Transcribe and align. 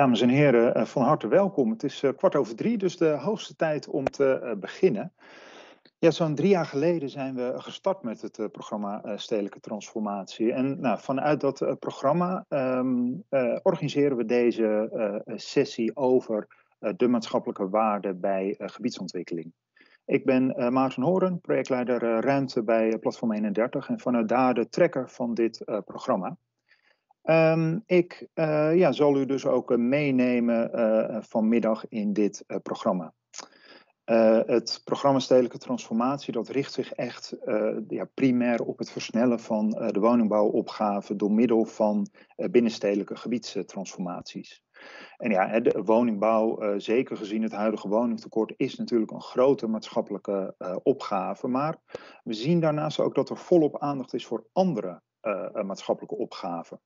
Dames 0.00 0.20
en 0.20 0.28
heren, 0.28 0.74
eh, 0.74 0.84
van 0.84 1.02
harte 1.02 1.28
welkom. 1.28 1.70
Het 1.70 1.82
is 1.82 2.02
eh, 2.02 2.10
kwart 2.16 2.36
over 2.36 2.56
drie, 2.56 2.78
dus 2.78 2.96
de 2.96 3.08
hoogste 3.08 3.56
tijd 3.56 3.88
om 3.88 4.04
te 4.04 4.38
eh, 4.38 4.56
beginnen. 4.56 5.12
Ja, 5.98 6.10
zo'n 6.10 6.34
drie 6.34 6.48
jaar 6.48 6.66
geleden 6.66 7.10
zijn 7.10 7.34
we 7.34 7.52
gestart 7.56 8.02
met 8.02 8.22
het 8.22 8.52
programma 8.52 9.16
Stedelijke 9.16 9.60
Transformatie. 9.60 10.52
En 10.52 10.80
nou, 10.80 10.98
vanuit 11.00 11.40
dat 11.40 11.76
programma 11.78 12.44
um, 12.48 13.24
organiseren 13.62 14.16
we 14.16 14.24
deze 14.24 14.90
sessie 15.34 15.96
over 15.96 16.46
de 16.96 17.08
maatschappelijke 17.08 17.68
waarde 17.68 18.14
bij 18.14 18.54
gebiedsontwikkeling. 18.58 19.52
Ik 20.04 20.24
ben 20.24 20.72
Maarten 20.72 21.02
Horen, 21.02 21.40
projectleider 21.40 22.20
Ruimte 22.20 22.62
bij 22.62 22.98
Platform 22.98 23.32
31 23.32 23.88
en 23.88 24.00
vanuit 24.00 24.28
daar 24.28 24.54
de 24.54 24.68
trekker 24.68 25.10
van 25.10 25.34
dit 25.34 25.64
programma. 25.84 26.36
Um, 27.24 27.82
ik 27.86 28.28
uh, 28.34 28.76
ja, 28.76 28.92
zal 28.92 29.16
u 29.16 29.26
dus 29.26 29.46
ook 29.46 29.70
uh, 29.70 29.78
meenemen 29.78 30.70
uh, 30.74 31.16
vanmiddag 31.20 31.88
in 31.88 32.12
dit 32.12 32.44
programma. 32.62 33.12
het 34.46 34.80
programma 34.84 35.18
Stedelijke 35.18 35.58
Transformatie 35.58 36.32
dat 36.32 36.48
richt 36.48 36.72
zich 36.72 36.92
echt 36.92 37.36
ja, 37.88 38.04
primair 38.14 38.62
op 38.62 38.78
het 38.78 38.90
versnellen 38.90 39.40
van 39.40 39.70
de 39.70 40.00
woningbouwopgave 40.00 41.16
door 41.16 41.32
middel 41.32 41.64
van 41.64 42.06
binnenstedelijke 42.36 43.16
gebiedstransformaties. 43.16 44.62
En 45.16 45.30
ja, 45.30 45.60
de 45.60 45.82
woningbouw, 45.84 46.78
zeker 46.78 47.16
gezien 47.16 47.42
het 47.42 47.52
huidige 47.52 47.88
woningtekort, 47.88 48.54
is 48.56 48.76
natuurlijk 48.76 49.10
een 49.10 49.22
grote 49.22 49.66
maatschappelijke 49.66 50.54
opgave. 50.82 51.48
Maar 51.48 51.76
we 52.24 52.32
zien 52.32 52.60
daarnaast 52.60 53.00
ook 53.00 53.14
dat 53.14 53.30
er 53.30 53.36
volop 53.36 53.78
aandacht 53.78 54.14
is 54.14 54.26
voor 54.26 54.46
andere 54.52 55.02
maatschappelijke 55.62 56.16
opgaven. 56.16 56.80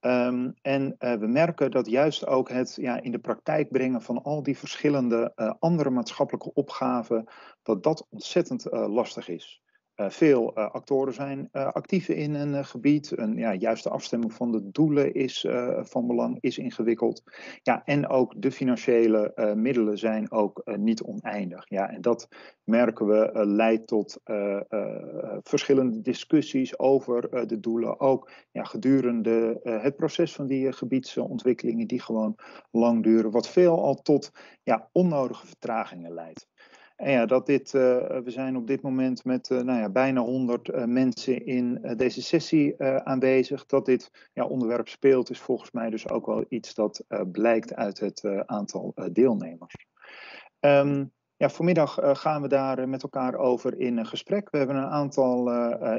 Um, 0.00 0.54
en 0.62 0.96
uh, 0.98 1.14
we 1.14 1.26
merken 1.26 1.70
dat 1.70 1.86
juist 1.86 2.26
ook 2.26 2.48
het 2.48 2.74
ja, 2.80 3.00
in 3.00 3.12
de 3.12 3.18
praktijk 3.18 3.70
brengen 3.70 4.02
van 4.02 4.22
al 4.22 4.42
die 4.42 4.58
verschillende 4.58 5.32
uh, 5.36 5.52
andere 5.58 5.90
maatschappelijke 5.90 6.52
opgaven, 6.54 7.24
dat 7.62 7.82
dat 7.82 8.06
ontzettend 8.10 8.66
uh, 8.66 8.94
lastig 8.94 9.28
is. 9.28 9.60
Uh, 9.96 10.10
veel 10.10 10.58
uh, 10.58 10.70
actoren 10.70 11.14
zijn 11.14 11.48
uh, 11.52 11.66
actief 11.72 12.08
in 12.08 12.34
een 12.34 12.64
gebied. 12.64 13.18
Een 13.18 13.36
ja, 13.36 13.54
juiste 13.54 13.90
afstemming 13.90 14.32
van 14.32 14.52
de 14.52 14.70
doelen 14.70 15.14
is 15.14 15.46
van 15.80 16.06
belang, 16.06 16.38
is 16.40 16.58
ingewikkeld. 16.58 17.22
Ja, 17.62 17.84
en 17.84 18.08
ook 18.08 18.34
de 18.36 18.50
financiële 18.50 19.52
middelen 19.56 19.98
zijn 19.98 20.30
ook 20.30 20.62
niet 20.76 21.02
oneindig. 21.02 21.68
Ja, 21.68 21.90
en 21.90 22.00
dat 22.00 22.28
merken 22.64 23.06
we 23.06 23.46
leidt 23.46 23.86
tot 23.86 24.20
verschillende 25.42 26.00
discussies 26.00 26.78
over 26.78 27.46
de 27.46 27.60
doelen. 27.60 28.00
Ook 28.00 28.30
ja, 28.50 28.64
gedurende 28.64 29.60
het 29.62 29.96
proces 29.96 30.34
van 30.34 30.46
die 30.46 30.72
gebiedsontwikkelingen 30.72 31.86
die 31.86 32.00
gewoon 32.00 32.36
lang 32.70 33.02
duren. 33.02 33.30
Wat 33.30 33.48
veel 33.48 33.82
al 33.82 33.94
tot 33.94 34.32
ja, 34.62 34.88
onnodige 34.92 35.46
vertragingen 35.46 36.14
leidt. 36.14 36.48
Ja, 36.96 37.26
dat 37.26 37.46
dit, 37.46 37.72
uh, 37.74 37.82
we 38.06 38.30
zijn 38.30 38.56
op 38.56 38.66
dit 38.66 38.82
moment 38.82 39.24
met 39.24 39.50
uh, 39.50 39.60
nou 39.60 39.80
ja, 39.80 39.88
bijna 39.88 40.20
100 40.20 40.68
uh, 40.68 40.82
eh, 40.82 40.88
mensen 40.88 41.46
in 41.46 41.94
deze 41.96 42.22
sessie 42.22 42.82
aanwezig. 42.82 43.66
Dat 43.66 43.86
dit 43.86 44.28
ja, 44.32 44.44
onderwerp 44.44 44.88
speelt, 44.88 45.30
is 45.30 45.40
volgens 45.40 45.70
mij 45.70 45.90
dus 45.90 46.08
ook 46.08 46.26
wel 46.26 46.44
iets 46.48 46.74
dat 46.74 47.04
blijkt 47.32 47.74
uit 47.74 48.00
het 48.00 48.24
aantal 48.46 48.94
deelnemers. 49.12 49.74
Um, 50.60 51.12
ja, 51.36 51.48
vanmiddag 51.48 51.98
gaan 52.02 52.42
we 52.42 52.48
daar 52.48 52.88
met 52.88 53.02
elkaar 53.02 53.34
over 53.34 53.78
in 53.78 54.06
gesprek. 54.06 54.50
We 54.50 54.58
hebben 54.58 54.76
een 54.76 54.90
aantal 54.90 55.50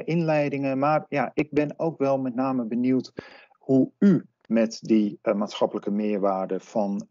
inleidingen, 0.04 0.78
maar 0.78 1.04
ja, 1.08 1.30
ik 1.34 1.50
ben 1.50 1.78
ook 1.78 1.98
wel 1.98 2.18
met 2.18 2.34
name 2.34 2.64
benieuwd 2.64 3.12
hoe 3.58 3.90
u 3.98 4.26
met 4.46 4.78
die 4.80 5.18
maatschappelijke 5.22 5.90
meerwaarde 5.90 6.60
van 6.60 7.06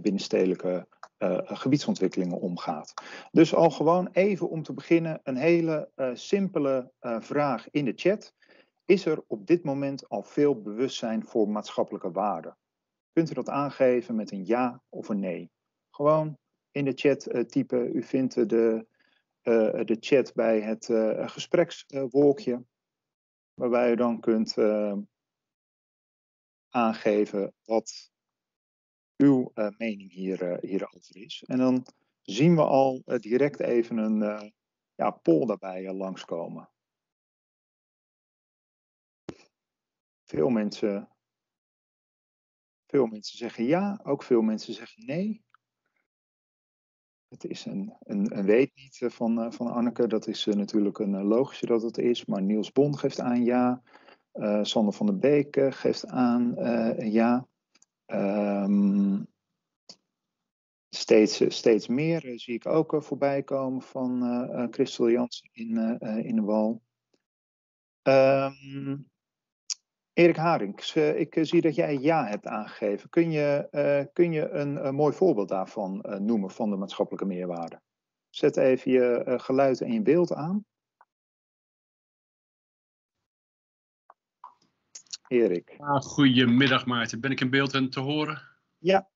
binnenstedelijke 0.00 0.86
uh, 1.22 1.38
gebiedsontwikkelingen 1.44 2.40
omgaat. 2.40 2.94
Dus 3.30 3.54
al 3.54 3.70
gewoon 3.70 4.08
even 4.12 4.48
om 4.48 4.62
te 4.62 4.72
beginnen 4.72 5.20
een 5.22 5.36
hele 5.36 5.90
uh, 5.96 6.10
simpele 6.14 6.92
uh, 7.00 7.20
vraag 7.20 7.70
in 7.70 7.84
de 7.84 7.92
chat. 7.96 8.34
Is 8.84 9.06
er 9.06 9.22
op 9.26 9.46
dit 9.46 9.64
moment 9.64 10.08
al 10.08 10.22
veel 10.22 10.62
bewustzijn 10.62 11.24
voor 11.24 11.48
maatschappelijke 11.48 12.10
waarden? 12.10 12.56
Kunt 13.12 13.30
u 13.30 13.34
dat 13.34 13.48
aangeven 13.48 14.14
met 14.14 14.30
een 14.30 14.46
ja 14.46 14.82
of 14.88 15.08
een 15.08 15.18
nee? 15.18 15.50
Gewoon 15.90 16.38
in 16.70 16.84
de 16.84 16.92
chat 16.94 17.50
typen. 17.50 17.96
U 17.96 18.02
vindt 18.02 18.34
de, 18.34 18.86
de 19.84 19.96
chat 20.00 20.34
bij 20.34 20.60
het 20.60 20.84
gesprekswolkje, 21.30 22.64
waarbij 23.54 23.92
u 23.92 23.96
dan 23.96 24.20
kunt 24.20 24.56
aangeven 26.68 27.52
wat 27.64 28.10
uw 29.20 29.50
uh, 29.54 29.68
mening 29.78 30.12
hier, 30.12 30.42
uh, 30.42 30.58
hierover 30.70 31.16
is. 31.16 31.44
En 31.46 31.58
dan 31.58 31.86
zien 32.22 32.54
we 32.54 32.62
al 32.62 33.02
uh, 33.06 33.18
direct 33.18 33.60
even 33.60 33.96
een 33.96 34.52
ja, 34.94 35.10
poll 35.10 35.46
daarbij 35.46 35.92
langskomen. 35.92 36.70
Veel 40.24 40.48
mensen, 40.48 41.08
veel 42.86 43.06
mensen 43.06 43.38
zeggen 43.38 43.64
ja, 43.64 44.00
ook 44.02 44.22
veel 44.22 44.40
mensen 44.40 44.74
zeggen 44.74 45.06
nee. 45.06 45.44
Het 47.28 47.44
is 47.44 47.64
een, 47.64 47.96
een, 48.00 48.38
een 48.38 48.44
weet 48.44 48.74
niet 48.74 49.12
van, 49.12 49.52
van 49.52 49.66
Anneke, 49.66 50.06
dat 50.06 50.26
is 50.26 50.44
natuurlijk 50.44 50.98
een 50.98 51.22
logische 51.22 51.66
dat 51.66 51.82
het 51.82 51.98
is. 51.98 52.24
Maar 52.24 52.42
Niels 52.42 52.72
Bond 52.72 52.98
geeft 52.98 53.20
aan 53.20 53.44
ja. 53.44 53.82
Sander 54.62 54.92
van 54.92 55.06
der 55.06 55.18
Beek 55.18 55.74
geeft 55.74 56.06
aan 56.06 56.54
ja. 57.10 57.49
Um, 58.12 59.26
steeds, 60.88 61.56
steeds 61.56 61.88
meer 61.88 62.24
uh, 62.24 62.38
zie 62.38 62.54
ik 62.54 62.66
ook 62.66 62.92
uh, 62.92 63.00
voorbij 63.00 63.42
komen 63.42 63.82
van 63.82 64.22
uh, 64.22 64.66
Christel 64.70 65.10
Jansen 65.10 65.48
in, 65.52 65.98
in 66.24 66.36
de 66.36 66.42
wal. 66.42 66.82
Um, 68.02 69.08
Erik 70.12 70.36
Haring, 70.36 70.80
ik 70.94 71.38
zie 71.40 71.60
dat 71.60 71.74
jij 71.74 71.98
ja 71.98 72.26
hebt 72.26 72.46
aangegeven. 72.46 73.08
Kun 73.08 73.30
je, 73.30 73.68
kun 74.12 74.32
je 74.32 74.48
een, 74.48 74.86
een, 74.86 74.94
mooi 74.94 75.14
voorbeeld 75.14 75.48
daarvan 75.48 76.04
noemen 76.18 76.50
van 76.50 76.70
de 76.70 76.76
maatschappelijke 76.76 77.26
meerwaarde? 77.26 77.80
Zet 78.30 78.56
even 78.56 78.90
je 78.90 79.22
geluid 79.36 79.80
en 79.80 79.92
je 79.92 80.02
beeld 80.02 80.32
aan. 80.32 80.64
Erik. 85.30 85.74
Ah, 85.78 86.00
goedemiddag 86.00 86.86
Maarten. 86.86 87.20
Ben 87.20 87.30
ik 87.30 87.40
in 87.40 87.50
beeld 87.50 87.74
en 87.74 87.90
te 87.90 88.00
horen? 88.00 88.42
Ja. 88.78 89.08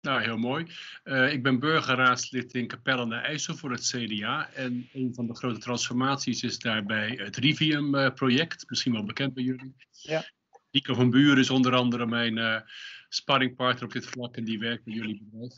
Nou, 0.00 0.22
heel 0.22 0.36
mooi. 0.36 0.66
Uh, 1.04 1.32
ik 1.32 1.42
ben 1.42 1.58
burgerraadslid 1.58 2.54
in 2.54 2.66
Capelle 2.66 3.00
aan 3.00 3.08
de 3.08 3.14
IJssel 3.14 3.54
voor 3.54 3.70
het 3.70 3.86
CDA. 3.86 4.50
En 4.50 4.88
een 4.92 5.14
van 5.14 5.26
de 5.26 5.34
grote 5.34 5.60
transformaties 5.60 6.42
is 6.42 6.58
daarbij 6.58 7.08
het 7.22 7.36
Rivium-project. 7.36 8.64
Misschien 8.68 8.92
wel 8.92 9.04
bekend 9.04 9.34
bij 9.34 9.44
jullie. 9.44 9.74
Ja. 9.90 10.30
Nico 10.70 10.94
van 10.94 11.10
Buren 11.10 11.38
is 11.38 11.50
onder 11.50 11.74
andere 11.74 12.06
mijn 12.06 12.36
uh, 12.36 12.60
sparringpartner 13.08 13.84
op 13.84 13.92
dit 13.92 14.06
vlak 14.06 14.36
en 14.36 14.44
die 14.44 14.58
werkt 14.58 14.84
bij 14.84 14.94
jullie 14.94 15.22
bedrijf. 15.22 15.54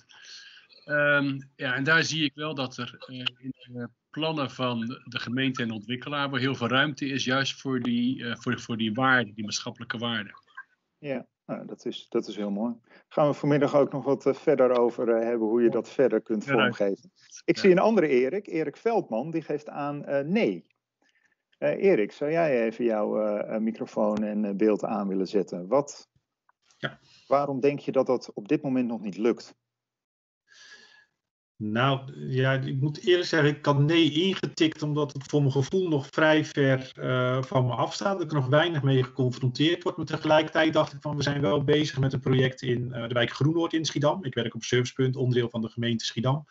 Um, 0.85 1.51
ja, 1.55 1.75
en 1.75 1.85
daar 1.85 2.05
zie 2.05 2.25
ik 2.25 2.35
wel 2.35 2.55
dat 2.55 2.77
er 2.77 3.05
uh, 3.07 3.19
in 3.19 3.55
de 3.55 3.89
plannen 4.17 4.51
van 4.51 4.87
de 5.05 5.19
gemeente 5.19 5.63
en 5.63 5.69
de 5.69 5.75
ontwikkelaar 5.75 6.31
waar 6.31 6.41
heel 6.41 6.55
veel 6.55 6.69
ruimte 6.69 7.07
is, 7.07 7.25
juist 7.25 7.61
voor 7.61 7.81
die, 7.81 8.19
uh, 8.19 8.37
voor, 8.37 8.61
voor 8.61 8.77
die 8.77 8.95
waarde, 8.95 9.33
die 9.33 9.45
maatschappelijke 9.45 9.99
waarde. 9.99 10.31
Ja, 10.99 11.27
nou, 11.47 11.67
dat, 11.67 11.85
is, 11.85 12.07
dat 12.09 12.29
is 12.29 12.37
heel 12.37 12.51
mooi. 12.51 12.75
Gaan 13.09 13.29
we 13.29 13.35
vanmiddag 13.35 13.75
ook 13.75 13.93
nog 13.93 14.05
wat 14.05 14.27
uh, 14.27 14.35
verder 14.35 14.79
over 14.79 15.07
hebben, 15.07 15.49
hoe 15.49 15.63
je 15.63 15.71
dat 15.71 15.91
verder 15.91 16.23
kunt 16.23 16.45
vormgeven. 16.45 17.13
Ik 17.45 17.55
ja. 17.55 17.61
zie 17.61 17.71
een 17.71 17.79
andere 17.79 18.09
Erik, 18.09 18.47
Erik 18.47 18.77
Veldman, 18.77 19.31
die 19.31 19.43
geeft 19.43 19.69
aan 19.69 20.05
nee. 20.33 20.67
Erik, 21.59 22.13
zou 22.13 22.31
jij 22.31 22.65
even 22.65 22.85
jouw 22.85 23.59
microfoon 23.59 24.23
en 24.23 24.57
beeld 24.57 24.85
aan 24.85 25.09
willen 25.09 25.29
zetten? 25.29 25.67
Wat, 25.67 26.09
ja. 26.77 26.99
Waarom 27.27 27.61
denk 27.61 27.79
je 27.79 27.93
dat 27.93 28.07
dat 28.07 28.33
op 28.35 28.49
dit 28.49 28.63
moment 28.63 28.89
nog 28.89 29.01
niet 29.01 29.17
lukt? 29.17 29.55
Nou, 31.59 32.13
ja, 32.29 32.53
ik 32.53 32.81
moet 32.81 33.05
eerlijk 33.05 33.29
zeggen, 33.29 33.49
ik 33.49 33.67
had 33.67 33.79
nee 33.79 34.11
ingetikt 34.11 34.83
omdat 34.83 35.13
het 35.13 35.25
voor 35.27 35.41
mijn 35.41 35.53
gevoel 35.53 35.89
nog 35.89 36.07
vrij 36.11 36.45
ver 36.45 36.93
uh, 36.99 37.43
van 37.43 37.67
me 37.67 37.73
afstaat. 37.73 38.13
Dat 38.13 38.23
ik 38.23 38.31
er 38.31 38.37
nog 38.37 38.47
weinig 38.47 38.83
mee 38.83 39.03
geconfronteerd 39.03 39.83
word. 39.83 39.97
Maar 39.97 40.07
tegelijkertijd 40.07 40.73
dacht 40.73 40.93
ik 40.93 41.01
van, 41.01 41.17
we 41.17 41.23
zijn 41.23 41.41
wel 41.41 41.65
bezig 41.65 41.99
met 41.99 42.13
een 42.13 42.21
project 42.21 42.63
in 42.63 42.93
uh, 42.93 43.09
de 43.09 43.15
wijk 43.15 43.31
Groenoord 43.31 43.73
in 43.73 43.85
Schiedam. 43.85 44.25
Ik 44.25 44.35
werk 44.35 44.55
op 44.55 44.63
Servicepunt, 44.63 45.17
onderdeel 45.17 45.49
van 45.51 45.61
de 45.61 45.69
gemeente 45.69 46.05
Schiedam. 46.05 46.45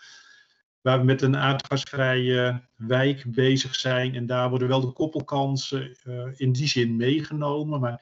Waar 0.82 1.00
we 1.00 1.06
met 1.06 1.22
een 1.22 1.38
aardgasvrije 1.38 2.62
wijk 2.76 3.24
bezig 3.28 3.76
zijn. 3.76 4.16
En 4.16 4.26
daar 4.26 4.50
worden 4.50 4.68
wel 4.68 4.82
de 4.82 4.92
koppelkansen 4.92 5.98
uh, 6.04 6.28
in 6.36 6.52
die 6.52 6.68
zin 6.68 6.96
meegenomen. 6.96 7.80
Maar 7.80 7.94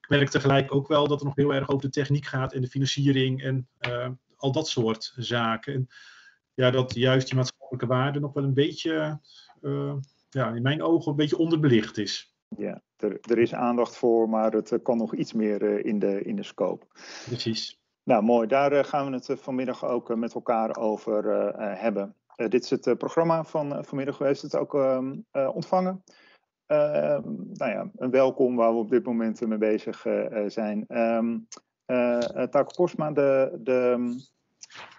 ik 0.00 0.08
merk 0.08 0.28
tegelijk 0.28 0.74
ook 0.74 0.88
wel 0.88 1.08
dat 1.08 1.18
het 1.18 1.28
nog 1.28 1.36
heel 1.36 1.54
erg 1.54 1.68
over 1.68 1.86
de 1.86 1.92
techniek 1.92 2.26
gaat 2.26 2.52
en 2.52 2.60
de 2.60 2.68
financiering 2.68 3.42
en 3.42 3.68
al 4.36 4.52
dat 4.52 4.68
soort 4.68 5.12
zaken. 5.16 5.74
En, 5.74 5.88
ja, 6.56 6.70
dat 6.70 6.94
juist 6.94 7.26
die 7.26 7.36
maatschappelijke 7.36 7.86
waarde 7.86 8.20
nog 8.20 8.32
wel 8.32 8.44
een 8.44 8.54
beetje, 8.54 9.20
uh, 9.60 9.94
ja, 10.28 10.48
in 10.48 10.62
mijn 10.62 10.82
ogen, 10.82 11.10
een 11.10 11.16
beetje 11.16 11.38
onderbelicht 11.38 11.98
is. 11.98 12.34
Ja, 12.56 12.82
er, 12.96 13.18
er 13.20 13.38
is 13.38 13.54
aandacht 13.54 13.96
voor, 13.96 14.28
maar 14.28 14.52
het 14.52 14.78
kan 14.82 14.96
nog 14.96 15.14
iets 15.14 15.32
meer 15.32 15.84
in, 15.84 15.98
de, 15.98 16.22
in 16.22 16.36
de 16.36 16.42
scope. 16.42 16.86
Precies. 17.26 17.80
Nou, 18.02 18.22
mooi. 18.22 18.46
Daar 18.46 18.84
gaan 18.84 19.10
we 19.10 19.14
het 19.14 19.40
vanmiddag 19.40 19.84
ook 19.84 20.16
met 20.16 20.34
elkaar 20.34 20.76
over 20.76 21.24
hebben. 21.78 22.14
dit 22.36 22.64
is 22.64 22.70
het 22.70 22.98
programma 22.98 23.44
van 23.44 23.84
vanmiddag. 23.84 24.20
U 24.20 24.24
heeft 24.24 24.42
het 24.42 24.56
ook 24.56 24.74
ehm, 24.74 25.16
ontvangen. 25.32 26.04
Ehm, 26.66 27.22
nou 27.52 27.70
ja, 27.70 27.90
een 27.96 28.10
welkom 28.10 28.56
waar 28.56 28.72
we 28.72 28.78
op 28.78 28.90
dit 28.90 29.04
moment 29.04 29.46
mee 29.46 29.58
bezig 29.58 30.06
zijn. 30.46 30.84
Um, 30.88 31.46
Taco 32.50 32.74
Postma, 32.76 33.12
de, 33.12 33.58
de 33.62 34.14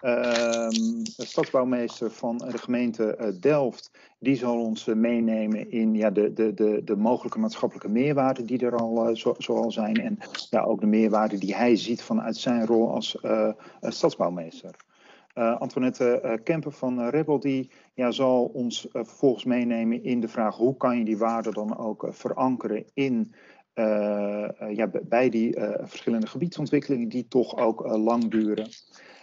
de 0.00 1.24
stadsbouwmeester 1.24 2.10
van 2.10 2.38
de 2.38 2.58
gemeente 2.58 3.16
eh, 3.16 3.28
Delft, 3.40 3.90
die 4.18 4.36
zal 4.36 4.60
ons 4.60 4.88
eh, 4.88 4.94
meenemen 4.94 5.70
in 5.70 5.94
ja, 5.94 6.10
de, 6.10 6.32
de, 6.32 6.54
de, 6.54 6.80
de 6.84 6.96
mogelijke 6.96 7.38
maatschappelijke 7.38 7.90
meerwaarden 7.90 8.46
die 8.46 8.66
er 8.66 8.76
al 8.76 9.16
zo, 9.16 9.34
zo 9.38 9.70
zijn. 9.70 9.96
En 9.96 10.18
ja, 10.50 10.62
ook 10.62 10.80
de 10.80 10.86
meerwaarde 10.86 11.38
die 11.38 11.54
hij 11.54 11.76
ziet 11.76 12.02
vanuit 12.02 12.36
zijn 12.36 12.66
rol 12.66 12.90
als 12.90 13.18
stadsbouwmeester. 13.80 14.74
Uh, 15.34 15.60
Antoinette 15.60 16.40
Kemper 16.44 16.72
van 16.72 17.08
Rebel 17.08 17.40
die 17.40 17.70
ja, 17.94 18.10
zal 18.10 18.44
ons 18.44 18.86
vervolgens 18.92 19.44
meenemen 19.44 20.04
in 20.04 20.20
de 20.20 20.28
vraag 20.28 20.56
hoe 20.56 20.76
kan 20.76 20.98
je 20.98 21.04
die 21.04 21.18
waarden 21.18 21.52
dan 21.52 21.78
ook 21.78 22.06
verankeren 22.10 22.84
in 22.94 23.34
ja, 24.72 24.90
bij 25.02 25.28
die 25.28 25.56
verschillende 25.82 26.26
gebiedsontwikkelingen 26.26 27.08
die 27.08 27.28
toch 27.28 27.56
ook 27.56 27.86
lang 27.86 28.30
duren. 28.30 28.68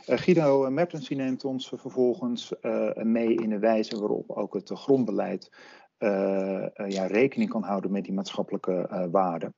Uh, 0.09 0.17
Guido 0.17 0.69
Mertens 0.69 1.09
neemt 1.09 1.45
ons 1.45 1.73
vervolgens 1.75 2.53
uh, 2.61 2.93
mee 2.93 3.35
in 3.35 3.49
de 3.49 3.59
wijze 3.59 3.99
waarop 3.99 4.31
ook 4.31 4.53
het 4.53 4.69
grondbeleid 4.73 5.51
uh, 5.99 6.65
ja, 6.87 7.05
rekening 7.05 7.49
kan 7.49 7.63
houden 7.63 7.91
met 7.91 8.03
die 8.03 8.13
maatschappelijke 8.13 9.07
waarden. 9.11 9.53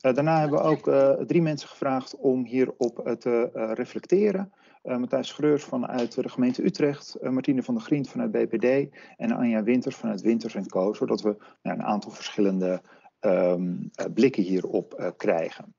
daarna 0.00 0.40
hebben 0.40 0.58
we 0.58 0.64
ook 0.64 0.90
drie 1.26 1.42
mensen 1.42 1.68
gevraagd 1.68 2.16
om 2.16 2.44
hierop 2.44 3.16
te 3.18 3.50
reflecteren. 3.74 4.52
Matthijs 4.82 5.28
Schreurs 5.28 5.64
vanuit 5.64 6.14
de 6.14 6.28
gemeente 6.28 6.64
Utrecht, 6.64 7.16
Martine 7.20 7.62
van 7.62 7.74
der 7.74 7.82
Grient 7.82 8.08
vanuit 8.08 8.30
BPD 8.30 8.96
en 9.16 9.32
Anja 9.32 9.62
Winters 9.62 9.96
vanuit 9.96 10.20
Winters 10.20 10.56
Co. 10.66 10.92
Zodat 10.92 11.20
we 11.20 11.36
nou, 11.62 11.78
een 11.78 11.84
aantal 11.84 12.10
verschillende 12.10 12.82
um, 13.20 13.90
blikken 14.14 14.42
hierop 14.42 15.12
krijgen. 15.16 15.74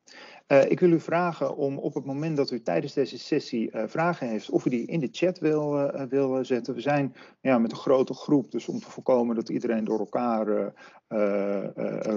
Uh, 0.52 0.72
ik 0.72 0.80
wil 0.80 0.92
u 0.92 1.00
vragen 1.00 1.56
om 1.56 1.78
op 1.78 1.94
het 1.94 2.06
moment 2.06 2.38
dat 2.38 2.52
u 2.52 2.62
tijdens 2.62 2.94
deze 2.94 3.18
sessie 3.20 3.72
uh, 3.72 3.84
vragen 3.88 4.28
heeft, 4.28 4.50
of 4.50 4.66
u 4.66 4.70
die 4.70 4.86
in 4.86 5.00
de 5.00 5.10
chat 5.12 5.40
wil, 5.40 5.90
uh, 6.12 6.38
zetten. 6.42 6.74
We 6.74 6.82
zijn 6.82 7.16
ja, 7.42 7.58
met 7.58 7.72
een 7.72 7.78
grote 7.78 8.14
groep, 8.14 8.52
dus 8.52 8.68
om 8.68 8.80
te 8.80 8.90
voorkomen 8.90 9.36
dat 9.36 9.50
iedereen 9.50 9.84
door 9.84 10.00
elkaar 10.00 10.74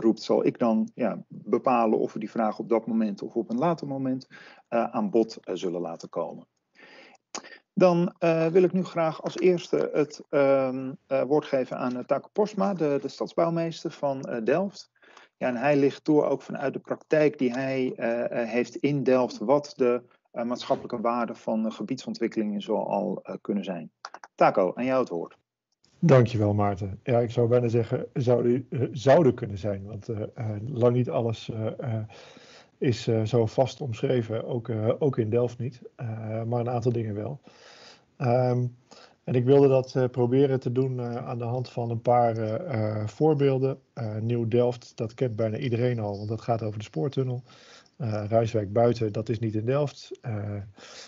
roept, 0.00 0.22
zal 0.22 0.46
ik 0.46 0.58
dan 0.58 0.90
ja, 0.94 1.24
bepalen 1.28 1.98
of 1.98 2.12
we 2.12 2.18
die 2.18 2.30
vraag 2.30 2.58
op 2.58 2.68
dat 2.68 2.86
moment 2.86 3.22
of 3.22 3.34
op 3.34 3.50
een 3.50 3.58
later 3.58 3.86
moment 3.86 4.26
aan 4.68 5.10
bod 5.10 5.38
zullen 5.42 5.80
laten 5.80 6.08
komen. 6.08 6.46
Dan 7.74 8.14
wil 8.52 8.62
ik 8.62 8.72
nu 8.72 8.84
graag 8.84 9.22
als 9.22 9.38
eerste 9.38 9.90
het 9.92 10.22
ehm, 10.28 10.92
woord 11.06 11.44
geven 11.44 11.78
aan 11.78 12.06
Taco 12.06 12.28
Postma, 12.32 12.74
de, 12.74 12.98
de 13.02 13.08
stadsbouwmeester 13.08 13.90
van 13.90 14.40
Delft. 14.44 14.92
Ja, 15.36 15.48
en 15.48 15.56
hij 15.56 15.76
ligt 15.76 16.04
door 16.04 16.26
ook 16.26 16.42
vanuit 16.42 16.72
de 16.72 16.78
praktijk 16.78 17.38
die 17.38 17.52
hij 17.52 17.92
uh, 17.96 18.48
heeft 18.50 18.76
in 18.76 19.02
Delft, 19.02 19.38
wat 19.38 19.72
de 19.76 20.02
uh, 20.32 20.44
maatschappelijke 20.44 21.00
waarden 21.00 21.36
van 21.36 21.72
gebiedsontwikkelingen 21.72 22.60
zal 22.60 22.88
al 22.88 23.22
kunnen 23.40 23.64
zijn. 23.64 23.90
Taco, 24.34 24.72
aan 24.74 24.84
jou 24.84 25.00
het 25.00 25.08
woord. 25.08 25.36
Dankjewel 25.98 26.54
Maarten. 26.54 27.00
Ja, 27.02 27.18
ik 27.18 27.30
zou 27.30 27.48
bijna 27.48 27.68
zeggen, 27.68 28.06
zouden, 28.12 28.68
zouden 28.92 29.34
kunnen 29.34 29.58
zijn, 29.58 29.84
want 29.84 30.08
lang 30.72 30.96
niet 30.96 31.10
alles 31.10 31.50
is 32.78 33.08
zo 33.24 33.46
vast 33.46 33.80
omschreven, 33.80 34.44
ook, 34.44 34.70
ook 34.98 35.18
in 35.18 35.30
Delft 35.30 35.58
niet, 35.58 35.82
maar 36.46 36.60
een 36.60 36.70
aantal 36.70 36.92
dingen 36.92 37.14
wel. 37.14 37.40
Um, 38.18 38.76
en 39.24 39.34
ik 39.34 39.44
wilde 39.44 39.68
dat 39.68 39.94
uh, 39.94 40.04
proberen 40.10 40.60
te 40.60 40.72
doen 40.72 40.98
uh, 40.98 41.16
aan 41.16 41.38
de 41.38 41.44
hand 41.44 41.68
van 41.68 41.90
een 41.90 42.00
paar 42.00 42.38
uh, 42.38 43.06
voorbeelden. 43.06 43.78
Nieuw 44.20 44.48
Delft, 44.48 44.92
dat 44.94 45.14
kent 45.14 45.36
bijna 45.36 45.56
iedereen 45.56 45.98
al, 45.98 46.16
want 46.16 46.28
dat 46.28 46.40
gaat 46.40 46.62
over 46.62 46.78
de 46.78 46.84
spoortunnel. 46.84 47.42
Ruiswijk 48.28 48.72
buiten, 48.72 49.12
dat 49.12 49.28
is 49.28 49.38
niet 49.38 49.54
in 49.54 49.64
Delft. 49.64 50.10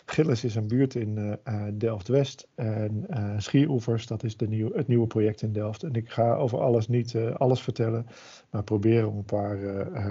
Gilles 0.04 0.44
is 0.44 0.54
een 0.54 0.66
buurt 0.66 0.94
in 0.94 1.38
Delft-West. 1.74 2.48
En 2.54 3.06
Schieroevers, 3.38 4.06
dat 4.06 4.22
is 4.22 4.36
de 4.36 4.48
nieuw, 4.48 4.72
het 4.74 4.88
nieuwe 4.88 5.06
project 5.06 5.42
in 5.42 5.52
Delft. 5.52 5.82
En 5.82 5.92
ik 5.92 6.10
ga 6.10 6.34
over 6.34 6.60
alles 6.60 6.88
niet 6.88 7.16
alles 7.36 7.60
vertellen, 7.60 8.06
maar 8.50 8.62
proberen 8.64 9.08
om 9.08 9.16
een 9.16 9.24
paar 9.24 9.58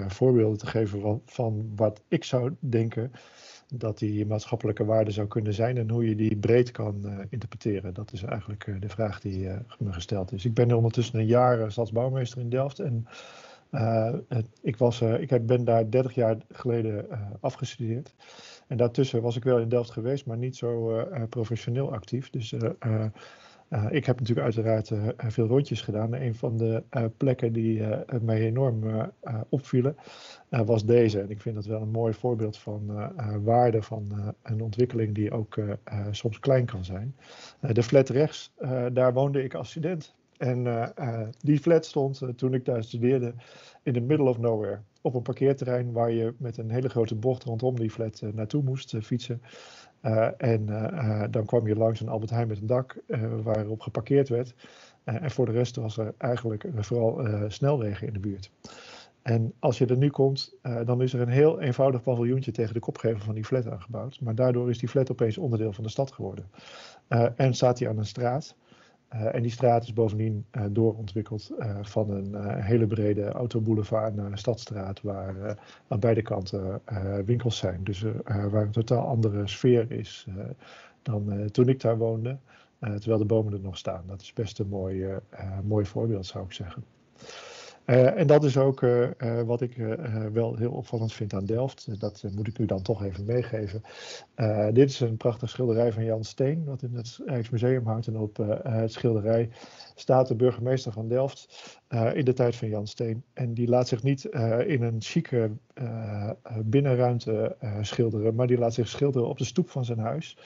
voorbeelden 0.08 0.58
te 0.58 0.66
geven 0.66 1.00
van, 1.00 1.22
van 1.24 1.72
wat 1.76 2.00
ik 2.08 2.24
zou 2.24 2.54
denken 2.58 3.12
dat 3.74 3.98
die 3.98 4.26
maatschappelijke 4.26 4.84
waarde 4.84 5.10
zou 5.10 5.26
kunnen 5.26 5.54
zijn 5.54 5.76
en 5.76 5.90
hoe 5.90 6.08
je 6.08 6.14
die 6.14 6.36
breed 6.36 6.70
kan 6.70 7.02
uh, 7.04 7.18
interpreteren. 7.28 7.94
Dat 7.94 8.12
is 8.12 8.22
eigenlijk 8.22 8.66
uh, 8.66 8.80
de 8.80 8.88
vraag 8.88 9.20
die 9.20 9.38
uh, 9.38 9.56
me 9.78 9.92
gesteld 9.92 10.32
is. 10.32 10.44
Ik 10.44 10.54
ben 10.54 10.72
ondertussen 10.72 11.18
een 11.18 11.26
jaar 11.26 11.72
stadsbouwmeester 11.72 12.40
in 12.40 12.48
Delft 12.48 12.78
en 12.78 13.06
het, 14.28 14.46
ik, 14.62 14.76
was, 14.76 15.00
ik 15.00 15.46
ben 15.46 15.64
daar 15.64 15.90
30 15.90 16.14
jaar 16.14 16.36
geleden 16.50 17.06
afgestudeerd. 17.40 18.14
En 18.66 18.76
daartussen 18.76 19.22
was 19.22 19.36
ik 19.36 19.44
wel 19.44 19.58
in 19.58 19.68
Delft 19.68 19.90
geweest, 19.90 20.26
maar 20.26 20.36
niet 20.36 20.56
zo 20.56 21.02
professioneel 21.28 21.92
actief. 21.92 22.30
Dus 22.30 22.54
uh, 23.70 23.86
ik 23.90 24.06
heb 24.06 24.18
natuurlijk 24.18 24.46
uiteraard 24.46 24.90
uh, 24.90 25.08
veel 25.16 25.46
rondjes 25.46 25.80
gedaan. 25.80 26.14
Een 26.14 26.34
van 26.34 26.56
de 26.56 26.82
uh, 26.90 27.04
plekken 27.16 27.52
die 27.52 27.82
mij 28.20 28.40
enorm 28.40 29.10
opvielen 29.48 29.96
was 30.48 30.84
deze. 30.84 31.20
En 31.20 31.30
ik 31.30 31.40
vind 31.40 31.54
dat 31.54 31.64
wel 31.64 31.80
een 31.80 31.90
mooi 31.90 32.14
voorbeeld 32.14 32.58
van 32.58 33.12
waarde 33.44 33.82
van 33.82 34.34
een 34.42 34.60
ontwikkeling 34.60 35.14
die 35.14 35.32
ook 35.32 35.58
soms 36.10 36.38
klein 36.38 36.64
kan 36.64 36.84
zijn. 36.84 37.16
de 37.60 37.82
flat 37.82 38.08
rechts, 38.08 38.52
daar 38.92 39.12
woonde 39.12 39.42
ik 39.44 39.54
als 39.54 39.70
student. 39.70 40.14
En 40.36 40.92
die 41.40 41.58
flat 41.58 41.86
stond 41.86 42.22
toen 42.36 42.54
ik 42.54 42.64
daar 42.64 42.84
studeerde 42.84 43.34
in 43.82 43.92
the 43.92 44.00
middle 44.00 44.28
of 44.28 44.38
nowhere. 44.38 44.78
Op 45.00 45.14
een 45.14 45.22
parkeerterrein 45.22 45.92
waar 45.92 46.10
je 46.10 46.34
met 46.38 46.56
een 46.56 46.70
hele 46.70 46.88
grote 46.88 47.14
bocht 47.14 47.44
rondom 47.44 47.78
die 47.78 47.90
flat 47.90 48.22
naartoe 48.32 48.62
moest 48.62 48.96
fietsen. 49.02 49.42
Uh, 50.06 50.28
en 50.36 50.66
uh, 50.68 51.24
dan 51.30 51.46
kwam 51.46 51.66
je 51.66 51.76
langs 51.76 52.00
een 52.00 52.08
Albert 52.08 52.30
Heijn 52.30 52.48
met 52.48 52.60
een 52.60 52.66
dak 52.66 52.96
waarop 53.42 53.80
geparkeerd 53.80 54.28
werd. 54.28 54.54
en 55.04 55.30
voor 55.30 55.46
de 55.46 55.52
rest 55.52 55.76
was 55.76 55.98
er 55.98 56.14
eigenlijk 56.18 56.66
vooral 56.74 57.26
snelwegen 57.48 58.06
in 58.06 58.12
de 58.12 58.18
buurt. 58.18 58.50
En 59.22 59.52
als 59.58 59.78
je 59.78 59.86
er 59.86 59.96
nu 59.96 60.10
komt, 60.10 60.56
dan 60.84 61.02
is 61.02 61.12
er 61.12 61.20
een 61.20 61.28
heel 61.28 61.60
eenvoudig 61.60 62.02
paviljoentje 62.02 62.52
tegen 62.52 62.74
de 62.74 62.80
kopgevel 62.80 63.24
van 63.24 63.34
die 63.34 63.44
flat 63.44 63.68
aangebouwd. 63.68 64.20
Maar 64.20 64.34
daardoor 64.34 64.70
is 64.70 64.78
die 64.78 64.88
flat 64.88 65.10
opeens 65.10 65.38
onderdeel 65.38 65.72
van 65.72 65.84
de 65.84 65.90
stad 65.90 66.12
geworden. 66.12 66.50
en 67.36 67.54
staat 67.54 67.78
hij 67.78 67.88
aan 67.88 67.98
een 67.98 68.06
straat 68.06 68.56
en 69.32 69.42
die 69.42 69.50
straat 69.50 69.82
is 69.82 69.92
bovendien 69.92 70.44
uh, 70.52 70.64
doorontwikkeld 70.70 71.50
uh, 71.58 71.78
van 71.82 72.10
een 72.10 72.60
hele 72.62 72.86
brede 72.86 73.28
autoboulevard 73.28 74.14
naar 74.14 74.30
een 74.30 74.38
stadstraat 74.38 75.02
waar 75.02 75.58
aan 75.88 76.00
beide 76.00 76.22
kanten 76.22 76.80
winkels 77.24 77.56
zijn. 77.56 77.84
Dus 77.84 78.04
waar 78.24 78.62
een 78.62 78.70
totaal 78.70 79.06
andere 79.06 79.46
sfeer 79.48 79.92
is 79.92 80.26
dan 81.02 81.50
toen 81.50 81.68
ik 81.68 81.80
daar 81.80 81.98
woonde, 81.98 82.38
terwijl 82.78 83.18
de 83.18 83.24
bomen 83.24 83.52
er 83.52 83.60
nog 83.60 83.76
staan. 83.76 84.04
Dat 84.06 84.20
is 84.20 84.32
best 84.32 84.58
een 84.58 84.68
mooi, 84.68 85.06
mooi 85.62 85.86
voorbeeld 85.86 86.26
zou 86.26 86.44
ik 86.44 86.52
zeggen. 86.52 86.84
Uh, 87.86 88.18
en 88.18 88.26
dat 88.26 88.44
is 88.44 88.56
ook 88.56 88.82
uh, 88.82 89.00
uh, 89.00 89.42
wat 89.42 89.60
ik 89.60 89.76
wel 90.32 90.56
heel 90.56 90.72
opvallend 90.72 91.12
vind 91.12 91.34
aan 91.34 91.44
Delft. 91.44 92.00
Dat 92.00 92.24
moet 92.34 92.48
ik 92.48 92.58
u 92.58 92.66
dan 92.66 92.82
toch 92.82 93.04
even 93.04 93.24
meegeven. 93.24 93.82
dit 94.72 94.90
is 94.90 95.00
een 95.00 95.16
prachtig 95.16 95.50
schilderij 95.50 95.92
van 95.92 96.04
Jan 96.04 96.24
Steen, 96.24 96.64
wat 96.64 96.82
in 96.82 96.94
het 96.94 97.20
Rijksmuseum 97.26 97.86
hangt. 97.86 98.06
En 98.06 98.18
op 98.18 98.36
het 98.62 98.92
schilderij 98.92 99.50
staat 99.94 100.28
de 100.28 100.34
burgemeester 100.34 100.92
van 100.92 101.08
Delft 101.08 101.78
in 102.14 102.24
de 102.24 102.32
tijd 102.32 102.56
van 102.56 102.68
Jan 102.68 102.86
Steen. 102.86 103.24
En 103.32 103.54
die 103.54 103.68
laat 103.68 103.88
zich 103.88 104.02
niet 104.02 104.24
in 104.66 104.82
een 104.82 105.02
chique 105.02 105.50
binnenruimte 106.64 107.56
schilderen, 107.80 108.34
maar 108.34 108.46
die 108.46 108.58
laat 108.58 108.74
zich 108.74 108.88
schilderen 108.88 109.28
op 109.28 109.38
de 109.38 109.44
stoep 109.44 109.70
van 109.70 109.84
zijn 109.84 109.98
huis. 109.98 110.38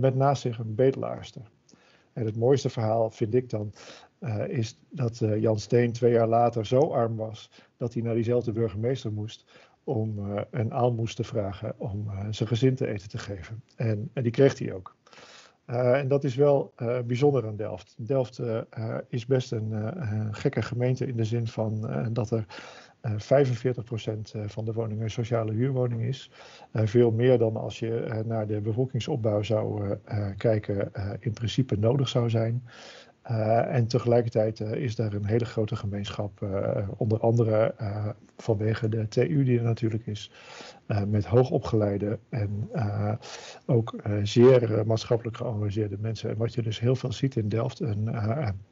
met 0.00 0.14
naast 0.14 0.42
zich 0.42 0.58
een 0.58 0.74
bedelaarster. 0.74 1.42
En 2.12 2.24
het 2.24 2.36
mooiste 2.36 2.68
verhaal 2.68 3.10
vind 3.10 3.34
ik 3.34 3.50
dan 3.50 3.72
uh, 4.20 4.48
is 4.48 4.78
dat 4.88 5.20
uh, 5.20 5.40
Jan 5.40 5.58
Steen 5.58 5.92
twee 5.92 6.12
jaar 6.12 6.28
later 6.28 6.66
zo 6.66 6.80
arm 6.80 7.16
was 7.16 7.50
dat 7.76 7.92
hij 7.94 8.02
naar 8.02 8.14
diezelfde 8.14 8.52
burgemeester 8.52 9.12
moest 9.12 9.44
om 9.84 10.18
uh, 10.18 10.40
een 10.50 10.72
aalmoes 10.72 11.14
te 11.14 11.24
vragen 11.24 11.74
om 11.76 12.10
zijn 12.30 12.48
gezin 12.48 12.74
te 12.74 12.86
eten 12.86 13.08
te 13.08 13.18
geven. 13.18 13.62
En, 13.76 14.10
en 14.12 14.22
die 14.22 14.32
kreeg 14.32 14.58
hij 14.58 14.72
ook. 14.72 14.96
en 15.66 16.08
dat 16.08 16.24
is 16.24 16.34
wel 16.34 16.72
bijzonder 17.06 17.46
aan 17.46 17.56
Delft. 17.56 17.94
Delft 17.98 18.40
is 19.08 19.26
best 19.26 19.52
een, 19.52 19.72
een, 19.72 20.34
gekke 20.34 20.62
gemeente 20.62 21.06
in 21.06 21.16
de 21.16 21.24
zin 21.24 21.46
van 21.46 21.90
dat 22.12 22.30
er 22.30 22.46
45% 23.12 24.46
van 24.46 24.64
de 24.64 24.72
woningen 24.72 25.10
sociale 25.10 25.52
huurwoning 25.52 26.02
is. 26.02 26.30
veel 26.72 27.10
meer 27.10 27.38
dan 27.38 27.56
als 27.56 27.78
je 27.78 28.22
naar 28.26 28.46
de 28.46 28.60
bevolkingsopbouw 28.60 29.42
zou 29.42 29.96
kijken, 30.36 30.92
in 31.20 31.32
principe 31.32 31.76
nodig 31.76 32.08
zou 32.08 32.30
zijn. 32.30 32.62
Uh, 33.30 33.74
en 33.74 33.86
tegelijkertijd 33.86 34.60
uh, 34.60 34.72
is 34.72 34.96
daar 34.96 35.12
een 35.12 35.26
hele 35.26 35.44
grote 35.44 35.76
gemeenschap, 35.76 36.40
uh, 36.42 36.88
onder 36.96 37.20
andere 37.20 37.74
vanwege 38.36 38.88
de 38.88 39.08
TU 39.08 39.44
die 39.44 39.58
er 39.58 39.64
natuurlijk 39.64 40.06
is, 40.06 40.30
met 41.06 41.24
hoogopgeleide 41.24 42.18
en 42.28 42.70
ook 43.66 43.94
zeer 44.22 44.82
maatschappelijk 44.86 45.36
geëngageerde 45.36 45.96
mensen. 46.00 46.30
En 46.30 46.36
wat 46.36 46.54
je 46.54 46.62
dus 46.62 46.80
heel 46.80 46.96
veel 46.96 47.12
ziet 47.12 47.36
in 47.36 47.48
Delft, 47.48 47.80
en 47.80 48.08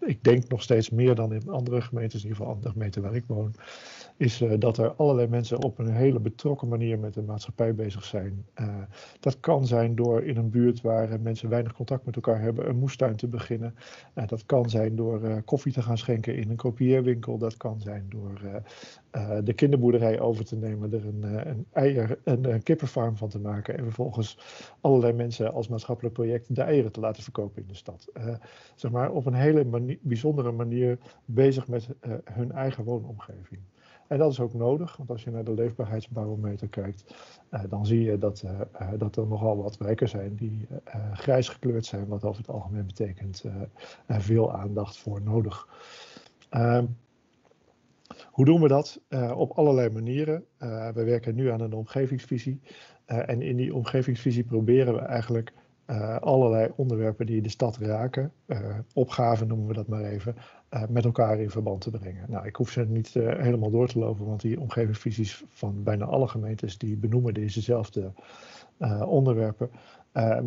ik 0.00 0.24
denk 0.24 0.48
nog 0.48 0.62
steeds 0.62 0.90
meer 0.90 1.14
dan 1.14 1.32
in 1.32 1.48
andere 1.48 1.80
gemeentes, 1.80 2.22
in 2.22 2.28
ieder 2.28 2.36
geval 2.36 2.54
andere 2.54 2.72
gemeenten 2.72 3.02
waar 3.02 3.14
ik 3.14 3.24
woon, 3.26 3.54
is 4.16 4.40
uh, 4.40 4.52
dat 4.58 4.78
er 4.78 4.94
allerlei 4.94 5.28
mensen 5.28 5.62
op 5.62 5.78
een 5.78 5.90
hele 5.90 6.20
betrokken 6.20 6.68
manier 6.68 6.98
met 6.98 7.14
de 7.14 7.22
maatschappij 7.22 7.74
bezig 7.74 8.04
zijn. 8.04 8.44
Uh, 8.60 8.68
dat 9.20 9.40
kan 9.40 9.66
zijn 9.66 9.94
door 9.94 10.22
in 10.22 10.36
een 10.36 10.50
buurt 10.50 10.80
waar 10.80 11.20
mensen 11.20 11.48
weinig 11.48 11.72
contact 11.72 12.04
met 12.06 12.14
elkaar 12.14 12.40
hebben 12.40 12.68
een 12.68 12.78
moestuin 12.78 13.16
te 13.16 13.26
beginnen. 13.26 13.74
Uh, 14.14 14.26
dat 14.26 14.46
kan 14.46 14.70
zijn 14.70 14.96
door 14.96 15.42
koffie 15.44 15.72
te 15.72 15.82
gaan 15.82 15.98
schenken 15.98 16.36
in 16.36 16.50
een 16.50 16.56
kopieerwinkel. 16.56 17.38
Dat 17.38 17.56
kan 17.56 17.80
zijn 17.80 18.06
door 18.08 18.40
de 19.44 19.52
kinderboerderij 19.52 20.20
over 20.20 20.44
te 20.44 20.56
nemen, 20.56 20.92
er 20.92 21.06
een, 21.06 21.48
een 21.48 21.66
eier, 21.72 22.18
een, 22.24 22.52
een, 22.52 22.62
kippenfarm 22.62 23.16
van 23.16 23.28
te 23.28 23.38
maken 23.38 23.78
en 23.78 23.82
vervolgens 23.84 24.38
allerlei 24.80 25.12
mensen 25.12 25.52
als 25.52 25.68
maatschappelijk 25.68 26.14
project 26.14 26.54
de 26.54 26.62
eieren 26.62 26.92
te 26.92 27.00
laten 27.00 27.22
verkopen 27.22 27.62
in 27.62 27.68
de 27.68 27.74
stad. 27.74 28.08
zeg 28.74 28.90
maar 28.90 29.10
op 29.10 29.26
een 29.26 29.34
hele 29.34 29.98
bijzondere 30.00 30.52
manier 30.52 30.98
bezig 31.24 31.68
met 31.68 31.88
hun 32.24 32.52
eigen 32.52 32.84
woonomgeving. 32.84 33.60
En 34.06 34.18
dat 34.18 34.32
is 34.32 34.40
ook 34.40 34.54
nodig, 34.54 34.96
want 34.96 35.10
als 35.10 35.24
je 35.24 35.30
naar 35.30 35.44
de 35.44 35.54
leefbaarheidsbarometer 35.54 36.68
kijkt, 36.68 37.14
dan 37.68 37.86
zie 37.86 38.02
je 38.02 38.18
dat, 38.18 38.44
dat 38.98 39.16
er 39.16 39.26
nogal 39.26 39.62
wat 39.62 39.76
wijken 39.76 40.08
zijn 40.08 40.34
die 40.34 40.66
grijs 41.12 41.48
gekleurd 41.48 41.84
zijn, 41.84 42.06
wat 42.06 42.24
over 42.24 42.40
het 42.40 42.50
algemeen 42.50 42.86
betekent 42.86 43.44
veel 44.08 44.52
aandacht 44.52 44.96
voor 44.96 45.22
nodig. 45.22 45.68
Hoe 48.36 48.44
doen 48.44 48.60
we 48.60 48.68
dat? 48.68 49.00
op 49.34 49.50
allerlei 49.50 49.90
manieren. 49.90 50.44
we 50.94 51.04
werken 51.04 51.34
nu 51.34 51.50
aan 51.50 51.60
een 51.60 51.72
omgevingsvisie. 51.72 52.60
en 53.06 53.42
in 53.42 53.56
die 53.56 53.74
omgevingsvisie 53.74 54.44
proberen 54.44 54.94
we 54.94 55.00
eigenlijk 55.00 55.52
allerlei 56.20 56.72
onderwerpen 56.76 57.26
die 57.26 57.42
de 57.42 57.48
stad 57.48 57.76
raken, 57.76 58.32
opgaven 58.94 59.46
noemen 59.46 59.66
we 59.66 59.74
dat 59.74 59.88
maar 59.88 60.04
even, 60.04 60.34
met 60.88 61.04
elkaar 61.04 61.40
in 61.40 61.50
verband 61.50 61.80
te 61.80 61.90
brengen. 61.90 62.30
Nou, 62.30 62.46
ik 62.46 62.56
hoef 62.56 62.70
ze 62.70 62.84
niet 62.84 63.08
helemaal 63.14 63.70
door 63.70 63.88
te 63.88 63.98
lopen, 63.98 64.26
want 64.26 64.40
die 64.40 64.60
omgevingsvisies 64.60 65.44
van 65.48 65.82
bijna 65.82 66.04
alle 66.04 66.28
gemeentes 66.28 66.78
die 66.78 66.96
benoemen 66.96 67.34
dezezelfde 67.34 68.12
onderwerpen. 69.06 69.70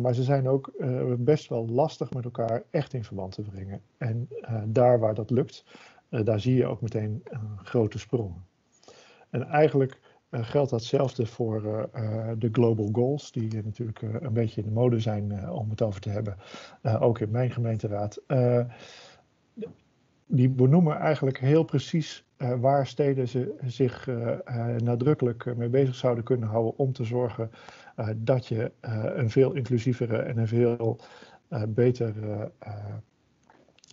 maar 0.00 0.14
ze 0.14 0.22
zijn 0.22 0.48
ook 0.48 0.72
best 1.18 1.48
wel 1.48 1.68
lastig 1.68 2.12
met 2.12 2.24
elkaar 2.24 2.62
echt 2.70 2.92
in 2.92 3.04
verband 3.04 3.32
te 3.32 3.42
brengen. 3.42 3.80
En 3.98 4.28
daar 4.64 4.98
waar 4.98 5.14
dat 5.14 5.30
lukt, 5.30 5.64
daar 6.10 6.40
zie 6.40 6.54
je 6.54 6.66
ook 6.66 6.80
meteen 6.80 7.22
grote 7.62 7.98
sprongen. 7.98 8.44
En 9.30 9.42
eigenlijk 9.42 10.00
uh, 10.30 10.44
geldt 10.44 10.70
datzelfde 10.70 11.26
voor 11.26 11.88
uh, 11.94 12.30
de 12.38 12.48
global 12.52 12.88
goals, 12.92 13.32
die 13.32 13.62
natuurlijk 13.64 14.02
een 14.02 14.32
beetje 14.32 14.60
in 14.60 14.66
de 14.66 14.72
mode 14.72 15.00
zijn 15.00 15.50
om 15.50 15.70
het 15.70 15.82
over 15.82 16.00
te 16.00 16.10
hebben, 16.10 16.36
ook 17.00 17.18
in 17.18 17.30
mijn 17.30 17.50
gemeenteraad. 17.50 18.22
die 20.26 20.48
benoemen 20.48 20.96
eigenlijk 20.96 21.38
heel 21.38 21.64
precies 21.64 22.24
waar 22.60 22.86
steden 22.86 23.28
ze 23.28 23.54
zich 23.64 24.08
nadrukkelijk 24.76 25.56
mee 25.56 25.68
bezig 25.68 25.94
zouden 25.94 26.24
kunnen 26.24 26.48
houden 26.48 26.78
om 26.78 26.92
te 26.92 27.04
zorgen 27.04 27.50
dat 28.16 28.46
je 28.46 28.72
een 29.14 29.30
veel 29.30 29.52
inclusievere 29.52 30.16
en 30.16 30.38
een 30.38 30.48
veel 30.48 31.00
beter 31.68 32.14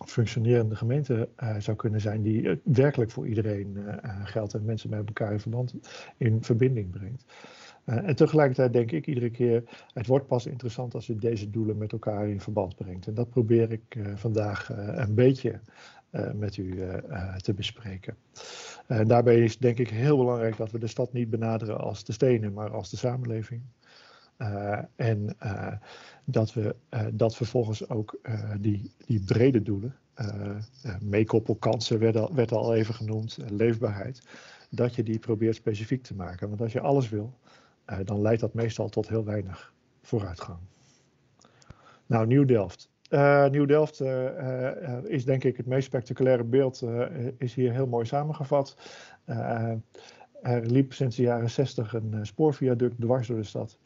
functionerende 0.06 0.76
gemeente 0.76 1.28
uh, 1.42 1.56
zou 1.58 1.76
kunnen 1.76 2.00
zijn 2.00 2.22
die 2.22 2.60
werkelijk 2.64 3.10
voor 3.10 3.28
iedereen 3.28 3.76
uh, 3.76 3.94
geldt 4.24 4.54
en 4.54 4.64
mensen 4.64 4.90
met 4.90 5.06
elkaar 5.06 5.32
in 5.32 5.40
verband 5.40 5.74
in 6.16 6.42
verbinding 6.42 6.90
brengt. 6.90 7.24
En 7.84 8.16
tegelijkertijd 8.16 8.72
denk 8.72 8.92
ik 8.92 9.06
iedere 9.06 9.30
keer, 9.30 9.62
het 9.92 10.06
wordt 10.06 10.26
pas 10.26 10.46
interessant 10.46 10.94
als 10.94 11.06
je 11.06 11.16
deze 11.16 11.50
doelen 11.50 11.78
met 11.78 11.92
elkaar 11.92 12.28
in 12.28 12.40
verband 12.40 12.76
brengt. 12.76 13.06
En 13.06 13.14
dat 13.14 13.30
probeer 13.30 13.72
ik 13.72 13.98
vandaag 14.14 14.68
een 14.74 15.14
beetje 15.14 15.60
met 16.34 16.56
u 16.56 16.78
te 17.36 17.54
bespreken. 17.54 18.16
daarbij 18.86 19.44
is 19.44 19.58
denk 19.58 19.78
ik 19.78 19.88
heel 19.88 20.16
belangrijk 20.16 20.56
dat 20.56 20.70
we 20.70 20.78
de 20.78 20.86
stad 20.86 21.12
niet 21.12 21.30
benaderen 21.30 21.78
als 21.78 22.04
de 22.04 22.12
stenen, 22.12 22.52
maar 22.52 22.70
als 22.70 22.90
de 22.90 22.96
samenleving. 22.96 23.62
Uh, 24.38 24.78
en 24.96 25.36
uh, 25.42 25.72
dat 26.24 26.52
we 26.52 26.76
uh, 26.90 27.06
dat 27.12 27.36
vervolgens 27.36 27.88
ook 27.88 28.18
die, 28.60 28.92
die 29.06 29.20
brede 29.24 29.62
doelen, 29.62 29.96
meekoppelkansen 31.00 31.98
werd 31.98 32.16
al, 32.16 32.34
werd 32.34 32.52
al 32.52 32.74
even 32.74 32.94
genoemd, 32.94 33.38
leefbaarheid, 33.48 34.22
dat 34.70 34.94
je 34.94 35.02
die 35.02 35.18
probeert 35.18 35.54
specifiek 35.54 36.02
te 36.02 36.14
maken. 36.14 36.48
Want 36.48 36.60
als 36.60 36.72
je 36.72 36.80
alles 36.80 37.08
wil, 37.08 37.38
dan 38.04 38.20
leidt 38.20 38.40
dat 38.40 38.54
meestal 38.54 38.88
tot 38.88 39.08
heel 39.08 39.24
weinig 39.24 39.72
vooruitgang. 40.02 40.58
Nou, 42.06 42.26
Nieuw-Delft. 42.26 42.90
Nieuw-Delft 43.50 44.00
is 45.04 45.24
denk 45.24 45.44
ik 45.44 45.56
het 45.56 45.66
meest 45.66 45.86
spectaculaire 45.86 46.44
beeld, 46.44 46.84
is 47.38 47.54
hier 47.54 47.72
heel 47.72 47.86
mooi 47.86 48.06
samengevat. 48.06 48.76
er 50.42 50.66
liep 50.66 50.92
sinds 50.92 51.16
de 51.16 51.22
jaren 51.22 51.50
60 51.50 51.94
een 51.94 52.26
spoorviaduct 52.26 53.00
dwars 53.00 53.26
door 53.28 53.36
de 53.38 53.44
stad. 53.44 53.78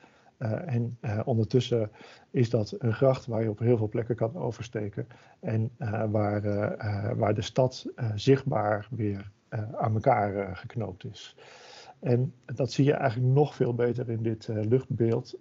Uh, 0.42 0.74
en 0.74 0.98
uh, 1.00 1.20
ondertussen 1.24 1.90
is 2.30 2.50
dat 2.50 2.74
een 2.78 2.92
gracht 2.92 3.26
waar 3.26 3.42
je 3.42 3.50
op 3.50 3.58
heel 3.58 3.76
veel 3.76 3.88
plekken 3.88 4.16
kan 4.16 4.36
oversteken. 4.36 5.06
En 5.40 5.70
uh, 5.78 6.04
waar, 6.10 6.42
waar 7.16 7.34
de 7.34 7.42
stad 7.42 7.86
zichtbaar 8.14 8.88
weer 8.90 9.30
aan 9.78 9.94
elkaar 9.94 10.56
geknoopt 10.56 11.04
is. 11.04 11.36
En 12.00 12.32
dat 12.44 12.72
zie 12.72 12.84
je 12.84 12.92
eigenlijk 12.92 13.32
nog 13.32 13.54
veel 13.54 13.74
beter 13.74 14.10
in 14.10 14.22
dit 14.22 14.48
luchtbeeld, 14.48 15.38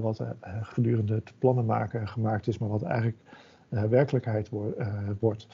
wat 0.00 0.24
gedurende 0.62 1.14
het 1.14 1.32
plannen 1.38 1.64
maken 1.64 2.08
gemaakt 2.08 2.46
is, 2.46 2.58
maar 2.58 2.68
wat 2.68 2.82
eigenlijk 2.82 3.18
werkelijkheid 3.68 4.48
wo 4.48 4.74
wordt. 5.20 5.46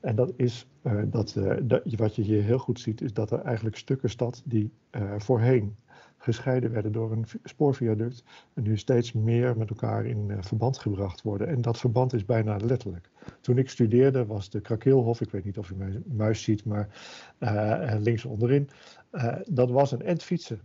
En 0.00 0.14
dat 0.14 0.32
is 0.36 0.68
dat, 1.04 1.36
dat, 1.62 1.82
wat 1.84 2.16
je 2.16 2.22
hier 2.22 2.42
heel 2.42 2.58
goed 2.58 2.80
ziet, 2.80 3.00
is 3.00 3.12
dat 3.12 3.30
er 3.30 3.40
eigenlijk 3.40 3.76
stukken 3.76 4.10
stad 4.10 4.42
die 4.44 4.72
voorheen 5.18 5.76
gescheiden 6.26 6.72
werden 6.72 6.92
door 6.92 7.12
een 7.12 7.26
spoorviaduct 7.44 8.24
en 8.54 8.62
nu 8.62 8.78
steeds 8.78 9.12
meer 9.12 9.56
met 9.56 9.70
elkaar 9.70 10.06
in 10.06 10.28
uh, 10.28 10.36
verband 10.40 10.78
gebracht 10.78 11.22
worden. 11.22 11.48
En 11.48 11.62
dat 11.62 11.78
verband 11.78 12.12
is 12.12 12.24
bijna 12.24 12.56
letterlijk. 12.56 13.10
Toen 13.40 13.58
ik 13.58 13.70
studeerde 13.70 14.26
was 14.26 14.50
de 14.50 14.60
Krakeelhof, 14.60 15.20
ik 15.20 15.30
weet 15.30 15.44
niet 15.44 15.58
of 15.58 15.70
u 15.70 15.74
mijn 15.74 16.02
muis 16.06 16.42
ziet, 16.42 16.64
maar 16.64 16.88
uh, 17.38 17.94
links 17.98 18.24
onderin, 18.24 18.68
dat 19.48 19.70
was 19.70 19.92
een 19.92 20.02
endfietsen. 20.02 20.60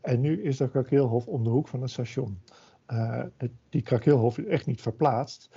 en 0.00 0.20
nu 0.20 0.42
is 0.42 0.56
de 0.56 0.70
Krakeelhof 0.70 1.26
om 1.26 1.44
de 1.44 1.50
hoek 1.50 1.68
van 1.68 1.82
het 1.82 1.90
station. 1.90 2.38
Die 3.68 3.82
Krakeelhof 3.82 4.38
is 4.38 4.44
echt 4.44 4.66
niet 4.66 4.80
verplaatst, 4.80 5.50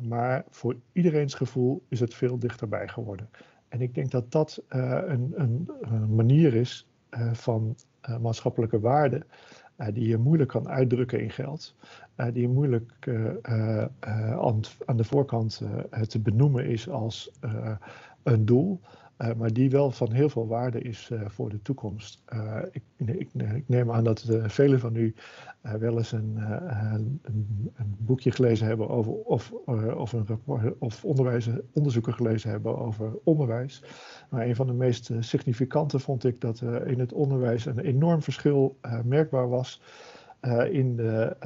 maar 0.00 0.44
voor 0.50 0.76
iedereen's 0.92 1.34
gevoel 1.34 1.82
is 1.88 2.00
het 2.00 2.14
veel 2.14 2.38
dichterbij 2.38 2.88
geworden. 2.88 3.28
En 3.68 3.80
ik 3.80 3.94
denk 3.94 4.10
dat 4.10 4.32
dat 4.32 4.62
een, 4.68 5.32
een, 5.36 5.70
een 5.80 6.14
manier 6.14 6.54
is 6.54 6.88
van 7.32 7.76
uh, 8.08 8.18
maatschappelijke 8.18 8.80
waarden 8.80 9.24
uh, 9.78 9.86
die 9.92 10.08
je 10.08 10.16
moeilijk 10.16 10.50
kan 10.50 10.68
uitdrukken 10.68 11.20
in 11.20 11.30
geld, 11.30 11.74
die 12.16 12.40
je 12.40 12.48
moeilijk 12.48 13.08
aan, 13.42 14.62
aan, 14.86 14.96
de 14.96 15.04
voorkant 15.04 15.62
te 16.08 16.20
benoemen 16.20 16.66
is 16.66 16.88
als 16.88 17.30
een 18.22 18.44
doel, 18.44 18.80
uh, 19.18 19.32
maar 19.36 19.52
die 19.52 19.70
wel 19.70 19.90
van 19.90 20.12
heel 20.12 20.28
veel 20.28 20.46
waarde 20.46 20.80
is 20.80 21.10
uh, 21.12 21.20
voor 21.26 21.48
de 21.48 21.62
toekomst. 21.62 22.22
Uh, 22.34 22.58
ik, 22.70 22.82
ik, 22.96 23.28
neem 23.66 23.90
aan 23.90 24.04
dat 24.04 24.24
velen 24.46 24.80
van 24.80 24.96
u 24.96 25.14
wel 25.60 25.96
eens 25.96 26.12
een, 26.12 26.36
een, 26.86 27.20
een, 27.74 27.96
boekje 27.98 28.30
gelezen 28.30 28.66
hebben 28.66 28.88
over, 28.88 29.12
of, 29.12 29.52
of, 29.96 30.12
een 30.12 30.26
rapport, 30.26 30.78
of 30.78 31.04
onderzoeken 31.72 32.14
gelezen 32.14 32.50
hebben 32.50 32.78
over 32.78 33.12
onderwijs. 33.24 33.82
Maar 34.30 34.46
een 34.46 34.56
van 34.56 34.66
de 34.66 34.72
meest 34.72 35.10
significante 35.20 35.98
vond 35.98 36.24
ik 36.24 36.40
dat 36.40 36.62
in 36.84 36.98
het 36.98 37.12
onderwijs 37.12 37.66
een 37.66 37.78
enorm 37.78 38.22
verschil 38.22 38.76
merkbaar 39.04 39.48
was. 39.48 39.82
in, 40.70 40.96
de, 40.96 41.36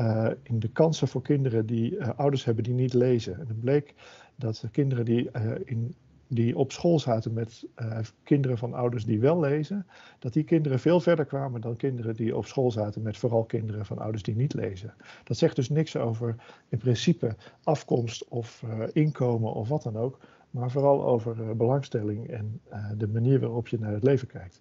in 0.42 0.58
de 0.58 0.68
kansen 0.68 1.08
voor 1.08 1.22
kinderen 1.22 1.66
die 1.66 2.04
ouders 2.04 2.44
hebben 2.44 2.64
die 2.64 2.74
niet 2.74 2.94
lezen. 2.94 3.34
En 3.34 3.46
het 3.46 3.60
bleek 3.60 3.94
dat 4.36 4.64
kinderen 4.72 5.04
die 5.04 5.30
in 5.64 5.94
die 6.32 6.56
op 6.56 6.72
school 6.72 6.98
zaten 6.98 7.32
met 7.32 7.66
uh, 7.76 7.98
kinderen 8.22 8.58
van 8.58 8.74
ouders 8.74 9.04
die 9.04 9.20
wel 9.20 9.40
lezen, 9.40 9.86
dat 10.18 10.32
die 10.32 10.44
kinderen 10.44 10.78
veel 10.78 11.00
verder 11.00 11.24
kwamen 11.24 11.60
dan 11.60 11.76
kinderen 11.76 12.16
die 12.16 12.36
op 12.36 12.46
school 12.46 12.70
zaten 12.70 13.02
met 13.02 13.16
vooral 13.16 13.44
kinderen 13.44 13.86
van 13.86 13.98
ouders 13.98 14.22
die 14.22 14.36
niet 14.36 14.54
lezen. 14.54 14.94
Dat 15.24 15.36
zegt 15.36 15.56
dus 15.56 15.68
niks 15.68 15.96
over 15.96 16.34
in 16.68 16.78
principe 16.78 17.36
afkomst 17.62 18.28
of 18.28 18.62
uh, 18.64 18.84
inkomen 18.92 19.52
of 19.52 19.68
wat 19.68 19.82
dan 19.82 19.96
ook, 19.96 20.18
maar 20.50 20.70
vooral 20.70 21.04
over 21.04 21.36
uh, 21.40 21.50
belangstelling 21.50 22.28
en 22.28 22.60
de 22.96 23.08
manier 23.08 23.40
waarop 23.40 23.68
je 23.68 23.78
naar 23.78 23.92
het 23.92 24.02
leven 24.02 24.28
kijkt. 24.28 24.60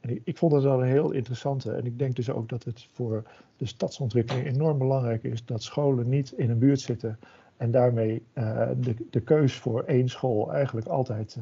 En 0.00 0.10
ik, 0.10 0.20
ik 0.24 0.38
vond 0.38 0.52
dat 0.52 0.62
wel 0.62 0.82
een 0.82 0.88
heel 0.88 1.10
interessante 1.10 1.72
en 1.72 1.86
ik 1.86 1.98
denk 1.98 2.16
dus 2.16 2.30
ook 2.30 2.48
dat 2.48 2.64
het 2.64 2.88
voor 2.92 3.24
de 3.56 3.66
stadsontwikkeling 3.66 4.46
enorm 4.46 4.78
belangrijk 4.78 5.22
is 5.22 5.44
dat 5.44 5.62
scholen 5.62 6.08
niet 6.08 6.32
in 6.32 6.50
een 6.50 6.58
buurt 6.58 6.80
zitten 6.80 7.18
En 7.58 7.70
daarmee 7.70 8.22
de, 8.76 8.94
de 9.10 9.20
keus 9.20 9.56
voor 9.56 9.82
één 9.82 10.08
school 10.08 10.52
eigenlijk 10.52 10.86
altijd 10.86 11.38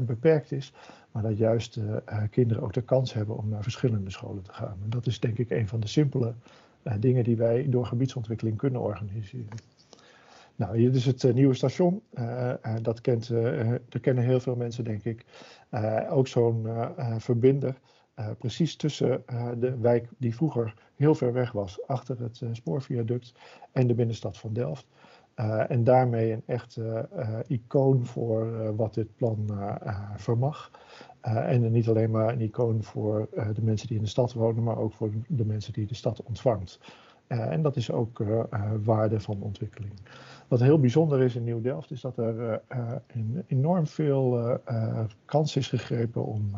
beperkt 0.00 0.52
is. 0.52 0.72
Maar 1.12 1.22
dat 1.22 1.38
juist 1.38 1.80
kinderen 2.30 2.62
ook 2.62 2.72
de 2.72 2.82
kans 2.82 3.12
hebben 3.12 3.36
om 3.36 3.48
naar 3.48 3.62
verschillende 3.62 4.10
scholen 4.10 4.42
te 4.42 4.52
gaan. 4.52 4.78
En 4.82 4.90
dat 4.90 5.06
is 5.06 5.20
denk 5.20 5.38
ik 5.38 5.50
een 5.50 5.68
van 5.68 5.80
de 5.80 5.86
simpele 5.86 6.34
dingen 6.98 7.24
die 7.24 7.36
wij 7.36 7.68
door 7.68 7.86
gebiedsontwikkeling 7.86 8.56
kunnen 8.56 8.80
organiseren. 8.80 9.48
Nou, 10.56 10.78
hier 10.78 10.94
is 10.94 11.06
het 11.06 11.22
uh, 11.22 11.34
nieuwe 11.34 11.54
station. 11.54 12.02
Uh, 12.14 12.52
uh, 12.66 12.74
dat, 12.82 13.00
kent, 13.00 13.28
dat 13.88 14.00
kennen 14.00 14.24
heel 14.24 14.40
veel 14.40 14.56
mensen, 14.56 14.84
denk 14.84 15.04
ik. 15.04 15.24
ook 16.10 16.28
zo'n 16.28 16.66
verbinder. 17.18 17.78
precies 18.38 18.76
tussen 18.76 19.22
de 19.58 19.78
wijk 19.78 20.08
die 20.18 20.34
vroeger 20.34 20.74
heel 20.96 21.14
ver 21.14 21.32
weg 21.32 21.52
was, 21.52 21.86
achter 21.86 22.20
het 22.20 22.42
spoorviaduct, 22.52 23.32
en 23.72 23.86
de 23.86 23.94
binnenstad 23.94 24.38
van 24.38 24.52
Delft. 24.52 24.86
En 25.68 25.84
daarmee 25.84 26.32
een 26.32 26.42
echt 26.46 26.78
icoon 27.46 28.06
voor 28.06 28.74
wat 28.76 28.94
dit 28.94 29.16
plan 29.16 29.50
vermag. 30.16 30.70
en 31.20 31.72
niet 31.72 31.88
alleen 31.88 32.10
maar 32.10 32.32
een 32.32 32.40
icoon 32.40 32.82
voor 32.82 33.28
de 33.54 33.62
mensen 33.62 33.88
die 33.88 33.96
in 33.96 34.02
de 34.02 34.08
stad 34.08 34.32
wonen, 34.32 34.62
maar 34.62 34.78
ook 34.78 34.92
voor 34.92 35.10
de 35.28 35.44
mensen 35.44 35.72
die 35.72 35.86
de 35.86 35.94
stad 35.94 36.22
ontvangt. 36.22 36.80
En 37.26 37.62
dat 37.62 37.76
is 37.76 37.90
ook 37.90 38.22
waarde 38.84 39.20
van 39.20 39.40
ontwikkeling. 39.40 39.92
Wat 40.48 40.60
heel 40.60 40.80
bijzonder 40.80 41.22
is 41.22 41.36
in 41.36 41.44
Nieuw-Delft, 41.44 41.90
is 41.90 42.00
dat 42.00 42.18
er 42.18 42.60
enorm 43.46 43.86
veel 43.86 44.40
uh, 44.68 45.00
kans 45.24 45.56
is 45.56 45.68
gegrepen 45.68 46.24
om 46.24 46.50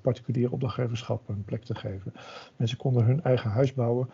particulier 0.00 0.52
opdrachtgeverschap 0.52 1.28
een 1.28 1.44
plek 1.44 1.64
te 1.64 1.74
geven. 1.74 2.12
Mensen 2.56 2.78
konden 2.78 3.04
hun 3.04 3.22
eigen 3.22 3.50
huis 3.50 3.74
bouwen 3.74 4.10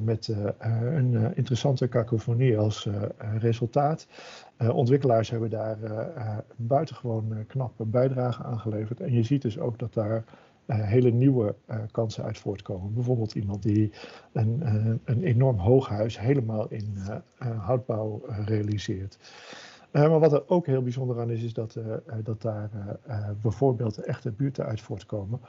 met 0.00 0.34
een 0.58 1.34
interessante 1.34 1.88
kakofonie 1.88 2.58
als 2.58 2.88
resultaat. 3.38 4.06
ontwikkelaars 4.72 5.30
hebben 5.30 5.50
daar 5.50 5.78
buitengewoon 6.56 7.44
knappe 7.46 7.84
bijdrage 7.84 8.42
aan 8.42 8.60
geleverd. 8.60 9.00
En 9.00 9.12
je 9.12 9.22
ziet 9.22 9.42
dus 9.42 9.58
ook 9.58 9.78
dat 9.78 9.94
daar 9.94 10.24
hele 10.66 11.10
nieuwe 11.10 11.54
uh, 11.70 11.76
kansen 11.90 12.24
uit 12.24 12.38
voortkomen. 12.38 12.94
Bijvoorbeeld 12.94 13.34
iemand 13.34 13.62
die 13.62 13.92
een, 14.32 14.60
uh, 14.62 14.94
een 15.04 15.22
enorm 15.22 15.58
hoog 15.58 15.88
huis 15.88 16.20
helemaal 16.20 16.68
in 16.68 16.96
houtbouw 17.58 18.22
realiseert. 18.44 19.18
maar 19.92 20.20
wat 20.20 20.32
er 20.32 20.48
ook 20.48 20.66
heel 20.66 20.82
bijzonder 20.82 21.20
aan 21.20 21.30
is, 21.30 21.42
is 21.42 21.52
dat, 21.52 21.78
dat 22.22 22.42
daar 22.42 22.70
bijvoorbeeld 23.40 23.98
echte 23.98 24.30
buurten 24.30 24.64
uit 24.66 24.80
voortkomen. 24.80 25.40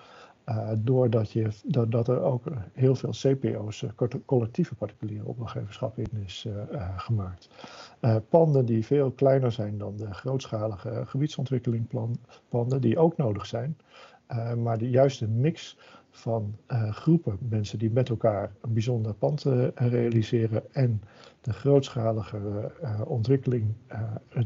doordat 0.78 1.32
je, 1.32 1.48
dat, 1.66 1.92
dat 1.92 2.08
er 2.08 2.22
ook 2.22 2.44
heel 2.74 2.96
veel 2.96 3.12
CPO's, 3.12 3.86
collectieve 4.26 4.76
particuliere 4.76 5.26
opdrachtgeverschap, 5.26 5.98
in 5.98 6.24
is 6.26 6.48
gemaakt. 6.98 7.50
panden 8.30 8.66
die 8.66 8.86
veel 8.86 9.12
kleiner 9.12 9.52
zijn 9.52 9.78
dan 9.78 9.98
de 9.98 10.14
grootschalige 10.14 11.04
gebiedsontwikkelingpanden, 11.06 12.82
die 12.82 13.00
ook 13.00 13.18
nodig 13.18 13.46
zijn. 13.46 13.78
Uh, 14.32 14.54
maar 14.54 14.78
de 14.78 14.90
juiste 14.90 15.28
mix 15.28 15.78
van 16.10 16.56
uh, 16.68 16.92
groepen 16.92 17.38
mensen 17.50 17.80
die 17.80 17.92
met 17.92 18.10
elkaar 18.10 18.52
een 18.62 18.74
bijzonder 18.74 19.14
pand 19.14 19.46
uh, 19.46 19.68
realiseren 19.76 20.74
en 20.74 21.02
de 21.42 21.54
grootschalige 21.54 22.72
ontwikkeling 23.06 23.66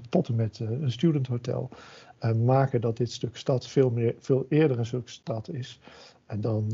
tot 0.10 0.28
en 0.28 0.36
met 0.36 0.60
een 0.60 0.92
studenthotel 0.92 1.70
maken 2.46 2.82
dat 2.82 2.98
dit 2.98 3.12
stuk 3.12 3.38
stad 3.38 3.68
veel, 3.68 3.90
meer, 3.90 4.16
veel 4.20 4.46
eerder 4.50 4.80
een 4.80 4.86
stuk 4.86 5.10
stad 5.10 5.50
is 5.50 5.80
dan, 6.40 6.72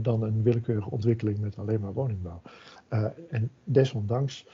dan 0.00 0.22
een 0.22 0.42
willekeurige 0.42 0.90
ontwikkeling 0.90 1.38
met 1.38 1.58
alleen 1.58 1.80
maar 1.80 1.92
woningbouw. 1.92 2.40
en 3.28 3.50
desondanks 3.64 4.46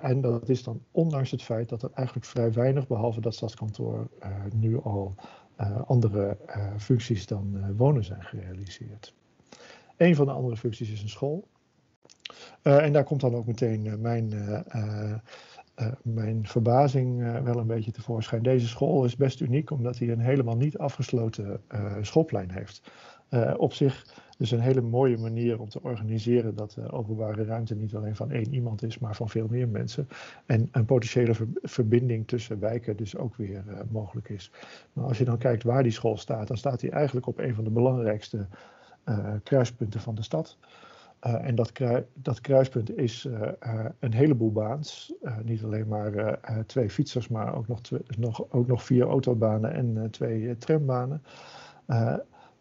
en 0.00 0.20
dat 0.20 0.48
is 0.48 0.62
dan 0.62 0.80
ondanks 0.90 1.30
het 1.30 1.42
feit 1.42 1.68
dat 1.68 1.82
er 1.82 1.90
eigenlijk 1.94 2.26
vrij 2.26 2.52
weinig, 2.52 2.86
behalve 2.86 3.20
dat 3.20 3.34
stadskantoor, 3.34 4.08
nu 4.54 4.80
al 4.82 5.14
andere 5.86 6.36
uh, 6.48 6.66
functies 6.78 7.26
dan 7.26 7.52
uh, 7.56 7.64
wonen 7.76 8.04
zijn 8.04 8.22
gerealiseerd. 8.22 9.14
Een 9.96 10.14
van 10.14 10.26
de 10.26 10.32
andere 10.32 10.56
functies 10.56 10.90
is 10.90 11.02
een 11.02 11.08
school. 11.08 11.48
en 12.62 12.92
daar 12.92 13.04
komt 13.04 13.20
dan 13.20 13.34
ook 13.34 13.46
meteen 13.46 14.00
mijn, 14.00 14.28
mijn 16.02 16.46
verbazing 16.46 17.42
wel 17.42 17.58
een 17.58 17.66
beetje 17.66 17.90
tevoorschijn. 17.90 18.42
Deze 18.42 18.66
school 18.66 19.04
is 19.04 19.16
best 19.16 19.40
uniek 19.40 19.70
omdat 19.70 19.98
hij 19.98 20.08
een 20.08 20.20
helemaal 20.20 20.56
niet 20.56 20.78
afgesloten 20.78 21.60
schoolplein 22.02 22.50
heeft. 22.50 22.90
Op 23.56 23.72
zich 23.72 24.24
dus 24.38 24.50
een 24.50 24.60
hele 24.60 24.80
mooie 24.80 25.18
manier 25.18 25.60
om 25.60 25.68
te 25.68 25.82
organiseren 25.82 26.54
dat 26.54 26.70
de 26.70 26.90
openbare 26.90 27.44
ruimte 27.44 27.74
niet 27.74 27.94
alleen 27.94 28.16
van 28.16 28.30
één 28.30 28.54
iemand 28.54 28.82
is, 28.82 28.98
maar 28.98 29.16
van 29.16 29.28
veel 29.28 29.46
meer 29.50 29.68
mensen. 29.68 30.08
En 30.46 30.68
een 30.72 30.84
potentiële 30.84 31.34
verbinding 31.62 32.26
tussen 32.26 32.60
wijken 32.60 32.96
dus 32.96 33.16
ook 33.16 33.36
weer 33.36 33.64
uh, 33.68 33.78
mogelijk 33.90 34.28
is. 34.28 34.50
Maar 34.92 35.04
als 35.04 35.18
je 35.18 35.24
dan 35.24 35.38
kijkt 35.38 35.62
waar 35.62 35.82
die 35.82 35.92
school 35.92 36.16
staat, 36.16 36.48
dan 36.48 36.56
staat 36.56 36.80
die 36.80 36.90
eigenlijk 36.90 37.26
op 37.26 37.38
een 37.38 37.54
van 37.54 37.64
de 37.64 37.70
belangrijkste 37.70 38.46
kruispunten 39.42 40.00
van 40.00 40.14
de 40.14 40.22
stad. 40.22 40.58
En 41.20 41.54
dat, 41.54 41.72
dat, 42.14 42.40
kruispunt 42.40 42.96
is 42.96 43.28
een 44.00 44.12
heleboel 44.12 44.52
baans. 44.52 45.12
niet 45.44 45.64
alleen 45.64 45.88
maar 45.88 46.38
twee 46.66 46.90
fietsers, 46.90 47.28
maar 47.28 47.56
ook 47.56 47.68
nog, 47.68 47.80
nog, 48.18 48.52
ook 48.52 48.66
nog 48.66 48.82
vier 48.82 49.06
autobanen 49.06 49.72
en 49.72 50.10
twee 50.10 50.58
trambanen. 50.58 51.22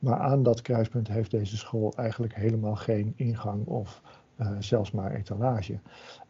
Maar 0.06 0.20
aan 0.20 0.44
dat 0.44 0.62
kruispunt 0.62 1.08
heeft 1.08 1.32
deze 1.32 1.58
school 1.58 1.94
eigenlijk 1.96 2.36
helemaal 2.36 2.76
geen 2.76 3.13
ingang 3.15 3.65
of 3.65 4.02
uh, 4.38 4.52
zelfs 4.60 4.91
maar 4.91 5.12
etalage. 5.12 5.80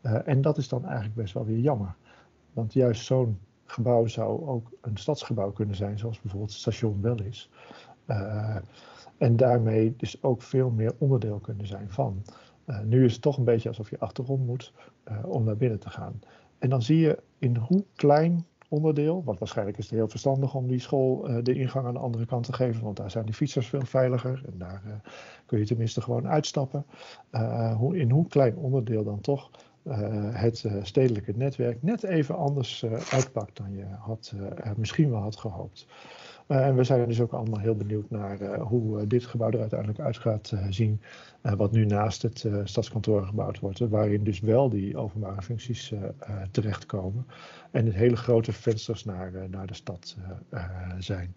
Uh, 0.01 0.27
en 0.27 0.41
dat 0.41 0.57
is 0.57 0.67
dan 0.67 0.85
eigenlijk 0.85 1.15
best 1.15 1.33
wel 1.33 1.45
weer 1.45 1.59
jammer. 1.59 1.95
Want 2.53 2.73
juist 2.73 3.05
zo'n 3.05 3.39
gebouw 3.65 4.05
zou 4.05 4.47
ook 4.47 4.71
een 4.81 4.97
stadsgebouw 4.97 5.51
kunnen 5.51 5.75
zijn, 5.75 5.99
zoals 5.99 6.21
bijvoorbeeld 6.21 6.51
het 6.51 6.59
station 6.59 7.01
wel 7.01 7.21
is. 7.21 7.49
Uh, 8.07 8.55
en 9.17 9.35
daarmee 9.35 9.95
dus 9.97 10.23
ook 10.23 10.41
veel 10.41 10.69
meer 10.69 10.93
onderdeel 10.97 11.39
kunnen 11.39 11.67
zijn 11.67 11.89
van. 11.89 12.21
nu 12.83 13.05
is 13.05 13.13
het 13.13 13.21
toch 13.21 13.37
een 13.37 13.43
beetje 13.43 13.69
alsof 13.69 13.89
je 13.89 13.99
achterom 13.99 14.45
moet 14.45 14.73
om 15.23 15.43
naar 15.43 15.57
binnen 15.57 15.79
te 15.79 15.89
gaan. 15.89 16.19
En 16.57 16.69
dan 16.69 16.81
zie 16.81 16.97
je 16.97 17.19
in 17.39 17.55
hoe 17.55 17.85
klein 17.95 18.45
onderdeel. 18.69 19.23
Want 19.23 19.39
waarschijnlijk 19.39 19.77
is 19.77 19.89
het 19.89 19.93
heel 19.93 20.07
verstandig 20.07 20.55
om 20.55 20.67
die 20.67 20.79
school 20.79 21.29
uh, 21.29 21.37
de 21.43 21.53
ingang 21.53 21.85
aan 21.85 21.93
de 21.93 21.99
andere 21.99 22.25
kant 22.25 22.45
te 22.45 22.53
geven. 22.53 22.83
Want 22.83 22.97
daar 22.97 23.11
zijn 23.11 23.25
die 23.25 23.33
fietsers 23.33 23.67
veel 23.67 23.85
veiliger. 23.85 24.41
En 24.45 24.57
daar 24.57 24.81
uh, 24.87 24.93
kun 25.45 25.59
je 25.59 25.65
tenminste 25.65 26.01
gewoon 26.01 26.27
uitstappen. 26.27 26.85
Uh, 27.31 27.75
hoe, 27.75 27.97
in 27.97 28.11
hoe 28.11 28.27
klein 28.27 28.55
onderdeel 28.55 29.03
dan 29.03 29.21
toch 29.21 29.49
het 30.31 30.65
stedelijke 30.81 31.33
netwerk 31.35 31.83
net 31.83 32.03
even 32.03 32.35
anders 32.35 32.85
uitpakt 33.11 33.57
dan 33.57 33.71
je 33.71 33.85
had, 33.99 34.33
misschien 34.77 35.09
wel 35.09 35.21
had 35.21 35.35
gehoopt. 35.35 35.87
Uh, 36.47 36.67
en 36.67 36.75
we 36.75 36.83
zijn 36.83 37.07
dus 37.07 37.21
ook 37.21 37.31
allemaal 37.31 37.59
heel 37.59 37.75
benieuwd 37.75 38.09
naar 38.09 38.41
uh, 38.41 38.61
hoe 38.61 39.01
uh, 39.01 39.07
dit 39.07 39.25
gebouw 39.25 39.51
er 39.51 39.59
uiteindelijk 39.59 39.99
uit 39.99 40.17
gaat 40.17 40.53
zien. 40.69 41.01
wat 41.41 41.71
nu 41.71 41.85
naast 41.85 42.21
het 42.21 42.45
stadskantoor 42.63 43.25
gebouwd 43.25 43.59
wordt. 43.59 43.79
waarin 43.79 44.23
dus 44.23 44.39
wel 44.39 44.69
die 44.69 44.97
openbare 44.97 45.41
functies 45.41 45.93
terechtkomen. 46.51 47.27
En 47.71 47.85
het 47.85 47.95
hele 47.95 48.15
grote 48.15 48.51
vensters 48.51 49.05
naar, 49.05 49.31
naar 49.49 49.67
de 49.67 49.73
stad 49.73 50.17
zijn. 50.99 51.35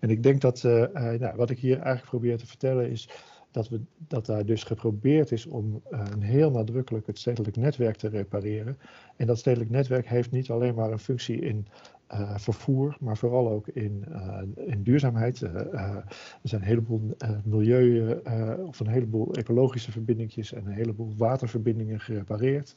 En 0.00 0.10
ik 0.10 0.22
denk 0.22 0.40
dat 0.40 0.62
nou, 0.62 1.32
wat 1.36 1.50
ik 1.50 1.58
hier 1.58 1.76
eigenlijk 1.76 2.08
probeer 2.08 2.38
te 2.38 2.46
vertellen 2.46 2.90
is. 2.90 3.08
Dat, 3.50 3.68
we, 3.68 3.80
dat 3.98 4.26
daar 4.26 4.46
dus 4.46 4.64
geprobeerd 4.64 5.32
is 5.32 5.46
om 5.46 5.82
een 5.88 6.22
heel 6.22 6.50
nadrukkelijk 6.50 7.06
het 7.06 7.18
stedelijk 7.18 7.56
netwerk 7.56 7.96
te 7.96 8.08
repareren. 8.08 8.78
En 9.16 9.26
dat 9.26 9.38
stedelijk 9.38 9.70
netwerk 9.70 10.08
heeft 10.08 10.30
niet 10.30 10.50
alleen 10.50 10.74
maar 10.74 10.92
een 10.92 10.98
functie 10.98 11.40
in 11.40 11.66
uh, 12.14 12.36
vervoer, 12.36 12.96
maar 13.00 13.16
vooral 13.16 13.50
ook 13.50 13.68
in, 13.68 14.04
uh, 14.08 14.38
in 14.54 14.82
duurzaamheid. 14.82 15.40
Uh, 15.40 15.54
er 15.54 16.04
zijn 16.42 16.60
een 16.60 16.66
heleboel 16.66 17.16
milieu- 17.44 18.20
of 18.66 18.80
een 18.80 18.86
heleboel 18.86 19.34
ecologische 19.34 19.92
verbindingjes 19.92 20.52
en 20.52 20.66
een 20.66 20.72
heleboel 20.72 21.14
waterverbindingen 21.16 22.00
gerepareerd. 22.00 22.76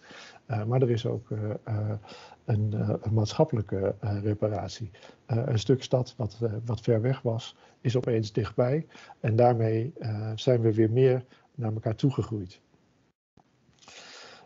maar 0.67 0.81
er 0.81 0.89
is 0.89 1.05
ook 1.05 1.29
een, 1.29 2.73
een, 3.01 3.13
maatschappelijke 3.13 3.95
reparatie. 4.23 4.91
een 5.25 5.59
stuk 5.59 5.83
stad 5.83 6.13
wat, 6.17 6.39
wat 6.65 6.81
ver 6.81 7.01
weg 7.01 7.21
was, 7.21 7.55
is 7.81 7.95
opeens 7.95 8.31
dichtbij. 8.31 8.85
En 9.19 9.35
daarmee 9.35 9.93
zijn 10.35 10.61
we 10.61 10.73
weer 10.73 10.91
meer 10.91 11.25
naar 11.55 11.73
elkaar 11.73 11.95
toegegroeid. 11.95 12.61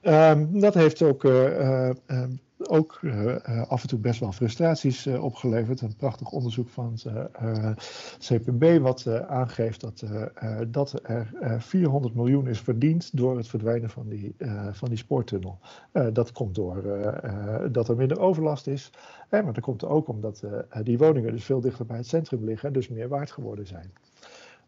Um, 0.03 0.59
dat 0.59 0.73
heeft 0.73 1.01
ook 1.01 1.23
af 3.67 3.81
en 3.81 3.87
toe 3.87 3.99
best 3.99 4.19
wel 4.19 4.31
frustraties 4.31 5.07
uh, 5.07 5.23
opgeleverd. 5.23 5.81
Een 5.81 5.95
prachtig 5.95 6.31
onderzoek 6.31 6.69
van 6.69 6.97
CPB 8.17 8.79
wat 8.81 9.07
aangeeft 9.27 9.81
dat, 9.81 10.03
dat 10.67 10.99
er 11.03 11.27
400 11.59 12.15
miljoen 12.15 12.47
is 12.47 12.59
verdiend 12.59 13.17
door 13.17 13.37
het 13.37 13.47
verdwijnen 13.47 13.89
van 13.89 14.07
die, 14.09 14.35
van 14.71 14.89
die 14.89 14.97
spoortunnel. 14.97 15.59
dat 16.13 16.31
komt 16.31 16.55
door 16.55 16.83
dat 17.71 17.89
er 17.89 17.95
minder 17.95 18.19
overlast 18.19 18.67
is, 18.67 18.91
maar 19.29 19.53
dat 19.53 19.59
komt 19.59 19.85
ook 19.85 20.07
omdat 20.07 20.43
die 20.83 20.97
woningen 20.97 21.31
dus 21.31 21.45
veel 21.45 21.61
dichter 21.61 21.85
bij 21.85 21.97
het 21.97 22.07
centrum 22.07 22.43
liggen 22.43 22.67
en 22.67 22.73
dus 22.73 22.89
meer 22.89 23.07
waard 23.07 23.31
geworden 23.31 23.67
zijn. 23.67 23.91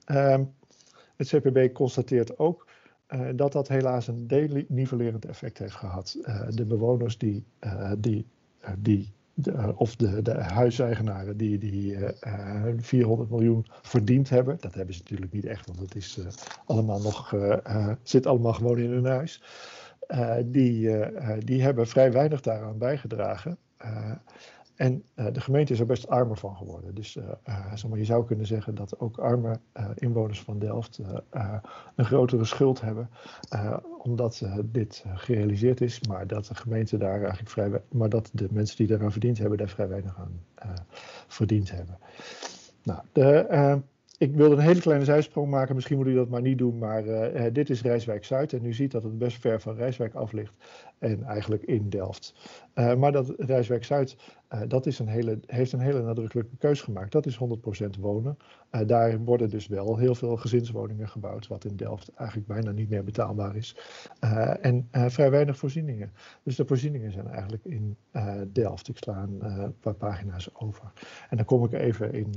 Ehm, 0.06 0.44
het 1.16 1.28
CPB 1.28 1.74
constateert 1.74 2.38
ook 2.38 2.68
dat 3.36 3.52
dat 3.52 3.68
helaas 3.68 4.08
een 4.08 4.28
denivellerend 4.28 5.26
effect 5.26 5.58
heeft 5.58 5.76
gehad. 5.76 6.18
de 6.50 6.66
bewoners 6.66 7.18
die, 7.18 7.44
die, 7.98 8.26
die 8.78 9.12
de, 9.34 9.74
of 9.76 9.96
de, 9.96 10.22
de 10.22 10.34
huiseigenaren 10.34 11.38
die, 11.38 11.58
die 11.58 11.98
400 12.78 13.30
miljoen 13.30 13.66
verdiend 13.82 14.30
hebben. 14.30 14.58
Dat 14.60 14.74
hebben 14.74 14.94
ze 14.94 15.02
natuurlijk 15.02 15.32
niet 15.32 15.46
echt, 15.46 15.66
want 15.66 15.80
het 15.80 15.96
is 15.96 16.20
allemaal 16.66 17.02
nog, 17.02 17.36
zit 18.04 18.26
allemaal 18.26 18.54
gewoon 18.54 18.78
in 18.78 18.92
hun 18.92 19.06
huis. 19.06 19.44
die, 20.46 20.90
die 21.40 21.62
hebben 21.62 21.88
vrij 21.88 22.12
weinig 22.12 22.42
daaraan 22.42 22.78
bijgedragen. 22.78 23.58
En 24.76 25.04
uh, 25.16 25.26
de 25.32 25.42
gemeente 25.42 25.74
is 25.74 25.80
er 25.80 25.86
best 25.86 26.08
armer 26.08 26.38
van 26.38 26.56
geworden. 26.56 26.96
Dus 26.96 27.12
zeg 27.74 27.88
maar, 27.88 27.98
je 27.98 28.06
zou 28.06 28.26
kunnen 28.26 28.46
zeggen 28.46 28.76
dat 28.76 29.00
ook 29.00 29.18
arme 29.18 29.60
inwoners 29.96 30.42
van 30.42 30.60
Delft 30.60 31.00
een 31.96 32.06
grotere 32.06 32.46
schuld 32.46 32.82
hebben. 32.82 33.10
omdat 33.98 34.44
dit 34.66 35.06
gerealiseerd 35.14 35.82
is, 35.82 36.02
maar 36.08 36.28
dat 36.28 36.46
de 36.46 36.56
gemeente 36.56 36.98
daar 36.98 37.20
eigenlijk 37.20 37.50
vrij 37.50 37.82
maar 37.92 38.10
dat 38.10 38.30
de 38.34 38.48
mensen 38.52 38.78
die 38.78 38.88
daaraan 38.88 39.12
verdiend 39.12 39.38
hebben, 39.38 39.58
daar 39.58 39.70
vrij 39.70 39.88
weinig 39.88 40.18
aan 40.18 40.42
verdiend 41.28 41.72
hebben. 41.72 41.98
Nou, 42.84 43.02
de, 43.12 43.82
ik 44.18 44.36
wilde 44.36 44.56
een 44.56 44.62
hele 44.62 44.82
kleine 44.82 45.06
zijsprong 45.06 45.50
maken, 45.50 45.76
misschien 45.76 45.98
moet 45.98 46.08
u 46.08 46.14
dat 46.14 46.30
maar 46.30 46.42
niet 46.42 46.58
doen, 46.58 46.78
maar 46.78 47.04
dit 47.54 47.70
is 47.70 47.82
Rijswijk 47.82 48.26
Zuid 48.26 48.54
en 48.54 48.66
u 48.66 48.74
ziet 48.74 48.92
dat 48.92 49.04
het 49.04 49.18
best 49.18 49.40
ver 49.40 49.62
van 49.62 49.76
Rijswijk 49.76 50.14
af 50.14 50.32
ligt 50.32 50.54
en 51.00 51.24
eigenlijk 51.24 51.64
in 51.64 51.90
Delft. 51.90 52.34
Uh, 52.76 52.96
maar 52.96 53.12
dat 53.12 53.34
Rijswijk 53.38 53.84
Zuid, 53.84 54.16
uh, 54.54 54.62
dat 54.68 54.86
is 54.86 55.00
een 55.00 55.08
hele, 55.08 55.40
heeft 55.46 55.72
een 55.72 55.80
hele 55.80 56.02
nadrukkelijke 56.02 56.58
keus 56.58 56.82
gemaakt. 56.82 57.12
Dat 57.12 57.26
is 57.26 57.40
100% 57.86 58.00
wonen. 58.00 58.38
daar 58.86 59.20
worden 59.20 59.50
dus 59.50 59.68
wel 59.68 59.98
heel 59.98 60.16
veel 60.16 60.36
gezinswoningen 60.36 61.10
gebouwd, 61.10 61.48
wat 61.48 61.66
in 61.66 61.76
Delft 61.76 62.12
eigenlijk 62.14 62.48
bijna 62.48 62.72
niet 62.72 62.90
meer 62.90 63.04
betaalbaar 63.04 63.56
is. 63.56 63.76
en 64.62 64.88
vrij 64.92 65.32
weinig 65.32 65.58
voorzieningen. 65.58 66.14
Dus 66.44 66.56
de 66.56 66.66
voorzieningen 66.66 67.12
zijn 67.12 67.28
eigenlijk 67.28 67.66
in 67.66 67.98
Delft. 68.52 68.88
Ik 68.88 68.98
sla 68.98 69.28
een 69.40 69.76
paar 69.80 69.94
pagina's 69.94 70.50
over. 70.54 70.92
En 71.30 71.38
dan 71.38 71.46
kom 71.46 71.66
ik 71.66 71.74
even 71.74 72.14
in 72.14 72.32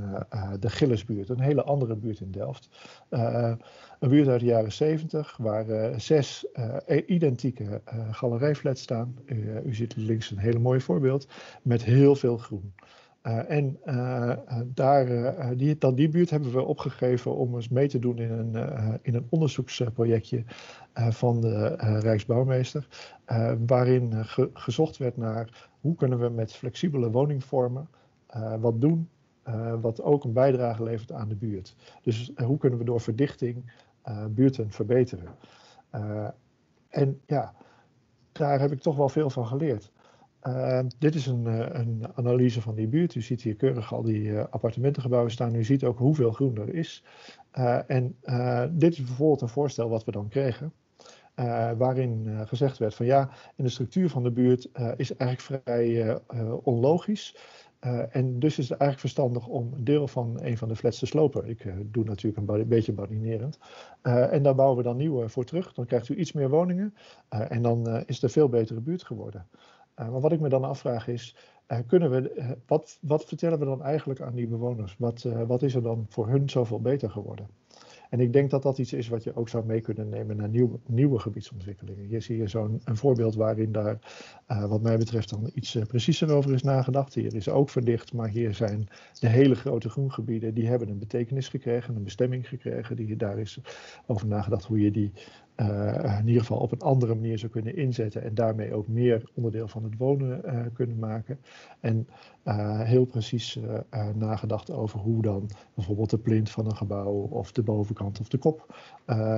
de 0.60 0.70
Gillesbuurt, 0.70 1.28
een 1.28 1.40
hele 1.40 1.62
andere 1.62 1.96
buurt 1.96 2.20
in 2.20 2.30
Delft. 2.30 2.68
een 3.08 3.58
buurt 4.08 4.28
uit 4.28 4.40
de 4.40 4.46
jaren 4.46 4.72
70, 4.72 5.36
waar 5.36 6.00
zes 6.00 6.46
identieke 7.06 7.80
galerij 8.10 8.54
flat 8.54 8.78
staan. 8.78 9.16
U, 9.64 9.74
ziet 9.74 9.96
links 9.96 10.25
een 10.30 10.38
hele 10.38 10.58
mooi 10.58 10.80
voorbeeld 10.80 11.28
met 11.62 11.84
heel 11.84 12.16
veel 12.16 12.36
groen. 12.36 12.72
Uh, 13.26 13.50
en 13.50 13.78
uh, 13.84 14.32
daar, 14.74 15.08
uh, 15.08 15.48
die, 15.56 15.78
dan 15.78 15.94
die 15.94 16.08
buurt 16.08 16.30
hebben 16.30 16.52
we 16.52 16.62
opgegeven 16.62 17.36
om 17.36 17.54
eens 17.54 17.68
mee 17.68 17.88
te 17.88 17.98
doen 17.98 18.18
in 18.18 18.30
een, 18.30 18.54
in 19.02 19.14
een 19.14 19.26
onderzoeksprojectje 19.28 20.44
van 20.94 21.40
de 21.40 21.66
Rijksbouwmeester. 22.00 22.86
waarin 23.66 24.24
ge, 24.24 24.50
gezocht 24.52 24.96
werd 24.96 25.16
naar 25.16 25.68
hoe 25.80 25.94
kunnen 25.94 26.18
we 26.18 26.28
met 26.28 26.52
flexibele 26.52 27.10
woningvormen 27.10 27.88
wat 28.60 28.80
doen 28.80 29.08
wat 29.80 30.02
ook 30.02 30.24
een 30.24 30.32
bijdrage 30.32 30.82
levert 30.82 31.12
aan 31.12 31.28
de 31.28 31.36
buurt. 31.36 31.74
Dus 32.02 32.32
hoe 32.44 32.58
kunnen 32.58 32.78
we 32.78 32.84
door 32.84 33.00
verdichting 33.00 33.72
buurten 34.30 34.70
verbeteren. 34.70 35.28
en 36.88 37.20
ja, 37.26 37.54
daar 38.32 38.60
heb 38.60 38.72
ik 38.72 38.80
toch 38.80 38.96
wel 38.96 39.08
veel 39.08 39.30
van 39.30 39.46
geleerd. 39.46 39.92
Uh, 40.42 40.80
dit 40.98 41.14
is 41.14 41.26
een, 41.26 41.46
eh, 41.46 41.80
een, 41.80 42.04
analyse 42.14 42.60
van 42.60 42.74
die 42.74 42.86
buurt. 42.86 43.14
U 43.14 43.20
ziet 43.20 43.42
hier 43.42 43.56
keurig 43.56 43.94
al 43.94 44.02
die 44.02 44.22
uh, 44.22 44.44
appartementengebouwen 44.50 45.30
staan. 45.30 45.54
U 45.54 45.64
ziet 45.64 45.84
ook 45.84 45.98
hoeveel 45.98 46.32
groen 46.32 46.56
er 46.56 46.74
is. 46.74 47.04
Uh, 47.58 47.90
en 47.90 48.16
dit 48.70 48.92
is 48.92 49.04
bijvoorbeeld 49.04 49.40
een 49.40 49.48
voorstel 49.48 49.88
wat 49.88 50.04
we 50.04 50.10
dan 50.10 50.28
kregen. 50.28 50.72
waarin 51.76 52.28
gezegd 52.46 52.78
werd 52.78 52.94
van 52.94 53.06
ja, 53.06 53.30
in 53.56 53.64
de 53.64 53.70
structuur 53.70 54.10
van 54.10 54.22
de 54.22 54.30
buurt 54.30 54.68
is 54.96 55.16
eigenlijk 55.16 55.40
vrij 55.40 56.18
onlogisch. 56.62 57.36
En 58.10 58.38
dus 58.38 58.58
is 58.58 58.68
het 58.68 58.78
eigenlijk 58.78 59.00
verstandig 59.00 59.46
om 59.46 59.72
een 59.72 59.84
deel 59.84 60.08
van 60.08 60.38
een 60.40 60.58
van 60.58 60.68
de 60.68 60.76
flats 60.76 60.98
te 60.98 61.06
slopen. 61.06 61.48
Ik 61.48 61.72
doe 61.92 62.04
natuurlijk 62.04 62.48
een 62.48 62.68
beetje 62.68 62.92
badinerend. 62.92 63.58
En 64.02 64.42
daar 64.42 64.54
bouwen 64.54 64.76
we 64.76 64.82
dan 64.82 64.96
nieuwe 64.96 65.28
voor 65.28 65.44
terug. 65.44 65.72
Dan 65.72 65.86
krijgt 65.86 66.08
u 66.08 66.16
iets 66.16 66.32
meer 66.32 66.48
woningen. 66.48 66.94
en 67.28 67.62
dan 67.62 67.86
is 68.06 68.14
het 68.14 68.22
een 68.22 68.30
veel 68.30 68.48
betere 68.48 68.80
buurt 68.80 69.04
geworden. 69.04 69.46
Maar 69.96 70.20
wat 70.20 70.32
ik 70.32 70.40
me 70.40 70.48
dan 70.48 70.64
afvraag 70.64 71.08
is, 71.08 71.36
kunnen 71.86 72.10
we, 72.10 72.56
wat, 72.66 72.98
wat 73.00 73.24
vertellen 73.24 73.58
we 73.58 73.64
dan 73.64 73.82
eigenlijk 73.82 74.20
aan 74.20 74.34
die 74.34 74.46
bewoners? 74.46 74.96
Wat, 74.98 75.22
wat 75.46 75.62
is 75.62 75.74
er 75.74 75.82
dan 75.82 76.06
voor 76.08 76.28
hun 76.28 76.50
zoveel 76.50 76.80
beter 76.80 77.10
geworden? 77.10 77.48
En 78.10 78.20
ik 78.20 78.32
denk 78.32 78.50
dat 78.50 78.62
dat 78.62 78.78
iets 78.78 78.92
is 78.92 79.08
wat 79.08 79.24
je 79.24 79.36
ook 79.36 79.48
zou 79.48 79.64
mee 79.64 79.80
kunnen 79.80 80.08
nemen 80.08 80.36
naar 80.36 80.48
nieuw, 80.48 80.80
nieuwe 80.86 81.18
gebiedsontwikkelingen. 81.18 82.04
Hier 82.04 82.22
zie 82.22 82.36
je 82.36 82.48
zo'n 82.48 82.80
voorbeeld 82.84 83.34
waarin 83.34 83.72
daar, 83.72 83.98
wat 84.46 84.82
mij 84.82 84.98
betreft, 84.98 85.30
dan 85.30 85.50
iets 85.54 85.74
uh, 85.74 85.82
preciezer 85.84 86.30
over 86.30 86.52
is 86.52 86.62
nagedacht. 86.62 87.14
Hier 87.14 87.34
is 87.34 87.48
ook 87.48 87.70
verdicht, 87.70 88.12
maar 88.12 88.28
hier 88.28 88.54
zijn 88.54 88.88
de 89.20 89.28
hele 89.28 89.54
grote 89.54 89.88
groengebieden, 89.88 90.54
die 90.54 90.68
hebben 90.68 90.88
een 90.88 90.98
betekenis 90.98 91.48
gekregen, 91.48 91.96
een 91.96 92.04
bestemming 92.04 92.48
gekregen. 92.48 92.96
Die, 92.96 93.16
daar 93.16 93.38
is 93.38 93.60
over 94.06 94.26
nagedacht 94.26 94.64
hoe 94.64 94.80
je 94.80 94.90
die 94.90 95.12
uh, 95.56 96.18
in 96.18 96.26
ieder 96.26 96.40
geval 96.40 96.58
op 96.58 96.72
een 96.72 96.80
andere 96.80 97.14
manier 97.14 97.38
zou 97.38 97.52
kunnen 97.52 97.76
inzetten 97.76 98.22
en 98.22 98.34
daarmee 98.34 98.74
ook 98.74 98.88
meer 98.88 99.30
onderdeel 99.34 99.68
van 99.68 99.84
het 99.84 99.96
wonen 99.96 100.42
uh, 100.44 100.60
kunnen 100.72 100.98
maken. 100.98 101.38
En 101.80 102.08
uh, 102.44 102.80
heel 102.80 103.04
precies 103.04 103.58
nagedacht 104.14 104.70
over 104.70 104.98
hoe 104.98 105.22
dan 105.22 105.50
bijvoorbeeld 105.74 106.10
de 106.10 106.18
plint 106.18 106.50
van 106.50 106.66
een 106.66 106.76
gebouw 106.76 107.12
of 107.12 107.52
de 107.52 107.62
bovenkant 107.62 108.20
of 108.20 108.28
de 108.28 108.38
kop 108.38 108.74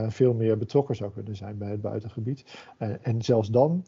veel 0.09 0.35
meer 0.35 0.59
betrokken 0.59 0.96
zou 0.96 1.11
kunnen 1.12 1.37
zijn 1.37 1.59
bij 1.59 1.70
het 1.70 1.81
buitengebied. 1.81 2.44
en 3.02 3.22
zelfs 3.22 3.48
dan 3.48 3.85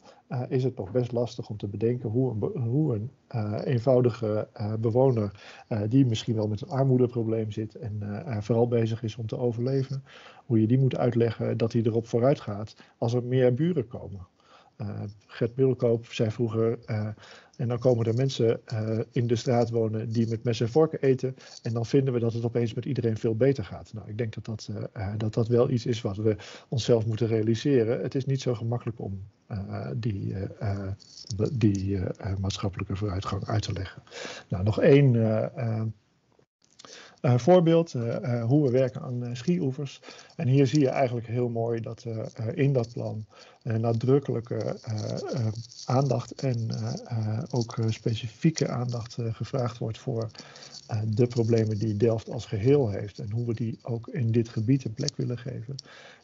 is 0.47 0.63
het 0.63 0.77
nog 0.77 0.91
best 0.91 1.11
lastig 1.11 1.49
om 1.49 1.57
te 1.57 1.67
bedenken 1.67 2.09
hoe 2.09 2.31
een, 2.31 2.61
hoe 2.61 2.95
een 2.95 3.11
eenvoudige 3.63 4.47
bewoner 4.79 5.31
die 5.89 6.05
misschien 6.05 6.35
wel 6.35 6.47
met 6.47 6.61
een 6.61 6.69
armoedeprobleem 6.69 7.51
zit 7.51 7.75
en 7.75 8.23
vooral 8.39 8.67
bezig 8.67 9.03
is 9.03 9.15
om 9.15 9.27
te 9.27 9.37
overleven, 9.37 10.03
hoe 10.45 10.61
je 10.61 10.67
die 10.67 10.79
moet 10.79 10.97
uitleggen 10.97 11.57
dat 11.57 11.73
hij 11.73 11.81
erop 11.81 12.07
vooruit 12.07 12.39
gaat 12.39 12.75
als 12.97 13.13
er 13.13 13.23
meer 13.23 13.53
buren 13.53 13.87
komen. 13.87 14.27
Uh, 14.81 15.01
Gert 15.27 15.55
Middelkoop 15.55 16.05
zei 16.05 16.31
vroeger, 16.31 16.79
uh, 16.85 17.07
en 17.57 17.67
dan 17.67 17.79
komen 17.79 18.05
er 18.05 18.13
mensen 18.13 18.59
uh, 18.73 18.99
in 19.11 19.27
de 19.27 19.35
straat 19.35 19.69
wonen 19.69 20.11
die 20.11 20.27
met 20.27 20.43
mes 20.43 20.61
en 20.61 20.69
vorken 20.69 21.01
eten. 21.01 21.35
En 21.63 21.73
dan 21.73 21.85
vinden 21.85 22.13
we 22.13 22.19
dat 22.19 22.33
het 22.33 22.43
opeens 22.43 22.73
met 22.73 22.85
iedereen 22.85 23.17
veel 23.17 23.35
beter 23.35 23.65
gaat. 23.65 23.93
Nou, 23.93 24.09
ik 24.09 24.17
denk 24.17 24.33
dat 24.33 24.45
dat, 24.45 24.69
dat, 25.17 25.33
dat 25.33 25.47
wel 25.47 25.69
iets 25.69 25.85
is 25.85 26.01
wat 26.01 26.17
we 26.17 26.35
onszelf 26.69 27.05
moeten 27.05 27.27
realiseren. 27.27 28.01
Het 28.01 28.15
is 28.15 28.25
niet 28.25 28.41
zo 28.41 28.53
gemakkelijk 28.53 28.99
om 28.99 29.23
die, 29.95 30.35
die 31.51 31.99
maatschappelijke 32.39 32.95
vooruitgang 32.95 33.45
uit 33.45 33.61
te 33.61 33.73
leggen. 33.73 34.03
Nou, 34.47 34.63
nog 34.63 34.81
één 34.81 35.13
voorbeeld, 37.21 37.91
hoe 38.47 38.63
we 38.63 38.71
werken 38.71 39.01
aan 39.01 39.29
schieoevers. 39.35 40.01
En 40.41 40.47
hier 40.47 40.67
zie 40.67 40.79
je 40.79 40.89
eigenlijk 40.89 41.27
heel 41.27 41.49
mooi 41.49 41.81
dat 41.81 42.05
in 42.53 42.73
dat 42.73 42.93
plan 42.93 43.25
nadrukkelijke 43.63 44.77
aandacht 45.85 46.33
en 46.33 46.69
ook 47.51 47.77
specifieke 47.89 48.67
aandacht 48.67 49.17
gevraagd 49.31 49.77
wordt 49.77 49.97
voor 49.97 50.29
de 51.07 51.27
problemen 51.27 51.77
die 51.77 51.97
Delft 51.97 52.29
als 52.29 52.45
geheel 52.45 52.89
heeft 52.89 53.19
en 53.19 53.31
hoe 53.31 53.45
we 53.45 53.53
die 53.53 53.79
ook 53.81 54.07
in 54.07 54.31
dit 54.31 54.49
gebied 54.49 54.85
een 54.85 54.93
plek 54.93 55.15
willen 55.15 55.37
geven. 55.37 55.75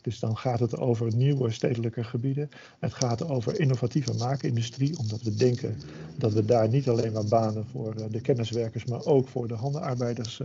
Dus 0.01 0.19
dan 0.19 0.37
gaat 0.37 0.59
het 0.59 0.77
over 0.77 1.15
nieuwe 1.15 1.51
stedelijke 1.51 2.03
gebieden. 2.03 2.49
Het 2.79 2.93
gaat 2.93 3.29
over 3.29 3.59
innovatieve 3.59 4.13
maakindustrie, 4.13 4.97
omdat 4.97 5.21
we 5.21 5.35
denken 5.35 5.77
dat 6.15 6.33
we 6.33 6.45
daar 6.45 6.69
niet 6.69 6.89
alleen 6.89 7.11
maar 7.11 7.25
banen 7.25 7.65
voor 7.71 7.93
eh, 7.95 8.05
de 8.09 8.21
kenniswerkers, 8.21 8.85
maar 8.85 9.05
ook 9.05 9.27
voor 9.27 9.47
de 9.47 9.53
handenarbeiders 9.53 10.41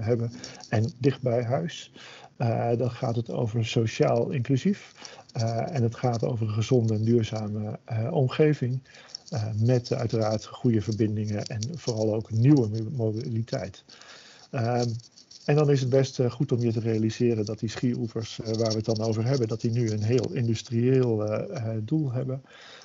hebben 0.00 0.30
en 0.68 0.92
dicht 0.98 1.22
bij 1.22 1.42
huis. 1.42 1.92
Uh, 2.38 2.76
dan 2.76 2.90
gaat 2.90 3.16
het 3.16 3.30
over 3.30 3.66
sociaal 3.66 4.30
inclusief 4.30 4.92
uh, 5.36 5.74
en 5.74 5.82
het 5.82 5.94
gaat 5.94 6.24
over 6.24 6.46
een 6.46 6.52
gezonde 6.52 6.94
en 6.94 7.04
duurzame 7.04 7.78
uh, 7.92 8.12
omgeving. 8.12 8.80
met 9.56 9.92
uiteraard 9.92 10.44
goede 10.46 10.82
verbindingen 10.82 11.46
en 11.46 11.60
vooral 11.78 12.14
ook 12.14 12.30
nieuwe 12.30 12.82
mobiliteit. 12.96 13.84
Ehm, 14.50 14.88
en 15.44 15.54
dan 15.54 15.70
is 15.70 15.80
het 15.80 15.88
best 15.88 16.20
goed 16.28 16.52
om 16.52 16.60
je 16.60 16.72
te 16.72 16.80
realiseren 16.80 17.44
dat 17.44 17.58
die 17.58 17.68
schieoevers 17.68 18.36
waar 18.36 18.70
we 18.70 18.76
het 18.76 18.84
dan 18.84 19.00
over 19.00 19.24
hebben, 19.24 19.48
dat 19.48 19.60
die 19.60 19.70
nu 19.70 19.90
een 19.90 20.02
heel 20.02 20.32
industrieel 20.32 21.40
doel 21.84 22.12
hebben. 22.12 22.42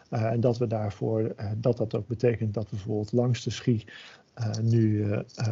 en 0.09 0.39
dat 0.39 0.57
we 0.57 0.67
daarvoor, 0.67 1.35
dat 1.57 1.77
dat 1.77 1.95
ook 1.95 2.07
betekent 2.07 2.53
dat 2.53 2.69
bijvoorbeeld 2.69 3.11
langs 3.11 3.43
de 3.43 3.51
schie 3.51 3.85
nu 4.61 5.05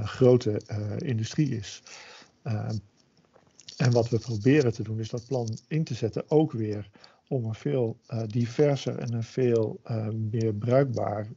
grote 0.04 0.62
industrie 0.98 1.58
is. 1.58 1.82
En 3.82 3.92
wat 3.92 4.10
we 4.10 4.20
proberen 4.20 4.74
te 4.74 4.84
doen 4.84 5.00
is 5.00 5.10
dat 5.10 5.28
plan 5.28 5.58
in 5.68 5.84
te 5.84 5.94
zetten 5.94 6.24
ook 6.28 6.52
weer 6.52 6.90
om 7.28 7.46
een 7.46 7.56
veel 7.56 7.98
diverser 8.28 8.98
en 8.98 9.14
een 9.14 9.24
veel 9.24 9.80
meer 10.32 10.54
bruikbaar 10.54 11.28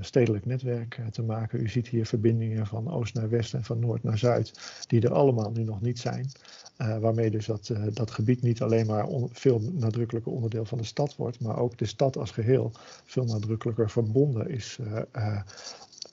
stedelijk 0.00 0.46
netwerk 0.46 1.00
te 1.10 1.22
maken. 1.22 1.60
U 1.60 1.68
ziet 1.68 1.88
hier 1.88 2.06
verbindingen 2.06 2.66
van 2.66 2.90
oost 2.90 3.14
naar 3.14 3.28
west 3.28 3.54
en 3.54 3.64
van 3.64 3.78
noord 3.78 4.02
naar 4.02 4.18
zuid, 4.18 4.52
die 4.86 5.00
er 5.00 5.12
allemaal 5.12 5.50
nu 5.50 5.64
nog 5.64 5.80
niet 5.80 5.98
zijn. 5.98 6.30
waarmee 6.76 7.30
dus 7.30 7.46
dat, 7.46 7.72
dat 7.92 8.10
gebied 8.10 8.42
niet 8.42 8.62
alleen 8.62 8.86
maar 8.86 9.06
veel 9.30 9.60
nadrukkelijker 9.72 10.32
onderdeel 10.32 10.64
van 10.64 10.78
de 10.78 10.84
stad 10.84 11.16
wordt, 11.16 11.40
maar 11.40 11.58
ook 11.58 11.78
de 11.78 11.86
stad 11.86 12.16
als 12.16 12.30
geheel 12.30 12.72
veel 13.04 13.24
nadrukkelijker 13.24 13.90
verbonden 13.90 14.48
is 14.48 14.78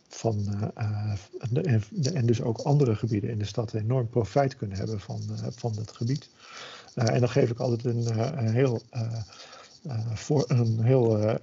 van, 0.09 0.71
en 2.13 2.25
dus 2.25 2.41
ook 2.41 2.57
andere 2.57 2.95
gebieden 2.95 3.29
in 3.29 3.39
de 3.39 3.45
stad 3.45 3.73
enorm 3.73 4.09
profijt 4.09 4.55
kunnen 4.55 4.77
hebben 4.77 4.99
van, 4.99 5.21
van 5.55 5.73
het 5.77 5.91
gebied. 5.91 6.29
en 6.95 7.19
dan 7.19 7.29
geef 7.29 7.49
ik 7.49 7.59
altijd 7.59 7.85
een, 7.85 8.49
heel 8.49 8.81
uh, 8.93 9.21
voor 10.13 10.45
een 10.47 10.83
heel 10.83 11.19
uh, 11.19 11.35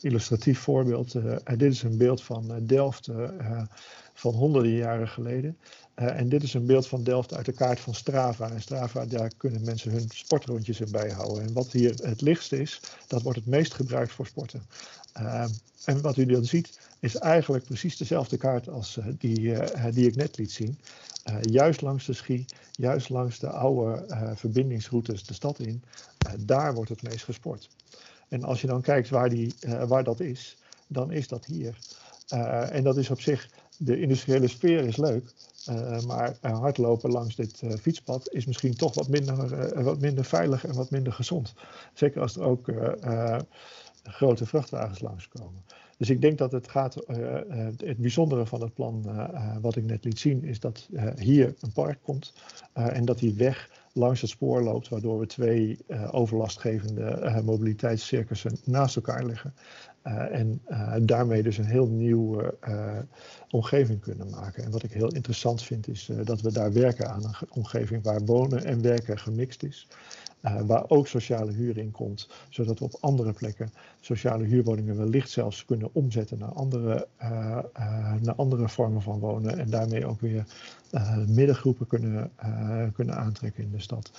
illustratief 0.00 0.58
voorbeeld. 0.58 1.12
dit 1.56 1.72
is 1.72 1.82
een 1.82 1.96
beeld 1.96 2.22
van 2.22 2.52
Delft 2.66 3.08
van 4.14 4.34
honderden 4.34 4.72
jaren 4.72 5.08
geleden. 5.08 5.56
en 5.94 6.28
dit 6.28 6.42
is 6.42 6.54
een 6.54 6.66
beeld 6.66 6.86
van 6.86 7.02
Delft 7.02 7.34
uit 7.34 7.46
de 7.46 7.52
kaart 7.52 7.80
van 7.80 7.94
Strava. 7.94 8.50
En 8.50 8.60
Strava, 8.60 9.06
daar 9.06 9.30
kunnen 9.36 9.64
mensen 9.64 9.90
hun 9.90 10.08
sportrondjes 10.08 10.80
in 10.80 10.90
bijhouden. 10.90 11.44
En 11.44 11.52
wat 11.52 11.72
hier 11.72 11.94
het 12.02 12.20
lichtst 12.20 12.52
is, 12.52 12.80
dat 13.06 13.22
wordt 13.22 13.38
het 13.38 13.46
meest 13.46 13.74
gebruikt 13.74 14.12
voor 14.12 14.26
sporten. 14.26 14.62
en 15.84 16.00
wat 16.00 16.16
u 16.16 16.26
dan 16.26 16.44
ziet, 16.44 16.78
is 17.00 17.16
eigenlijk 17.16 17.64
precies 17.64 17.96
dezelfde 17.96 18.36
kaart 18.36 18.68
als 18.68 18.98
die, 19.18 19.54
die 19.92 20.06
ik 20.06 20.16
net 20.16 20.38
liet 20.38 20.52
zien. 20.52 20.78
Juist 21.40 21.80
langs 21.80 22.06
de 22.06 22.12
ski, 22.12 22.44
juist 22.72 23.08
langs 23.08 23.38
de 23.38 23.48
oude 23.48 24.04
verbindingsroutes 24.34 25.24
de 25.24 25.34
stad 25.34 25.58
in, 25.58 25.82
daar 26.38 26.74
wordt 26.74 26.90
het 26.90 27.02
meest 27.02 27.24
gesport. 27.24 27.68
En 28.30 28.44
als 28.44 28.60
je 28.60 28.66
dan 28.66 28.82
kijkt 28.82 29.08
waar, 29.08 29.28
die, 29.28 29.54
uh, 29.60 29.84
waar 29.84 30.04
dat 30.04 30.20
is, 30.20 30.56
dan 30.86 31.12
is 31.12 31.28
dat 31.28 31.44
hier. 31.44 31.78
Uh, 32.34 32.74
en 32.74 32.84
dat 32.84 32.96
is 32.96 33.10
op 33.10 33.20
zich, 33.20 33.48
de 33.76 34.00
industriële 34.00 34.48
sfeer 34.48 34.84
is 34.84 34.96
leuk, 34.96 35.32
uh, 35.68 36.00
maar 36.00 36.36
hardlopen 36.40 37.10
langs 37.10 37.36
dit 37.36 37.62
fietspad 37.80 38.28
is 38.32 38.46
misschien 38.46 38.76
toch 38.76 38.94
wat 38.94 39.08
minder, 39.08 39.84
wat 39.84 40.00
minder 40.00 40.24
veilig 40.24 40.66
en 40.66 40.74
wat 40.74 40.90
minder 40.90 41.12
gezond. 41.12 41.54
Zeker 41.94 42.20
als 42.20 42.36
er 42.36 42.42
ook 42.42 42.72
grote 44.02 44.46
vrachtwagens 44.46 45.00
langskomen. 45.00 45.64
Dus 46.00 46.10
ik 46.10 46.20
denk 46.20 46.38
dat 46.38 46.52
het 46.52 46.68
gaat, 46.68 46.96
uh, 46.96 47.38
het 47.76 47.96
bijzondere 47.96 48.46
van 48.46 48.60
het 48.60 48.74
plan 48.74 49.04
uh, 49.06 49.56
wat 49.60 49.76
ik 49.76 49.84
net 49.84 50.04
liet 50.04 50.18
zien, 50.18 50.44
is 50.44 50.60
dat 50.60 50.88
hier 51.16 51.54
een 51.60 51.72
park 51.72 51.98
komt 52.02 52.32
en 52.72 53.04
dat 53.04 53.18
die 53.18 53.34
weg 53.34 53.70
langs 53.92 54.20
het 54.20 54.30
spoor 54.30 54.62
loopt, 54.62 54.88
waardoor 54.88 55.18
we 55.18 55.26
twee 55.26 55.78
overlastgevende 56.10 57.42
mobiliteitscircussen 57.44 58.56
naast 58.64 58.96
elkaar 58.96 59.24
liggen. 59.24 59.54
en 60.02 60.62
daarmee 61.02 61.42
dus 61.42 61.58
een 61.58 61.64
heel 61.64 61.88
nieuwe 61.88 62.58
omgeving 63.50 64.00
kunnen 64.00 64.30
maken. 64.30 64.64
En 64.64 64.70
wat 64.70 64.82
ik 64.82 64.92
heel 64.92 65.12
interessant 65.12 65.62
vind, 65.62 65.88
is 65.88 66.10
dat 66.24 66.40
we 66.40 66.52
daar 66.52 66.72
werken 66.72 67.10
aan 67.10 67.24
een 67.24 67.50
omgeving 67.50 68.02
waar 68.02 68.24
wonen 68.24 68.64
en 68.64 68.82
werken 68.82 69.18
gemixt 69.18 69.62
is. 69.62 69.88
Uh, 70.42 70.60
waar 70.60 70.84
ook 70.88 71.06
sociale 71.06 71.52
huur 71.52 71.78
in 71.78 71.90
komt, 71.90 72.28
zodat 72.48 72.78
we 72.78 72.84
op 72.84 72.96
andere 73.00 73.32
plekken 73.32 73.72
sociale 74.00 74.44
huurwoningen 74.44 74.96
wellicht 74.96 75.30
zelfs 75.30 75.64
kunnen 75.64 75.90
omzetten 75.92 76.38
naar 76.38 76.52
andere, 76.52 77.06
uh, 77.22 77.58
uh, 77.78 78.14
naar 78.20 78.34
andere 78.34 78.68
vormen 78.68 79.02
van 79.02 79.18
wonen 79.18 79.58
en 79.58 79.70
daarmee 79.70 80.06
ook 80.06 80.20
weer 80.20 80.44
middengroepen 81.26 81.86
kunnen, 81.86 82.30
kunnen 82.94 83.16
aantrekken 83.16 83.62
in 83.62 83.70
de 83.70 83.80
stad. 83.80 84.10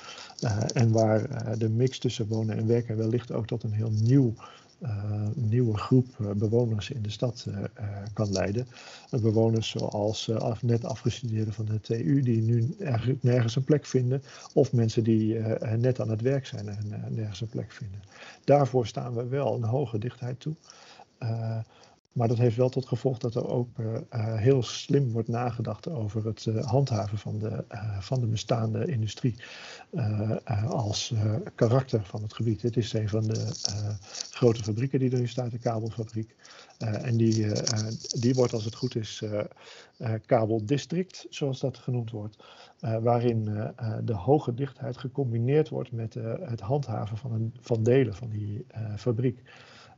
en 0.74 0.92
waar 0.92 1.58
de 1.58 1.70
mix 1.70 2.00
tussen 2.00 2.28
wonen 2.28 2.58
en 2.58 2.68
werken 2.68 2.98
wellicht 2.98 3.32
ook 3.32 3.48
tot 3.48 3.64
een 3.64 3.74
heel 3.74 3.92
nieuw 3.92 4.34
nieuwe 5.36 5.78
groep 5.78 6.08
uh, 6.22 6.32
bewoners 6.32 6.90
in 6.90 7.02
de 7.02 7.10
stad 7.10 7.46
uh, 7.48 7.58
kan 8.14 8.32
leiden. 8.32 8.68
bewoners 9.10 9.70
zoals 9.70 10.32
net 10.62 10.86
afgestudeerden 10.86 11.54
van 11.54 11.66
de 11.66 11.82
TU, 11.82 12.22
die 12.22 12.42
nu 12.42 12.76
nergens 13.22 13.56
een 13.56 13.64
plek 13.64 13.86
vinden, 13.86 14.24
of 14.54 14.74
mensen 14.74 15.04
die 15.04 15.40
net 15.78 16.00
aan 16.00 16.10
het 16.10 16.22
werk 16.22 16.46
zijn 16.46 16.70
en 16.70 17.06
nergens 17.10 17.42
een 17.42 17.50
plek 17.50 17.72
vinden. 17.72 18.02
Daarvoor 18.44 18.88
staan 18.88 19.16
we 19.16 19.28
wel 19.28 19.56
een 19.56 19.64
hoge 19.64 19.98
dichtheid 19.98 20.40
toe. 20.40 20.54
Maar 22.12 22.28
dat 22.28 22.38
heeft 22.38 22.56
wel 22.56 22.70
tot 22.70 22.88
gevolg 22.88 23.18
dat 23.18 23.36
er 23.36 23.48
ook 23.48 23.78
uh, 23.80 23.98
heel 24.36 24.64
slim 24.64 25.12
wordt 25.12 25.28
nagedacht 25.28 25.88
over 25.90 26.26
het 26.26 26.46
uh, 26.46 26.66
handhaven 26.66 27.18
van 27.18 27.40
de, 27.40 27.64
van 28.00 28.20
de 28.20 28.26
bestaande 28.26 28.86
industrie 28.86 29.36
als 30.68 31.14
karakter 31.56 32.04
van 32.04 32.22
het 32.22 32.34
gebied. 32.34 32.62
Het 32.62 32.78
is 32.78 32.94
een 32.94 33.10
van 33.10 33.24
de 33.24 33.48
grote 34.30 34.64
fabrieken 34.64 35.00
die 35.00 35.14
erin 35.14 35.28
staat, 35.28 35.52
de 35.52 35.58
kabelfabriek. 35.58 36.36
en 36.78 37.18
die, 37.18 37.48
die 38.20 38.34
wordt 38.34 38.54
als 38.54 38.66
het 38.66 38.76
goed 38.76 38.96
is 38.96 39.24
kabeldistrict, 40.26 41.26
zoals 41.30 41.60
dat 41.60 41.78
genoemd 41.78 42.12
wordt. 42.12 42.38
waarin 43.02 43.44
de 44.04 44.14
hoge 44.14 44.54
dichtheid 44.54 44.98
gecombineerd 44.98 45.70
wordt 45.70 45.92
met 45.92 46.14
het 46.42 46.60
handhaven 46.60 47.18
van, 47.18 47.52
van 47.60 47.84
delen 47.84 48.16
van 48.16 48.30
die 48.30 48.66
fabriek. 48.98 49.44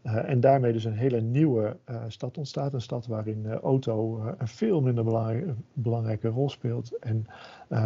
Uh, 0.04 0.30
en 0.30 0.40
daarmee 0.40 0.74
dus 0.74 0.84
een 0.84 0.98
hele 0.98 1.22
nieuwe 1.22 1.78
uh, 1.90 2.04
stad 2.08 2.38
ontstaat. 2.38 2.74
Een 2.74 2.82
stad 2.82 3.08
waarin 3.08 3.44
uh, 3.46 3.54
auto 3.54 4.22
een 4.38 4.48
veel 4.48 4.82
minder 4.82 5.04
belangrijk, 5.04 5.46
belangrijke 5.74 6.28
rol 6.28 6.50
speelt. 6.50 6.98
En 7.00 7.26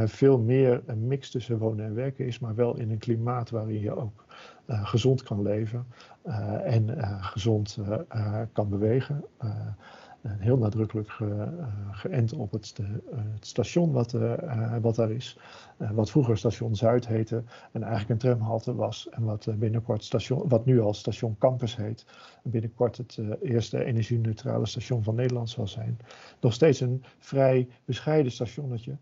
veel 0.06 0.40
meer 0.40 0.82
een 0.86 1.08
mix 1.08 1.32
tussen 1.32 1.58
wonen 1.58 1.86
en 1.86 1.96
werken 1.96 2.26
is. 2.26 2.40
Maar 2.40 2.56
wel 2.56 2.78
in 2.78 2.92
een 2.92 2.98
klimaat 2.98 3.50
waarin 3.50 3.80
je 3.80 3.96
ook 3.96 4.26
gezond 4.66 5.24
kan 5.24 5.42
leven. 5.42 5.86
en 6.64 6.98
gezond 7.22 7.80
kan 8.52 8.70
bewegen 8.70 9.24
heel 10.40 10.58
nadrukkelijk 10.58 11.10
ge, 11.10 11.26
uh, 11.26 11.68
geënt 11.92 12.34
op 12.34 12.52
het, 12.52 12.76
uh, 12.82 12.88
het 13.34 13.46
station 13.46 13.92
wat, 13.92 14.12
wat 14.82 14.96
daar 14.96 15.12
is. 15.12 15.40
wat 15.78 16.12
vroeger 16.12 16.38
station 16.38 16.76
Zuid 16.76 17.08
heette 17.08 17.44
en 17.72 17.84
eigenlijk 17.84 18.10
een 18.10 18.30
tramhalte 18.30 18.76
was. 18.76 19.10
En 19.10 19.24
wat, 19.24 19.48
binnenkort 19.58 20.04
station, 20.04 20.48
wat 20.48 20.66
nu 20.66 20.82
al 20.82 20.94
station 20.94 21.36
Campus 21.38 21.76
heet. 21.76 22.06
En 22.44 22.52
binnenkort 22.52 22.98
het 22.98 23.20
eerste 23.42 23.84
energie-neutrale 23.84 24.66
station 24.66 25.04
van 25.04 25.16
Nederland 25.16 25.50
zal 25.50 25.68
zijn. 25.68 25.98
Nog 26.42 26.54
steeds 26.54 26.80
een 26.80 27.04
vrij 27.18 27.68
bescheiden 27.86 28.32
stationnetje. 28.32 28.98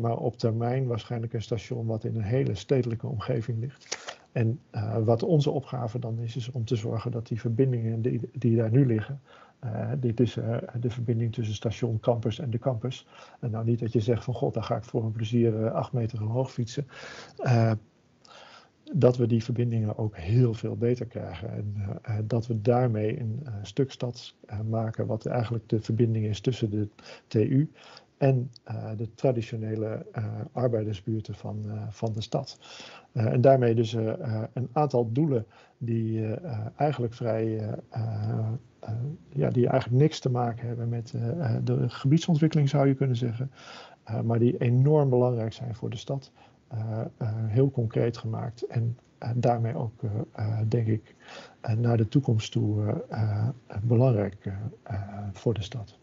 maar 0.00 0.16
op 0.16 0.38
termijn 0.38 0.86
waarschijnlijk 0.86 1.32
een 1.32 1.42
station 1.42 1.86
wat 1.86 2.04
in 2.04 2.16
een 2.16 2.22
hele 2.22 2.54
stedelijke 2.54 3.06
omgeving 3.06 3.60
ligt. 3.60 4.14
En 4.36 4.60
wat 5.04 5.22
onze 5.22 5.50
opgave 5.50 5.98
dan 5.98 6.18
is, 6.18 6.36
is 6.36 6.50
om 6.50 6.64
te 6.64 6.76
zorgen 6.76 7.10
dat 7.10 7.26
die 7.26 7.40
verbindingen 7.40 8.02
die, 8.02 8.20
die 8.32 8.56
daar 8.56 8.70
nu 8.70 8.86
liggen, 8.86 9.20
uh, 9.64 9.92
dit 10.00 10.20
is 10.20 10.36
uh, 10.36 10.56
de 10.80 10.90
verbinding 10.90 11.32
tussen 11.32 11.54
station 11.54 12.00
campus 12.00 12.38
en 12.38 12.50
de 12.50 12.58
campus. 12.58 13.06
En 13.40 13.50
nou 13.50 13.64
niet 13.64 13.80
dat 13.80 13.92
je 13.92 14.00
zegt 14.00 14.24
van 14.24 14.34
god, 14.34 14.54
daar 14.54 14.62
ga 14.62 14.76
ik 14.76 14.84
voor 14.84 15.04
een 15.04 15.12
plezier 15.12 15.60
uh, 15.60 15.72
acht 15.72 15.92
meter 15.92 16.22
omhoog 16.22 16.52
fietsen. 16.52 16.86
dat 18.92 19.16
we 19.16 19.26
die 19.26 19.44
verbindingen 19.44 19.98
ook 19.98 20.16
heel 20.16 20.54
veel 20.54 20.76
beter 20.76 21.06
krijgen. 21.06 21.50
En 22.02 22.26
dat 22.26 22.46
we 22.46 22.60
daarmee 22.60 23.20
een 23.20 23.46
stuk 23.62 23.90
stad 23.90 24.34
maken 24.68 25.06
wat 25.06 25.26
eigenlijk 25.26 25.68
de 25.68 25.80
verbinding 25.80 26.26
is 26.26 26.40
tussen 26.40 26.70
de 26.70 26.88
TU 27.26 27.70
en 28.16 28.50
de 28.96 29.14
traditionele 29.14 30.06
arbeidersbuurten 30.52 31.34
van, 31.34 31.64
van 31.90 32.12
de 32.12 32.22
stad. 32.22 32.58
en 33.12 33.40
daarmee 33.40 33.74
dus 33.74 33.92
een 33.92 34.68
aantal 34.72 35.12
doelen 35.12 35.46
die 35.78 36.34
eigenlijk 36.76 37.14
vrij 37.14 37.60
ja, 39.28 39.50
die 39.50 39.68
eigenlijk 39.68 40.02
niks 40.02 40.20
te 40.20 40.30
maken 40.30 40.66
hebben 40.66 40.88
met 40.88 41.12
uh, 41.16 41.56
de 41.64 41.88
gebiedsontwikkeling, 41.88 42.68
zou 42.68 42.88
je 42.88 42.94
kunnen 42.94 43.16
zeggen. 43.16 43.50
Maar 44.24 44.38
die 44.38 44.58
enorm 44.58 45.10
belangrijk 45.10 45.52
zijn 45.52 45.74
voor 45.74 45.90
de 45.90 45.96
stad. 45.96 46.32
heel 47.46 47.70
concreet 47.70 48.16
gemaakt 48.16 48.66
en 48.66 48.98
daarmee 49.34 49.76
ook, 49.76 50.00
denk 50.68 50.86
ik, 50.86 51.14
naar 51.76 51.96
de 51.96 52.08
toekomst 52.08 52.52
toe 52.52 53.04
belangrijk 53.82 54.52
voor 55.32 55.54
de 55.54 55.62
stad. 55.62 55.98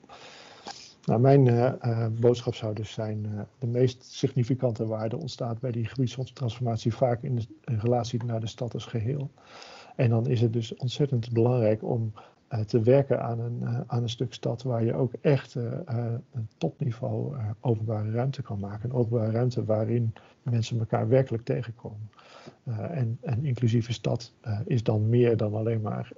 Nou, 1.05 1.19
mijn 1.19 1.75
boodschap 2.19 2.55
zou 2.55 2.73
dus 2.73 2.91
zijn: 2.91 3.47
de 3.59 3.67
meest 3.67 4.03
significante 4.03 4.85
waarde 4.85 5.17
ontstaat 5.17 5.59
bij 5.59 5.71
die 5.71 5.85
gebiedstransformatie 5.85 6.93
vaak 6.93 7.21
in, 7.21 7.35
de, 7.35 7.45
in 7.63 7.79
relatie 7.79 8.23
naar 8.23 8.39
de 8.39 8.47
stad 8.47 8.73
als 8.73 8.85
geheel. 8.85 9.29
En 9.95 10.09
dan 10.09 10.27
is 10.27 10.41
het 10.41 10.53
dus 10.53 10.75
ontzettend 10.75 11.31
belangrijk 11.31 11.83
om 11.83 12.11
eh, 12.13 12.23
te 12.61 12.81
werken 12.81 13.21
aan 13.21 13.39
een, 13.39 13.59
eh, 13.61 13.79
aan 13.87 14.01
een 14.01 14.09
stuk 14.09 14.33
stad 14.33 14.63
waar 14.63 14.83
je 14.83 14.93
ook 14.93 15.13
echt 15.21 15.55
eh, 15.55 15.63
een 16.31 16.47
topniveau 16.57 17.35
openbare 17.59 18.11
ruimte 18.11 18.41
kan 18.41 18.59
maken. 18.59 18.89
Een 18.89 18.95
openbare 18.95 19.31
ruimte 19.31 19.65
waarin 19.65 20.13
mensen 20.41 20.79
elkaar 20.79 21.07
werkelijk 21.07 21.43
tegenkomen. 21.43 22.09
en 22.91 23.17
een 23.21 23.45
inclusieve 23.45 23.93
stad 23.93 24.33
is 24.65 24.83
dan 24.83 25.09
meer 25.09 25.37
dan 25.37 25.53
alleen 25.53 25.81
maar 25.81 26.11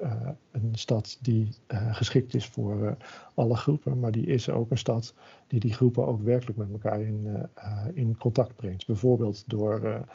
een 0.51 0.69
stad 0.71 1.17
die 1.21 1.49
geschikt 1.91 2.33
is 2.33 2.47
voor 2.47 2.97
alle 3.33 3.55
groepen, 3.55 3.99
maar 3.99 4.11
die 4.11 4.25
is 4.25 4.49
ook 4.49 4.71
een 4.71 4.77
stad 4.77 5.13
die 5.47 5.59
die 5.59 5.73
groepen 5.73 6.07
ook 6.07 6.21
werkelijk 6.21 6.57
met 6.57 6.71
elkaar 6.71 7.01
in, 7.01 7.47
in 7.93 8.17
contact 8.17 8.55
brengt. 8.55 8.87
Bijvoorbeeld 8.87 9.43
door 9.47 10.05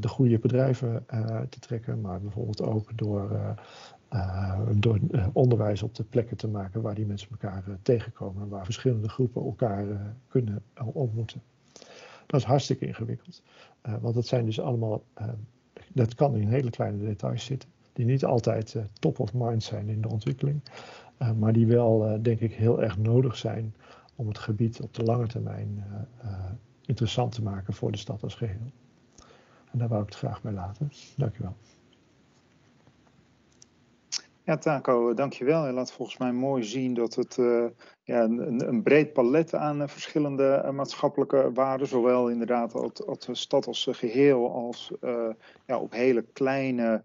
de 0.00 0.08
goede 0.08 0.38
bedrijven 0.38 1.04
te 1.48 1.58
trekken, 1.60 2.00
maar 2.00 2.20
bijvoorbeeld 2.20 2.62
ook 2.62 2.98
door 2.98 3.56
door 4.74 4.98
onderwijs 5.32 5.82
op 5.82 5.94
de 5.94 6.04
plekken 6.04 6.36
te 6.36 6.48
maken 6.48 6.82
waar 6.82 6.94
die 6.94 7.06
mensen 7.06 7.30
elkaar 7.30 7.64
tegenkomen, 7.82 8.48
waar 8.48 8.64
verschillende 8.64 9.08
groepen 9.08 9.42
elkaar 9.42 9.84
kunnen 10.28 10.62
ontmoeten. 10.92 11.42
Dat 12.26 12.40
is 12.40 12.46
hartstikke 12.46 12.86
ingewikkeld. 12.86 13.42
want 14.00 14.14
dat 14.14 14.26
zijn 14.26 14.44
dus 14.44 14.60
allemaal, 14.60 15.02
dat 15.92 16.14
kan 16.14 16.36
in 16.36 16.48
hele 16.48 16.70
kleine 16.70 17.04
details 17.04 17.44
zitten, 17.44 17.68
die 17.92 18.04
niet 18.04 18.24
altijd 18.24 18.76
top 18.98 19.18
of 19.18 19.34
mind 19.34 19.62
zijn 19.62 19.88
in 19.88 20.00
de 20.00 20.08
ontwikkeling, 20.08 20.62
maar 21.38 21.52
die 21.52 21.66
wel, 21.66 22.18
denk 22.22 22.40
ik, 22.40 22.54
heel 22.54 22.82
erg 22.82 22.98
nodig 22.98 23.36
zijn 23.36 23.74
om 24.16 24.28
het 24.28 24.38
gebied 24.38 24.80
op 24.80 24.94
de 24.94 25.02
lange 25.02 25.26
termijn 25.26 25.84
interessant 26.86 27.32
te 27.32 27.42
maken 27.42 27.74
voor 27.74 27.92
de 27.92 27.98
stad 27.98 28.22
als 28.22 28.34
geheel. 28.34 28.72
En 29.70 29.78
daar 29.78 29.88
wou 29.88 30.02
ik 30.02 30.08
het 30.08 30.18
graag 30.18 30.42
bij 30.42 30.52
laten. 30.52 30.92
Dankjewel. 31.16 31.56
Ja, 34.52 34.58
Taco, 34.58 35.14
dankjewel. 35.14 35.66
Je 35.66 35.72
laat 35.72 35.92
volgens 35.92 36.18
mij 36.18 36.32
mooi 36.32 36.62
zien 36.64 36.94
dat 36.94 37.14
het 37.14 37.36
uh, 37.36 37.64
ja, 38.02 38.22
een, 38.22 38.68
een, 38.68 38.82
breed 38.82 39.12
palet 39.12 39.54
aan 39.54 39.80
uh, 39.80 39.88
verschillende 39.88 40.70
maatschappelijke 40.72 41.50
waarden, 41.54 41.86
zowel 41.86 42.28
inderdaad 42.28 42.72
de 42.72 43.34
stad 43.34 43.66
als 43.66 43.88
geheel, 43.90 44.52
als 44.52 44.92
ja, 45.66 45.78
op 45.78 45.92
hele 45.92 46.22
kleine 46.32 47.04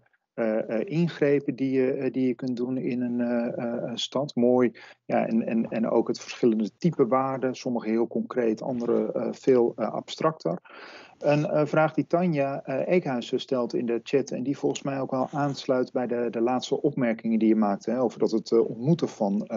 ingrepen 0.84 1.54
die 1.56 1.70
je, 1.70 2.10
die 2.10 2.26
je 2.26 2.34
kunt 2.34 2.56
doen 2.56 2.76
in 2.76 3.02
een 3.02 3.98
stad. 3.98 4.34
Mooi. 4.34 4.72
Ja, 5.04 5.26
en, 5.26 5.46
en, 5.46 5.68
en 5.68 5.90
ook 5.90 6.08
het 6.08 6.20
verschillende 6.20 6.70
type 6.76 7.06
waarden, 7.06 7.54
sommige 7.54 7.88
heel 7.88 8.06
concreet, 8.06 8.62
andere 8.62 9.28
veel 9.30 9.76
abstracter. 9.76 10.60
Een 11.18 11.40
uh, 11.40 11.60
vraag 11.64 11.94
die 11.94 12.06
Tanja 12.06 12.62
uh, 12.66 12.88
Eekhuis 12.88 13.32
stelt 13.36 13.74
in 13.74 13.86
de 13.86 14.00
chat 14.02 14.30
en 14.30 14.42
die 14.42 14.58
volgens 14.58 14.82
mij 14.82 15.00
ook 15.00 15.10
wel 15.10 15.28
aansluit 15.32 15.92
bij 15.92 16.06
de, 16.06 16.28
de 16.30 16.40
laatste 16.40 16.82
opmerkingen 16.82 17.38
die 17.38 17.48
je 17.48 17.56
maakte 17.56 17.90
hè, 17.90 18.00
over 18.00 18.18
dat 18.18 18.30
het 18.30 18.50
uh, 18.50 18.68
ontmoeten 18.68 19.08
van 19.08 19.48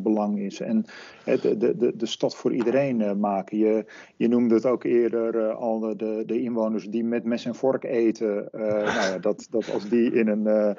belang 0.00 0.38
is 0.38 0.60
en 0.60 0.84
de, 1.24 1.56
de, 1.56 1.92
de 1.96 2.06
stad 2.06 2.36
voor 2.36 2.52
iedereen 2.52 3.20
maken. 3.20 3.58
Je, 3.58 3.84
je 4.16 4.28
noemde 4.28 4.54
het 4.54 4.66
ook 4.66 4.84
eerder 4.84 5.52
al 5.52 5.80
de, 5.80 6.22
de 6.26 6.42
inwoners 6.42 6.88
die 6.88 7.04
met 7.04 7.24
mes 7.24 7.44
en 7.44 7.54
vork 7.54 7.84
eten, 7.84 8.48
nou 8.52 8.84
ja, 8.84 9.18
dat, 9.18 9.46
dat 9.50 9.72
als 9.72 9.88
die 9.88 10.12
in 10.12 10.28
een 10.28 10.76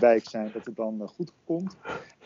wijk 0.00 0.28
zijn, 0.28 0.50
dat 0.52 0.64
het 0.64 0.76
dan 0.76 1.08
goed 1.08 1.32
komt. 1.44 1.76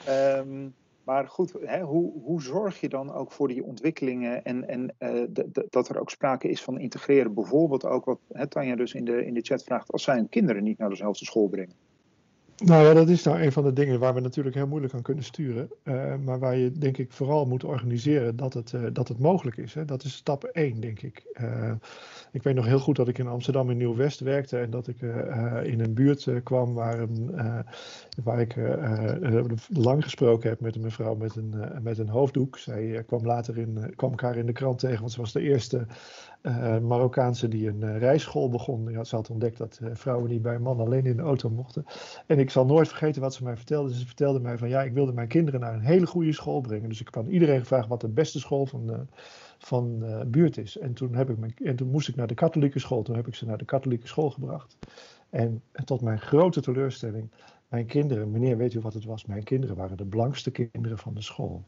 Um, 0.08 0.74
maar 1.04 1.28
goed, 1.28 1.54
hè, 1.60 1.80
hoe, 1.80 2.12
hoe 2.22 2.42
zorg 2.42 2.80
je 2.80 2.88
dan 2.88 3.12
ook 3.12 3.32
voor 3.32 3.48
die 3.48 3.64
ontwikkelingen 3.64 4.44
en, 4.44 4.68
en 4.68 4.94
uh, 4.98 5.44
dat 5.70 5.88
er 5.88 6.00
ook 6.00 6.10
sprake 6.10 6.48
is 6.48 6.62
van 6.62 6.78
integreren? 6.78 7.34
Bijvoorbeeld 7.34 7.84
ook 7.84 8.04
wat 8.04 8.20
hè, 8.32 8.46
Tanja 8.46 8.76
dus 8.76 8.94
in 8.94 9.04
de, 9.04 9.26
in 9.26 9.34
de 9.34 9.40
chat 9.40 9.64
vraagt, 9.64 9.92
als 9.92 10.02
zij 10.02 10.16
hun 10.16 10.28
kinderen 10.28 10.62
niet 10.62 10.78
naar 10.78 10.88
dezelfde 10.88 11.24
school 11.24 11.48
brengen. 11.48 11.83
Nou 12.56 12.84
ja, 12.84 12.94
dat 12.94 13.08
is 13.08 13.22
nou 13.22 13.42
een 13.42 13.52
van 13.52 13.64
de 13.64 13.72
dingen 13.72 13.98
waar 13.98 14.14
we 14.14 14.20
natuurlijk 14.20 14.54
heel 14.54 14.66
moeilijk 14.66 14.94
aan 14.94 15.02
kunnen 15.02 15.24
sturen. 15.24 15.68
Uh, 15.84 16.14
maar 16.24 16.38
waar 16.38 16.56
je 16.56 16.72
denk 16.72 16.98
ik 16.98 17.12
vooral 17.12 17.46
moet 17.46 17.64
organiseren 17.64 18.36
dat 18.36 18.54
het, 18.54 18.72
uh, 18.72 18.82
dat 18.92 19.08
het 19.08 19.18
mogelijk 19.18 19.56
is. 19.56 19.74
Hè. 19.74 19.84
Dat 19.84 20.04
is 20.04 20.14
stap 20.14 20.44
1, 20.44 20.80
denk 20.80 21.02
ik. 21.02 21.24
Uh, 21.40 21.72
ik 22.32 22.42
weet 22.42 22.54
nog 22.54 22.66
heel 22.66 22.78
goed 22.78 22.96
dat 22.96 23.08
ik 23.08 23.18
in 23.18 23.26
Amsterdam 23.26 23.70
in 23.70 23.76
Nieuw-West 23.76 24.20
werkte 24.20 24.58
en 24.58 24.70
dat 24.70 24.88
ik 24.88 25.00
in 25.62 25.80
een 25.80 25.94
buurt 25.94 26.28
kwam 26.42 26.74
waar, 26.74 26.98
een, 26.98 27.30
waar 28.24 28.40
ik 28.40 28.56
lang 29.68 30.02
gesproken 30.02 30.48
heb 30.48 30.60
met 30.60 30.74
een 30.74 30.80
mevrouw 30.80 31.14
met 31.14 31.36
een, 31.36 31.54
met 31.82 31.98
een 31.98 32.08
hoofddoek. 32.08 32.58
Zij 32.58 33.04
kwam 33.06 33.26
later 33.26 33.58
in, 33.58 33.92
kwam 33.96 34.10
elkaar 34.10 34.36
in 34.36 34.46
de 34.46 34.52
krant 34.52 34.78
tegen, 34.78 35.00
want 35.00 35.12
ze 35.12 35.20
was 35.20 35.32
de 35.32 35.40
eerste 35.40 35.86
uh, 36.46 36.78
Marokkaanse 36.78 37.48
die 37.48 37.68
een 37.68 37.80
uh, 37.80 37.98
rijschool 37.98 38.48
begon. 38.48 38.90
Ja, 38.90 39.04
ze 39.04 39.16
had 39.16 39.30
ontdekt 39.30 39.58
dat 39.58 39.78
uh, 39.82 39.90
vrouwen 39.92 40.30
niet 40.30 40.42
bij 40.42 40.54
een 40.54 40.62
man 40.62 40.80
alleen 40.80 41.06
in 41.06 41.16
de 41.16 41.22
auto 41.22 41.50
mochten. 41.50 41.84
En 42.26 42.38
ik 42.38 42.50
zal 42.50 42.66
nooit 42.66 42.88
vergeten 42.88 43.22
wat 43.22 43.34
ze 43.34 43.44
mij 43.44 43.56
vertelde. 43.56 43.94
Ze 43.94 44.06
vertelde 44.06 44.40
mij 44.40 44.58
van 44.58 44.68
ja, 44.68 44.82
ik 44.82 44.92
wilde 44.92 45.12
mijn 45.12 45.28
kinderen 45.28 45.60
naar 45.60 45.74
een 45.74 45.80
hele 45.80 46.06
goede 46.06 46.32
school 46.32 46.60
brengen. 46.60 46.88
Dus 46.88 47.00
ik 47.00 47.16
aan 47.16 47.26
iedereen 47.26 47.60
gevraagd 47.60 47.88
wat 47.88 48.00
de 48.00 48.08
beste 48.08 48.40
school 48.40 48.66
van 48.66 48.86
de, 48.86 49.00
van 49.58 50.04
buurt 50.30 50.58
is. 50.58 50.78
En 50.78 50.94
toen, 50.94 51.14
heb 51.14 51.30
ik 51.30 51.38
mijn, 51.38 51.54
en 51.64 51.76
toen 51.76 51.90
moest 51.90 52.08
ik 52.08 52.16
naar 52.16 52.26
de 52.26 52.34
katholieke 52.34 52.78
school. 52.78 53.02
Toen 53.02 53.16
heb 53.16 53.26
ik 53.26 53.34
ze 53.34 53.46
naar 53.46 53.58
de 53.58 53.64
katholieke 53.64 54.06
school 54.06 54.30
gebracht. 54.30 54.76
En 55.30 55.62
tot 55.84 56.00
mijn 56.00 56.20
grote 56.20 56.60
teleurstelling, 56.60 57.30
mijn 57.68 57.86
kinderen, 57.86 58.30
meneer 58.30 58.56
weet 58.56 58.74
u 58.74 58.80
wat 58.80 58.94
het 58.94 59.04
was? 59.04 59.24
Mijn 59.24 59.42
kinderen 59.42 59.76
waren 59.76 59.96
de 59.96 60.06
blankste 60.06 60.50
kinderen 60.50 60.98
van 60.98 61.14
de 61.14 61.22
school. 61.22 61.64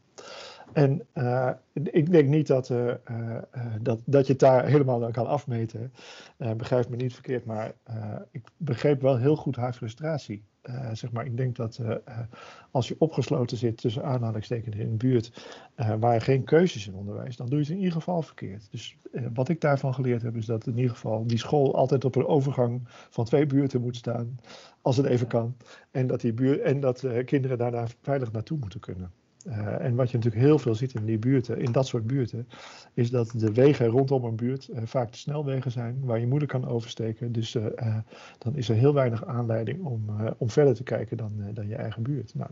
En 0.73 1.05
uh, 1.13 1.49
ik 1.73 2.11
denk 2.11 2.29
niet 2.29 2.47
dat, 2.47 2.69
uh, 2.69 2.87
uh, 3.11 3.37
dat, 3.81 3.99
dat 4.05 4.25
je 4.25 4.31
het 4.31 4.41
daar 4.41 4.65
helemaal 4.65 5.05
aan 5.05 5.11
kan 5.11 5.27
afmeten. 5.27 5.93
begrijp 6.57 6.89
me 6.89 6.95
niet 6.95 7.13
verkeerd, 7.13 7.45
maar 7.45 7.73
ik 8.31 8.41
begreep 8.57 9.01
wel 9.01 9.17
heel 9.17 9.35
goed 9.35 9.55
haar 9.55 9.73
frustratie. 9.73 10.43
zeg 10.93 11.11
maar, 11.11 11.25
ik 11.25 11.37
denk 11.37 11.55
dat 11.55 11.79
als 12.71 12.87
je 12.87 12.95
opgesloten 12.99 13.57
zit 13.57 13.77
tussen 13.77 14.03
aanhalingstekens 14.03 14.75
in 14.75 14.87
een 14.87 14.97
buurt 14.97 15.49
waar 15.99 16.21
geen 16.21 16.43
keuzes 16.43 16.87
in 16.87 16.93
onderwijs, 16.93 17.35
dan 17.35 17.47
doe 17.47 17.57
je 17.57 17.63
het 17.63 17.73
in 17.73 17.79
ieder 17.79 17.93
geval 17.93 18.21
verkeerd. 18.21 18.67
Dus 18.71 18.97
wat 19.33 19.49
ik 19.49 19.61
daarvan 19.61 19.93
geleerd 19.93 20.21
heb, 20.21 20.35
is 20.35 20.45
dat 20.45 20.67
in 20.67 20.77
ieder 20.77 20.91
geval 20.91 21.27
die 21.27 21.37
school 21.37 21.75
altijd 21.75 22.05
op 22.05 22.15
een 22.15 22.27
overgang 22.27 22.81
van 22.87 23.25
twee 23.25 23.45
buurten 23.45 23.81
moet 23.81 23.95
staan, 23.95 24.39
als 24.81 24.97
het 24.97 25.05
even 25.05 25.27
kan. 25.27 25.55
En 25.91 26.07
dat, 26.07 26.21
die 26.21 26.33
buurt, 26.33 26.61
en 26.61 26.79
dat 26.79 27.05
kinderen 27.25 27.57
daarna 27.57 27.85
veilig 28.01 28.31
naartoe 28.31 28.57
moeten 28.57 28.79
kunnen. 28.79 29.11
Uh, 29.47 29.85
en 29.85 29.95
wat 29.95 30.11
je 30.11 30.17
natuurlijk 30.17 30.45
heel 30.45 30.59
veel 30.59 30.75
ziet 30.75 30.93
in 30.93 31.05
die 31.05 31.17
buurten, 31.17 31.59
in 31.59 31.71
dat 31.71 31.87
soort 31.87 32.07
buurten, 32.07 32.47
is 32.93 33.09
dat 33.09 33.31
de 33.35 33.53
wegen 33.53 33.87
rondom 33.87 34.23
een 34.23 34.35
buurt 34.35 34.67
uh, 34.67 34.77
vaak 34.83 35.11
de 35.11 35.17
snelwegen 35.17 35.71
zijn 35.71 35.99
waar 36.03 36.19
je 36.19 36.27
moeilijk 36.27 36.51
kan 36.51 36.67
oversteken. 36.67 37.31
Dus 37.31 37.55
uh, 37.55 37.65
dan 38.37 38.55
is 38.55 38.69
er 38.69 38.75
heel 38.75 38.93
weinig 38.93 39.25
aanleiding 39.25 39.83
om, 39.83 40.05
om 40.37 40.49
verder 40.49 40.75
te 40.75 40.83
kijken 40.83 41.17
dan, 41.17 41.31
dan 41.53 41.67
je 41.67 41.75
eigen 41.75 42.03
buurt. 42.03 42.35
Nou, 42.35 42.49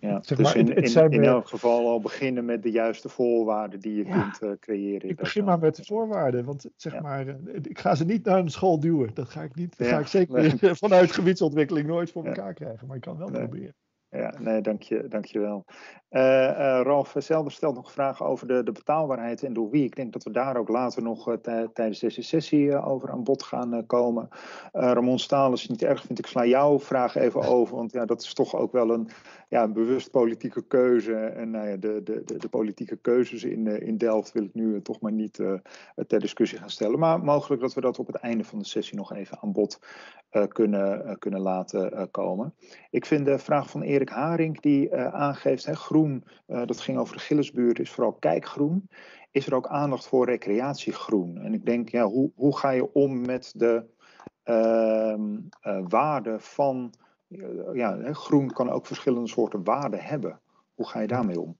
ja, 0.00 0.22
zeg 0.22 0.38
dus 0.38 0.46
maar, 0.46 0.56
in, 0.56 0.68
het, 0.68 0.94
in, 0.94 1.10
in 1.10 1.24
elk 1.24 1.48
geval 1.48 1.88
al 1.88 2.00
beginnen 2.00 2.44
met 2.44 2.62
de 2.62 2.70
juiste 2.70 3.08
voorwaarden 3.08 3.80
die 3.80 3.94
je 3.94 4.04
kunt 4.04 4.58
creëren. 4.60 5.08
Ik 5.08 5.16
begin 5.16 5.44
maar 5.44 5.58
met 5.58 5.76
de 5.76 5.84
voorwaarden, 5.84 6.44
want 6.44 6.70
zeg 6.76 6.92
ja. 6.92 7.00
maar, 7.00 7.26
ik 7.62 7.78
ga 7.78 7.94
ze 7.94 8.04
niet 8.04 8.24
naar 8.24 8.38
een 8.38 8.50
school 8.50 8.80
duwen. 8.80 9.10
Dat 9.14 9.28
ga 9.28 9.42
ik 9.42 9.54
niet, 9.54 9.78
dat 9.78 9.86
ga 9.86 9.98
ik 9.98 10.06
zeker 10.06 10.58
nee. 10.60 10.74
vanuit 10.84 11.12
gebiedsontwikkeling 11.12 11.86
nooit 11.86 12.10
voor 12.10 12.24
elkaar 12.24 12.54
krijgen, 12.54 12.86
maar 12.86 12.96
ik 12.96 13.02
kan 13.02 13.18
wel 13.18 13.28
nee. 13.28 13.48
proberen. 13.48 13.74
Ja, 14.10 14.34
nee, 14.38 14.60
dank 14.60 14.82
je, 14.82 15.08
dank 15.08 15.24
je 15.24 15.38
wel. 15.38 15.64
Uh, 16.10 16.20
Ralf 16.82 17.14
Zelder 17.18 17.52
stelt 17.52 17.74
nog 17.74 17.92
vragen 17.92 18.26
over 18.26 18.46
de, 18.46 18.62
de 18.62 18.72
betaalbaarheid 18.72 19.42
en 19.42 19.52
door 19.52 19.70
wie. 19.70 19.84
Ik 19.84 19.96
denk 19.96 20.12
dat 20.12 20.22
we 20.22 20.30
daar 20.30 20.56
ook 20.56 20.68
later 20.68 21.02
nog 21.02 21.28
uh, 21.28 21.34
tijdens 21.72 21.98
deze 21.98 22.22
sessie 22.22 22.82
over 22.82 23.10
aan 23.10 23.24
bod 23.24 23.42
gaan 23.42 23.86
komen. 23.86 24.28
Ramon 24.72 25.18
Staal, 25.18 25.50
als 25.50 25.62
je 25.62 25.72
het 25.72 25.80
niet 25.80 25.90
erg 25.90 26.02
vindt, 26.02 26.18
ik 26.18 26.26
sla 26.26 26.44
jouw 26.44 26.80
vraag 26.80 27.14
even 27.14 27.42
over. 27.42 27.76
Want 27.76 27.92
ja, 27.92 28.04
dat 28.04 28.22
is 28.22 28.34
toch 28.34 28.54
ook 28.56 28.72
wel 28.72 28.90
een, 28.90 29.08
ja, 29.48 29.62
een 29.62 29.72
bewust 29.72 30.10
politieke 30.10 30.62
keuze. 30.66 31.14
En 31.14 31.50
nou 31.50 31.68
ja, 31.68 31.76
de, 31.76 32.02
de, 32.02 32.22
de, 32.38 32.48
politieke 32.48 32.96
keuzes 32.96 33.44
in, 33.44 33.66
in 33.66 33.96
Delft 33.96 34.32
wil 34.32 34.44
ik 34.44 34.54
nu 34.54 34.82
toch 34.82 35.00
maar 35.00 35.12
niet 35.12 35.34
ter 36.06 36.20
discussie 36.20 36.58
gaan 36.58 36.70
stellen. 36.70 36.98
Maar 36.98 37.24
mogelijk 37.24 37.62
dat 37.62 37.74
we 37.74 37.80
dat 37.80 37.98
op 37.98 38.06
het 38.06 38.16
einde 38.16 38.44
van 38.44 38.58
de 38.58 38.64
sessie 38.64 38.96
nog 38.96 39.12
even 39.12 39.38
aan 39.40 39.52
bod 39.52 39.78
kunnen, 40.48 41.18
kunnen 41.18 41.40
laten 41.40 42.10
komen. 42.10 42.54
Ik 42.90 43.06
vind 43.06 43.26
de 43.26 43.38
vraag 43.38 43.70
van 43.70 43.82
Erik 43.82 44.08
Haring 44.08 44.60
die 44.60 44.96
aangeeft, 44.96 45.64
hè, 45.64 45.74
groen, 45.74 46.24
dat 46.46 46.80
ging 46.80 46.98
over 46.98 47.16
de 47.16 47.22
Gillesbuurt, 47.22 47.78
is 47.78 47.90
vooral 47.90 48.12
kijkgroen. 48.12 48.88
Is 49.30 49.46
er 49.46 49.54
ook 49.54 49.66
aandacht 49.66 50.06
voor 50.06 50.26
recreatiegroen? 50.26 51.38
En 51.38 51.54
ik 51.54 51.64
denk, 51.64 51.88
ja, 51.88 52.04
hoe, 52.04 52.32
hoe 52.34 52.56
ga 52.56 52.70
je 52.70 52.92
om 52.92 53.26
met 53.26 53.52
de 53.56 53.84
uh, 54.44 55.14
waarde 55.88 56.40
van. 56.40 56.92
Ja, 57.72 58.12
groen 58.12 58.50
kan 58.50 58.70
ook 58.70 58.86
verschillende 58.86 59.28
soorten 59.28 59.64
waarden 59.64 60.00
hebben. 60.00 60.40
Hoe 60.74 60.88
ga 60.88 61.00
je 61.00 61.06
daarmee 61.06 61.40
om? 61.40 61.58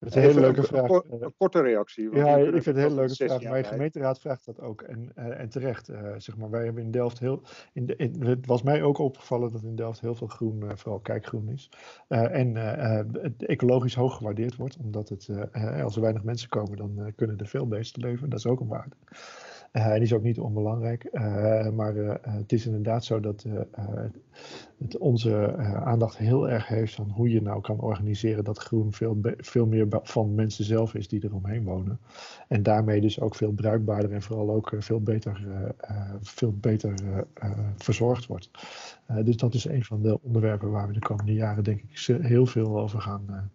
Dat 0.00 0.08
is 0.08 0.14
een 0.14 0.22
hele 0.22 0.40
leuke 0.40 0.62
vraag. 0.62 0.90
Een, 0.90 1.34
korte 1.36 1.60
reactie. 1.60 2.16
Ja, 2.16 2.36
ik 2.36 2.50
vind 2.50 2.64
het 2.64 2.76
een 2.76 2.82
hele 2.82 2.94
leuke 2.94 3.14
vraag. 3.14 3.42
Mijn 3.42 3.64
gemeenteraad 3.64 4.20
vraagt 4.20 4.44
dat 4.46 4.60
ook. 4.60 4.82
En, 4.82 5.12
uh, 5.16 5.40
en 5.40 5.48
terecht, 5.48 5.88
uh, 5.88 6.14
zeg 6.16 6.36
maar. 6.36 6.50
Wij 6.50 6.64
hebben 6.64 6.82
in 6.82 6.90
Delft 6.90 7.18
heel... 7.18 7.42
In 7.72 7.86
de, 7.86 7.96
in, 7.96 8.26
het 8.26 8.46
was 8.46 8.62
mij 8.62 8.82
ook 8.82 8.98
opgevallen 8.98 9.52
dat 9.52 9.62
in 9.62 9.76
Delft 9.76 10.00
heel 10.00 10.14
veel 10.14 10.26
groen, 10.26 10.64
uh, 10.64 10.70
vooral 10.74 11.00
kijkgroen 11.00 11.48
is. 11.48 11.70
en 12.08 12.56
ecologisch 13.38 13.94
hoog 13.94 14.16
gewaardeerd 14.16 14.56
wordt. 14.56 14.76
Omdat 14.76 15.08
het, 15.08 15.28
als 15.82 15.96
er 15.96 16.02
weinig 16.02 16.22
mensen 16.22 16.48
komen, 16.48 16.76
dan 16.76 17.12
kunnen 17.16 17.38
er 17.38 17.46
veel 17.46 17.68
beesten 17.68 18.02
leven. 18.02 18.30
Dat 18.30 18.38
is 18.38 18.46
ook 18.46 18.60
een 18.60 18.68
waarde. 18.68 18.96
Uh, 19.72 19.92
die 19.92 20.02
is 20.02 20.12
ook 20.12 20.22
niet 20.22 20.38
onbelangrijk. 20.38 21.08
Uh, 21.12 21.70
maar 21.70 21.96
uh, 21.96 22.14
het 22.20 22.52
is 22.52 22.66
inderdaad 22.66 23.04
zo 23.04 23.20
dat 23.20 23.44
het 24.78 24.98
onze 24.98 25.56
aandacht 25.84 26.16
heel 26.16 26.48
erg 26.48 26.66
heeft 26.66 26.94
van 26.94 27.10
hoe 27.10 27.30
je 27.30 27.42
nou 27.42 27.60
kan 27.60 27.80
organiseren 27.80 28.44
dat 28.44 28.58
groen 28.58 28.92
veel, 28.92 29.18
veel 29.36 29.66
meer 29.66 29.86
van 30.02 30.34
mensen 30.34 30.64
zelf 30.64 30.94
is 30.94 31.08
die 31.08 31.24
eromheen 31.24 31.64
wonen. 31.64 31.98
En 32.48 32.62
daarmee 32.62 33.00
dus 33.00 33.20
ook 33.20 33.34
veel 33.34 33.52
bruikbaarder 33.52 34.12
en 34.12 34.22
vooral 34.22 34.50
ook 34.50 34.72
veel 34.78 35.00
beter, 35.00 35.46
veel 36.20 36.52
beter 36.60 36.94
verzorgd 37.76 38.26
wordt. 38.26 38.50
dus 39.24 39.36
dat 39.36 39.54
is 39.54 39.64
een 39.64 39.84
van 39.84 40.02
de 40.02 40.18
onderwerpen 40.22 40.70
waar 40.70 40.86
we 40.86 40.92
de 40.92 40.98
komende 40.98 41.34
jaren 41.34 41.64
denk 41.64 41.80
ik 41.80 42.16
heel 42.22 42.46
veel 42.46 42.78
over 42.78 43.00
gaan 43.00 43.50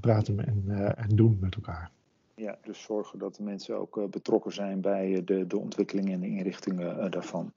praten 0.00 0.46
en, 0.46 0.94
en 0.96 1.16
doen 1.16 1.38
met 1.40 1.54
elkaar. 1.54 1.90
Ja, 2.36 2.58
dus 2.62 2.82
zorgen 2.82 3.18
dat 3.18 3.34
de 3.34 3.42
mensen 3.42 3.78
ook 3.78 3.96
uh, 3.96 4.04
betrokken 4.04 4.52
zijn 4.52 4.80
bij 4.80 5.22
de, 5.24 5.46
de 5.46 5.58
ontwikkeling 5.58 6.12
en 6.12 6.20
de 6.20 6.26
inrichtingen 6.26 6.96
uh, 6.96 7.10
daarvan. 7.10 7.52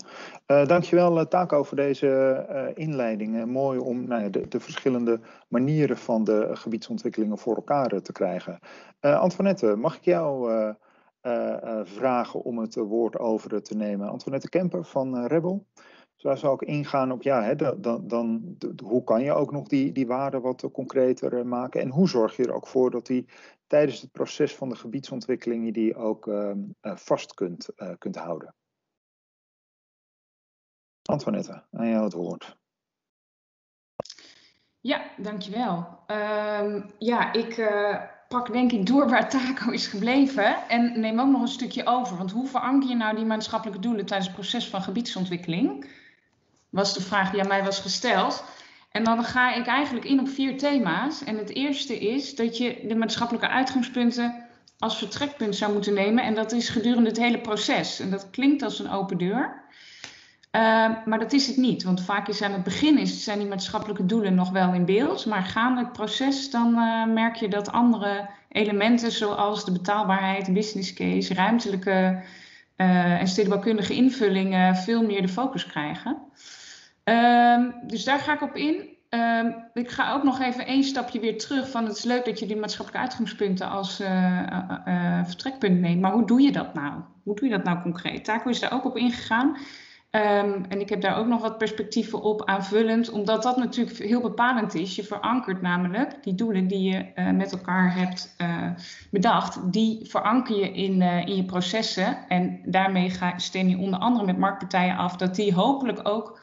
Uh, 0.47 0.65
dankjewel 0.65 1.28
Taco 1.28 1.63
voor 1.63 1.78
deze 1.78 2.73
inleiding. 2.75 3.45
mooi 3.45 3.80
om 3.80 4.07
nou 4.07 4.30
de, 4.30 4.47
de, 4.47 4.59
verschillende 4.59 5.19
manieren 5.47 5.97
van 5.97 6.23
de 6.23 6.49
gebiedsontwikkelingen 6.53 7.38
voor 7.38 7.55
elkaar 7.55 8.01
te 8.01 8.11
krijgen. 8.11 8.59
Antoinette, 8.99 9.75
mag 9.75 9.95
ik 9.95 10.03
jou 10.03 10.51
vragen 11.84 12.43
om 12.43 12.59
het 12.59 12.75
woord 12.75 13.19
over 13.19 13.61
te 13.61 13.75
nemen? 13.75 14.09
Antoinette 14.09 14.49
Kemper 14.49 14.84
van 14.84 15.25
Rebel. 15.25 15.65
Daar 16.17 16.38
zou 16.38 16.53
ik 16.53 16.61
ingaan 16.61 17.11
op, 17.11 17.21
ja, 17.21 17.43
hè, 17.43 17.55
dan, 17.55 18.07
dan, 18.07 18.57
hoe 18.84 19.03
kan 19.03 19.23
je 19.23 19.34
ook 19.34 19.51
nog 19.51 19.67
die, 19.67 19.91
die 19.91 20.07
waarden 20.07 20.41
wat 20.41 20.69
concreter 20.71 21.47
maken? 21.47 21.82
En 21.82 21.89
hoe 21.89 22.09
zorg 22.09 22.36
je 22.36 22.43
er 22.43 22.53
ook 22.53 22.67
voor 22.67 22.91
dat 22.91 23.05
die 23.05 23.25
tijdens 23.68 24.01
het 24.01 24.11
proces 24.11 24.55
van 24.55 24.70
de 24.70 24.76
gebiedsontwikkeling 24.76 25.65
je 25.65 25.72
die 25.72 25.95
ook 25.95 26.28
uh, 26.28 26.51
vast 26.82 27.34
kunt, 27.34 27.70
uh, 27.76 27.91
kunt 27.97 28.15
houden? 28.15 28.55
Antoinette, 31.01 31.63
aan 31.72 31.89
jou 31.89 32.03
het 32.03 32.13
woord. 32.13 32.57
Ja, 34.80 35.11
dankjewel. 35.18 35.99
Uh, 36.07 36.84
ja, 36.97 37.34
ik 37.34 37.57
uh, 37.57 38.01
pak 38.28 38.51
denk 38.51 38.72
ik 38.72 38.86
door 38.86 39.09
waar 39.09 39.30
Taco 39.30 39.72
is 39.72 39.88
gebleven 39.88 40.68
en 40.68 40.99
neem 40.99 41.20
ook 41.20 41.32
nog 41.32 41.41
een 41.41 41.47
stukje 41.47 41.86
over. 41.86 42.18
Want 42.18 42.32
hoe 42.32 42.47
veranker 42.47 42.89
je 42.89 42.95
nou 42.95 43.15
die 43.15 43.26
maatschappelijke 43.26 43.82
doelen 43.82 44.05
tijdens 44.05 44.28
het 44.28 44.38
proces 44.38 44.70
van 44.70 44.82
gebiedsontwikkeling? 44.82 45.95
was 46.70 46.93
de 46.93 47.01
vraag 47.01 47.32
die 47.32 47.41
aan 47.41 47.47
mij 47.47 47.63
was 47.63 47.80
gesteld. 47.80 48.43
En 48.91 49.03
dan 49.03 49.23
ga 49.23 49.53
ik 49.53 49.65
eigenlijk 49.65 50.05
in 50.05 50.19
op 50.19 50.27
vier 50.27 50.57
thema's. 50.57 51.23
En 51.23 51.38
het 51.38 51.55
eerste 51.55 51.99
is 51.99 52.35
dat 52.35 52.57
je 52.57 52.85
de 52.88 52.95
maatschappelijke 52.95 53.47
uitgangspunten 53.47 54.45
als 54.79 54.97
vertrekpunt 54.97 55.55
zou 55.55 55.73
moeten 55.73 55.93
nemen. 55.93 56.23
En 56.23 56.35
dat 56.35 56.51
is 56.51 56.69
gedurende 56.69 57.09
het 57.09 57.17
hele 57.17 57.39
proces. 57.39 57.99
En 57.99 58.09
dat 58.09 58.29
klinkt 58.29 58.61
als 58.61 58.79
een 58.79 58.89
open 58.89 59.17
deur. 59.17 59.65
Uh, 60.51 60.61
maar 61.05 61.19
dat 61.19 61.33
is 61.33 61.47
het 61.47 61.57
niet. 61.57 61.83
Want 61.83 62.01
vaak 62.01 62.27
is 62.27 62.41
aan 62.41 62.51
het 62.51 62.63
begin 62.63 62.97
is, 62.97 63.23
zijn 63.23 63.39
die 63.39 63.47
maatschappelijke 63.47 64.05
doelen 64.05 64.35
nog 64.35 64.49
wel 64.49 64.73
in 64.73 64.85
beeld. 64.85 65.25
Maar 65.25 65.43
gaande 65.43 65.81
het 65.81 65.93
proces 65.93 66.51
dan 66.51 66.73
uh, 66.75 67.05
merk 67.05 67.35
je 67.35 67.47
dat 67.47 67.71
andere 67.71 68.29
elementen 68.49 69.11
zoals 69.11 69.65
de 69.65 69.71
betaalbaarheid, 69.71 70.53
business 70.53 70.93
case, 70.93 71.33
ruimtelijke 71.33 72.21
uh, 72.77 73.19
en 73.19 73.27
stedenbouwkundige 73.27 73.93
invullingen 73.93 74.75
veel 74.75 75.03
meer 75.03 75.21
de 75.21 75.27
focus 75.27 75.65
krijgen. 75.65 76.17
Um, 77.09 77.73
dus 77.83 78.03
daar 78.03 78.19
ga 78.19 78.33
ik 78.33 78.41
op 78.41 78.55
in. 78.55 78.95
Um, 79.09 79.55
ik 79.73 79.89
ga 79.89 80.13
ook 80.13 80.23
nog 80.23 80.39
even 80.39 80.65
één 80.65 80.83
stapje 80.83 81.19
weer 81.19 81.37
terug 81.37 81.69
van 81.69 81.85
het 81.85 81.97
is 81.97 82.03
leuk 82.03 82.25
dat 82.25 82.39
je 82.39 82.45
die 82.45 82.57
maatschappelijke 82.57 83.07
uitgangspunten 83.07 83.69
als 83.69 84.01
uh, 84.01 84.07
uh, 84.07 84.77
uh, 84.87 85.25
vertrekpunt 85.25 85.79
neemt. 85.79 86.01
Maar 86.01 86.11
hoe 86.11 86.25
doe 86.25 86.41
je 86.41 86.51
dat 86.51 86.73
nou? 86.73 86.93
Hoe 87.23 87.35
doe 87.35 87.49
je 87.49 87.55
dat 87.55 87.63
nou 87.63 87.81
concreet? 87.81 88.25
Taco 88.25 88.49
is 88.49 88.59
daar 88.59 88.73
ook 88.73 88.85
op 88.85 88.97
ingegaan. 88.97 89.47
Um, 90.11 90.65
en 90.69 90.79
ik 90.79 90.89
heb 90.89 91.01
daar 91.01 91.17
ook 91.17 91.27
nog 91.27 91.41
wat 91.41 91.57
perspectieven 91.57 92.21
op 92.21 92.45
aanvullend, 92.45 93.09
omdat 93.09 93.43
dat 93.43 93.57
natuurlijk 93.57 93.97
heel 93.97 94.21
bepalend 94.21 94.73
is. 94.75 94.95
Je 94.95 95.03
verankert 95.03 95.61
namelijk 95.61 96.23
die 96.23 96.35
doelen 96.35 96.67
die 96.67 96.89
je 96.91 97.31
met 97.33 97.51
elkaar 97.51 97.95
hebt 97.95 98.35
bedacht, 99.11 99.71
die 99.71 99.99
veranker 100.03 100.57
je 100.57 100.71
in, 100.71 101.01
in 101.01 101.35
je 101.35 101.45
processen. 101.45 102.17
En 102.27 102.59
daarmee 102.65 103.09
ga, 103.09 103.37
stem 103.37 103.67
je 103.67 103.77
onder 103.77 103.99
andere 103.99 104.25
met 104.25 104.37
marktpartijen 104.37 104.97
af 104.97 105.15
dat 105.15 105.35
die 105.35 105.53
hopelijk 105.53 105.99
ook 106.03 106.39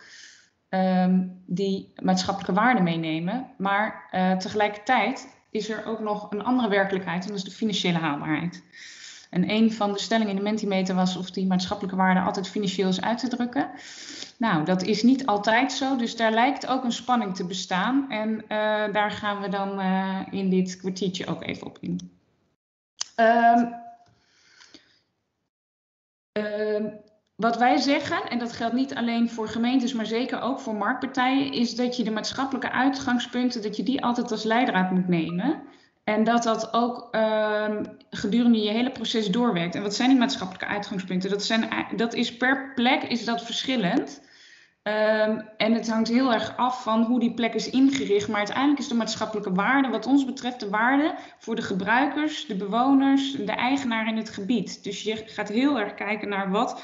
um, 0.75 1.43
die 1.47 1.93
maatschappelijke 2.03 2.61
waarde 2.61 2.83
meenemen. 2.83 3.47
Maar 3.59 4.09
uh, 4.13 4.37
tegelijkertijd 4.37 5.29
is 5.51 5.69
er 5.69 5.87
ook 5.87 6.01
nog 6.01 6.31
een 6.31 6.45
andere 6.45 6.69
werkelijkheid, 6.69 7.23
en 7.23 7.29
dat 7.29 7.37
is 7.37 7.45
de 7.45 7.51
financiële 7.51 7.99
haalbaarheid. 7.99 8.63
En 9.31 9.51
een 9.51 9.73
van 9.73 9.93
de 9.93 9.99
stellingen 9.99 10.31
in 10.31 10.37
de 10.37 10.43
Mentimeter 10.43 10.95
was 10.95 11.17
of 11.17 11.31
die 11.31 11.47
maatschappelijke 11.47 11.97
waarde 11.97 12.21
altijd 12.21 12.49
financieel 12.49 12.89
is 12.89 13.01
uit 13.01 13.19
te 13.19 13.29
drukken. 13.29 13.71
Nou, 14.39 14.65
dat 14.65 14.83
is 14.83 15.03
niet 15.03 15.27
altijd 15.27 15.73
zo, 15.73 15.97
dus 15.97 16.17
daar 16.17 16.33
lijkt 16.33 16.67
ook 16.67 16.85
een 16.85 16.93
spanning 16.93 17.37
te 17.37 17.47
bestaan. 17.47 18.11
En 18.11 18.31
uh, 18.31 18.93
daar 18.93 19.11
gaan 19.11 19.41
we 19.41 19.49
dan 19.49 19.81
uh, 19.81 20.21
in 20.31 20.51
dit 20.51 20.77
kwartiertje 20.77 21.27
ook 21.27 21.43
even 21.43 21.67
op 21.67 21.79
in. 21.81 22.13
Um, 23.17 23.75
um, 26.33 26.93
wat 27.37 27.57
wij 27.57 27.77
zeggen, 27.77 28.29
en 28.29 28.39
dat 28.39 28.53
geldt 28.53 28.75
niet 28.75 28.95
alleen 28.95 29.31
voor 29.31 29.49
gemeentes, 29.49 29.93
maar 29.93 30.07
zeker 30.07 30.41
ook 30.41 30.61
voor 30.61 30.75
marktpartijen, 30.75 31.53
is 31.53 31.75
dat 31.75 31.97
je 31.97 32.05
de 32.05 32.11
maatschappelijke 32.11 32.71
uitgangspunten, 32.71 33.63
dat 33.63 33.77
je 33.77 33.83
die 33.83 34.05
altijd 34.05 34.31
als 34.31 34.45
leidraad 34.45 34.91
moet 34.91 35.09
nemen. 35.09 35.63
En 36.05 36.25
dat 36.25 36.43
dat 36.43 36.73
ook 36.73 37.09
uh, 37.13 37.77
gedurende 38.11 38.63
je 38.63 38.71
hele 38.71 38.91
proces 38.91 39.29
doorwerkt. 39.29 39.75
En 39.75 39.83
wat 39.83 39.95
zijn 39.95 40.09
die 40.09 40.19
maatschappelijke 40.19 40.67
uitgangspunten? 40.67 41.31
Dat, 41.31 41.45
zijn, 41.45 41.69
dat 41.97 42.15
is 42.15 42.37
per 42.37 42.73
plek 42.75 43.03
is 43.03 43.25
dat 43.25 43.45
verschillend. 43.45 44.23
Um, 44.83 45.49
en 45.57 45.73
het 45.73 45.91
hangt 45.91 46.09
heel 46.09 46.33
erg 46.33 46.57
af 46.57 46.83
van 46.83 47.03
hoe 47.03 47.21
die 47.21 47.35
plek 47.35 47.55
is 47.55 47.71
ingericht. 47.71 48.29
Maar 48.29 48.37
uiteindelijk 48.37 48.79
is 48.79 48.89
de 48.89 48.95
maatschappelijke 48.95 49.53
waarde, 49.53 49.89
wat 49.89 50.07
ons 50.07 50.25
betreft, 50.25 50.61
de 50.61 50.69
waarde 50.69 51.15
voor 51.39 51.57
de 51.57 51.63
gebruikers, 51.63 52.47
de 52.47 52.57
bewoners, 52.57 53.33
de 53.33 53.53
eigenaar 53.53 54.09
in 54.09 54.17
het 54.17 54.31
gebied. 54.31 54.85
Dus 54.85 55.03
je 55.03 55.23
gaat 55.27 55.49
heel 55.49 55.81
erg 55.81 55.95
kijken 55.95 56.29
naar 56.29 56.51
wat 56.51 56.83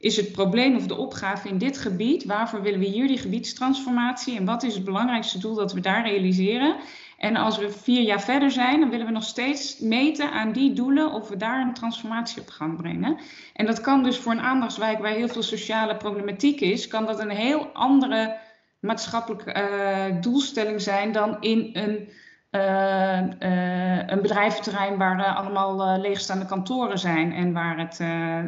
is 0.00 0.16
het 0.16 0.32
probleem 0.32 0.76
of 0.76 0.86
de 0.86 0.96
opgave 0.96 1.48
in 1.48 1.58
dit 1.58 1.78
gebied? 1.78 2.24
Waarvoor 2.24 2.62
willen 2.62 2.80
we 2.80 2.86
hier 2.86 3.06
die 3.06 3.18
gebiedstransformatie? 3.18 4.36
En 4.36 4.44
wat 4.44 4.62
is 4.62 4.74
het 4.74 4.84
belangrijkste 4.84 5.38
doel 5.38 5.54
dat 5.54 5.72
we 5.72 5.80
daar 5.80 6.02
realiseren? 6.06 6.76
En 7.18 7.36
als 7.36 7.58
we 7.58 7.70
vier 7.70 8.02
jaar 8.02 8.20
verder 8.20 8.50
zijn, 8.50 8.80
dan 8.80 8.90
willen 8.90 9.06
we 9.06 9.12
nog 9.12 9.24
steeds 9.24 9.78
meten 9.78 10.30
aan 10.32 10.52
die 10.52 10.72
doelen 10.72 11.12
of 11.12 11.28
we 11.28 11.36
daar 11.36 11.60
een 11.60 11.74
transformatie 11.74 12.40
op 12.40 12.48
gang 12.48 12.76
brengen. 12.76 13.18
En 13.54 13.66
dat 13.66 13.80
kan 13.80 14.02
dus 14.02 14.18
voor 14.18 14.32
een 14.32 14.40
aandachtswijk 14.40 14.98
waar 14.98 15.12
heel 15.12 15.28
veel 15.28 15.42
sociale 15.42 15.96
problematiek 15.96 16.60
is, 16.60 16.88
kan 16.88 17.06
dat 17.06 17.20
een 17.20 17.30
heel 17.30 17.66
andere 17.66 18.38
maatschappelijke 18.78 19.54
uh, 19.54 20.22
doelstelling 20.22 20.80
zijn 20.80 21.12
dan 21.12 21.36
in 21.40 21.70
een 21.72 22.08
uh, 22.50 23.20
uh, 23.40 24.06
een 24.06 24.22
bedrijventerrein 24.22 24.96
waar 24.96 25.18
uh, 25.18 25.36
allemaal 25.36 26.00
leegstaande 26.00 26.46
kantoren 26.46 26.98
zijn 26.98 27.32
en 27.32 27.52
waar 27.52 27.78
het 27.78 27.98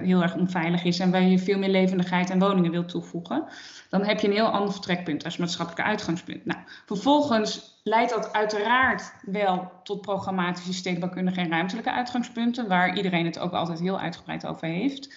heel 0.02 0.22
erg 0.22 0.34
onveilig 0.34 0.84
is 0.84 0.98
en 0.98 1.10
waar 1.10 1.22
je 1.22 1.38
veel 1.38 1.58
meer 1.58 1.68
levendigheid 1.68 2.30
en 2.30 2.38
woningen 2.38 2.70
wilt 2.70 2.88
toevoegen, 2.88 3.44
dan 3.90 4.04
heb 4.04 4.20
je 4.20 4.26
een 4.26 4.32
heel 4.32 4.50
ander 4.50 4.72
vertrekpunt 4.72 5.24
als 5.24 5.36
maatschappelijk 5.36 5.88
uitgangspunt. 5.88 6.44
Nou, 6.44 6.60
vervolgens 6.86 7.80
leidt 7.82 8.10
dat 8.10 8.32
uiteraard 8.32 9.14
wel 9.22 9.72
tot 9.82 10.00
programmatische 10.00 10.72
stedenbouwkundige 10.72 11.40
en 11.40 11.50
ruimtelijke 11.50 11.92
uitgangspunten, 11.92 12.68
waar 12.68 12.96
iedereen 12.96 13.24
het 13.24 13.38
ook 13.38 13.52
altijd 13.52 13.80
heel 13.80 14.00
uitgebreid 14.00 14.46
over 14.46 14.68
heeft. 14.68 15.14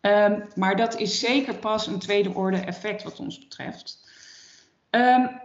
Um, 0.00 0.44
maar 0.54 0.76
dat 0.76 0.98
is 0.98 1.20
zeker 1.20 1.54
pas 1.54 1.86
een 1.86 1.98
tweede 1.98 2.34
orde 2.34 2.58
effect 2.58 3.02
wat 3.02 3.20
ons 3.20 3.38
betreft. 3.38 4.08
Um, 4.90 5.40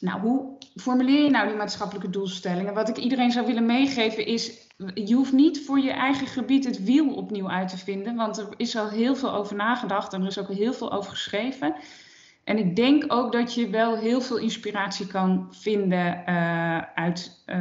nou, 0.00 0.20
hoe 0.20 0.56
formuleer 0.74 1.22
je 1.22 1.30
nou 1.30 1.48
die 1.48 1.56
maatschappelijke 1.56 2.10
doelstellingen? 2.10 2.74
Wat 2.74 2.88
ik 2.88 2.96
iedereen 2.96 3.30
zou 3.30 3.46
willen 3.46 3.66
meegeven 3.66 4.26
is, 4.26 4.52
je 4.94 5.14
hoeft 5.14 5.32
niet 5.32 5.64
voor 5.64 5.78
je 5.78 5.90
eigen 5.90 6.26
gebied 6.26 6.64
het 6.64 6.84
wiel 6.84 7.14
opnieuw 7.14 7.48
uit 7.48 7.68
te 7.68 7.78
vinden, 7.78 8.16
want 8.16 8.38
er 8.38 8.48
is 8.56 8.76
al 8.76 8.88
heel 8.88 9.16
veel 9.16 9.32
over 9.32 9.56
nagedacht 9.56 10.12
en 10.12 10.20
er 10.20 10.26
is 10.26 10.38
ook 10.38 10.52
heel 10.52 10.72
veel 10.72 10.92
over 10.92 11.10
geschreven. 11.10 11.74
En 12.44 12.58
ik 12.58 12.76
denk 12.76 13.04
ook 13.12 13.32
dat 13.32 13.54
je 13.54 13.70
wel 13.70 13.96
heel 13.96 14.20
veel 14.20 14.36
inspiratie 14.36 15.06
kan 15.06 15.46
vinden 15.50 16.22
uh, 16.28 16.78
uit 16.94 17.42
uh, 17.46 17.56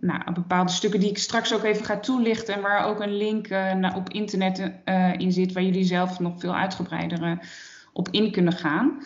nou, 0.00 0.32
bepaalde 0.32 0.72
stukken 0.72 1.00
die 1.00 1.10
ik 1.10 1.18
straks 1.18 1.54
ook 1.54 1.62
even 1.62 1.84
ga 1.84 1.98
toelichten. 1.98 2.54
En 2.54 2.60
waar 2.60 2.84
ook 2.84 3.00
een 3.00 3.16
link 3.16 3.48
naar, 3.48 3.96
op 3.96 4.08
internet 4.08 4.72
uh, 4.84 5.12
in 5.18 5.32
zit, 5.32 5.52
waar 5.52 5.62
jullie 5.62 5.84
zelf 5.84 6.20
nog 6.20 6.40
veel 6.40 6.54
uitgebreider 6.54 7.38
op 7.92 8.08
in 8.10 8.32
kunnen 8.32 8.52
gaan. 8.52 9.02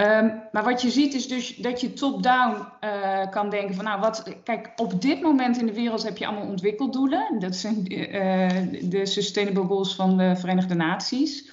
Um, 0.00 0.42
maar 0.52 0.64
wat 0.64 0.82
je 0.82 0.90
ziet 0.90 1.14
is 1.14 1.28
dus 1.28 1.56
dat 1.56 1.80
je 1.80 1.92
top-down 1.92 2.66
uh, 2.84 3.30
kan 3.30 3.50
denken 3.50 3.74
van, 3.74 3.84
nou 3.84 4.00
wat, 4.00 4.22
kijk, 4.44 4.72
op 4.76 5.02
dit 5.02 5.20
moment 5.22 5.58
in 5.58 5.66
de 5.66 5.74
wereld 5.74 6.02
heb 6.02 6.16
je 6.16 6.26
allemaal 6.26 6.48
ontwikkeldoelen. 6.48 7.38
Dat 7.38 7.56
zijn 7.56 7.92
uh, 7.92 8.90
de 8.90 9.06
Sustainable 9.06 9.64
Goals 9.64 9.94
van 9.94 10.16
de 10.16 10.36
Verenigde 10.36 10.74
Naties. 10.74 11.50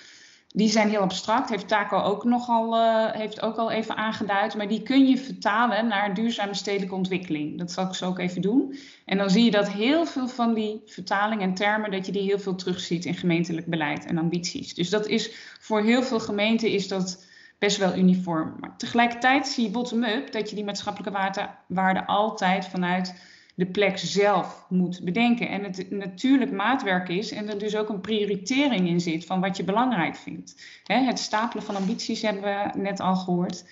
Die 0.48 0.70
zijn 0.70 0.90
heel 0.90 1.00
abstract, 1.00 1.50
heeft 1.50 1.68
Taco 1.68 2.02
ook 2.02 2.24
nogal, 2.24 2.76
uh, 2.76 3.12
heeft 3.12 3.42
ook 3.42 3.58
al 3.58 3.72
even 3.72 3.96
aangeduid. 3.96 4.56
Maar 4.56 4.68
die 4.68 4.84
kun 4.84 5.08
je 5.08 5.18
vertalen 5.18 5.88
naar 5.88 6.14
duurzame 6.14 6.54
stedelijke 6.54 6.96
ontwikkeling. 6.96 7.58
Dat 7.58 7.72
zal 7.72 7.86
ik 7.86 7.94
zo 7.94 8.06
ook 8.06 8.20
even 8.20 8.42
doen. 8.42 8.78
En 9.06 9.18
dan 9.18 9.30
zie 9.30 9.44
je 9.44 9.52
dat 9.52 9.72
heel 9.72 10.06
veel 10.06 10.28
van 10.28 10.54
die 10.54 10.82
vertalingen 10.86 11.44
en 11.44 11.54
termen, 11.54 11.92
dat 11.92 12.06
je 12.06 12.12
die 12.12 12.22
heel 12.22 12.40
veel 12.40 12.56
terugziet 12.56 13.06
in 13.06 13.16
gemeentelijk 13.16 13.68
beleid 13.68 14.06
en 14.06 14.18
ambities. 14.18 14.74
Dus 14.74 14.90
dat 14.90 15.08
is 15.08 15.32
voor 15.60 15.82
heel 15.82 16.04
veel 16.04 16.20
gemeenten 16.20 16.70
is 16.70 16.88
dat 16.88 17.26
best 17.60 17.78
wel 17.78 17.96
uniform. 17.96 18.56
Maar 18.60 18.78
tegelijkertijd 18.78 19.48
zie 19.48 19.64
je 19.64 19.72
bottom-up 19.72 20.32
dat 20.32 20.50
je 20.50 20.56
die 20.56 20.66
maatschappelijke 20.66 21.48
waarde, 21.68 22.06
altijd 22.06 22.68
vanuit 22.68 23.22
de 23.56 23.66
plek 23.66 23.98
zelf 23.98 24.66
moet 24.70 25.04
bedenken. 25.04 25.50
En 25.50 25.64
het 25.64 25.92
natuurlijk 25.92 26.52
maatwerk 26.52 27.10
is 27.10 27.32
en 27.32 27.50
er 27.50 27.60
dus 27.60 27.76
ook 27.76 27.90
een 27.90 28.02
prioritering 28.02 28.88
in 28.88 29.00
zit 29.00 29.26
van 29.26 29.42
wat 29.42 29.58
je 29.58 29.64
belangrijk 29.64 30.16
vindt. 30.16 30.56
het 30.84 31.20
stapelen 31.20 31.64
van 31.64 31.76
ambities 31.76 32.22
hebben 32.22 32.44
we 32.44 32.80
net 32.80 33.00
al 33.00 33.16
gehoord. 33.16 33.66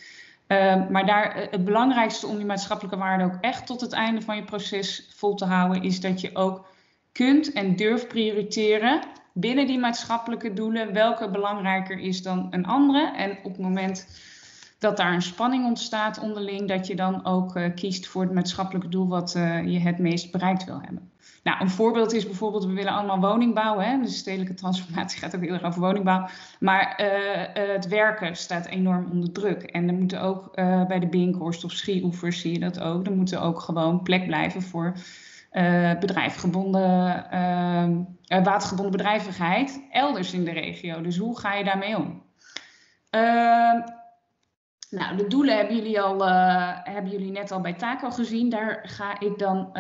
Uh, 0.48 0.90
maar 0.90 1.06
daar, 1.06 1.48
het 1.52 1.66
belangrijkste 1.66 2.28
om 2.28 2.38
die 2.38 2.46
maatschappelijke 2.46 2.98
waarde 2.98 3.24
ook 3.24 3.38
echt 3.42 3.66
tot 3.66 3.82
het 3.82 3.92
einde 3.92 4.22
van 4.22 4.36
je 4.36 4.44
proces 4.44 5.10
vol 5.16 5.36
te 5.36 5.46
houden, 5.46 5.84
is 5.84 6.00
dat 6.00 6.22
je 6.22 6.36
ook 6.36 6.68
kunt 7.12 7.54
en 7.54 7.76
durft 7.76 8.08
prioriteren 8.08 9.02
binnen 9.38 9.68
die 9.68 9.80
maatschappelijke 9.80 10.54
doelen, 10.54 10.94
welke 10.94 11.30
belangrijker 11.30 12.00
is 12.00 12.22
dan 12.22 12.48
een 12.50 12.66
andere. 12.66 13.12
En 13.16 13.38
op 13.44 13.52
het 13.52 13.62
moment 13.62 14.08
dat 14.80 14.98
daar 14.98 15.14
een 15.14 15.22
spanning 15.22 15.66
ontstaat 15.66 16.20
onderling, 16.20 16.68
dat 16.68 16.88
je 16.88 16.96
dan 16.96 17.26
ook 17.26 17.56
uh, 17.56 17.74
kiest 17.76 18.08
voor 18.08 18.22
het 18.22 18.34
maatschappelijke 18.34 18.90
doel 18.90 19.08
wat 19.08 19.36
uh, 19.38 19.66
je 19.66 19.80
het 19.80 19.98
meest 19.98 20.32
bereikt 20.32 20.66
wil 20.66 20.82
hebben. 20.82 21.12
Nou, 21.44 21.62
een 21.62 21.70
voorbeeld 21.70 22.14
is 22.14 22.26
bijvoorbeeld, 22.26 22.66
we 22.66 22.74
willen 22.74 22.94
allemaal 22.94 23.20
woning 23.20 23.54
bouwen. 23.54 23.86
Hè? 23.86 23.98
Dus 23.98 24.12
de 24.12 24.18
stedelijke 24.18 24.54
transformatie 24.54 25.20
gaat 25.22 25.36
ook 25.36 25.42
heel 25.42 25.54
erg 25.54 25.64
over 25.64 25.82
woningbouw. 25.82 26.28
Maar 26.60 27.02
uh, 27.02 27.74
het 27.74 27.88
werken 27.88 28.36
staat 28.36 28.66
enorm 28.66 29.08
onder 29.12 29.32
druk. 29.32 29.64
En 29.64 29.88
er 29.88 29.94
moeten 29.94 30.22
ook 30.22 30.56
bij 30.88 31.00
de 31.00 31.08
Binkhorst 31.08 31.64
of 31.64 31.72
Schieoevers 31.72 32.40
zie 32.40 32.54
je 32.54 32.60
dat 32.60 32.80
ook. 32.80 33.06
Er 33.06 33.16
moeten 33.16 33.42
ook 33.42 33.60
gewoon 33.60 34.04
plek 34.04 34.26
blijven 34.26 34.62
voor 34.62 34.94
bedrijfgebonden, 36.00 36.82
watergebonden 38.28 38.92
bedrijvigheid 38.92 39.82
elders 39.92 40.34
in 40.34 40.44
de 40.44 40.52
regio. 40.52 41.02
Dus 41.02 41.18
hoe 41.18 41.40
ga 41.40 41.54
je 41.54 41.64
daarmee 41.64 41.98
om? 41.98 42.24
Nou, 44.90 45.18
de 45.18 45.28
doelen 45.28 45.58
hebben 45.58 45.76
jullie, 45.76 46.02
al, 46.02 46.28
uh, 46.28 46.70
hebben 46.84 47.12
jullie 47.12 47.32
net 47.32 47.52
al 47.52 47.62
bij 47.62 47.74
Taco 47.74 48.10
gezien. 48.10 48.50
Daar 48.50 48.80
ga 48.84 49.20
ik 49.20 49.40
dan 49.40 49.72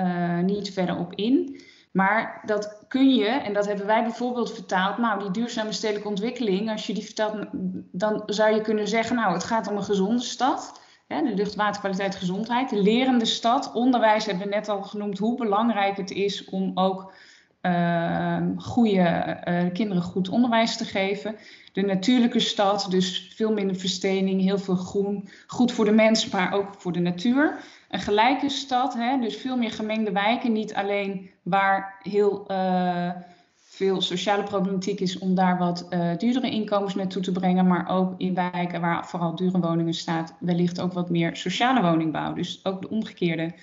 niet 0.46 0.74
verder 0.74 0.98
op 0.98 1.14
in. 1.14 1.62
Maar 1.96 2.42
dat 2.46 2.86
kun 2.88 3.16
je, 3.16 3.26
en 3.26 3.54
dat 3.54 3.66
hebben 3.66 3.86
wij 3.86 4.04
bijvoorbeeld 4.04 4.54
vertaald. 4.54 4.98
Nou, 4.98 5.20
die 5.20 5.32
duurzame 5.32 5.72
stedelijke 5.72 6.08
ontwikkeling, 6.08 6.72
als 6.72 6.88
je 6.88 6.94
die 6.94 7.04
vertaalt, 7.04 7.48
dan 7.92 8.24
zou 8.26 8.56
je 8.56 8.62
kunnen 8.62 8.88
zeggen: 8.88 9.16
Nou, 9.16 9.34
het 9.34 9.44
gaat 9.44 9.68
om 9.68 9.78
een 9.78 9.84
gezonde 9.84 10.22
stad. 10.22 10.82
De 11.08 11.34
lucht, 11.36 11.56
waterkwaliteit, 11.56 12.16
gezondheid. 12.16 12.70
De 12.70 12.82
lerende 12.82 13.26
stad. 13.26 13.72
Onderwijs 13.74 14.26
hebben 14.26 14.44
we 14.48 14.54
net 14.54 14.70
al 14.70 14.84
genoemd 14.84 15.18
hoe 15.18 15.38
belangrijk 15.38 15.98
het 15.98 16.12
is 16.12 16.46
om 16.46 16.72
ook 16.74 17.14
uh, 17.62 18.38
goede, 18.58 19.38
uh, 19.48 19.74
kinderen 19.74 20.04
goed 20.04 20.30
onderwijs 20.30 20.78
te 20.78 20.86
geven. 20.86 21.36
De 21.74 21.82
natuurlijke 21.82 22.40
stad, 22.40 22.88
dus 22.90 23.34
veel 23.36 23.54
minder 23.54 23.76
verstening, 23.76 24.42
heel 24.42 24.58
veel 24.58 24.76
groen. 24.76 25.30
Goed 25.48 25.72
voor 25.72 25.86
de 25.86 25.92
mens, 25.92 26.30
maar 26.30 26.54
ook 26.54 26.74
voor 26.78 26.92
de 26.92 27.00
natuur. 27.00 27.58
Een 27.90 28.00
gelijke 28.00 28.50
stad, 28.50 28.94
hè, 28.94 29.20
dus 29.20 29.36
veel 29.36 29.58
meer 29.58 29.72
gemengde 29.72 30.12
wijken. 30.12 30.52
Niet 30.52 30.74
alleen 30.74 31.30
waar 31.44 32.00
heel 32.02 32.46
uh, 32.52 33.10
veel 33.76 34.02
sociale 34.02 34.44
problematiek 34.44 35.00
is 35.00 35.18
om 35.18 35.36
daar 35.36 35.58
wat 35.58 35.88
duurdere 36.18 36.50
inkomens 36.50 36.96
naartoe 36.96 37.22
te 37.22 37.32
brengen. 37.32 37.68
Maar 37.68 37.90
ook 37.90 38.14
in 38.18 38.34
wijken 38.34 38.82
waar 38.82 39.08
vooral 39.08 39.36
dure 39.36 39.60
woningen 39.60 39.94
staat, 39.94 40.36
wellicht 40.40 40.80
ook 40.82 40.94
wat 40.94 41.10
meer 41.10 41.36
sociale 41.36 41.82
woningbouw. 41.82 42.34
Dus 42.34 42.60
ook 42.64 42.82
de 42.82 42.90
omgekeerde 42.90 43.54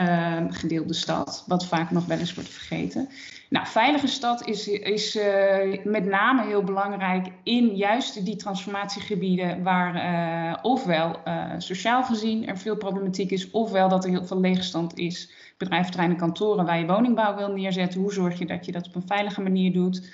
uh, 0.00 0.36
gedeelde 0.48 0.94
stad, 0.94 1.44
wat 1.46 1.66
vaak 1.66 1.90
nog 1.90 2.06
wel 2.06 2.18
eens 2.18 2.34
wordt 2.34 2.50
vergeten. 2.50 3.08
Nou, 3.48 3.66
veilige 3.66 4.06
stad 4.06 4.46
is, 4.46 4.68
is 4.68 5.16
uh, 5.16 5.84
met 5.84 6.04
name 6.04 6.44
heel 6.46 6.62
belangrijk 6.62 7.26
in 7.42 7.76
juist 7.76 8.24
die 8.24 8.36
transformatiegebieden 8.36 9.62
waar 9.62 9.94
uh, 9.94 10.58
ofwel 10.62 11.20
sociaal 11.58 12.04
gezien 12.04 12.46
er 12.46 12.58
veel 12.58 12.76
problematiek 12.76 13.30
is, 13.30 13.50
ofwel 13.50 13.88
dat 13.88 14.04
er 14.04 14.10
heel 14.10 14.24
veel 14.24 14.40
leegstand 14.40 14.98
is, 14.98 15.30
bedrijven, 15.56 16.16
kantoren 16.16 16.64
waar 16.64 16.78
je 16.78 16.86
woningbouw 16.86 17.36
wil 17.36 17.48
neerzetten. 17.48 18.00
Hoe 18.00 18.12
zorg 18.12 18.38
je 18.38 18.46
dat 18.46 18.66
je 18.66 18.72
dat 18.72 18.86
op 18.86 18.94
een 18.94 19.06
veilige 19.06 19.40
manier 19.40 19.72
doet? 19.72 20.10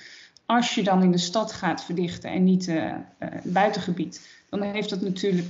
Als 0.46 0.74
je 0.74 0.82
dan 0.82 1.02
in 1.02 1.10
de 1.10 1.18
stad 1.18 1.52
gaat 1.52 1.84
verdichten 1.84 2.30
en 2.30 2.44
niet 2.44 2.72
buitengebied, 3.44 4.44
dan 4.48 4.62
heeft 4.62 4.90
dat 4.90 5.00
natuurlijk 5.00 5.48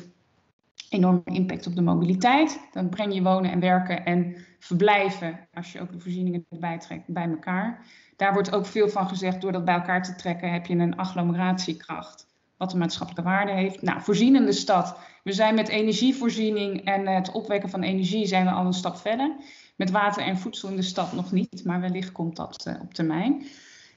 enorme 0.89 1.23
impact 1.25 1.67
op 1.67 1.75
de 1.75 1.83
mobiliteit. 1.83 2.61
Dan 2.73 2.89
breng 2.89 3.15
je 3.15 3.23
wonen 3.23 3.51
en 3.51 3.61
werken 3.61 4.05
en 4.05 4.37
verblijven, 4.59 5.49
als 5.55 5.73
je 5.73 5.81
ook 5.81 5.93
de 5.93 6.01
voorzieningen 6.01 6.47
erbij 6.51 6.79
trekt, 6.79 7.07
bij 7.07 7.29
elkaar. 7.29 7.87
Daar 8.17 8.33
wordt 8.33 8.55
ook 8.55 8.67
veel 8.67 8.89
van 8.89 9.09
gezegd, 9.09 9.41
door 9.41 9.53
dat 9.53 9.65
bij 9.65 9.75
elkaar 9.75 10.03
te 10.03 10.15
trekken 10.15 10.53
heb 10.53 10.67
je 10.67 10.75
een 10.75 10.97
agglomeratiekracht, 10.97 12.27
wat 12.57 12.73
een 12.73 12.79
maatschappelijke 12.79 13.31
waarde 13.31 13.53
heeft. 13.53 13.83
Nou, 13.83 14.01
voorzienende 14.01 14.53
stad. 14.53 14.99
We 15.25 15.33
zijn 15.33 15.55
met 15.55 15.69
energievoorziening 15.69 16.85
en 16.85 17.07
het 17.07 17.33
opwekken 17.33 17.71
van 17.71 17.83
energie 17.83 18.27
zijn 18.27 18.45
we 18.45 18.51
al 18.51 18.67
een 18.67 18.73
stap 18.73 18.97
verder. 18.97 19.37
Met 19.81 19.91
water 19.91 20.23
en 20.23 20.39
voedsel 20.39 20.69
in 20.69 20.77
de 20.77 20.83
stad 20.83 21.13
nog 21.13 21.33
niet, 21.33 21.65
maar 21.65 21.81
wellicht 21.81 22.13
komt 22.13 22.37
dat 22.37 22.65
uh, 22.69 22.75
op 22.81 22.95
termijn. 22.95 23.47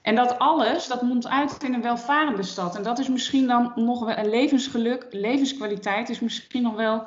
En 0.02 0.16
dat 0.16 0.40
alles, 0.40 0.88
dat 0.88 1.02
mondt 1.02 1.28
uit 1.28 1.64
in 1.64 1.74
een 1.74 1.82
welvarende 1.82 2.44
stad. 2.44 2.76
En 2.76 2.84
dat 2.84 3.00
is 3.00 3.08
misschien 3.08 3.48
dan 3.48 3.72
nog 3.76 4.06
wel 4.06 4.18
een 4.18 4.30
levensgeluk, 4.30 5.08
levenskwaliteit 5.10 6.10
is 6.10 6.20
misschien 6.20 6.62
nog 6.62 6.76
wel 6.76 7.04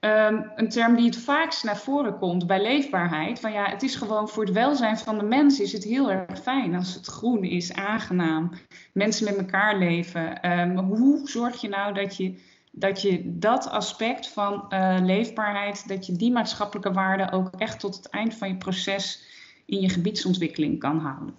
um, 0.00 0.50
een 0.56 0.68
term 0.68 0.96
die 0.96 1.04
het 1.04 1.16
vaakst 1.16 1.64
naar 1.64 1.76
voren 1.76 2.18
komt 2.18 2.46
bij 2.46 2.62
leefbaarheid. 2.62 3.40
Van 3.40 3.52
ja, 3.52 3.70
het 3.70 3.82
is 3.82 3.94
gewoon 3.94 4.28
voor 4.28 4.44
het 4.44 4.52
welzijn 4.52 4.98
van 4.98 5.18
de 5.18 5.24
mens 5.24 5.60
is 5.60 5.72
het 5.72 5.84
heel 5.84 6.10
erg 6.10 6.38
fijn 6.42 6.74
als 6.74 6.94
het 6.94 7.06
groen 7.06 7.44
is, 7.44 7.72
aangenaam. 7.72 8.50
Mensen 8.92 9.24
met 9.24 9.36
elkaar 9.36 9.78
leven. 9.78 10.50
Um, 10.60 10.78
hoe 10.78 11.28
zorg 11.28 11.60
je 11.60 11.68
nou 11.68 11.94
dat 11.94 12.16
je 12.16 12.40
dat, 12.72 13.02
je 13.02 13.38
dat 13.38 13.68
aspect 13.70 14.28
van 14.28 14.64
uh, 14.68 14.96
leefbaarheid, 15.00 15.88
dat 15.88 16.06
je 16.06 16.12
die 16.12 16.32
maatschappelijke 16.32 16.92
waarden 16.92 17.32
ook 17.32 17.50
echt 17.58 17.80
tot 17.80 17.96
het 17.96 18.08
eind 18.08 18.34
van 18.34 18.48
je 18.48 18.56
proces 18.56 19.22
in 19.66 19.80
je 19.80 19.88
gebiedsontwikkeling 19.88 20.78
kan 20.78 20.98
houden. 20.98 21.34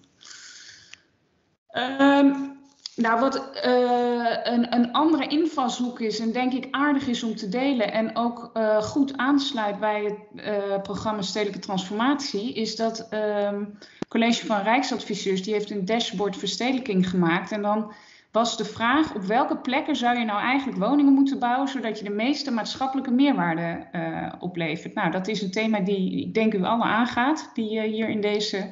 Um, 1.72 2.52
nou, 2.96 3.20
wat 3.20 3.36
uh, 3.66 4.38
een, 4.44 4.74
een, 4.76 4.92
andere 4.92 5.28
invalshoek 5.28 6.00
is 6.00 6.20
en 6.20 6.32
denk 6.32 6.54
ik 6.54 6.68
aardig 6.72 7.08
is 7.08 7.24
om 7.24 7.36
te 7.36 7.50
delen 7.50 7.92
en 7.92 8.16
ook 8.16 8.50
uh, 8.54 8.82
goed 8.82 9.18
aansluit 9.18 9.80
bij 9.80 10.04
het 10.04 10.84
programma 10.84 11.22
Stedelijke 11.22 11.60
Transformatie, 11.60 12.54
is 12.54 12.76
dat 12.76 12.98
het 12.98 13.10
ehm, 13.10 13.64
College 14.08 14.46
van 14.46 14.62
Rijksadviseurs 14.62 15.44
die 15.44 15.54
heeft 15.54 15.72
een 15.72 15.86
dashboard 15.86 16.38
verstedelijking 16.38 17.10
gemaakt. 17.10 17.52
En 17.52 17.62
dan 17.62 17.94
was 18.34 18.58
de 18.58 18.66
vraag 18.66 19.16
op 19.16 19.22
welke 19.22 19.58
plekken 19.58 19.96
zou 19.96 20.20
je 20.20 20.26
nou 20.26 20.42
eigenlijk 20.42 20.80
woningen 20.80 21.14
moeten 21.14 21.40
bouwen 21.40 21.68
zodat 21.68 21.98
je 21.98 22.04
de 22.04 22.10
meeste 22.10 22.52
maatschappelijke 22.52 23.12
meerwaarde 23.12 23.88
oplevert. 24.40 24.94
Nou, 24.94 25.12
dat 25.12 25.28
is 25.28 25.42
een 25.42 25.52
thema 25.52 25.80
die 25.80 26.22
ik 26.22 26.34
denk 26.34 26.54
u 26.54 26.64
alle 26.64 26.84
aangaat, 26.84 27.50
die 27.54 27.82
hier 27.82 28.10
in 28.10 28.22
deze 28.22 28.72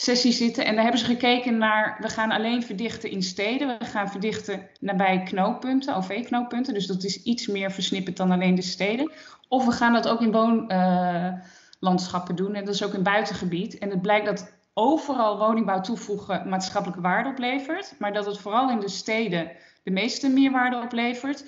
sessie 0.00 0.32
zitten. 0.32 0.64
En 0.64 0.74
daar 0.74 0.82
hebben 0.82 1.00
ze 1.00 1.06
gekeken 1.06 1.58
naar, 1.58 1.96
we 2.00 2.08
gaan 2.08 2.30
alleen 2.30 2.62
verdichten 2.62 3.10
in 3.10 3.22
steden. 3.22 3.78
We 3.78 3.84
gaan 3.84 4.10
verdichten 4.10 4.68
nabij 4.80 5.22
knooppunten, 5.22 5.96
OV-knooppunten. 5.96 6.74
Dus 6.74 6.86
dat 6.86 7.04
is 7.04 7.22
iets 7.22 7.46
meer 7.46 7.70
versnipperd 7.70 8.16
dan 8.16 8.30
alleen 8.30 8.54
de 8.54 8.62
steden. 8.62 9.10
Of 9.48 9.64
we 9.64 9.72
gaan 9.72 9.92
dat 9.92 10.08
ook 10.08 10.20
in 10.20 10.32
woonlandschappen 10.32 12.34
uh, 12.34 12.40
doen. 12.44 12.54
En 12.54 12.64
dat 12.64 12.74
is 12.74 12.84
ook 12.84 12.94
in 12.94 13.02
buitengebied. 13.02 13.78
En 13.78 13.90
het 13.90 14.02
blijkt 14.02 14.26
dat 14.26 14.52
overal 14.78 15.38
woningbouw 15.38 15.80
toevoegen 15.80 16.48
maatschappelijke 16.48 17.02
waarde 17.02 17.28
oplevert. 17.28 17.94
Maar 17.98 18.12
dat 18.12 18.26
het 18.26 18.38
vooral 18.38 18.70
in 18.70 18.80
de 18.80 18.88
steden 18.88 19.50
de 19.82 19.90
meeste 19.90 20.28
meerwaarde 20.28 20.76
oplevert 20.76 21.44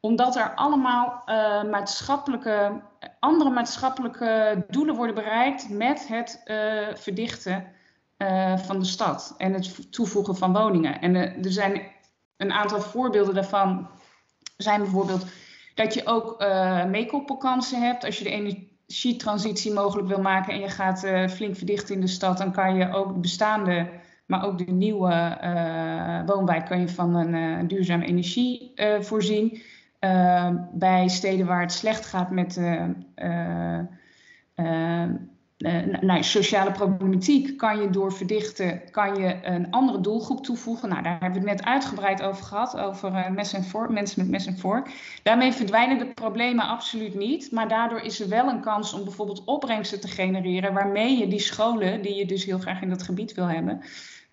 omdat 0.00 0.36
er 0.36 0.54
allemaal 0.54 1.22
uh, 1.26 1.70
maatschappelijke, 1.70 2.82
andere 3.18 3.50
maatschappelijke 3.50 4.64
doelen 4.68 4.94
worden 4.94 5.14
bereikt 5.14 5.68
met 5.68 6.08
het 6.08 6.42
uh, 6.44 6.94
verdichten 6.94 7.72
uh, 8.18 8.58
van 8.58 8.78
de 8.78 8.84
stad 8.84 9.34
en 9.36 9.52
het 9.52 9.92
toevoegen 9.92 10.36
van 10.36 10.52
woningen. 10.52 11.00
En 11.00 11.14
er 11.14 11.52
zijn 11.52 11.82
een 12.36 12.52
aantal 12.52 12.80
voorbeelden 12.80 13.34
daarvan. 13.34 13.88
Zijn 14.56 14.80
bijvoorbeeld 14.80 15.26
dat 15.74 15.94
je 15.94 16.06
ook 16.06 16.44
meekoppelkansen 16.88 17.82
hebt. 17.82 18.04
Als 18.04 18.18
je 18.18 18.24
de 18.24 18.30
energietransitie 18.92 19.72
mogelijk 19.72 20.08
wil 20.08 20.20
maken 20.20 20.52
en 20.52 20.60
je 20.60 20.68
gaat 20.68 20.98
flink 21.30 21.56
verdichten 21.56 21.94
in 21.94 22.00
de 22.00 22.06
stad, 22.06 22.38
dan 22.38 22.52
kan 22.52 22.74
je 22.74 22.92
ook 22.92 23.12
de 23.12 23.20
bestaande, 23.20 23.88
maar 24.26 24.44
ook 24.44 24.58
de 24.58 24.72
nieuwe 24.72 25.38
woonwijk 26.26 26.66
kan 26.66 26.80
je 26.80 26.88
van 26.88 27.14
een 27.14 27.68
duurzame 27.68 28.04
energie 28.04 28.72
voorzien. 29.00 29.62
bij 30.72 31.08
steden 31.08 31.46
waar 31.46 31.60
het 31.60 31.72
slecht 31.72 32.06
gaat 32.06 32.30
met 32.30 32.60
uh, 35.62 36.00
nou, 36.00 36.22
sociale 36.22 36.72
problematiek 36.72 37.56
kan 37.56 37.80
je 37.80 37.90
door 37.90 38.12
verdichten, 38.12 38.90
kan 38.90 39.16
je 39.16 39.38
een 39.42 39.70
andere 39.70 40.00
doelgroep 40.00 40.44
toevoegen. 40.44 40.88
Nou, 40.88 41.02
daar 41.02 41.18
hebben 41.20 41.42
we 41.42 41.48
het 41.48 41.58
net 41.58 41.66
uitgebreid 41.66 42.22
over 42.22 42.44
gehad, 42.44 42.76
over 42.76 43.10
vork, 43.62 43.90
mensen 43.90 44.20
met 44.20 44.28
mes 44.28 44.46
en 44.46 44.58
vork. 44.58 44.90
Daarmee 45.22 45.52
verdwijnen 45.52 45.98
de 45.98 46.06
problemen 46.06 46.66
absoluut 46.66 47.14
niet, 47.14 47.50
maar 47.50 47.68
daardoor 47.68 48.00
is 48.00 48.20
er 48.20 48.28
wel 48.28 48.48
een 48.48 48.60
kans 48.60 48.92
om 48.92 49.04
bijvoorbeeld 49.04 49.44
opbrengsten 49.44 50.00
te 50.00 50.08
genereren, 50.08 50.72
waarmee 50.72 51.18
je 51.18 51.28
die 51.28 51.40
scholen, 51.40 52.02
die 52.02 52.14
je 52.14 52.26
dus 52.26 52.44
heel 52.44 52.58
graag 52.58 52.82
in 52.82 52.88
dat 52.88 53.02
gebied 53.02 53.34
wil 53.34 53.48
hebben, 53.48 53.80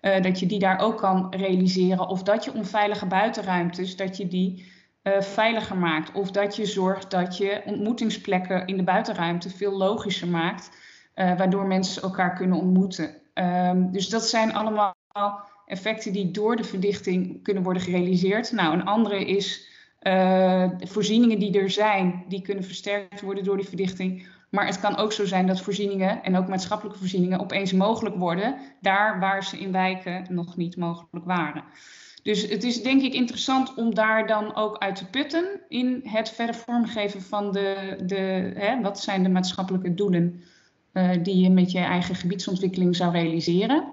uh, 0.00 0.22
dat 0.22 0.40
je 0.40 0.46
die 0.46 0.58
daar 0.58 0.78
ook 0.78 0.98
kan 0.98 1.26
realiseren. 1.30 2.08
Of 2.08 2.22
dat 2.22 2.44
je 2.44 2.54
onveilige 2.54 3.06
buitenruimtes, 3.06 3.96
dat 3.96 4.16
je 4.16 4.28
die 4.28 4.78
veiliger 5.20 5.76
maakt. 5.76 6.12
Of 6.12 6.30
dat 6.30 6.56
je 6.56 6.66
zorgt 6.66 7.10
dat 7.10 7.36
je 7.36 7.62
ontmoetingsplekken 7.64 8.66
in 8.66 8.76
de 8.76 8.82
buitenruimte 8.82 9.50
veel 9.50 9.72
logischer 9.72 10.28
maakt. 10.28 10.70
Uh, 11.20 11.36
waardoor 11.36 11.66
mensen 11.66 12.02
elkaar 12.02 12.34
kunnen 12.34 12.58
ontmoeten. 12.58 13.10
Um, 13.34 13.92
dus 13.92 14.08
dat 14.08 14.28
zijn 14.28 14.54
allemaal 14.54 14.94
effecten 15.66 16.12
die 16.12 16.30
door 16.30 16.56
de 16.56 16.64
verdichting 16.64 17.42
kunnen 17.42 17.62
worden 17.62 17.82
gerealiseerd. 17.82 18.52
Nou, 18.52 18.74
een 18.74 18.84
andere 18.84 19.26
is 19.26 19.68
uh, 20.02 20.70
voorzieningen 20.78 21.38
die 21.38 21.60
er 21.60 21.70
zijn, 21.70 22.24
die 22.28 22.42
kunnen 22.42 22.64
versterkt 22.64 23.20
worden 23.20 23.44
door 23.44 23.56
die 23.56 23.68
verdichting. 23.68 24.28
Maar 24.50 24.66
het 24.66 24.80
kan 24.80 24.96
ook 24.96 25.12
zo 25.12 25.26
zijn 25.26 25.46
dat 25.46 25.60
voorzieningen 25.60 26.22
en 26.22 26.36
ook 26.36 26.48
maatschappelijke 26.48 26.98
voorzieningen 26.98 27.40
opeens 27.40 27.72
mogelijk 27.72 28.16
worden, 28.16 28.56
daar 28.80 29.20
waar 29.20 29.44
ze 29.44 29.58
in 29.58 29.72
wijken 29.72 30.26
nog 30.28 30.56
niet 30.56 30.76
mogelijk 30.76 31.24
waren. 31.24 31.64
Dus 32.22 32.48
het 32.48 32.64
is 32.64 32.82
denk 32.82 33.02
ik 33.02 33.14
interessant 33.14 33.74
om 33.74 33.94
daar 33.94 34.26
dan 34.26 34.54
ook 34.54 34.78
uit 34.78 34.96
te 34.96 35.06
putten 35.06 35.60
in 35.68 36.00
het 36.04 36.30
verder 36.30 36.54
vormgeven 36.54 37.22
van 37.22 37.52
de, 37.52 37.96
de 38.06 38.52
hè, 38.54 38.80
wat 38.80 39.00
zijn 39.00 39.22
de 39.22 39.28
maatschappelijke 39.28 39.94
doelen 39.94 40.42
die 41.22 41.40
je 41.40 41.50
met 41.50 41.70
je 41.70 41.78
eigen 41.78 42.14
gebiedsontwikkeling 42.14 42.96
zou 42.96 43.12
realiseren. 43.12 43.92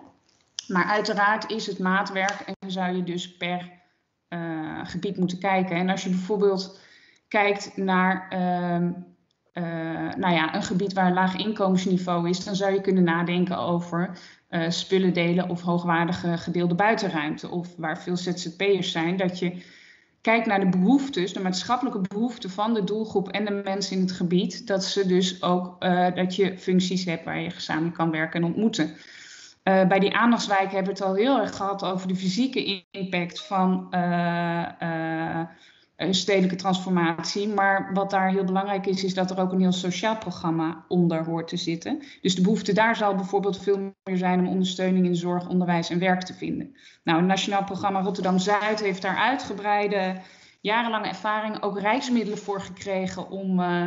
Maar 0.68 0.86
uiteraard 0.86 1.52
is 1.52 1.68
het 1.68 1.80
maatwerk 1.80 2.54
en 2.60 2.72
zou 2.72 2.95
je 2.95 3.04
dus 3.04 3.38
per 3.38 3.72
uh, 4.30 4.80
gebied 4.84 5.18
moeten 5.18 5.39
kijken. 5.39 5.76
En 5.76 5.89
als 5.89 6.04
je 6.04 6.10
bijvoorbeeld 6.10 6.80
kijkt 7.28 7.78
naar 7.78 8.28
uh, 8.34 8.89
nou 10.18 10.34
ja, 10.34 10.56
een 10.56 10.64
gebied 10.64 10.93
waar 10.93 11.08
een 11.08 11.14
laag 11.14 11.36
inkomensniveau 11.36 12.30
is, 12.30 12.43
dan 12.43 12.56
zou 12.56 12.74
je 12.74 12.82
kunnen 12.82 13.04
nadenken 13.04 13.58
over 13.58 14.18
spullen 14.68 15.14
delen 15.14 15.50
of 15.50 15.62
hoogwaardige 15.62 16.38
gedeelde 16.38 16.76
buitenruimte. 16.76 17.50
Of 17.50 17.76
waar 17.76 18.02
veel 18.02 18.18
ZZP'ers 18.18 18.91
zijn, 18.91 19.18
dat 19.18 19.39
je 19.39 19.64
kijkt 20.28 20.47
naar 20.47 20.59
de 20.59 20.78
behoeftes, 20.78 21.34
de 21.34 21.39
maatschappelijke 21.39 22.01
behoeften 22.01 22.49
van 22.49 22.73
de 22.73 22.84
doelgroep 22.84 23.30
en 23.30 23.45
de 23.45 23.61
mensen 23.63 23.95
in 23.95 24.01
het 24.01 24.11
gebied. 24.11 24.67
Dat 24.67 24.84
ze 24.84 25.07
dus 25.07 25.41
ook, 25.41 25.84
uh, 25.84 26.15
dat 26.15 26.36
je 26.36 26.57
functies 26.57 27.05
hebt 27.05 27.25
waar 27.25 27.39
je 27.39 27.49
gezamenlijk 27.49 27.95
kan 27.95 28.11
werken 28.11 28.41
en 28.41 28.47
ontmoeten. 28.47 28.86
Uh, 28.86 29.88
bij 29.88 29.99
die 29.99 30.15
aandachtswijken 30.15 30.75
hebben 30.75 30.93
we 30.93 30.99
het 30.99 31.09
al 31.09 31.15
heel 31.15 31.39
erg 31.39 31.55
gehad 31.55 31.84
over 31.84 32.07
de 32.07 32.15
fysieke 32.15 32.84
impact 32.91 33.45
van 33.45 33.88
een 35.98 36.14
stedelijke 36.14 36.56
transformatie. 36.56 37.48
Maar 37.48 37.93
wat 37.93 38.10
daar 38.10 38.30
heel 38.30 38.43
belangrijk 38.43 38.86
is, 38.86 39.04
is 39.04 39.14
dat 39.14 39.32
er 39.32 39.39
ook 39.39 39.52
een 39.52 39.60
heel 39.60 39.72
sociaal 39.72 40.18
programma 40.18 40.86
onder 40.88 41.26
hoort 41.26 41.48
te 41.48 41.58
zitten. 41.58 42.04
Dus 42.22 42.36
de 42.36 42.41
behoefte 42.41 42.74
daar 42.74 42.95
zal 42.95 43.16
bijvoorbeeld 43.16 43.64
veel 43.64 43.93
meer 44.04 44.18
zijn 44.18 44.39
om 44.39 44.48
ondersteuning 44.48 45.06
in 45.06 45.16
zorg, 45.16 45.50
onderwijs 45.50 45.89
en 45.89 46.00
werk 46.00 46.22
te 46.22 46.34
vinden. 46.34 46.76
Nou, 47.04 47.18
het 47.18 47.28
Nationaal 47.28 47.64
Programma 47.64 48.02
Rotterdam 48.02 48.39
Zuid 48.39 48.80
heeft 48.80 49.02
daar 49.02 49.18
uitgebreide, 49.18 50.22
jarenlange 50.62 51.08
ervaring, 51.08 51.62
ook 51.62 51.80
rijksmiddelen 51.80 52.39
voor 52.39 52.62
gekregen 52.62 53.30
om. 53.30 53.60
Uh, 53.60 53.86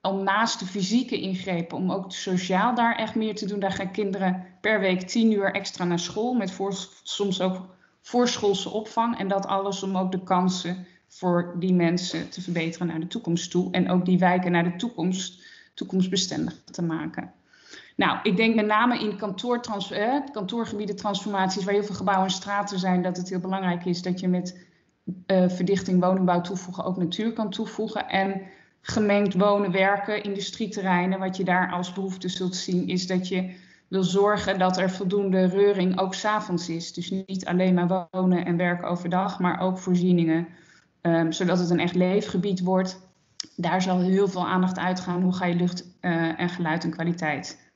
om 0.00 0.22
naast 0.22 0.58
de 0.58 0.66
fysieke 0.66 1.20
ingrepen, 1.20 1.76
om 1.76 1.92
ook 1.92 2.12
sociaal 2.12 2.74
daar 2.74 2.96
echt 2.96 3.14
meer 3.14 3.34
te 3.34 3.46
doen. 3.46 3.60
Daar 3.60 3.72
gaan 3.72 3.90
kinderen 3.90 4.44
per 4.60 4.80
week 4.80 5.00
tien 5.00 5.32
uur 5.32 5.52
extra 5.52 5.84
naar 5.84 5.98
school, 5.98 6.34
met 6.34 6.58
soms 7.02 7.40
ook 7.40 7.76
voorschoolse 8.02 8.70
opvang. 8.70 9.18
En 9.18 9.28
dat 9.28 9.46
alles 9.46 9.82
om 9.82 9.96
ook 9.96 10.12
de 10.12 10.22
kansen 10.22 10.86
voor 11.18 11.56
die 11.58 11.74
mensen 11.74 12.28
te 12.30 12.42
verbeteren 12.42 12.86
naar 12.86 13.00
de 13.00 13.06
toekomst 13.06 13.50
toe. 13.50 13.70
En 13.70 13.90
ook 13.90 14.04
die 14.04 14.18
wijken 14.18 14.52
naar 14.52 14.64
de 14.64 14.76
toekomst 14.76 15.44
toekomstbestendig 15.74 16.62
te 16.64 16.82
maken. 16.82 17.32
Nou, 17.96 18.18
ik 18.22 18.36
denk 18.36 18.54
met 18.54 18.66
name 18.66 19.00
in 19.00 19.16
kantoortrans 19.16 19.90
eh, 19.90 20.14
kantoorgebieden 20.32 20.96
transformaties, 20.96 21.64
waar 21.64 21.74
heel 21.74 21.84
veel 21.84 21.94
gebouwen 21.94 22.26
en 22.26 22.32
straten 22.32 22.78
zijn, 22.78 23.02
dat 23.02 23.16
het 23.16 23.28
heel 23.28 23.40
belangrijk 23.40 23.84
is 23.84 24.02
dat 24.02 24.20
je 24.20 24.28
met 24.28 24.66
uh, 25.26 25.48
verdichting, 25.48 26.04
woningbouw 26.04 26.40
toevoegen 26.40 26.84
ook 26.84 26.96
natuur 26.96 27.32
kan 27.32 27.50
toevoegen. 27.50 28.08
En 28.08 28.42
gemengd 28.80 29.34
wonen, 29.34 29.72
werken, 29.72 30.22
industrieterreinen, 30.22 31.18
wat 31.18 31.36
je 31.36 31.44
daar 31.44 31.72
als 31.72 31.92
behoefte 31.92 32.28
zult 32.28 32.56
zien, 32.56 32.88
is 32.88 33.06
dat 33.06 33.28
je 33.28 33.54
wil 33.88 34.02
zorgen 34.02 34.58
dat 34.58 34.78
er 34.78 34.90
voldoende 34.90 35.44
reuring 35.44 36.00
ook 36.00 36.14
s'avonds 36.14 36.68
is. 36.68 36.92
Dus 36.92 37.10
niet 37.10 37.46
alleen 37.46 37.74
maar 37.74 38.08
wonen 38.10 38.44
en 38.44 38.56
werken 38.56 38.88
overdag, 38.88 39.38
maar 39.38 39.60
ook 39.60 39.78
voorzieningen, 39.78 40.48
um, 41.06 41.32
zodat 41.32 41.58
het 41.58 41.70
een 41.70 41.80
echt 41.80 41.94
leefgebied 41.94 42.60
wordt. 42.60 43.00
Daar 43.56 43.82
zal 43.82 44.00
heel 44.00 44.28
veel 44.28 44.46
aandacht 44.46 44.78
uitgaan. 44.78 45.22
Hoe 45.22 45.32
ga 45.32 45.44
je 45.44 45.54
lucht 45.54 45.84
uh, 46.00 46.40
en 46.40 46.48
geluid 46.48 46.84
en 46.84 46.90
kwaliteit 46.90 47.70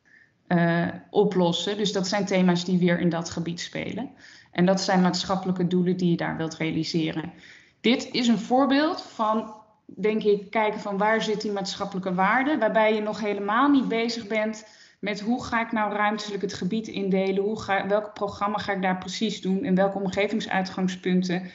uh, 0.49 0.87
oplossen? 1.11 1.76
Dus 1.76 1.93
dat 1.93 2.09
zijn 2.09 2.24
thema's 2.24 2.64
die 2.64 2.78
weer 2.78 2.99
in 2.99 3.09
dat 3.09 3.31
gebied 3.31 3.61
spelen. 3.61 4.11
En 4.53 4.66
dat 4.66 4.81
zijn 4.81 5.01
maatschappelijke 5.01 5.66
doelen 5.66 5.97
die 5.97 6.11
je 6.11 6.16
daar 6.16 6.37
wilt 6.37 6.57
realiseren. 6.57 7.33
Dit 7.81 8.09
is 8.12 8.28
een 8.28 8.39
voorbeeld 8.39 9.03
van, 9.03 9.55
denk 9.87 10.22
ik, 10.22 10.51
kijken 10.51 10.81
van 10.81 10.99
waar 10.99 11.22
zit 11.22 11.41
die 11.41 11.53
maatschappelijke 11.53 12.14
waarde, 12.14 12.59
waarbij 12.59 12.95
je 12.95 13.01
nog 13.01 13.20
helemaal 13.20 13.68
niet 13.68 13.89
bezig 13.89 14.26
bent 14.26 14.64
met 14.99 15.20
hoe 15.20 15.45
ga 15.45 15.61
ik 15.61 15.72
nou 15.72 15.93
ruimtelijk 15.93 16.43
het 16.43 16.55
gebied 16.55 16.89
indelen, 16.89 17.57
welk 17.89 18.14
programma 18.14 18.59
ga 18.59 18.72
ik 18.72 18.83
daar 18.83 18.99
precies 18.99 19.41
doen 19.41 19.64
en 19.64 19.74
welke 19.74 19.99
omgevingsuitgangspunten 19.99 21.51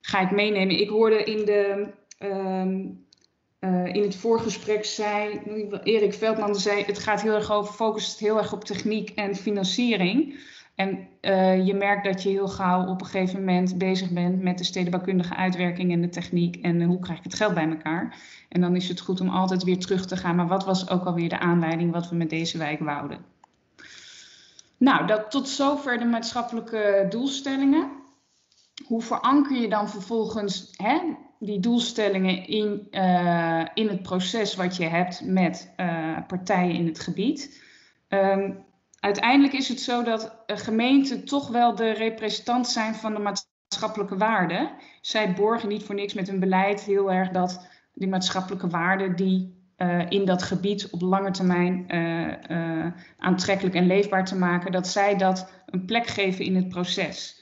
ga 0.00 0.20
ik 0.20 0.30
meenemen. 0.30 0.80
Ik 0.80 0.88
hoorde 0.88 1.24
in, 1.24 1.44
de, 1.44 1.88
um, 2.18 3.06
uh, 3.60 3.94
in 3.94 4.02
het 4.02 4.16
voorgesprek 4.16 4.84
zei 4.84 5.40
Erik 5.82 6.14
Veldman 6.14 6.54
zei 6.54 6.84
het 6.84 6.98
gaat 6.98 7.22
heel 7.22 7.34
erg 7.34 7.52
over, 7.52 7.74
focust 7.74 8.18
heel 8.18 8.38
erg 8.38 8.52
op 8.52 8.64
techniek 8.64 9.10
en 9.10 9.34
financiering. 9.34 10.38
En 10.74 11.08
uh, 11.20 11.66
je 11.66 11.74
merkt 11.74 12.04
dat 12.04 12.22
je 12.22 12.28
heel 12.28 12.48
gauw 12.48 12.86
op 12.86 13.00
een 13.00 13.06
gegeven 13.06 13.38
moment 13.38 13.78
bezig 13.78 14.10
bent 14.10 14.42
met 14.42 14.58
de 14.58 14.64
stedenbouwkundige 14.64 15.36
uitwerking 15.36 15.92
en 15.92 16.00
de 16.00 16.08
techniek 16.08 16.56
en 16.56 16.80
uh, 16.80 16.86
hoe 16.86 16.98
krijg 16.98 17.18
ik 17.18 17.24
het 17.24 17.34
geld 17.34 17.54
bij 17.54 17.68
elkaar. 17.68 18.16
En 18.48 18.60
dan 18.60 18.76
is 18.76 18.88
het 18.88 19.00
goed 19.00 19.20
om 19.20 19.28
altijd 19.28 19.64
weer 19.64 19.78
terug 19.78 20.06
te 20.06 20.16
gaan, 20.16 20.36
maar 20.36 20.48
wat 20.48 20.64
was 20.64 20.90
ook 20.90 21.04
alweer 21.04 21.28
de 21.28 21.38
aanleiding 21.38 21.92
wat 21.92 22.08
we 22.08 22.16
met 22.16 22.30
deze 22.30 22.58
wijk 22.58 22.80
wouden. 22.80 23.18
Nou, 24.76 25.06
dat, 25.06 25.30
tot 25.30 25.48
zover 25.48 25.98
de 25.98 26.04
maatschappelijke 26.04 27.06
doelstellingen 27.08 27.90
hoe 28.86 29.02
veranker 29.02 29.60
je 29.60 29.68
dan 29.68 29.88
vervolgens 29.88 30.70
hè, 30.76 31.00
die 31.38 31.60
doelstellingen 31.60 32.46
in, 32.46 32.86
uh, 32.90 33.64
in 33.74 33.88
het 33.88 34.02
proces 34.02 34.54
wat 34.54 34.76
je 34.76 34.84
hebt 34.84 35.22
met 35.24 35.72
uh, 35.76 36.18
partijen 36.26 36.74
in 36.74 36.86
het 36.86 37.00
gebied? 37.00 37.62
Um, 38.08 38.64
uiteindelijk 39.00 39.54
is 39.54 39.68
het 39.68 39.80
zo 39.80 40.02
dat 40.02 40.36
gemeenten 40.46 41.24
toch 41.24 41.48
wel 41.48 41.74
de 41.74 41.90
representant 41.90 42.68
zijn 42.68 42.94
van 42.94 43.14
de 43.14 43.20
maatschappelijke 43.20 44.16
waarden. 44.16 44.70
Zij 45.00 45.32
borgen 45.32 45.68
niet 45.68 45.82
voor 45.82 45.94
niks 45.94 46.14
met 46.14 46.28
hun 46.28 46.40
beleid 46.40 46.80
heel 46.80 47.12
erg 47.12 47.30
dat 47.30 47.66
die 47.94 48.08
maatschappelijke 48.08 48.68
waarden 48.68 49.16
die 49.16 49.56
in 50.08 50.24
dat 50.24 50.42
gebied 50.42 50.90
op 50.90 51.00
lange 51.00 51.30
termijn 51.30 51.86
aantrekkelijk 53.18 53.74
en 53.76 53.86
leefbaar 53.86 54.24
te 54.24 54.36
maken, 54.36 54.72
dat 54.72 54.88
zij 54.88 55.16
dat 55.16 55.50
een 55.66 55.84
plek 55.84 56.06
geven 56.06 56.44
in 56.44 56.56
het 56.56 56.68
proces. 56.68 57.37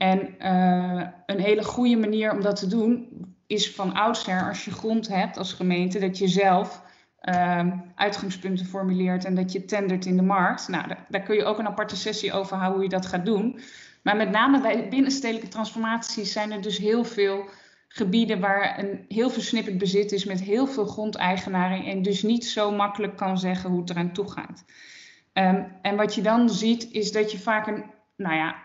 En 0.00 0.34
uh, 0.40 1.02
een 1.26 1.40
hele 1.40 1.64
goede 1.64 1.96
manier 1.96 2.32
om 2.32 2.40
dat 2.40 2.56
te 2.56 2.66
doen 2.66 3.08
is 3.46 3.74
van 3.74 3.94
oudsher, 3.94 4.48
als 4.48 4.64
je 4.64 4.70
grond 4.70 5.08
hebt 5.08 5.36
als 5.36 5.52
gemeente, 5.52 5.98
dat 5.98 6.18
je 6.18 6.28
zelf 6.28 6.82
uh, 7.22 7.66
uitgangspunten 7.94 8.66
formuleert 8.66 9.24
en 9.24 9.34
dat 9.34 9.52
je 9.52 9.64
tendert 9.64 10.06
in 10.06 10.16
de 10.16 10.22
markt. 10.22 10.68
Nou, 10.68 10.84
daar, 11.08 11.22
kun 11.22 11.36
je 11.36 11.44
ook 11.44 11.58
een 11.58 11.66
aparte 11.66 11.96
sessie 11.96 12.32
over 12.32 12.56
houden 12.56 12.74
hoe 12.74 12.88
je 12.88 12.96
dat 12.96 13.06
gaat 13.06 13.24
doen. 13.24 13.60
Maar 14.02 14.16
met 14.16 14.30
name 14.30 14.60
bij 14.60 14.88
binnenstedelijke 14.88 15.48
transformaties 15.48 16.32
zijn 16.32 16.52
er 16.52 16.62
dus 16.62 16.78
heel 16.78 17.04
veel 17.04 17.44
gebieden 17.88 18.40
waar 18.40 18.78
een 18.78 19.04
heel 19.08 19.30
versnipperd 19.30 19.78
bezit 19.78 20.12
is 20.12 20.24
met 20.24 20.40
heel 20.40 20.66
veel 20.66 20.86
grondeigenaren 20.86 21.84
en 21.84 22.02
dus 22.02 22.22
niet 22.22 22.46
zo 22.46 22.70
makkelijk 22.72 23.16
kan 23.16 23.38
zeggen 23.38 23.70
hoe 23.70 23.80
het 23.80 23.90
eraan 23.90 24.12
toe 24.12 24.30
gaat. 24.30 24.64
Um, 25.32 25.66
en 25.82 25.96
wat 25.96 26.14
je 26.14 26.22
dan 26.22 26.50
ziet 26.50 26.90
is 26.90 27.12
dat 27.12 27.32
je 27.32 27.38
vaak 27.38 27.66
een 27.66 27.84
nou 28.20 28.34
ja, 28.34 28.56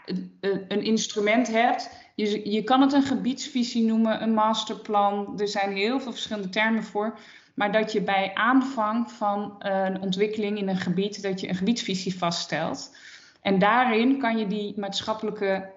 een 0.67 0.83
instrument 0.83 1.47
hebt. 1.47 1.89
Je, 2.15 2.51
je 2.51 2.63
kan 2.63 2.81
het 2.81 2.93
een 2.93 3.03
gebiedsvisie 3.03 3.85
noemen, 3.85 4.21
een 4.21 4.33
masterplan. 4.33 5.39
Er 5.39 5.47
zijn 5.47 5.75
heel 5.75 5.99
veel 5.99 6.11
verschillende 6.11 6.49
termen 6.49 6.83
voor. 6.83 7.19
Maar 7.53 7.71
dat 7.71 7.91
je 7.91 8.01
bij 8.01 8.31
aanvang 8.33 9.11
van 9.11 9.55
een 9.59 10.01
ontwikkeling 10.01 10.57
in 10.57 10.67
een 10.67 10.77
gebied, 10.77 11.21
dat 11.21 11.39
je 11.39 11.49
een 11.49 11.55
gebiedsvisie 11.55 12.17
vaststelt. 12.17 12.95
En 13.41 13.59
daarin 13.59 14.19
kan 14.19 14.37
je 14.37 14.47
die 14.47 14.79
maatschappelijke 14.79 15.73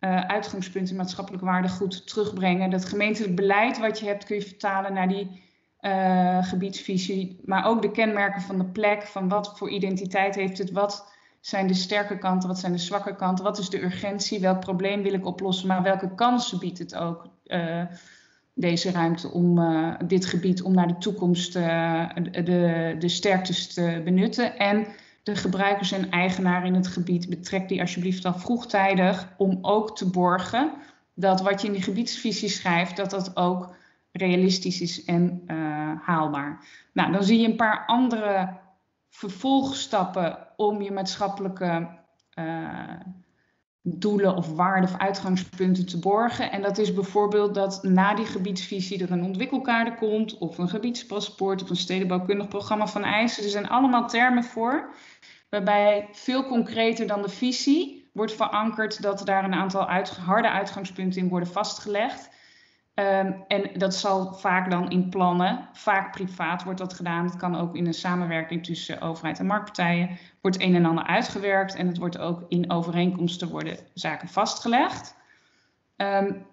uh, 0.00 0.20
uitgangspunten, 0.20 0.96
maatschappelijke 0.96 1.46
waarden 1.46 1.70
goed 1.70 2.06
terugbrengen. 2.06 2.70
Dat 2.70 2.84
gemeentelijk 2.84 3.36
beleid 3.36 3.78
wat 3.78 3.98
je 3.98 4.06
hebt, 4.06 4.24
kun 4.24 4.36
je 4.36 4.42
vertalen 4.42 4.92
naar 4.92 5.08
die 5.08 5.42
uh, 5.80 6.44
gebiedsvisie. 6.44 7.40
Maar 7.44 7.66
ook 7.66 7.82
de 7.82 7.90
kenmerken 7.90 8.40
van 8.40 8.58
de 8.58 8.64
plek, 8.64 9.02
van 9.02 9.28
wat 9.28 9.58
voor 9.58 9.70
identiteit 9.70 10.34
heeft 10.34 10.58
het, 10.58 10.70
wat 10.70 11.15
zijn 11.46 11.66
de 11.66 11.74
sterke 11.74 12.18
kanten, 12.18 12.48
wat 12.48 12.58
zijn 12.58 12.72
de 12.72 12.78
zwakke 12.78 13.16
kanten, 13.16 13.44
wat 13.44 13.58
is 13.58 13.68
de 13.68 13.82
urgentie, 13.82 14.40
welk 14.40 14.60
probleem 14.60 15.02
wil 15.02 15.12
ik 15.12 15.26
oplossen, 15.26 15.68
maar 15.68 15.82
welke 15.82 16.14
kansen 16.14 16.58
biedt 16.58 16.78
het 16.78 16.94
ook 16.94 17.28
uh, 17.46 17.82
deze 18.54 18.90
ruimte 18.90 19.30
om 19.30 19.58
uh, 19.58 19.94
dit 20.04 20.26
gebied 20.26 20.62
om 20.62 20.74
naar 20.74 20.88
de 20.88 20.98
toekomst 20.98 21.56
uh, 21.56 22.08
de, 22.32 22.96
de 22.98 23.08
sterktes 23.08 23.74
te 23.74 24.00
benutten. 24.04 24.58
En 24.58 24.86
de 25.22 25.36
gebruikers 25.36 25.92
en 25.92 26.10
eigenaren 26.10 26.66
in 26.66 26.74
het 26.74 26.86
gebied, 26.86 27.28
betrek 27.28 27.68
die 27.68 27.80
alsjeblieft 27.80 28.24
al 28.24 28.34
vroegtijdig 28.34 29.28
om 29.36 29.58
ook 29.62 29.96
te 29.96 30.10
borgen 30.10 30.72
dat 31.14 31.40
wat 31.40 31.60
je 31.60 31.66
in 31.66 31.72
die 31.72 31.82
gebiedsvisie 31.82 32.48
schrijft, 32.48 32.96
dat 32.96 33.10
dat 33.10 33.36
ook 33.36 33.74
realistisch 34.12 34.80
is 34.80 35.04
en 35.04 35.42
haalbaar. 36.02 36.64
Nou, 36.92 37.12
dan 37.12 37.24
zie 37.24 37.40
je 37.40 37.48
een 37.48 37.56
paar 37.56 37.84
andere 37.86 38.64
vervolgstappen 39.16 40.38
om 40.56 40.82
je 40.82 40.92
maatschappelijke 40.92 41.88
uh, 42.38 42.90
doelen 43.82 44.36
of 44.36 44.52
waarden 44.52 44.90
of 44.90 44.98
uitgangspunten 44.98 45.86
te 45.86 45.98
borgen. 45.98 46.50
En 46.50 46.62
dat 46.62 46.78
is 46.78 46.94
bijvoorbeeld 46.94 47.54
dat 47.54 47.82
na 47.82 48.14
die 48.14 48.26
gebiedsvisie 48.26 49.02
er 49.02 49.12
een 49.12 49.24
ontwikkelkader 49.24 49.94
komt, 49.94 50.38
of 50.38 50.58
een 50.58 50.68
gebiedspaspoort, 50.68 51.62
of 51.62 51.70
een 51.70 51.76
stedenbouwkundig 51.76 52.48
programma 52.48 52.86
van 52.86 53.04
eisen. 53.04 53.44
Er 53.44 53.50
zijn 53.50 53.68
allemaal 53.68 54.08
termen 54.08 54.44
voor, 54.44 54.94
waarbij 55.50 56.08
veel 56.12 56.46
concreter 56.46 57.06
dan 57.06 57.22
de 57.22 57.28
visie 57.28 58.10
wordt 58.12 58.32
verankerd 58.32 59.02
dat 59.02 59.26
daar 59.26 59.44
een 59.44 59.54
aantal 59.54 59.88
harde 60.26 60.50
uitgangspunten 60.50 61.20
in 61.20 61.28
worden 61.28 61.48
vastgelegd. 61.48 62.30
Um, 62.98 63.44
en 63.48 63.70
dat 63.78 63.94
zal 63.94 64.34
vaak 64.34 64.70
dan 64.70 64.90
in 64.90 65.08
plannen, 65.08 65.68
vaak 65.72 66.12
privaat 66.12 66.64
wordt 66.64 66.78
dat 66.78 66.94
gedaan. 66.94 67.24
Het 67.24 67.36
kan 67.36 67.56
ook 67.56 67.76
in 67.76 67.86
een 67.86 67.94
samenwerking 67.94 68.64
tussen 68.64 69.00
overheid 69.00 69.38
en 69.38 69.46
marktpartijen. 69.46 70.18
Wordt 70.40 70.60
een 70.60 70.74
en 70.74 70.84
ander 70.84 71.04
uitgewerkt 71.04 71.74
en 71.74 71.86
het 71.86 71.98
wordt 71.98 72.18
ook 72.18 72.44
in 72.48 72.70
overeenkomsten 72.70 73.48
worden 73.48 73.78
zaken 73.94 74.28
vastgelegd. 74.28 75.16
Um, 75.96 76.46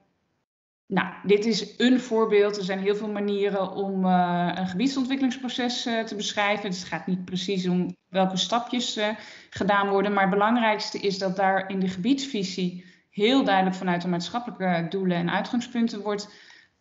nou, 0.87 1.13
dit 1.23 1.45
is 1.45 1.73
een 1.77 1.99
voorbeeld. 1.99 2.57
Er 2.57 2.63
zijn 2.63 2.79
heel 2.79 2.95
veel 2.95 3.11
manieren 3.11 3.71
om 3.71 4.05
uh, 4.05 4.51
een 4.55 4.67
gebiedsontwikkelingsproces 4.67 5.87
uh, 5.87 6.03
te 6.03 6.15
beschrijven. 6.15 6.69
Het 6.69 6.83
gaat 6.83 7.07
niet 7.07 7.25
precies 7.25 7.67
om 7.67 7.95
welke 8.09 8.37
stapjes 8.37 8.97
uh, 8.97 9.07
gedaan 9.49 9.89
worden. 9.89 10.13
Maar 10.13 10.23
het 10.23 10.33
belangrijkste 10.33 10.99
is 10.99 11.17
dat 11.17 11.35
daar 11.35 11.69
in 11.69 11.79
de 11.79 11.87
gebiedsvisie 11.87 12.85
heel 13.13 13.43
duidelijk 13.43 13.75
vanuit 13.75 14.01
de 14.01 14.07
maatschappelijke 14.07 14.85
doelen 14.89 15.17
en 15.17 15.31
uitgangspunten 15.31 16.01
wordt 16.01 16.29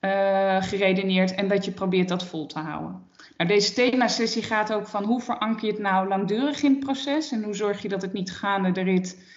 uh, 0.00 0.62
geredeneerd 0.62 1.34
en 1.34 1.48
dat 1.48 1.64
je 1.64 1.70
probeert 1.70 2.08
dat 2.08 2.24
vol 2.24 2.46
te 2.46 2.58
houden. 2.58 3.02
Nou, 3.36 3.50
deze 3.50 3.72
thema-sessie 3.72 4.42
gaat 4.42 4.72
ook 4.72 4.86
van 4.86 5.04
hoe 5.04 5.20
veranker 5.20 5.66
je 5.66 5.72
het 5.72 5.82
nou 5.82 6.08
langdurig 6.08 6.62
in 6.62 6.70
het 6.70 6.80
proces 6.80 7.32
en 7.32 7.42
hoe 7.42 7.54
zorg 7.54 7.82
je 7.82 7.88
dat 7.88 8.02
het 8.02 8.12
niet 8.12 8.32
gaande 8.32 8.72
de 8.72 8.82
rit 8.82 9.30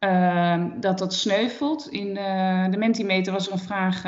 uh, 0.00 0.64
dat 0.80 0.98
dat 0.98 1.14
sneuvelt. 1.14 1.88
In 1.88 2.06
uh, 2.06 2.70
de 2.70 2.76
Mentimeter 2.76 3.32
was 3.32 3.46
er 3.46 3.52
een 3.52 3.58
vraag 3.58 4.02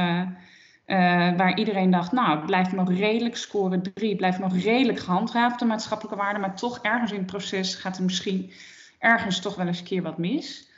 waar 1.36 1.58
iedereen 1.58 1.90
dacht, 1.90 2.12
nou 2.12 2.36
het 2.36 2.46
blijft 2.46 2.72
nog 2.72 2.92
redelijk, 2.92 3.36
scoren 3.36 3.82
3, 3.94 4.16
blijft 4.16 4.38
nog 4.38 4.56
redelijk 4.56 4.98
gehandhaafd 4.98 5.58
de 5.58 5.64
maatschappelijke 5.64 6.18
waarde, 6.18 6.38
maar 6.38 6.56
toch 6.56 6.78
ergens 6.82 7.12
in 7.12 7.18
het 7.18 7.26
proces 7.26 7.74
gaat 7.74 7.96
er 7.96 8.04
misschien 8.04 8.52
ergens 8.98 9.40
toch 9.40 9.54
wel 9.54 9.66
eens 9.66 9.78
een 9.78 9.84
keer 9.84 10.02
wat 10.02 10.18
mis. 10.18 10.70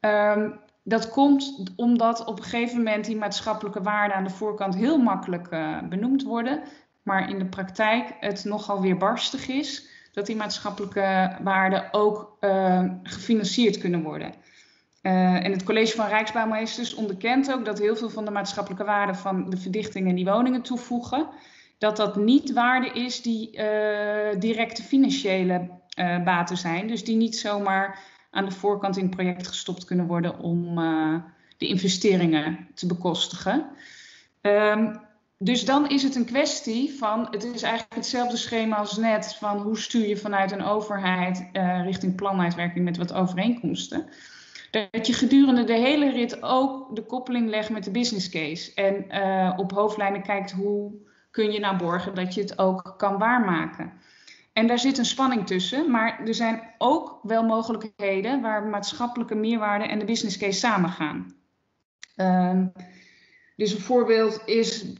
Um, 0.00 0.60
dat 0.82 1.08
komt 1.08 1.72
omdat 1.76 2.24
op 2.24 2.38
een 2.38 2.44
gegeven 2.44 2.76
moment 2.76 3.04
die 3.04 3.16
maatschappelijke 3.16 3.82
waarden 3.82 4.16
aan 4.16 4.24
de 4.24 4.30
voorkant 4.30 4.74
heel 4.74 4.98
makkelijk 4.98 5.48
uh, 5.50 5.78
benoemd 5.82 6.22
worden, 6.22 6.62
maar 7.02 7.28
in 7.28 7.38
de 7.38 7.46
praktijk 7.46 8.14
het 8.20 8.44
nogal 8.44 8.80
weer 8.80 8.96
barstig 8.96 9.48
is 9.48 9.90
dat 10.12 10.26
die 10.26 10.36
maatschappelijke 10.36 11.36
waarden 11.42 11.88
ook 11.90 12.36
uh, 12.40 12.84
gefinancierd 13.02 13.78
kunnen 13.78 14.02
worden. 14.02 14.34
Uh, 15.02 15.44
en 15.44 15.52
het 15.52 15.64
college 15.64 15.96
van 15.96 16.08
Rijksbouwmeesters 16.08 16.94
onderkent 16.94 17.52
ook 17.52 17.64
dat 17.64 17.78
heel 17.78 17.96
veel 17.96 18.10
van 18.10 18.24
de 18.24 18.30
maatschappelijke 18.30 18.84
waarden 18.84 19.16
van 19.16 19.50
de 19.50 19.56
verdichtingen 19.56 20.14
die 20.14 20.24
woningen 20.24 20.62
toevoegen, 20.62 21.28
dat 21.78 21.96
dat 21.96 22.16
niet 22.16 22.52
waarde 22.52 22.88
is 22.88 23.22
die 23.22 23.50
directe 24.38 24.82
financiële 24.82 25.68
baten 26.24 26.56
zijn. 26.56 26.86
Dus 26.86 27.04
die 27.04 27.16
niet 27.16 27.36
zomaar 27.36 27.98
aan 28.32 28.44
de 28.44 28.50
voorkant 28.50 28.96
in 28.96 29.04
het 29.04 29.14
project 29.14 29.46
gestopt 29.46 29.84
kunnen 29.84 30.06
worden 30.06 30.38
om 30.38 30.78
uh, 30.78 31.14
de 31.56 31.66
investeringen 31.66 32.68
te 32.74 32.86
bekostigen. 32.86 33.66
Um, 34.40 35.00
dus 35.38 35.64
dan 35.64 35.88
is 35.88 36.02
het 36.02 36.14
een 36.14 36.24
kwestie 36.24 36.94
van, 36.98 37.26
het 37.30 37.44
is 37.44 37.62
eigenlijk 37.62 37.94
hetzelfde 37.94 38.36
schema 38.36 38.76
als 38.76 38.96
net, 38.96 39.36
van 39.38 39.58
hoe 39.58 39.78
stuur 39.78 40.08
je 40.08 40.16
vanuit 40.16 40.52
een 40.52 40.64
overheid 40.64 41.48
uh, 41.52 41.84
richting 41.84 42.14
planuitwerking 42.14 42.84
met 42.84 42.96
wat 42.96 43.12
overeenkomsten. 43.12 44.06
Dat 44.70 45.06
je 45.06 45.12
gedurende 45.12 45.64
de 45.64 45.78
hele 45.78 46.10
rit 46.10 46.42
ook 46.42 46.96
de 46.96 47.02
koppeling 47.02 47.48
legt 47.48 47.70
met 47.70 47.84
de 47.84 47.90
business 47.90 48.28
case. 48.28 48.74
En 48.74 49.04
uh, 49.08 49.52
op 49.56 49.72
hoofdlijnen 49.72 50.22
kijkt 50.22 50.52
hoe 50.52 50.92
kun 51.30 51.52
je 51.52 51.60
nou 51.60 51.76
borgen 51.76 52.14
dat 52.14 52.34
je 52.34 52.40
het 52.40 52.58
ook 52.58 52.94
kan 52.96 53.18
waarmaken. 53.18 53.92
En 54.52 54.66
daar 54.66 54.78
zit 54.78 54.98
een 54.98 55.04
spanning 55.04 55.46
tussen, 55.46 55.90
maar 55.90 56.20
er 56.26 56.34
zijn 56.34 56.62
ook 56.78 57.18
wel 57.22 57.44
mogelijkheden 57.44 58.40
waar 58.40 58.62
maatschappelijke 58.62 59.34
meerwaarde 59.34 59.84
en 59.84 59.98
de 59.98 60.04
business 60.04 60.36
case 60.36 60.58
samengaan. 60.58 61.34
Um, 62.16 62.72
dus 63.56 63.72
een 63.72 63.80
voorbeeld 63.80 64.42
is 64.44 64.84
uh, 64.84 64.98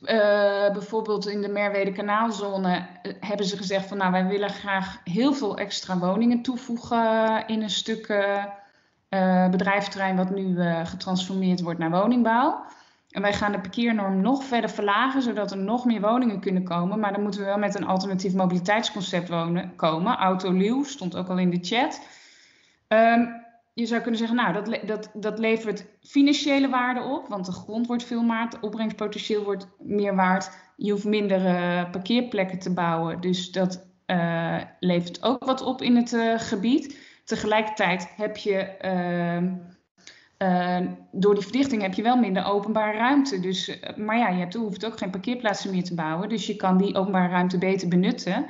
bijvoorbeeld 0.72 1.28
in 1.28 1.42
de 1.42 1.48
Merwede 1.48 1.92
kanaalzone 1.92 2.76
uh, 2.76 3.12
hebben 3.20 3.46
ze 3.46 3.56
gezegd 3.56 3.88
van 3.88 3.96
nou 3.96 4.12
wij 4.12 4.26
willen 4.26 4.50
graag 4.50 5.00
heel 5.04 5.32
veel 5.32 5.56
extra 5.56 5.98
woningen 5.98 6.42
toevoegen 6.42 7.46
in 7.46 7.62
een 7.62 7.70
stuk 7.70 8.08
uh, 8.08 9.48
bedrijfterrein 9.50 10.16
wat 10.16 10.30
nu 10.30 10.56
getransformeerd 10.84 11.60
wordt 11.60 11.78
naar 11.78 11.90
woningbouw. 11.90 12.64
En 13.12 13.22
wij 13.22 13.32
gaan 13.32 13.52
de 13.52 13.60
parkeernorm 13.60 14.20
nog 14.20 14.44
verder 14.44 14.70
verlagen, 14.70 15.22
zodat 15.22 15.50
er 15.50 15.58
nog 15.58 15.84
meer 15.84 16.00
woningen 16.00 16.40
kunnen 16.40 16.64
komen. 16.64 16.98
Maar 16.98 17.12
dan 17.12 17.22
moeten 17.22 17.40
we 17.40 17.46
wel 17.46 17.58
met 17.58 17.74
een 17.74 17.86
alternatief 17.86 18.34
mobiliteitsconcept 18.34 19.28
wonen, 19.28 19.76
komen. 19.76 20.16
Autoluw 20.16 20.84
stond 20.84 21.16
ook 21.16 21.28
al 21.28 21.38
in 21.38 21.50
de 21.50 21.58
chat. 21.60 22.00
Um, 22.88 23.40
je 23.74 23.86
zou 23.86 24.00
kunnen 24.00 24.18
zeggen, 24.18 24.36
nou, 24.36 24.52
dat, 24.52 24.86
dat, 24.86 25.10
dat 25.14 25.38
levert 25.38 25.86
financiële 26.02 26.68
waarde 26.68 27.00
op, 27.02 27.28
want 27.28 27.46
de 27.46 27.52
grond 27.52 27.86
wordt 27.86 28.04
veel 28.04 28.26
waard, 28.26 28.60
opbrengspotentieel 28.60 29.44
wordt 29.44 29.66
meer 29.78 30.14
waard. 30.14 30.50
Je 30.76 30.90
hoeft 30.90 31.04
minder 31.04 31.44
uh, 31.44 31.90
parkeerplekken 31.90 32.58
te 32.58 32.72
bouwen, 32.72 33.20
dus 33.20 33.50
dat 33.50 33.86
uh, 34.06 34.60
levert 34.80 35.22
ook 35.22 35.44
wat 35.44 35.62
op 35.62 35.82
in 35.82 35.96
het 35.96 36.12
uh, 36.12 36.38
gebied. 36.38 36.98
Tegelijkertijd 37.24 38.12
heb 38.16 38.36
je 38.36 38.56
ehm, 38.58 39.54
uh, 40.42 40.78
door 41.12 41.34
die 41.34 41.42
verdichting 41.42 41.82
heb 41.82 41.94
je 41.94 42.02
wel 42.02 42.16
minder 42.16 42.44
openbare 42.44 42.98
ruimte. 42.98 43.40
Dus, 43.40 43.68
uh, 43.68 43.96
maar 43.96 44.18
ja, 44.18 44.28
je 44.28 44.38
hebt, 44.38 44.54
hoeft 44.54 44.86
ook 44.86 44.98
geen 44.98 45.10
parkeerplaatsen 45.10 45.70
meer 45.70 45.84
te 45.84 45.94
bouwen. 45.94 46.28
Dus 46.28 46.46
je 46.46 46.56
kan 46.56 46.76
die 46.76 46.94
openbare 46.94 47.28
ruimte 47.28 47.58
beter 47.58 47.88
benutten. 47.88 48.46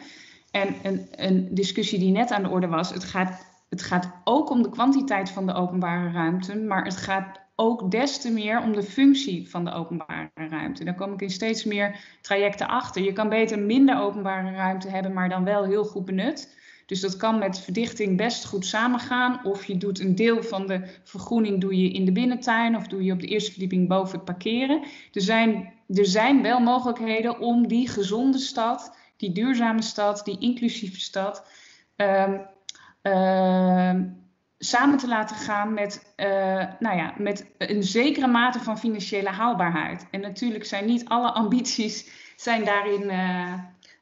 En 0.50 0.74
een, 0.82 1.08
een 1.10 1.48
discussie 1.50 1.98
die 1.98 2.12
net 2.12 2.30
aan 2.30 2.42
de 2.42 2.48
orde 2.48 2.66
was, 2.66 2.90
het 2.90 3.04
gaat, 3.04 3.46
het 3.68 3.82
gaat 3.82 4.10
ook 4.24 4.50
om 4.50 4.62
de 4.62 4.70
kwantiteit 4.70 5.30
van 5.30 5.46
de 5.46 5.52
openbare 5.52 6.10
ruimte, 6.10 6.56
maar 6.56 6.84
het 6.84 6.96
gaat 6.96 7.40
ook 7.56 7.90
des 7.90 8.20
te 8.20 8.30
meer 8.30 8.62
om 8.62 8.72
de 8.72 8.82
functie 8.82 9.50
van 9.50 9.64
de 9.64 9.72
openbare 9.72 10.30
ruimte. 10.34 10.84
Daar 10.84 10.94
kom 10.94 11.12
ik 11.12 11.20
in 11.20 11.30
steeds 11.30 11.64
meer 11.64 12.00
trajecten 12.20 12.68
achter. 12.68 13.02
Je 13.02 13.12
kan 13.12 13.28
beter 13.28 13.58
minder 13.58 14.00
openbare 14.00 14.50
ruimte 14.50 14.88
hebben, 14.88 15.12
maar 15.12 15.28
dan 15.28 15.44
wel 15.44 15.64
heel 15.64 15.84
goed 15.84 16.04
benut. 16.04 16.60
Dus 16.92 17.00
dat 17.00 17.16
kan 17.16 17.38
met 17.38 17.60
verdichting 17.60 18.16
best 18.16 18.44
goed 18.44 18.66
samengaan. 18.66 19.40
Of 19.44 19.64
je 19.64 19.76
doet 19.76 20.00
een 20.00 20.14
deel 20.14 20.42
van 20.42 20.66
de 20.66 20.82
vergroening 21.04 21.60
doe 21.60 21.82
je 21.82 21.90
in 21.90 22.04
de 22.04 22.12
binnentuin 22.12 22.76
of 22.76 22.86
doe 22.86 23.04
je 23.04 23.12
op 23.12 23.20
de 23.20 23.26
eerste 23.26 23.50
verdieping 23.50 23.88
boven 23.88 24.14
het 24.14 24.24
parkeren. 24.24 24.82
Er 25.12 25.20
zijn, 25.20 25.72
er 25.88 26.06
zijn 26.06 26.42
wel 26.42 26.60
mogelijkheden 26.60 27.38
om 27.38 27.68
die 27.68 27.88
gezonde 27.88 28.38
stad, 28.38 28.96
die 29.16 29.32
duurzame 29.32 29.82
stad, 29.82 30.24
die 30.24 30.38
inclusieve 30.38 31.00
stad, 31.00 31.46
uh, 31.96 32.32
uh, 33.02 34.00
samen 34.58 34.98
te 34.98 35.08
laten 35.08 35.36
gaan 35.36 35.74
met, 35.74 36.14
uh, 36.16 36.26
nou 36.78 36.96
ja, 36.96 37.14
met 37.18 37.46
een 37.58 37.82
zekere 37.82 38.26
mate 38.26 38.60
van 38.60 38.78
financiële 38.78 39.30
haalbaarheid. 39.30 40.06
En 40.10 40.20
natuurlijk 40.20 40.64
zijn 40.64 40.86
niet 40.86 41.08
alle 41.08 41.30
ambities 41.42 42.10
zijn 42.36 42.64
daarin 42.64 43.02
uh, 43.02 43.52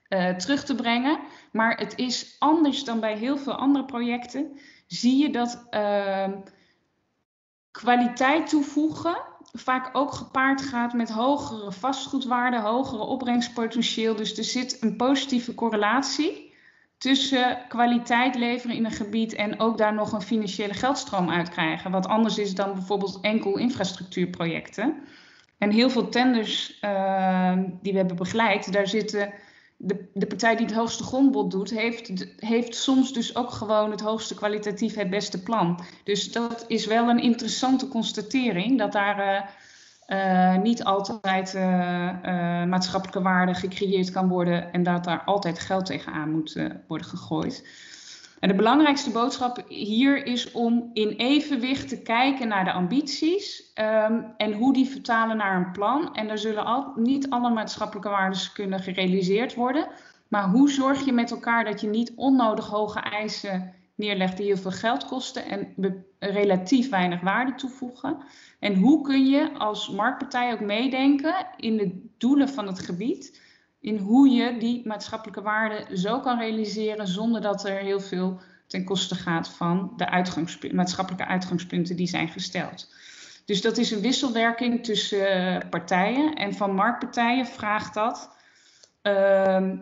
uh, 0.08 0.36
terug 0.36 0.64
te 0.64 0.74
brengen. 0.74 1.18
Maar 1.50 1.78
het 1.78 1.98
is 1.98 2.36
anders 2.38 2.84
dan 2.84 3.00
bij 3.00 3.16
heel 3.16 3.38
veel 3.38 3.54
andere 3.54 3.84
projecten. 3.84 4.58
Zie 4.86 5.22
je 5.22 5.30
dat 5.30 5.66
uh, 5.70 6.28
kwaliteit 7.70 8.48
toevoegen 8.48 9.16
vaak 9.52 9.90
ook 9.92 10.12
gepaard 10.12 10.62
gaat 10.62 10.92
met 10.92 11.10
hogere 11.10 11.72
vastgoedwaarde, 11.72 12.60
hogere 12.60 13.02
opbrengspotentieel. 13.02 14.16
Dus 14.16 14.38
er 14.38 14.44
zit 14.44 14.82
een 14.82 14.96
positieve 14.96 15.54
correlatie 15.54 16.54
tussen 16.98 17.58
kwaliteit 17.68 18.34
leveren 18.34 18.76
in 18.76 18.84
een 18.84 18.90
gebied 18.90 19.34
en 19.34 19.60
ook 19.60 19.78
daar 19.78 19.94
nog 19.94 20.12
een 20.12 20.22
financiële 20.22 20.74
geldstroom 20.74 21.30
uit 21.30 21.48
krijgen. 21.48 21.90
Wat 21.90 22.06
anders 22.06 22.38
is 22.38 22.54
dan 22.54 22.72
bijvoorbeeld 22.72 23.18
enkel 23.20 23.58
infrastructuurprojecten. 23.58 24.94
En 25.58 25.70
heel 25.70 25.90
veel 25.90 26.08
tenders 26.08 26.80
uh, 26.84 27.52
die 27.82 27.92
we 27.92 27.98
hebben 27.98 28.16
begeleid, 28.16 28.72
daar 28.72 28.86
zitten 28.86 29.32
de, 29.82 30.08
de 30.14 30.26
partij 30.26 30.56
die 30.56 30.66
het 30.66 30.74
hoogste 30.74 31.02
grondbod 31.02 31.50
doet, 31.50 31.70
heeft, 31.70 32.26
heeft 32.36 32.74
soms 32.74 33.12
dus 33.12 33.36
ook 33.36 33.50
gewoon 33.50 33.90
het 33.90 34.00
hoogste 34.00 34.34
kwalitatief 34.34 34.94
het 34.94 35.10
beste 35.10 35.42
plan. 35.42 35.80
Dus 36.04 36.32
dat 36.32 36.64
is 36.66 36.86
wel 36.86 37.08
een 37.08 37.18
interessante 37.18 37.88
constatering, 37.88 38.78
dat 38.78 38.92
daar 38.92 39.18
uh, 39.18 40.56
uh, 40.56 40.62
niet 40.62 40.84
altijd 40.84 41.54
uh, 41.54 41.62
maatschappelijke 42.64 43.22
waarde 43.22 43.54
gecreëerd 43.54 44.10
kan 44.10 44.28
worden 44.28 44.72
en 44.72 44.82
dat 44.82 45.04
daar 45.04 45.22
altijd 45.24 45.58
geld 45.58 45.86
tegenaan 45.86 46.30
moet 46.30 46.62
worden 46.86 47.06
gegooid. 47.06 47.68
En 48.40 48.48
de 48.48 48.54
belangrijkste 48.54 49.10
boodschap 49.10 49.64
hier 49.68 50.26
is 50.26 50.52
om 50.52 50.90
in 50.92 51.08
evenwicht 51.08 51.88
te 51.88 52.02
kijken 52.02 52.48
naar 52.48 52.64
de 52.64 52.72
ambities 52.72 53.72
um, 53.74 54.34
en 54.36 54.52
hoe 54.52 54.72
die 54.72 54.86
vertalen 54.86 55.36
naar 55.36 55.56
een 55.56 55.72
plan. 55.72 56.14
En 56.14 56.28
er 56.28 56.38
zullen 56.38 56.64
al, 56.64 56.92
niet 56.96 57.30
alle 57.30 57.50
maatschappelijke 57.50 58.08
waarden 58.08 58.40
kunnen 58.52 58.80
gerealiseerd 58.80 59.54
worden. 59.54 59.86
Maar 60.28 60.48
hoe 60.48 60.70
zorg 60.70 61.04
je 61.04 61.12
met 61.12 61.30
elkaar 61.30 61.64
dat 61.64 61.80
je 61.80 61.88
niet 61.88 62.12
onnodig 62.16 62.66
hoge 62.66 63.00
eisen 63.00 63.74
neerlegt 63.94 64.36
die 64.36 64.46
heel 64.46 64.56
veel 64.56 64.70
geld 64.70 65.06
kosten 65.06 65.44
en 65.44 65.74
relatief 66.18 66.90
weinig 66.90 67.20
waarde 67.20 67.54
toevoegen. 67.54 68.16
En 68.58 68.74
hoe 68.74 69.02
kun 69.02 69.26
je 69.26 69.52
als 69.58 69.90
marktpartij 69.90 70.52
ook 70.52 70.60
meedenken 70.60 71.46
in 71.56 71.76
de 71.76 72.08
doelen 72.18 72.48
van 72.48 72.66
het 72.66 72.80
gebied, 72.80 73.40
in 73.80 73.96
hoe 73.98 74.28
je 74.28 74.58
die 74.58 74.86
maatschappelijke 74.86 75.42
waarde 75.42 75.96
zo 75.96 76.20
kan 76.20 76.38
realiseren 76.38 77.08
zonder 77.08 77.40
dat 77.40 77.64
er 77.64 77.78
heel 77.78 78.00
veel 78.00 78.40
ten 78.66 78.84
koste 78.84 79.14
gaat 79.14 79.48
van 79.48 79.92
de 79.96 80.70
maatschappelijke 80.72 81.26
uitgangspunten 81.26 81.96
die 81.96 82.08
zijn 82.08 82.28
gesteld. 82.28 82.94
Dus 83.44 83.60
dat 83.60 83.78
is 83.78 83.90
een 83.90 84.00
wisselwerking 84.00 84.84
tussen 84.84 85.68
partijen 85.70 86.34
en 86.34 86.54
van 86.54 86.74
marktpartijen 86.74 87.46
vraagt 87.46 87.94
dat 87.94 88.36
ehm, 89.02 89.76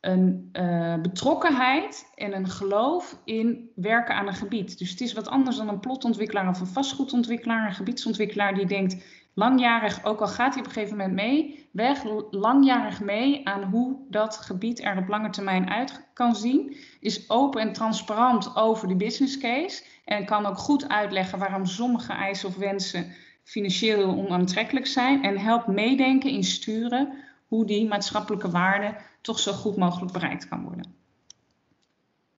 een 0.00 0.48
uh, 0.52 0.94
betrokkenheid 0.94 2.12
en 2.14 2.36
een 2.36 2.48
geloof 2.48 3.20
in 3.24 3.70
werken 3.74 4.14
aan 4.14 4.26
een 4.26 4.34
gebied. 4.34 4.78
Dus 4.78 4.90
het 4.90 5.00
is 5.00 5.12
wat 5.12 5.28
anders 5.28 5.56
dan 5.56 5.68
een 5.68 5.80
plotontwikkelaar 5.80 6.48
of 6.48 6.60
een 6.60 6.66
vastgoedontwikkelaar, 6.66 7.66
een 7.66 7.74
gebiedsontwikkelaar 7.74 8.54
die 8.54 8.66
denkt 8.66 9.04
langjarig, 9.34 10.04
ook 10.04 10.20
al 10.20 10.26
gaat 10.26 10.54
hij 10.54 10.62
op 10.62 10.68
een 10.68 10.74
gegeven 10.74 10.96
moment 10.96 11.14
mee, 11.14 11.68
weg 11.72 12.04
langjarig 12.30 13.00
mee 13.00 13.48
aan 13.48 13.62
hoe 13.62 13.96
dat 14.08 14.36
gebied 14.36 14.84
er 14.84 14.98
op 14.98 15.08
lange 15.08 15.30
termijn 15.30 15.70
uit 15.70 16.08
kan 16.12 16.36
zien, 16.36 16.76
is 17.00 17.30
open 17.30 17.60
en 17.60 17.72
transparant 17.72 18.56
over 18.56 18.88
de 18.88 18.96
business 18.96 19.38
case 19.38 19.84
en 20.04 20.24
kan 20.24 20.46
ook 20.46 20.58
goed 20.58 20.88
uitleggen 20.88 21.38
waarom 21.38 21.66
sommige 21.66 22.12
eisen 22.12 22.48
of 22.48 22.56
wensen 22.56 23.12
financieel 23.42 24.16
onaantrekkelijk 24.16 24.86
zijn 24.86 25.22
en 25.22 25.38
helpt 25.38 25.66
meedenken 25.66 26.30
in 26.30 26.44
sturen 26.44 27.12
hoe 27.46 27.66
die 27.66 27.88
maatschappelijke 27.88 28.50
waarde 28.50 28.96
toch 29.20 29.38
zo 29.38 29.52
goed 29.52 29.76
mogelijk 29.76 30.12
bereikt 30.12 30.48
kan 30.48 30.62
worden. 30.62 31.03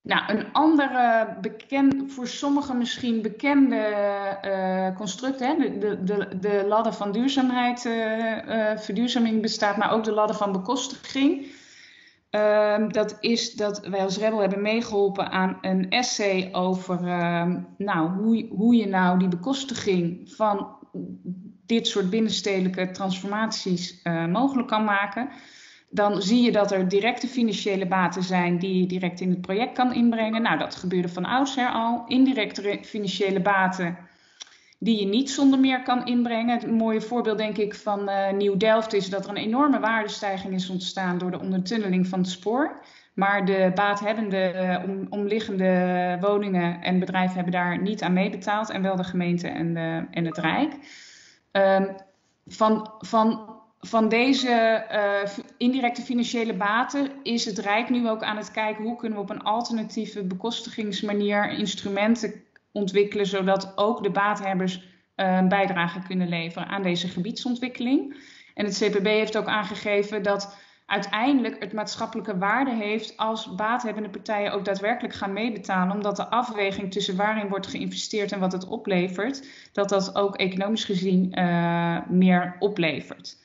Nou, 0.06 0.22
een 0.26 0.52
andere 0.52 1.28
bekend, 1.40 2.12
voor 2.12 2.26
sommigen 2.26 2.78
misschien 2.78 3.22
bekende 3.22 3.76
uh, 4.44 4.96
construct, 4.96 5.40
hè, 5.40 5.54
de, 5.78 6.04
de, 6.04 6.38
de 6.40 6.64
ladder 6.68 6.92
van 6.92 7.12
duurzaamheid, 7.12 7.84
uh, 7.84 8.76
verduurzaming 8.76 9.42
bestaat, 9.42 9.76
maar 9.76 9.92
ook 9.92 10.04
de 10.04 10.12
ladder 10.12 10.36
van 10.36 10.52
bekostiging. 10.52 11.46
Ehm, 12.30 12.88
dat 12.88 13.16
is 13.20 13.54
dat 13.54 13.86
wij 13.86 14.00
als 14.00 14.18
Rebel 14.18 14.38
hebben 14.38 14.62
meegeholpen 14.62 15.30
aan 15.30 15.58
een 15.60 15.90
essay 15.90 16.48
over 16.52 17.08
ehm, 17.08 17.60
nou, 17.78 18.10
hoe, 18.10 18.46
hoe 18.50 18.74
je 18.74 18.86
nou 18.86 19.18
die 19.18 19.28
bekostiging 19.28 20.32
van 20.34 20.68
dit 21.66 21.86
soort 21.86 22.10
binnenstedelijke 22.10 22.90
transformaties 22.90 24.02
mogelijk 24.28 24.68
kan 24.68 24.84
maken 24.84 25.28
dan 25.88 26.22
zie 26.22 26.42
je 26.42 26.52
dat 26.52 26.72
er 26.72 26.88
directe 26.88 27.26
financiële 27.26 27.86
baten 27.86 28.22
zijn 28.22 28.58
die 28.58 28.80
je 28.80 28.86
direct 28.86 29.20
in 29.20 29.30
het 29.30 29.40
project 29.40 29.72
kan 29.72 29.94
inbrengen. 29.94 30.42
Nou, 30.42 30.58
dat 30.58 30.74
gebeurde 30.74 31.08
van 31.08 31.24
oudsher 31.24 31.68
al. 31.68 32.04
Indirecte 32.06 32.78
financiële 32.82 33.40
baten 33.40 33.96
die 34.78 35.00
je 35.00 35.06
niet 35.06 35.30
zonder 35.30 35.58
meer 35.58 35.82
kan 35.82 36.06
inbrengen. 36.06 36.58
Het 36.58 36.70
mooie 36.70 37.00
voorbeeld, 37.00 37.38
denk 37.38 37.56
ik, 37.56 37.74
van 37.74 38.08
uh, 38.08 38.32
Nieuw-Delft 38.32 38.92
is 38.92 39.10
dat 39.10 39.24
er 39.24 39.30
een 39.30 39.36
enorme 39.36 39.80
waardestijging 39.80 40.54
is 40.54 40.68
ontstaan 40.68 41.18
door 41.18 41.30
de 41.30 41.40
ondertunneling 41.40 42.06
van 42.06 42.18
het 42.18 42.28
spoor. 42.28 42.80
Maar 43.14 43.44
de 43.44 43.72
baathebbende 43.74 44.82
om, 44.86 45.06
omliggende 45.10 46.18
woningen 46.20 46.80
en 46.82 46.98
bedrijven 46.98 47.34
hebben 47.34 47.52
daar 47.52 47.82
niet 47.82 48.02
aan 48.02 48.12
meebetaald. 48.12 48.70
En 48.70 48.82
wel 48.82 48.96
de 48.96 49.04
gemeente 49.04 49.48
en, 49.48 49.76
en 50.10 50.24
het 50.24 50.38
Rijk. 50.38 50.74
Uh, 51.52 51.80
van, 52.46 52.90
van 52.98 53.55
van 53.80 54.08
deze 54.08 54.84
uh, 54.92 55.44
indirecte 55.56 56.02
financiële 56.02 56.54
baten 56.54 57.10
is 57.22 57.44
het 57.44 57.58
Rijk 57.58 57.90
nu 57.90 58.08
ook 58.08 58.22
aan 58.22 58.36
het 58.36 58.50
kijken 58.50 58.84
hoe 58.84 58.96
kunnen 58.96 59.18
we 59.18 59.24
op 59.24 59.30
een 59.30 59.42
alternatieve 59.42 60.24
bekostigingsmanier 60.24 61.50
instrumenten 61.50 62.44
ontwikkelen, 62.72 63.26
zodat 63.26 63.72
ook 63.76 64.02
de 64.02 64.10
baathebbers 64.10 64.76
uh, 64.76 65.36
een 65.36 65.48
bijdrage 65.48 66.00
kunnen 66.06 66.28
leveren 66.28 66.68
aan 66.68 66.82
deze 66.82 67.08
gebiedsontwikkeling. 67.08 68.16
En 68.54 68.64
het 68.64 68.78
CPB 68.78 69.06
heeft 69.06 69.36
ook 69.36 69.46
aangegeven 69.46 70.22
dat 70.22 70.56
uiteindelijk 70.86 71.56
het 71.58 71.72
maatschappelijke 71.72 72.38
waarde 72.38 72.74
heeft 72.74 73.16
als 73.16 73.54
baathebbende 73.54 74.08
partijen 74.08 74.52
ook 74.52 74.64
daadwerkelijk 74.64 75.14
gaan 75.14 75.32
meebetalen, 75.32 75.94
omdat 75.94 76.16
de 76.16 76.28
afweging 76.28 76.92
tussen 76.92 77.16
waarin 77.16 77.48
wordt 77.48 77.66
geïnvesteerd 77.66 78.32
en 78.32 78.40
wat 78.40 78.52
het 78.52 78.66
oplevert, 78.66 79.48
dat 79.72 79.88
dat 79.88 80.14
ook 80.14 80.36
economisch 80.36 80.84
gezien 80.84 81.38
uh, 81.38 81.98
meer 82.08 82.56
oplevert. 82.58 83.36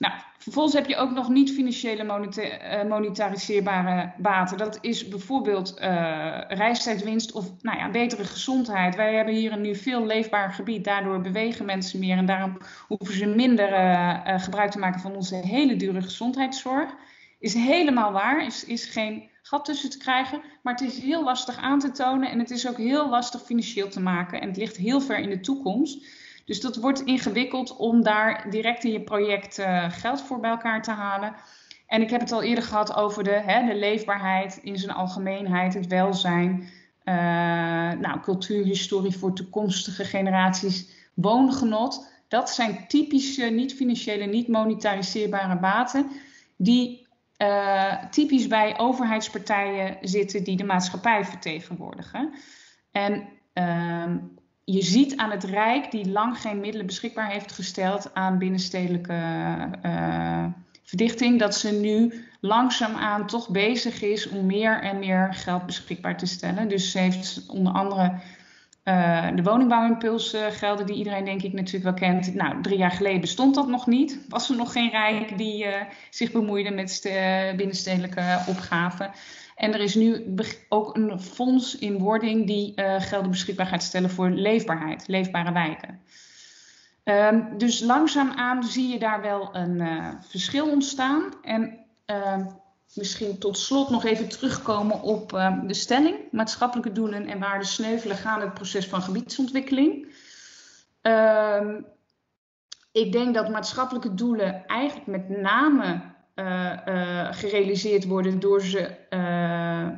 Nou, 0.00 0.14
vervolgens 0.38 0.74
heb 0.74 0.86
je 0.86 0.96
ook 0.96 1.10
nog 1.10 1.28
niet 1.28 1.52
financiële 1.52 2.02
eh, 2.02 2.88
monetariseerbare 2.88 4.12
baten. 4.18 4.58
Dat 4.58 4.78
is 4.80 5.08
bijvoorbeeld 5.08 5.80
uh, 5.80 6.40
reistijdwinst 6.48 7.32
of 7.32 7.52
nou 7.62 7.78
ja, 7.78 7.90
betere 7.90 8.24
gezondheid. 8.24 8.96
Wij 8.96 9.14
hebben 9.14 9.34
hier 9.34 9.52
een 9.52 9.60
nu 9.60 9.76
veel 9.76 10.06
leefbaar 10.06 10.52
gebied. 10.52 10.84
Daardoor 10.84 11.20
bewegen 11.20 11.64
mensen 11.64 11.98
meer 11.98 12.16
en 12.16 12.26
daarom 12.26 12.58
hoeven 12.86 13.14
ze 13.14 13.26
minder 13.26 13.72
uh, 13.72 14.40
gebruik 14.40 14.70
te 14.70 14.78
maken 14.78 15.00
van 15.00 15.14
onze 15.14 15.34
hele 15.34 15.76
dure 15.76 16.02
gezondheidszorg. 16.02 16.94
Is 17.38 17.54
helemaal 17.54 18.12
waar, 18.12 18.46
is, 18.46 18.64
is 18.64 18.84
geen 18.84 19.30
gat 19.42 19.64
tussen 19.64 19.90
te 19.90 19.98
krijgen. 19.98 20.42
Maar 20.62 20.74
het 20.74 20.82
is 20.82 20.98
heel 20.98 21.24
lastig 21.24 21.56
aan 21.56 21.78
te 21.78 21.90
tonen 21.90 22.30
en 22.30 22.38
het 22.38 22.50
is 22.50 22.68
ook 22.68 22.76
heel 22.76 23.08
lastig 23.08 23.42
financieel 23.42 23.88
te 23.88 24.00
maken. 24.00 24.40
En 24.40 24.48
het 24.48 24.56
ligt 24.56 24.76
heel 24.76 25.00
ver 25.00 25.18
in 25.18 25.30
de 25.30 25.40
toekomst. 25.40 26.04
Dus 26.50 26.60
dat 26.60 26.76
wordt 26.76 27.00
ingewikkeld 27.00 27.76
om 27.76 28.02
daar 28.02 28.50
direct 28.50 28.84
in 28.84 28.92
je 28.92 29.00
project 29.00 29.58
uh, 29.58 29.90
geld 29.90 30.22
voor 30.22 30.40
bij 30.40 30.50
elkaar 30.50 30.82
te 30.82 30.90
halen. 30.90 31.34
En 31.86 32.02
ik 32.02 32.10
heb 32.10 32.20
het 32.20 32.32
al 32.32 32.42
eerder 32.42 32.64
gehad 32.64 32.94
over 32.94 33.24
de, 33.24 33.30
hè, 33.30 33.66
de 33.66 33.74
leefbaarheid 33.74 34.60
in 34.62 34.76
zijn 34.76 34.92
algemeenheid, 34.92 35.74
het 35.74 35.86
welzijn, 35.86 36.68
uh, 37.04 37.14
nou, 37.92 38.20
cultuurhistorie 38.20 39.18
voor 39.18 39.34
toekomstige 39.34 40.04
generaties, 40.04 40.88
woongenot. 41.14 42.12
Dat 42.28 42.50
zijn 42.50 42.84
typische 42.88 43.44
niet-financiële, 43.44 44.24
niet 44.24 44.48
monetariseerbare 44.48 45.58
baten 45.58 46.10
die 46.56 47.06
uh, 47.38 48.04
typisch 48.04 48.46
bij 48.46 48.78
overheidspartijen 48.78 49.96
zitten 50.00 50.44
die 50.44 50.56
de 50.56 50.64
maatschappij 50.64 51.24
vertegenwoordigen. 51.24 52.32
En 52.90 53.28
uh, 53.54 54.14
je 54.72 54.82
ziet 54.82 55.16
aan 55.16 55.30
het 55.30 55.44
Rijk, 55.44 55.90
die 55.90 56.10
lang 56.10 56.38
geen 56.38 56.60
middelen 56.60 56.86
beschikbaar 56.86 57.30
heeft 57.30 57.52
gesteld 57.52 58.14
aan 58.14 58.38
binnenstedelijke 58.38 59.18
uh, 59.82 60.44
verdichting, 60.82 61.38
dat 61.38 61.54
ze 61.54 61.72
nu 61.72 62.24
langzaamaan 62.40 63.26
toch 63.26 63.48
bezig 63.48 64.02
is 64.02 64.28
om 64.28 64.46
meer 64.46 64.82
en 64.82 64.98
meer 64.98 65.34
geld 65.34 65.66
beschikbaar 65.66 66.16
te 66.16 66.26
stellen. 66.26 66.68
Dus 66.68 66.90
ze 66.90 66.98
heeft 66.98 67.44
onder 67.46 67.72
andere 67.72 68.12
uh, 68.84 69.28
de 69.34 69.42
woningbouwimpulsgelden, 69.42 70.86
die 70.86 70.96
iedereen 70.96 71.24
denk 71.24 71.42
ik 71.42 71.52
natuurlijk 71.52 71.84
wel 71.84 72.10
kent. 72.10 72.34
Nou, 72.34 72.62
drie 72.62 72.78
jaar 72.78 72.90
geleden 72.90 73.20
bestond 73.20 73.54
dat 73.54 73.68
nog 73.68 73.86
niet. 73.86 74.20
Was 74.28 74.50
er 74.50 74.56
nog 74.56 74.72
geen 74.72 74.90
Rijk 74.90 75.38
die 75.38 75.64
uh, 75.64 75.74
zich 76.10 76.32
bemoeide 76.32 76.70
met 76.70 77.00
binnenstedelijke 77.56 78.38
opgaven. 78.46 79.10
En 79.60 79.74
er 79.74 79.80
is 79.80 79.94
nu 79.94 80.34
ook 80.68 80.96
een 80.96 81.20
fonds 81.20 81.78
in 81.78 81.98
wording 81.98 82.46
die 82.46 82.72
uh, 82.76 83.00
gelden 83.00 83.30
beschikbaar 83.30 83.66
gaat 83.66 83.82
stellen 83.82 84.10
voor 84.10 84.30
leefbaarheid, 84.30 85.08
leefbare 85.08 85.52
wijken. 85.52 86.00
Um, 87.04 87.58
dus 87.58 87.80
langzaamaan 87.80 88.64
zie 88.64 88.88
je 88.88 88.98
daar 88.98 89.20
wel 89.22 89.54
een 89.54 89.80
uh, 89.80 90.08
verschil 90.20 90.70
ontstaan. 90.70 91.34
En 91.42 91.78
uh, 92.06 92.46
misschien 92.94 93.38
tot 93.38 93.58
slot 93.58 93.90
nog 93.90 94.04
even 94.04 94.28
terugkomen 94.28 95.02
op 95.02 95.32
ehm, 95.32 95.66
de 95.66 95.74
stelling. 95.74 96.16
Maatschappelijke 96.30 96.92
doelen 96.92 97.26
en 97.26 97.38
waarden 97.38 97.66
sneuvelen 97.66 98.16
gaan 98.16 98.40
het 98.40 98.54
proces 98.54 98.86
van 98.86 99.02
gebiedsontwikkeling. 99.02 100.14
Ehm, 101.00 101.80
ik 102.92 103.12
denk 103.12 103.34
dat 103.34 103.50
maatschappelijke 103.50 104.14
doelen 104.14 104.66
eigenlijk 104.66 105.06
met 105.06 105.28
name 105.28 106.00
gerealiseerd 107.30 108.06
worden 108.06 108.40
door 108.40 108.62
ze, 108.62 108.90
uh, 109.10 109.88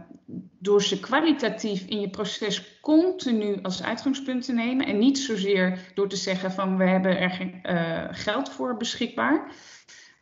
door 0.59 0.83
ze 0.83 1.01
kwalitatief 1.01 1.87
in 1.87 2.01
je 2.01 2.11
proces 2.11 2.81
continu 2.81 3.59
als 3.63 3.83
uitgangspunt 3.83 4.45
te 4.45 4.53
nemen. 4.53 4.87
En 4.87 4.99
niet 4.99 5.19
zozeer 5.19 5.79
door 5.95 6.09
te 6.09 6.17
zeggen 6.17 6.53
van 6.53 6.77
we 6.77 6.85
hebben 6.85 7.19
er 7.19 7.61
geld 8.11 8.51
voor 8.51 8.77
beschikbaar. 8.77 9.53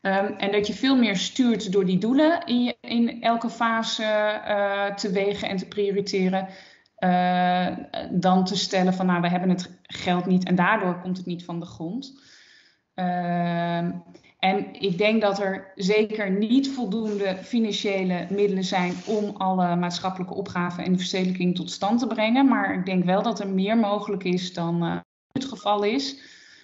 Um, 0.03 0.27
en 0.27 0.53
dat 0.53 0.67
je 0.67 0.73
veel 0.73 0.97
meer 0.97 1.17
stuurt 1.17 1.73
door 1.73 1.85
die 1.85 1.99
doelen 1.99 2.45
in, 2.47 2.75
in 2.81 3.23
elke 3.23 3.51
fase 3.51 4.03
te 4.97 5.11
wegen 5.11 5.49
en 5.49 5.57
te 5.57 5.69
prioriteren. 5.69 6.49
dan 8.11 8.45
te 8.45 8.57
stellen 8.57 8.95
van 8.95 9.07
nou 9.07 9.21
we 9.21 9.29
hebben 9.29 9.49
het 9.49 9.79
geld 9.83 10.27
niet 10.27 10.45
en 10.45 10.55
daardoor 10.55 11.01
komt 11.01 11.17
het 11.17 11.27
niet 11.27 11.45
van 11.45 11.61
de 11.61 11.67
grond. 11.67 12.15
Ehm, 13.01 13.91
en 14.41 14.80
ik 14.80 14.99
denk 14.99 15.20
dat 15.20 15.38
er 15.38 15.72
zeker 15.74 16.30
niet 16.30 16.68
voldoende 16.68 17.36
financiële 17.43 18.26
middelen 18.30 18.64
zijn 18.64 18.95
om 19.07 19.36
alle 19.36 19.76
maatschappelijke 19.76 20.34
opgaven 20.34 20.84
en 20.84 20.93
de 20.93 20.99
verstedelijking 20.99 21.57
tot 21.57 21.70
stand 21.70 21.99
te 21.99 22.07
brengen. 22.07 22.49
Maar 22.49 22.74
ik 22.74 22.86
denk 22.86 23.05
wel 23.05 23.22
dat 23.22 23.41
er 23.41 23.49
meer 23.49 23.76
mogelijk 23.76 24.24
is 24.24 24.53
dan 24.53 24.84
uh, 24.84 24.97
het 25.32 25.45
geval 25.45 25.82
is. 25.82 26.20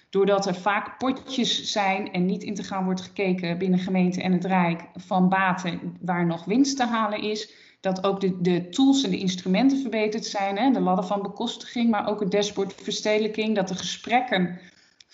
Doordat 0.09 0.45
er 0.45 0.55
vaak 0.55 0.97
potjes 0.97 1.71
zijn 1.71 2.11
en 2.11 2.25
niet 2.25 2.43
integraal 2.43 2.83
wordt 2.83 3.01
gekeken 3.01 3.57
binnen 3.57 3.79
gemeente 3.79 4.21
en 4.21 4.31
het 4.31 4.45
Rijk 4.45 4.83
van 4.95 5.29
baten 5.29 5.97
waar 6.01 6.25
nog 6.25 6.45
winst 6.45 6.77
te 6.77 6.85
halen 6.85 7.21
is, 7.21 7.53
dat 7.79 8.03
ook 8.03 8.19
de, 8.19 8.41
de 8.41 8.69
tools 8.69 9.03
en 9.03 9.09
de 9.09 9.17
instrumenten 9.17 9.81
verbeterd 9.81 10.25
zijn. 10.25 10.57
Hè? 10.57 10.71
De 10.71 10.79
ladder 10.79 11.05
van 11.05 11.21
bekostiging, 11.21 11.89
maar 11.89 12.09
ook 12.09 12.19
het 12.19 12.31
dashboard 12.31 12.73
verstedelijking. 12.73 13.55
Dat 13.55 13.67
de 13.67 13.75
gesprekken 13.75 14.59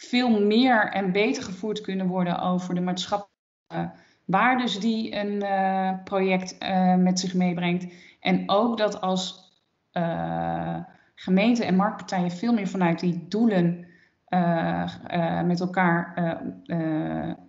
veel 0.10 0.42
meer 0.42 0.92
en 0.92 1.12
beter 1.12 1.44
gevoerd 1.44 1.82
kunnen 1.82 2.08
worden 2.08 2.40
over 2.40 2.76
de 2.76 2.82
maatschappelijke 2.82 3.92
waarden 4.26 4.80
die 4.80 5.16
een 5.16 5.44
uh, 5.44 6.04
project 6.04 6.64
uh, 6.64 6.96
met 6.96 7.20
zich 7.20 7.34
meebrengt. 7.34 7.94
En 8.20 8.50
ook 8.50 8.78
dat 8.78 9.02
als 9.02 9.52
uh, 9.94 10.78
gemeenten 11.16 11.66
en 11.66 11.76
marktpartijen 11.76 12.32
veel 12.32 12.54
meer 12.54 12.68
vanuit 12.68 13.00
die 13.00 13.26
doelen 13.28 13.92
met 15.46 15.60
elkaar 15.60 16.16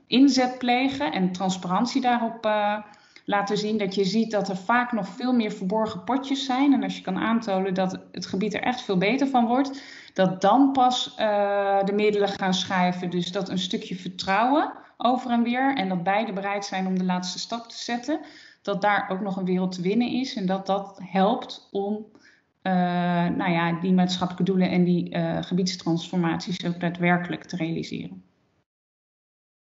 inzet 0.07 0.59
plegen 0.59 1.13
en 1.13 1.33
transparantie 1.33 2.01
daarop 2.01 2.49
laten 3.25 3.59
zien, 3.59 3.79
dat 3.79 3.95
je 3.95 4.05
ziet 4.05 4.31
dat 4.31 4.49
er 4.49 4.57
vaak 4.57 4.93
nog 4.93 5.09
veel 5.09 5.33
meer 5.33 5.53
verborgen 5.53 6.05
potjes 6.05 6.45
zijn. 6.45 6.73
En 6.73 6.83
als 6.83 6.97
je 6.97 7.03
kan 7.03 7.19
aantonen 7.19 7.75
dat 7.75 8.01
het 8.13 8.27
gebied 8.27 8.55
er 8.55 8.63
echt 8.63 8.83
veel 8.83 8.99
beter 8.99 9.27
van 9.27 9.47
wordt, 9.47 9.83
dat 10.15 10.41
dan 10.41 10.73
pas 10.73 11.15
de 11.85 11.93
middelen 11.95 12.29
gaan 12.29 12.55
schuiven. 12.55 13.11
Dus 13.11 13.33
dat 13.33 13.49
een 13.49 13.59
stukje 13.59 13.97
vertrouwen 13.97 14.73
over 14.97 15.31
en 15.31 15.43
weer. 15.43 15.77
En 15.77 15.89
dat 15.89 16.03
beide 16.03 16.33
bereid 16.33 16.65
zijn 16.65 16.87
om 16.87 16.99
de 16.99 17.05
laatste 17.05 17.39
stap 17.39 17.69
te 17.69 17.77
zetten. 17.77 18.21
Dat 18.63 18.83
daar 18.83 19.09
ook 19.11 19.21
nog 19.21 19.37
een 19.37 19.45
wereld 19.45 19.73
te 19.73 19.83
winnen 19.83 20.11
is. 20.11 20.35
En 20.35 20.47
dat 20.47 20.67
dat 20.67 21.01
helpt 21.03 21.69
om 21.71 22.07
uh, 22.63 22.73
nou 23.29 23.51
ja, 23.51 23.81
die 23.81 23.93
maatschappelijke 23.93 24.51
doelen 24.51 24.71
en 24.71 24.85
die 24.85 25.17
uh, 25.17 25.43
gebiedstransformaties 25.43 26.65
ook 26.65 26.81
daadwerkelijk 26.81 27.45
te 27.45 27.57
realiseren. 27.57 28.25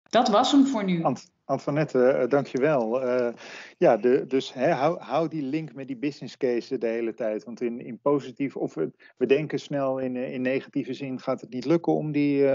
Dat 0.10 0.28
was 0.28 0.52
hem 0.52 0.66
voor 0.66 0.84
nu. 0.84 1.02
Ant 1.50 1.58
Antoinette, 1.58 2.20
uh, 2.22 2.28
dankjewel. 2.28 3.04
Uh, 3.04 3.34
ja, 3.78 3.98
de, 3.98 4.26
dus 4.28 4.54
hou, 4.54 5.00
hou, 5.00 5.28
die 5.28 5.42
link 5.42 5.74
met 5.74 5.88
die 5.88 5.98
business 5.98 6.38
case 6.38 6.78
de 6.78 6.88
hele 6.88 7.14
tijd. 7.14 7.44
Want 7.44 7.62
in, 7.62 7.80
in 7.80 8.00
positief, 8.00 8.56
of 8.56 8.74
we, 9.18 9.26
denken 9.26 9.60
snel 9.60 9.98
in, 9.98 10.16
in 10.16 10.42
negatieve 10.42 10.94
zin, 10.94 11.20
gaat 11.20 11.42
het 11.42 11.50
niet 11.50 11.66
lukken 11.66 11.94
om 11.94 12.12
die, 12.12 12.46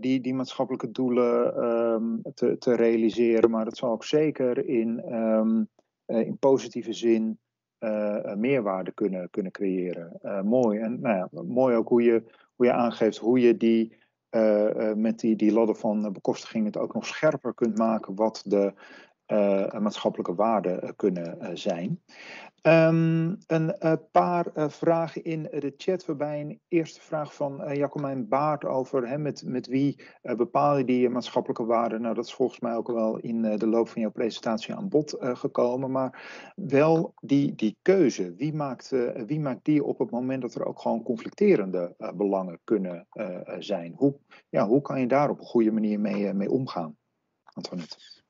die, 0.00 0.20
die 0.20 0.34
maatschappelijke 0.34 0.90
doelen 0.90 1.64
um, 1.64 2.22
te, 2.34 2.58
te, 2.58 2.74
realiseren. 2.74 3.50
Maar 3.50 3.64
dat 3.64 3.76
zal 3.76 3.90
ook 3.90 4.04
zeker 4.04 4.66
in, 4.68 5.02
uh, 6.06 6.20
in 6.26 6.38
positieve 6.38 6.92
zin 6.92 7.38
meerwaarde 8.36 8.92
kunnen, 8.92 9.30
kunnen 9.30 9.52
creëren. 9.52 10.18
mooi. 10.44 10.78
En 10.78 11.00
nou 11.00 11.16
ja, 11.16 11.28
mooi 11.42 11.76
ook 11.76 11.88
hoe 11.88 12.02
je, 12.02 12.22
hoe 12.54 12.66
je 12.66 12.72
aangeeft 12.72 13.18
hoe 13.18 13.40
je 13.40 13.56
die, 13.56 13.96
met 14.94 15.18
die, 15.20 15.36
die 15.36 15.52
ladder 15.52 15.76
van 15.76 16.12
bekostiging 16.12 16.64
het 16.64 16.76
ook 16.76 16.94
nog 16.94 17.06
scherper 17.06 17.54
kunt 17.54 17.78
maken 17.78 18.14
wat 18.14 18.42
de 18.46 18.72
maatschappelijke 19.78 20.34
waarden 20.34 20.96
kunnen 20.96 21.58
zijn. 21.58 22.02
Um, 22.66 23.38
een 23.46 23.76
uh, 23.80 23.92
paar 24.10 24.46
uh, 24.54 24.68
vragen 24.68 25.24
in 25.24 25.42
de 25.42 25.74
chat, 25.76 26.04
waarbij 26.04 26.40
een 26.40 26.60
eerste 26.68 27.00
vraag 27.00 27.34
van 27.34 27.62
uh, 27.62 27.74
Jacomijn 27.74 28.28
Baart 28.28 28.64
over 28.64 29.08
hè, 29.08 29.18
met, 29.18 29.42
met 29.46 29.66
wie 29.66 30.02
bepaal 30.36 30.78
je 30.78 30.84
die 30.84 31.08
maatschappelijke 31.08 31.64
waarden. 31.64 32.00
Nou, 32.02 32.14
dat 32.14 32.24
is 32.24 32.34
volgens 32.34 32.60
mij 32.60 32.76
ook 32.76 32.86
wel 32.86 33.18
in 33.18 33.42
de 33.42 33.66
loop 33.66 33.88
van 33.88 34.00
jouw 34.02 34.10
presentatie 34.10 34.74
aan 34.74 34.88
bod 34.88 35.16
gekomen, 35.18 35.90
maar 35.90 36.52
wel 36.56 37.14
die, 37.20 37.54
die 37.54 37.76
keuze. 37.82 38.34
Wie 38.34 38.54
maakt, 38.54 38.88
wie 39.26 39.40
maakt 39.40 39.64
die 39.64 39.84
op 39.84 39.98
het 39.98 40.10
moment 40.10 40.42
dat 40.42 40.54
er 40.54 40.66
ook 40.66 40.80
gewoon 40.80 41.02
conflicterende 41.02 41.94
belangen 42.16 42.60
kunnen 42.64 43.06
zijn? 43.58 43.92
Hoe, 43.96 44.18
ja, 44.48 44.66
hoe 44.66 44.80
kan 44.82 45.00
je 45.00 45.06
daar 45.06 45.30
op 45.30 45.38
een 45.38 45.46
goede 45.46 45.72
manier 45.72 46.00
mee, 46.00 46.32
mee 46.32 46.50
omgaan, 46.50 46.96
Antoinette? 47.44 48.21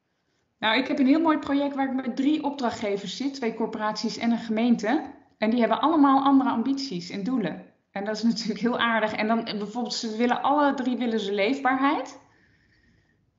Nou, 0.63 0.79
ik 0.79 0.89
heb 0.89 0.99
een 0.99 1.07
heel 1.07 1.21
mooi 1.21 1.39
project 1.39 1.75
waar 1.75 1.89
ik 1.89 2.07
met 2.07 2.17
drie 2.17 2.45
opdrachtgevers 2.45 3.17
zit, 3.17 3.35
twee 3.35 3.55
corporaties 3.55 4.17
en 4.17 4.31
een 4.31 4.39
gemeente. 4.39 5.03
En 5.39 5.51
die 5.51 5.61
hebben 5.61 5.81
allemaal 5.81 6.23
andere 6.23 6.51
ambities 6.51 7.11
en 7.11 7.25
doelen. 7.25 7.65
En 7.91 8.05
dat 8.05 8.17
is 8.17 8.23
natuurlijk 8.33 8.61
heel 8.61 8.79
aardig. 8.79 9.13
En 9.13 9.27
dan 9.27 9.45
bijvoorbeeld, 9.45 9.95
ze 9.95 10.17
willen 10.17 10.43
alle 10.43 10.75
drie 10.75 10.97
willen 10.97 11.21
ze 11.21 11.33
leefbaarheid. 11.33 12.19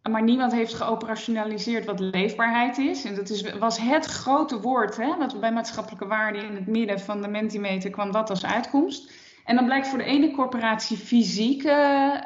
Maar 0.09 0.23
niemand 0.23 0.51
heeft 0.51 0.73
geoperationaliseerd 0.73 1.85
wat 1.85 1.99
leefbaarheid 1.99 2.77
is. 2.77 3.05
En 3.05 3.15
dat 3.15 3.29
is, 3.29 3.57
was 3.57 3.77
het 3.79 4.05
grote 4.05 4.61
woord, 4.61 4.97
hè, 4.97 5.17
wat 5.17 5.39
bij 5.39 5.51
maatschappelijke 5.51 6.07
waarden 6.07 6.43
in 6.43 6.55
het 6.55 6.67
midden 6.67 6.99
van 6.99 7.21
de 7.21 7.27
Mentimeter 7.27 7.89
kwam 7.89 8.11
dat 8.11 8.29
als 8.29 8.45
uitkomst. 8.45 9.11
En 9.45 9.55
dan 9.55 9.65
blijkt 9.65 9.87
voor 9.87 9.97
de 9.97 10.03
ene 10.03 10.31
corporatie 10.31 10.97
fysieke 10.97 11.69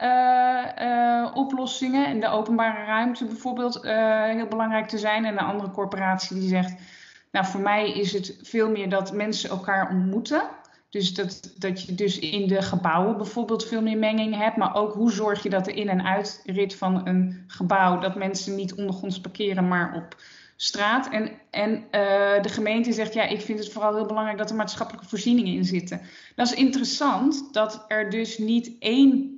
uh, 0.02 0.88
uh, 0.88 1.32
oplossingen 1.34 2.08
in 2.08 2.20
de 2.20 2.28
openbare 2.28 2.86
ruimte 2.86 3.26
bijvoorbeeld 3.26 3.86
uh, 3.86 4.24
heel 4.24 4.48
belangrijk 4.48 4.88
te 4.88 4.98
zijn. 4.98 5.26
En 5.26 5.36
de 5.36 5.42
andere 5.42 5.72
corporatie 5.72 6.40
die 6.40 6.50
zegt, 6.50 6.76
nou 7.32 7.46
voor 7.46 7.62
mij 7.62 7.92
is 7.92 8.14
het 8.14 8.40
veel 8.42 8.70
meer 8.70 8.90
dat 8.90 9.14
mensen 9.14 9.50
elkaar 9.50 9.90
ontmoeten. 9.90 10.42
Dus 10.90 11.14
dat, 11.14 11.54
dat 11.58 11.82
je 11.82 11.96
dus 11.96 12.20
in 12.20 12.48
de 12.48 12.62
gebouwen 12.62 13.18
bijvoorbeeld 13.18 13.68
veel 13.68 13.82
meer 13.82 13.98
menging 13.98 14.36
hebt. 14.36 14.58
Maar 14.58 14.76
ook 14.76 14.94
hoe 14.94 15.12
zorg 15.12 15.44
je 15.44 15.50
dat 15.50 15.66
de 15.66 15.74
in- 15.74 15.90
en 15.90 16.06
uitrit 16.06 16.76
van 16.76 17.08
een 17.08 17.44
gebouw, 17.48 18.00
dat 18.00 18.16
mensen 18.16 18.56
niet 18.56 18.76
ondergronds 18.76 19.22
parkeren, 19.22 19.68
maar 19.68 19.96
op 19.96 20.16
straat. 20.58 21.10
En, 21.10 21.32
en 21.50 21.72
uh, 21.72 22.42
de 22.42 22.50
gemeente 22.50 22.92
zegt, 22.92 23.14
ja, 23.14 23.24
ik 23.24 23.42
vind 23.42 23.60
het 23.60 23.72
vooral 23.72 23.96
heel 23.96 24.06
belangrijk 24.06 24.38
dat 24.38 24.50
er 24.50 24.56
maatschappelijke 24.56 25.10
voorzieningen 25.10 25.54
in 25.54 25.66
zitten. 25.66 26.02
Dat 26.36 26.48
is 26.48 26.54
interessant 26.54 27.54
dat 27.54 27.86
er 27.88 28.10
dus 28.10 28.38
niet 28.38 28.76
één 28.80 29.36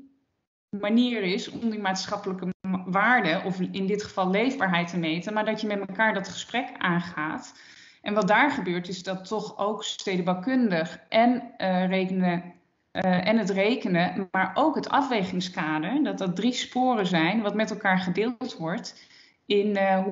manier 0.69 1.23
is 1.23 1.49
om 1.49 1.69
die 1.69 1.79
maatschappelijke 1.79 2.53
waarde, 2.85 3.41
of 3.45 3.59
in 3.59 3.87
dit 3.87 4.03
geval 4.03 4.29
leefbaarheid 4.29 4.87
te 4.87 4.97
meten, 4.97 5.33
maar 5.33 5.45
dat 5.45 5.61
je 5.61 5.67
met 5.67 5.79
elkaar 5.79 6.13
dat 6.13 6.27
gesprek 6.27 6.69
aangaat. 6.77 7.53
En 8.01 8.13
wat 8.13 8.27
daar 8.27 8.51
gebeurt 8.51 8.87
is 8.87 9.03
dat 9.03 9.27
toch 9.27 9.57
ook 9.57 9.83
stedenbouwkundig 9.83 10.99
en, 11.09 11.53
uh, 11.57 11.87
rekenen, 11.87 12.43
uh, 12.91 13.27
en 13.27 13.37
het 13.37 13.49
rekenen, 13.49 14.27
maar 14.31 14.51
ook 14.53 14.75
het 14.75 14.89
afwegingskader, 14.89 16.03
dat 16.03 16.17
dat 16.17 16.35
drie 16.35 16.53
sporen 16.53 17.07
zijn 17.07 17.41
wat 17.41 17.55
met 17.55 17.69
elkaar 17.69 17.99
gedeeld 17.99 18.57
wordt 18.57 19.07
in 19.45 19.67
uh, 19.67 20.07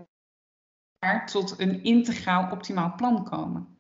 tot 1.26 1.60
een 1.60 1.84
integraal 1.84 2.52
optimaal 2.52 2.94
plan 2.96 3.24
komen. 3.24 3.78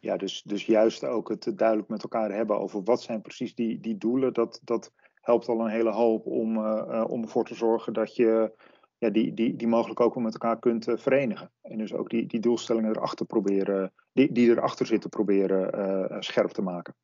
Ja, 0.00 0.16
dus, 0.16 0.42
dus 0.42 0.66
juist 0.66 1.04
ook 1.04 1.28
het 1.28 1.52
duidelijk 1.56 1.88
met 1.88 2.02
elkaar 2.02 2.32
hebben 2.32 2.58
over 2.58 2.82
wat 2.82 3.02
zijn 3.02 3.20
precies 3.20 3.54
die, 3.54 3.80
die 3.80 3.98
doelen, 3.98 4.32
dat, 4.32 4.60
dat 4.64 4.92
helpt 5.14 5.48
al 5.48 5.60
een 5.60 5.70
hele 5.70 5.90
hoop 5.90 6.26
om, 6.26 6.56
uh, 6.56 7.04
om 7.08 7.22
ervoor 7.22 7.44
te 7.44 7.54
zorgen 7.54 7.92
dat 7.92 8.16
je 8.16 8.52
ja, 8.98 9.10
die, 9.10 9.34
die, 9.34 9.56
die 9.56 9.68
mogelijk 9.68 10.00
ook 10.00 10.14
wel 10.14 10.22
met 10.22 10.32
elkaar 10.32 10.58
kunt 10.58 10.88
uh, 10.88 10.96
verenigen. 10.96 11.50
En 11.62 11.78
dus 11.78 11.92
ook 11.92 12.10
die, 12.10 12.26
die 12.26 12.40
doelstellingen 12.40 12.96
erachter 12.96 13.26
proberen, 13.26 13.92
die, 14.12 14.32
die 14.32 14.50
erachter 14.50 14.86
zitten 14.86 15.10
proberen 15.10 16.22
scherp 16.22 16.50
te 16.50 16.62
maken. 16.62 16.94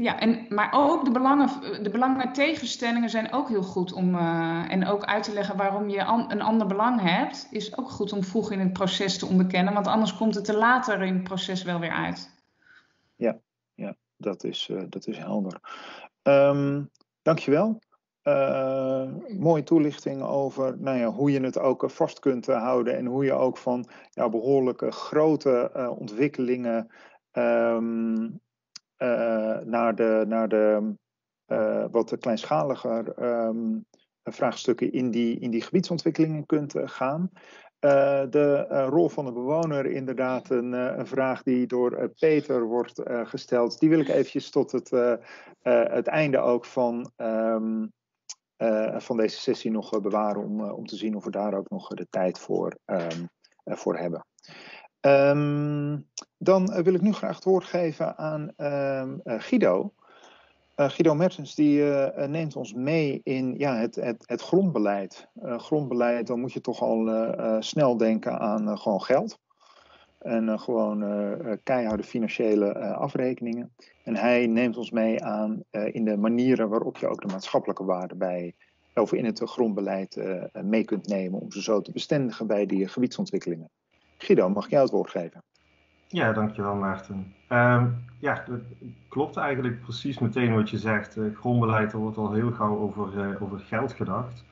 Ja, 0.00 0.18
en, 0.18 0.46
maar 0.48 0.70
ook 0.74 1.04
de 1.04 1.10
belangen, 1.10 1.48
de 1.82 1.90
belangen 1.90 2.32
tegenstellingen 2.32 3.10
zijn 3.10 3.32
ook 3.32 3.48
heel 3.48 3.62
goed 3.62 3.92
om. 3.92 4.14
Uh, 4.14 4.72
en 4.72 4.86
ook 4.86 5.04
uit 5.04 5.22
te 5.22 5.32
leggen 5.32 5.56
waarom 5.56 5.88
je 5.88 6.00
een 6.28 6.42
ander 6.42 6.66
belang 6.66 7.00
hebt, 7.00 7.48
is 7.50 7.78
ook 7.78 7.90
goed 7.90 8.12
om 8.12 8.22
vroeg 8.22 8.50
in 8.50 8.58
het 8.60 8.72
proces 8.72 9.18
te 9.18 9.26
onderkennen. 9.26 9.74
Want 9.74 9.86
anders 9.86 10.16
komt 10.16 10.34
het 10.34 10.48
er 10.48 10.56
later 10.56 11.02
in 11.02 11.14
het 11.14 11.22
proces 11.22 11.62
wel 11.62 11.78
weer 11.78 11.90
uit. 11.90 12.30
Ja, 13.16 13.38
ja 13.74 13.96
dat, 14.16 14.44
is, 14.44 14.68
uh, 14.68 14.82
dat 14.88 15.06
is 15.06 15.18
helder. 15.18 15.60
Um, 16.22 16.90
dankjewel. 17.22 17.78
Uh, 18.22 19.08
mooie 19.38 19.62
toelichting 19.62 20.22
over 20.22 20.78
nou 20.78 20.98
ja, 20.98 21.06
hoe 21.06 21.30
je 21.30 21.40
het 21.40 21.58
ook 21.58 21.90
vast 21.90 22.18
kunt 22.18 22.46
houden 22.46 22.96
en 22.96 23.06
hoe 23.06 23.24
je 23.24 23.32
ook 23.32 23.56
van 23.56 23.88
ja, 24.10 24.28
behoorlijke 24.28 24.90
grote 24.90 25.70
ontwikkelingen. 25.98 26.90
Uh, 27.32 27.76
naar 29.64 29.94
de, 29.94 30.24
naar 30.28 30.48
de 30.48 30.94
uh, 31.46 31.84
wat 31.90 32.18
kleinschaliger 32.18 33.22
um, 33.22 33.86
vraagstukken 34.24 34.92
in 34.92 35.10
die, 35.10 35.38
in 35.38 35.50
die 35.50 35.62
gebiedsontwikkelingen 35.62 36.46
kunt 36.46 36.74
uh, 36.74 36.82
gaan. 36.88 37.30
de 38.30 38.66
rol 38.88 39.08
van 39.08 39.24
de 39.24 39.32
bewoner, 39.32 39.86
inderdaad 39.86 40.50
een, 40.50 40.72
een 40.72 41.06
vraag 41.06 41.42
die 41.42 41.66
door 41.66 42.12
Peter 42.18 42.62
wordt 42.62 43.02
gesteld. 43.04 43.78
Die 43.78 43.88
wil 43.88 44.00
ik 44.00 44.08
eventjes 44.08 44.50
tot 44.50 44.72
het, 44.72 46.06
einde 46.06 46.38
ook 46.38 46.64
van, 46.64 47.10
um, 47.16 47.92
van 48.96 49.16
deze 49.16 49.40
sessie 49.40 49.70
nog 49.70 50.00
bewaren 50.00 50.42
om, 50.42 50.60
om 50.60 50.86
te 50.86 50.96
zien 50.96 51.16
of 51.16 51.24
we 51.24 51.30
daar 51.30 51.54
ook 51.54 51.70
nog 51.70 51.88
de 51.88 52.06
tijd 52.10 52.38
voor, 52.38 52.78
um, 52.86 53.28
voor 53.64 53.96
hebben. 53.98 54.24
Um, 55.06 56.06
dan 56.38 56.82
wil 56.82 56.94
ik 56.94 57.00
nu 57.00 57.12
graag 57.12 57.34
het 57.34 57.44
woord 57.44 57.64
geven 57.64 58.18
aan 58.18 58.40
um, 58.56 59.20
uh, 59.24 59.40
Guido. 59.40 59.92
Uh, 60.76 60.88
Guido 60.88 61.14
Mertens 61.14 61.54
die 61.54 61.82
neemt 62.26 62.56
ons 62.56 62.74
mee 62.74 63.20
in 63.24 63.54
ja, 63.58 63.76
het, 63.76 63.94
het, 63.94 64.22
het 64.26 64.42
grondbeleid. 64.42 65.28
grondbeleid, 65.42 66.26
dan 66.26 66.40
moet 66.40 66.52
je 66.52 66.60
toch 66.60 66.82
al 66.82 67.26
snel 67.60 67.96
denken 67.96 68.38
aan 68.38 68.78
gewoon 68.78 69.02
geld. 69.02 69.38
En 70.18 70.60
gewoon 70.60 71.04
keiharde 71.62 72.02
financiële 72.02 72.74
afrekeningen. 72.78 73.74
En 74.04 74.16
hij 74.16 74.46
neemt 74.46 74.76
ons 74.76 74.90
mee 74.90 75.24
aan 75.24 75.62
in 75.70 76.04
de 76.04 76.16
manieren 76.16 76.68
waarop 76.68 76.96
je 76.96 77.08
ook 77.08 77.20
de 77.20 77.32
maatschappelijke 77.32 77.84
waarde 77.84 78.14
bij, 78.14 78.54
of 78.94 79.12
in 79.12 79.24
het 79.24 79.40
grondbeleid 79.40 80.22
mee 80.52 80.84
kunt 80.84 81.06
nemen 81.06 81.40
om 81.40 81.52
ze 81.52 81.62
zo 81.62 81.80
te 81.80 81.92
bestendigen 81.92 82.46
bij 82.46 82.66
die 82.66 82.88
gebiedsontwikkelingen. 82.88 83.70
Guido, 84.22 84.48
mag 84.48 84.64
ik 84.64 84.70
jou 84.70 84.82
het 84.82 84.92
woord 84.92 85.10
geven? 85.10 85.42
Ja, 86.08 86.32
dankjewel 86.32 86.74
Maarten. 86.74 87.34
Um, 87.48 88.04
ja, 88.18 88.44
dat 88.46 88.60
klopt 89.08 89.36
eigenlijk 89.36 89.80
precies 89.80 90.18
meteen 90.18 90.54
wat 90.54 90.70
je 90.70 90.78
zegt. 90.78 91.16
Uh, 91.16 91.36
grondbeleid, 91.36 91.92
er 91.92 91.98
wordt 91.98 92.16
al 92.16 92.32
heel 92.32 92.50
gauw 92.50 92.78
over, 92.78 93.28
uh, 93.28 93.42
over 93.42 93.58
geld 93.58 93.92
gedacht. 93.92 94.44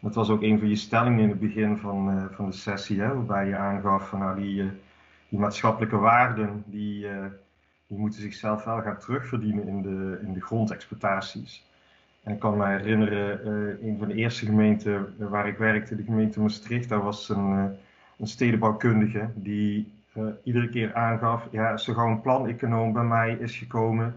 Dat 0.00 0.14
was 0.14 0.30
ook 0.30 0.42
een 0.42 0.58
van 0.58 0.68
je 0.68 0.76
stellingen 0.76 1.18
in 1.18 1.28
het 1.28 1.40
begin 1.40 1.76
van, 1.76 2.16
uh, 2.16 2.24
van 2.30 2.46
de 2.46 2.56
sessie, 2.56 3.00
hè, 3.00 3.14
waarbij 3.14 3.46
je 3.46 3.56
aangaf 3.56 4.08
van 4.08 4.18
nou, 4.18 4.40
die, 4.40 4.70
maatschappelijke 5.28 5.96
waarden, 5.96 6.62
die, 6.66 7.06
die 7.86 7.98
moeten 7.98 8.20
zichzelf 8.20 8.64
wel 8.64 8.80
gaan 8.80 8.98
terugverdienen 8.98 9.68
in 9.68 9.82
de, 9.82 10.18
in 10.22 10.32
de 10.32 10.40
grondexploitaties. 10.40 11.66
En 12.22 12.32
ik 12.32 12.38
kan 12.38 12.56
me 12.56 12.66
herinneren, 12.66 13.46
een 13.86 13.98
van 13.98 14.08
de 14.08 14.14
eerste 14.14 14.46
gemeenten 14.46 15.14
waar 15.18 15.48
ik 15.48 15.58
werkte, 15.58 15.96
de 15.96 16.02
gemeente 16.02 16.40
Maastricht, 16.40 16.88
daar 16.88 17.02
was 17.02 17.28
een, 17.28 17.76
een 18.20 18.26
stedenbouwkundige 18.26 19.28
die 19.34 19.92
uh, 20.14 20.24
iedere 20.42 20.68
keer 20.68 20.94
aangaf, 20.94 21.46
ja, 21.50 21.76
zo 21.76 21.94
gauw 21.94 22.08
een 22.08 22.20
planeconoom 22.20 22.92
bij 22.92 23.04
mij 23.04 23.32
is 23.32 23.56
gekomen, 23.56 24.14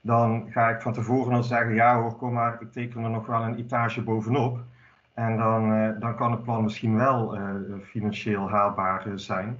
dan 0.00 0.46
ga 0.50 0.68
ik 0.68 0.80
van 0.80 0.92
tevoren 0.92 1.34
al 1.34 1.42
zeggen, 1.42 1.74
ja 1.74 2.00
hoor, 2.00 2.16
kom 2.16 2.32
maar, 2.32 2.56
ik 2.60 2.72
teken 2.72 3.04
er 3.04 3.10
nog 3.10 3.26
wel 3.26 3.42
een 3.42 3.56
etage 3.56 4.02
bovenop. 4.02 4.58
En 5.14 5.36
dan, 5.36 5.72
uh, 5.72 5.88
dan 6.00 6.16
kan 6.16 6.30
het 6.30 6.42
plan 6.42 6.62
misschien 6.62 6.96
wel 6.96 7.36
uh, 7.36 7.42
financieel 7.82 8.50
haalbaar 8.50 9.02
zijn. 9.14 9.56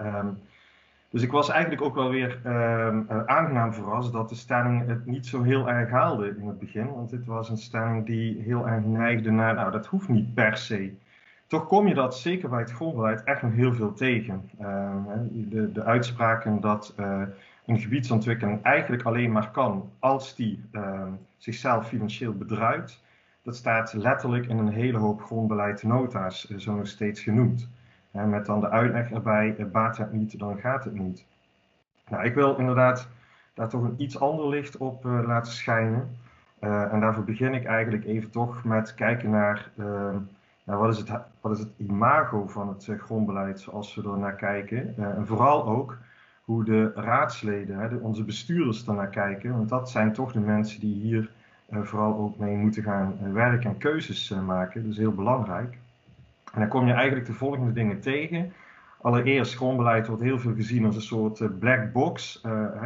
Um, 0.00 0.38
dus 1.10 1.22
ik 1.22 1.30
was 1.30 1.48
eigenlijk 1.48 1.82
ook 1.82 1.94
wel 1.94 2.10
weer 2.10 2.40
um, 2.46 3.06
aangenaam 3.26 3.72
verrast 3.72 4.12
dat 4.12 4.28
de 4.28 4.34
stelling 4.34 4.86
het 4.86 5.06
niet 5.06 5.26
zo 5.26 5.42
heel 5.42 5.68
erg 5.68 5.90
haalde 5.90 6.36
in 6.38 6.46
het 6.46 6.58
begin. 6.58 6.92
Want 6.94 7.10
dit 7.10 7.26
was 7.26 7.50
een 7.50 7.56
stelling 7.56 8.06
die 8.06 8.42
heel 8.42 8.68
erg 8.68 8.84
neigde 8.84 9.30
naar, 9.30 9.54
nou 9.54 9.70
dat 9.70 9.86
hoeft 9.86 10.08
niet 10.08 10.34
per 10.34 10.56
se. 10.56 10.92
Toch 11.48 11.66
kom 11.66 11.86
je 11.86 11.94
dat 11.94 12.18
zeker 12.18 12.48
bij 12.48 12.60
het 12.60 12.72
grondbeleid 12.72 13.24
echt 13.24 13.42
nog 13.42 13.52
heel 13.52 13.74
veel 13.74 13.92
tegen. 13.92 14.50
Uh, 14.60 14.94
de, 15.30 15.72
de, 15.72 15.84
uitspraken 15.84 16.60
dat 16.60 16.94
uh, 17.00 17.22
een 17.66 17.78
gebiedsontwikkeling 17.78 18.62
eigenlijk 18.62 19.02
alleen 19.02 19.32
maar 19.32 19.50
kan 19.50 19.90
als 19.98 20.34
die 20.34 20.62
uh, 20.72 21.02
zichzelf 21.38 21.88
financieel 21.88 22.32
bedruipt, 22.32 23.02
dat 23.42 23.56
staat 23.56 23.92
letterlijk 23.92 24.46
in 24.46 24.58
een 24.58 24.68
hele 24.68 24.98
hoop 24.98 25.22
grondbeleidsnota's, 25.22 26.48
eh, 26.48 26.58
zo 26.58 26.74
nog 26.74 26.86
steeds 26.86 27.20
genoemd. 27.20 27.68
met 28.10 28.46
dan 28.46 28.60
de 28.60 28.68
uitleg 28.68 29.10
erbij, 29.10 29.68
baat 29.72 29.96
het 29.96 30.12
niet, 30.12 30.38
dan 30.38 30.58
gaat 30.58 30.84
het 30.84 30.94
niet. 30.94 31.24
Nou, 32.08 32.24
ik 32.24 32.34
wil 32.34 32.56
inderdaad 32.56 33.08
daar 33.54 33.68
toch 33.68 33.82
een 33.82 33.94
iets 33.96 34.20
ander 34.20 34.48
licht 34.48 34.76
op 34.76 35.04
laten 35.04 35.52
schijnen. 35.52 36.16
en 36.60 37.00
daarvoor 37.00 37.24
begin 37.24 37.54
ik 37.54 37.64
eigenlijk 37.64 38.04
even 38.04 38.30
toch 38.30 38.64
met 38.64 38.94
kijken 38.94 39.30
naar 39.30 39.70
ehm, 39.78 40.16
nou, 40.68 40.80
wat, 40.80 40.92
is 40.92 40.98
het, 40.98 41.10
wat 41.40 41.52
is 41.52 41.58
het 41.58 41.72
imago 41.76 42.46
van 42.46 42.68
het 42.68 42.88
eh, 42.88 42.98
grondbeleid 42.98 43.60
zoals 43.60 43.94
we 43.94 44.02
er 44.02 44.18
naar 44.18 44.34
kijken? 44.34 44.94
Uh, 44.98 45.06
en 45.06 45.26
vooral 45.26 45.66
ook 45.66 45.98
hoe 46.44 46.64
de 46.64 46.92
raadsleden, 46.94 48.00
onze 48.02 48.24
bestuurders 48.24 48.86
er 48.86 48.94
naar 48.94 49.08
kijken. 49.08 49.52
Want 49.52 49.68
dat 49.68 49.90
zijn 49.90 50.12
toch 50.12 50.32
de 50.32 50.40
mensen 50.40 50.80
die 50.80 50.94
hier 50.94 51.30
uh, 51.70 51.82
vooral 51.82 52.18
ook 52.18 52.38
mee 52.38 52.56
moeten 52.56 52.82
gaan 52.82 53.32
werken 53.32 53.70
en 53.70 53.78
keuzes 53.78 54.34
maken. 54.46 54.82
Dat 54.82 54.92
is 54.92 54.98
heel 54.98 55.14
belangrijk. 55.14 55.78
En 56.52 56.60
dan 56.60 56.68
kom 56.68 56.86
je 56.86 56.92
eigenlijk 56.92 57.26
de 57.26 57.32
volgende 57.32 57.72
dingen 57.72 58.00
tegen. 58.00 58.52
Allereerst, 59.00 59.56
grondbeleid 59.56 60.06
wordt 60.06 60.22
heel 60.22 60.38
veel 60.38 60.54
gezien 60.54 60.84
als 60.84 60.94
een 60.94 61.02
soort 61.02 61.58
black 61.58 61.92
box. 61.92 62.40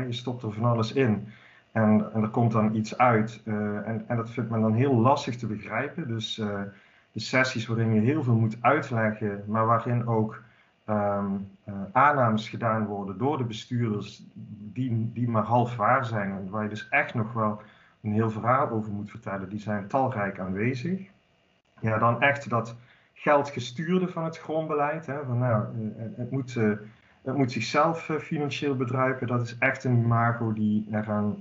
je 0.06 0.12
stopt 0.12 0.42
er 0.42 0.52
van 0.52 0.64
alles 0.64 0.92
in. 0.92 1.28
En, 1.72 2.12
er 2.14 2.28
komt 2.28 2.52
dan 2.52 2.74
iets 2.74 2.98
uit. 2.98 3.42
en 3.44 4.16
dat 4.16 4.30
vindt 4.30 4.50
men 4.50 4.60
dan 4.60 4.74
heel 4.74 4.94
lastig 4.94 5.36
te 5.36 5.46
begrijpen. 5.46 6.08
Dus 6.08 6.42
de 7.12 7.20
sessies 7.20 7.66
waarin 7.66 7.94
je 7.94 8.00
heel 8.00 8.22
veel 8.22 8.34
moet 8.34 8.56
uitleggen, 8.60 9.44
maar 9.46 9.66
waarin 9.66 10.06
ook 10.06 10.42
um, 10.88 11.50
uh, 11.68 11.74
aannames 11.92 12.48
gedaan 12.48 12.86
worden 12.86 13.18
door 13.18 13.38
de 13.38 13.44
bestuurders 13.44 14.22
die, 14.72 15.10
die 15.12 15.28
maar 15.28 15.42
half 15.42 15.76
waar 15.76 16.04
zijn 16.04 16.30
en 16.30 16.50
waar 16.50 16.62
je 16.62 16.68
dus 16.68 16.88
echt 16.88 17.14
nog 17.14 17.32
wel 17.32 17.62
een 18.02 18.12
heel 18.12 18.30
verhaal 18.30 18.70
over 18.70 18.92
moet 18.92 19.10
vertellen, 19.10 19.48
die 19.48 19.60
zijn 19.60 19.88
talrijk 19.88 20.38
aanwezig. 20.38 21.08
Ja, 21.80 21.98
dan 21.98 22.20
echt 22.22 22.50
dat 22.50 22.76
geldgestuurde 23.14 24.08
van 24.08 24.24
het 24.24 24.38
grondbeleid, 24.38 25.06
hè, 25.06 25.24
van 25.24 25.38
nou, 25.38 25.64
eh, 25.64 26.04
het 26.16 26.30
moet, 26.30 26.54
uh, 26.54 26.76
het 27.22 27.36
moet 27.36 27.52
zichzelf 27.52 28.10
financieel 28.20 28.76
bedruipen, 28.76 29.26
dat 29.26 29.42
is 29.42 29.58
echt 29.58 29.84
een 29.84 29.98
imago 29.98 30.52
die 30.52 30.88
eraan 30.90 31.36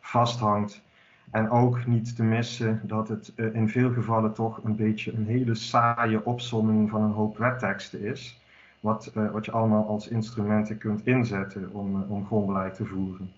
vasthangt. 0.00 0.82
En 1.30 1.50
ook 1.50 1.86
niet 1.86 2.16
te 2.16 2.22
missen 2.22 2.80
dat 2.82 3.08
het 3.08 3.32
eh, 3.36 3.54
in 3.54 3.68
veel 3.68 3.92
gevallen 3.92 4.32
toch 4.32 4.64
een 4.64 4.76
beetje 4.76 5.12
een 5.12 5.26
hele 5.26 5.54
saaie 5.54 6.24
opsomming 6.24 6.90
van 6.90 7.02
een 7.02 7.12
hoop 7.12 7.38
wetteksten 7.38 8.00
is. 8.00 8.40
Wat, 8.80 9.12
uh, 9.16 9.30
wat 9.30 9.44
je 9.44 9.50
allemaal 9.50 9.86
als 9.86 10.08
instrumenten 10.08 10.78
kunt 10.78 11.06
inzetten 11.06 11.72
om, 11.72 11.96
uh, 11.96 12.10
om 12.10 12.26
grondbeleid 12.26 12.74
te 12.74 12.84
voeren. 12.84 13.32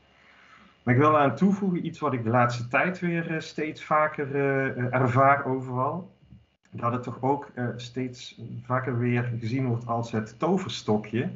Maar 0.82 0.94
ik 0.94 1.00
wil 1.00 1.10
eraan 1.10 1.36
toevoegen 1.36 1.86
iets 1.86 1.98
wat 1.98 2.12
ik 2.12 2.24
de 2.24 2.30
laatste 2.30 2.68
tijd 2.68 2.98
weer 2.98 3.36
steeds 3.38 3.84
vaker 3.84 4.34
ervaar 4.90 5.44
overal. 5.44 6.10
Dat 6.70 6.92
het 6.92 7.02
toch 7.02 7.22
ook 7.22 7.50
steeds 7.76 8.40
vaker 8.62 8.98
weer 8.98 9.32
gezien 9.38 9.66
wordt 9.66 9.86
als 9.86 10.12
het 10.12 10.38
toverstokje 10.38 11.30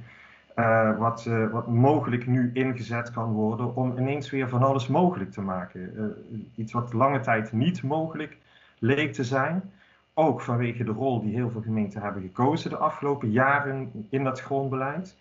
uh, 0.57 0.99
wat, 0.99 1.25
uh, 1.29 1.51
wat 1.51 1.67
mogelijk 1.67 2.27
nu 2.27 2.51
ingezet 2.53 3.11
kan 3.11 3.33
worden 3.33 3.75
om 3.75 3.99
ineens 3.99 4.31
weer 4.31 4.49
van 4.49 4.63
alles 4.63 4.87
mogelijk 4.87 5.31
te 5.31 5.41
maken. 5.41 5.93
Uh, 5.97 6.39
iets 6.55 6.73
wat 6.73 6.93
lange 6.93 7.21
tijd 7.21 7.53
niet 7.53 7.83
mogelijk 7.83 8.39
leek 8.79 9.13
te 9.13 9.25
zijn. 9.25 9.73
Ook 10.15 10.41
vanwege 10.41 10.85
de 10.85 10.91
rol 10.91 11.21
die 11.21 11.35
heel 11.35 11.51
veel 11.51 11.63
gemeenten 11.63 12.03
hebben 12.03 12.23
gekozen 12.23 12.71
de 12.71 12.77
afgelopen 12.77 13.31
jaren 13.31 14.07
in 14.11 14.25
dat 14.25 14.41
grondbeleid. 14.41 15.17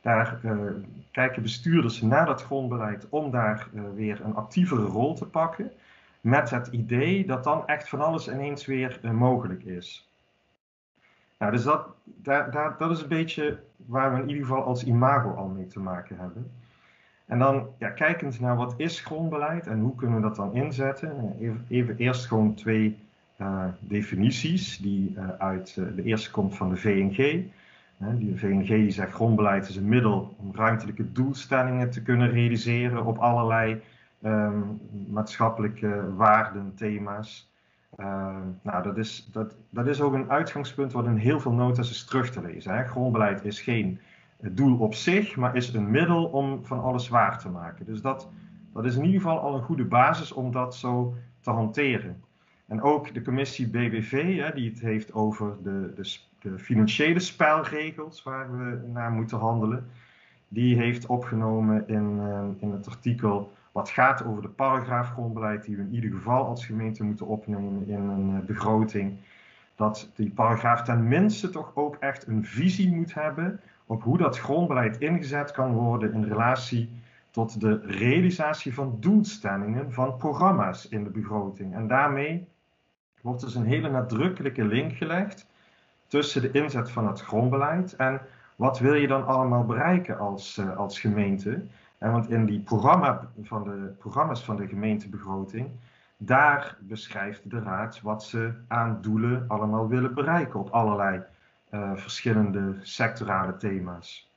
Daar 0.00 0.40
kijken 1.10 1.42
bestuurders 1.42 2.00
naar 2.00 2.26
dat 2.26 2.42
grondbeleid 2.42 3.08
om 3.08 3.30
daar 3.30 3.68
weer 3.94 4.20
een 4.24 4.34
actievere 4.34 4.82
rol 4.82 5.14
te 5.14 5.26
pakken. 5.26 5.70
Met 6.20 6.50
het 6.50 6.66
idee 6.66 7.26
dat 7.26 7.44
dan 7.44 7.66
echt 7.66 7.88
van 7.88 8.00
alles 8.00 8.28
ineens 8.28 8.66
weer 8.66 9.00
mogelijk 9.12 9.64
is. 9.64 10.03
Dus 11.50 11.62
dat, 11.62 11.86
dat 12.78 12.90
is 12.90 13.02
een 13.02 13.08
beetje 13.08 13.58
waar 13.86 14.14
we 14.14 14.20
in 14.20 14.28
ieder 14.28 14.46
geval 14.46 14.64
als 14.64 14.84
imago 14.84 15.30
al 15.30 15.48
mee 15.48 15.66
te 15.66 15.80
maken 15.80 16.18
hebben. 16.18 16.50
En 17.26 17.38
dan 17.38 17.68
ja, 17.78 17.90
kijkend 17.90 18.40
naar 18.40 18.56
wat 18.56 18.74
is 18.76 19.00
grondbeleid 19.00 19.66
en 19.66 19.80
hoe 19.80 19.94
kunnen 19.94 20.16
we 20.16 20.22
dat 20.22 20.36
dan 20.36 20.54
inzetten. 20.54 21.36
Even, 21.40 21.64
even 21.68 21.96
eerst 21.96 22.26
gewoon 22.26 22.54
twee 22.54 22.98
uh, 23.40 23.64
definities 23.80 24.78
die 24.78 25.14
uh, 25.16 25.28
uit 25.38 25.76
uh, 25.78 25.96
de 25.96 26.02
eerste 26.02 26.30
komt 26.30 26.56
van 26.56 26.68
de 26.68 26.76
VNG. 26.76 27.44
die 27.98 28.38
VNG 28.38 28.92
zegt 28.92 29.12
grondbeleid 29.12 29.68
is 29.68 29.76
een 29.76 29.88
middel 29.88 30.34
om 30.38 30.54
ruimtelijke 30.54 31.12
doelstellingen 31.12 31.90
te 31.90 32.02
kunnen 32.02 32.30
realiseren 32.30 33.04
op 33.04 33.18
allerlei 33.18 33.82
um, 34.22 34.80
maatschappelijke 35.08 36.14
waarden, 36.14 36.72
thema's. 36.74 37.52
Uh, 37.96 38.36
nou, 38.62 38.82
dat 38.82 38.98
is, 38.98 39.28
dat, 39.32 39.56
dat 39.70 39.86
is 39.86 40.00
ook 40.00 40.12
een 40.12 40.30
uitgangspunt 40.30 40.92
wat 40.92 41.06
in 41.06 41.16
heel 41.16 41.40
veel 41.40 41.52
notas 41.52 41.90
is 41.90 42.04
terug 42.04 42.30
te 42.30 42.42
lezen. 42.42 42.86
Grondbeleid 42.86 43.44
is 43.44 43.60
geen 43.60 44.00
doel 44.40 44.78
op 44.78 44.94
zich, 44.94 45.36
maar 45.36 45.56
is 45.56 45.74
een 45.74 45.90
middel 45.90 46.24
om 46.24 46.64
van 46.64 46.82
alles 46.82 47.08
waar 47.08 47.38
te 47.38 47.48
maken. 47.48 47.84
Dus 47.84 48.00
dat, 48.00 48.28
dat 48.72 48.84
is 48.84 48.96
in 48.96 49.04
ieder 49.04 49.20
geval 49.20 49.38
al 49.38 49.54
een 49.54 49.62
goede 49.62 49.84
basis 49.84 50.32
om 50.32 50.52
dat 50.52 50.74
zo 50.74 51.14
te 51.40 51.50
hanteren. 51.50 52.22
En 52.66 52.82
ook 52.82 53.14
de 53.14 53.22
commissie 53.22 53.68
BBV, 53.68 54.36
hè, 54.36 54.54
die 54.54 54.70
het 54.70 54.80
heeft 54.80 55.12
over 55.12 55.56
de, 55.62 55.92
de, 55.94 56.18
de 56.40 56.58
financiële 56.58 57.20
spelregels 57.20 58.22
waar 58.22 58.58
we 58.58 58.88
naar 58.92 59.10
moeten 59.10 59.38
handelen, 59.38 59.86
die 60.48 60.76
heeft 60.76 61.06
opgenomen 61.06 61.88
in, 61.88 62.16
uh, 62.16 62.44
in 62.58 62.70
het 62.70 62.86
artikel 62.86 63.52
wat 63.74 63.90
gaat 63.90 64.24
over 64.24 64.42
de 64.42 64.48
paragraaf 64.48 65.10
grondbeleid 65.10 65.64
die 65.64 65.76
we 65.76 65.82
in 65.82 65.94
ieder 65.94 66.10
geval 66.10 66.44
als 66.46 66.66
gemeente 66.66 67.04
moeten 67.04 67.26
opnemen 67.26 67.88
in 67.88 68.00
een 68.00 68.40
eh, 68.40 68.46
begroting. 68.46 69.16
Dat 69.74 70.10
die 70.14 70.30
paragraaf 70.30 70.82
tenminste 70.82 71.50
toch 71.50 71.72
ook 71.74 71.96
echt 71.96 72.26
een 72.26 72.44
visie 72.44 72.94
moet 72.94 73.14
hebben 73.14 73.60
op 73.86 74.02
hoe 74.02 74.18
dat 74.18 74.38
grondbeleid 74.38 74.98
ingezet 74.98 75.50
kan 75.50 75.72
worden 75.72 76.12
in 76.12 76.24
relatie 76.24 76.90
tot 77.30 77.60
de 77.60 77.80
realisatie 77.86 78.74
van 78.74 78.96
doelstellingen 79.00 79.92
van 79.92 80.16
programma's 80.16 80.88
in 80.88 81.04
de 81.04 81.10
begroting. 81.10 81.74
En 81.74 81.86
daarmee 81.86 82.48
wordt 83.20 83.40
dus 83.40 83.54
een 83.54 83.66
hele 83.66 83.90
nadrukkelijke 83.90 84.64
link 84.64 84.92
gelegd 84.92 85.46
tussen 86.06 86.42
de 86.42 86.50
inzet 86.50 86.90
van 86.90 87.06
het 87.06 87.20
grondbeleid 87.20 87.96
en 87.96 88.20
wat 88.56 88.78
wil 88.78 88.94
je 88.94 89.06
dan 89.06 89.26
allemaal 89.26 89.64
bereiken 89.64 90.18
als, 90.18 90.58
uh, 90.58 90.76
als 90.76 91.00
gemeente. 91.00 91.62
En 92.04 92.12
want 92.12 92.30
in 92.30 92.46
die 92.46 92.60
programma 92.60 93.30
van 93.42 93.64
de, 93.64 93.94
programma's 93.98 94.44
van 94.44 94.56
de 94.56 94.68
gemeentebegroting, 94.68 95.70
daar 96.16 96.76
beschrijft 96.80 97.50
de 97.50 97.60
Raad 97.60 98.00
wat 98.00 98.24
ze 98.24 98.52
aan 98.68 98.98
doelen 99.00 99.44
allemaal 99.48 99.88
willen 99.88 100.14
bereiken 100.14 100.60
op 100.60 100.70
allerlei 100.70 101.22
uh, 101.70 101.90
verschillende 101.94 102.74
sectorale 102.80 103.56
thema's. 103.56 104.30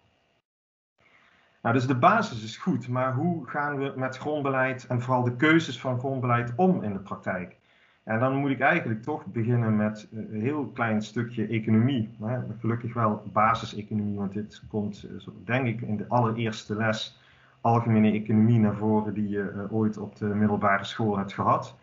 Nou, 1.61 1.75
dus 1.75 1.87
de 1.87 1.95
basis 1.95 2.43
is 2.43 2.57
goed, 2.57 2.87
maar 2.87 3.13
hoe 3.13 3.47
gaan 3.47 3.77
we 3.77 3.93
met 3.95 4.17
grondbeleid 4.17 4.87
en 4.87 5.01
vooral 5.01 5.23
de 5.23 5.35
keuzes 5.35 5.79
van 5.79 5.99
grondbeleid 5.99 6.53
om 6.55 6.83
in 6.83 6.93
de 6.93 6.99
praktijk? 6.99 7.55
En 8.03 8.19
dan 8.19 8.35
moet 8.35 8.51
ik 8.51 8.59
eigenlijk 8.59 9.03
toch 9.03 9.25
beginnen 9.25 9.75
met 9.75 10.07
een 10.11 10.41
heel 10.41 10.67
klein 10.67 11.01
stukje 11.01 11.47
economie. 11.47 12.17
Gelukkig 12.59 12.93
wel 12.93 13.23
basiseconomie, 13.33 14.17
want 14.17 14.33
dit 14.33 14.61
komt, 14.69 15.07
denk 15.45 15.67
ik, 15.67 15.81
in 15.81 15.97
de 15.97 16.05
allereerste 16.07 16.75
les 16.75 17.25
algemene 17.67 18.11
economie 18.11 18.59
naar 18.59 18.75
voren 18.75 19.13
die 19.13 19.29
je 19.29 19.67
ooit 19.69 19.97
op 19.97 20.15
de 20.15 20.25
middelbare 20.25 20.83
school 20.83 21.17
hebt 21.17 21.33
gehad. 21.33 21.75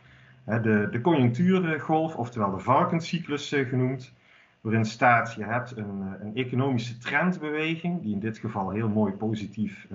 De, 0.45 0.89
de 0.91 1.01
conjunctuurgolf, 1.01 2.17
oftewel 2.17 2.51
de 2.51 2.59
varkenscyclus 2.59 3.49
genoemd 3.49 4.13
waarin 4.61 4.85
staat 4.85 5.35
je 5.35 5.45
hebt 5.45 5.77
een, 5.77 6.03
eh, 6.03 6.27
een, 6.27 6.37
economische 6.37 6.99
trendbeweging, 6.99 8.03
die 8.03 8.13
in 8.13 8.21
dit 8.21 8.39
geval 8.39 8.71
heel 8.71 8.89
mooi 8.89 9.13
positief 9.13 9.87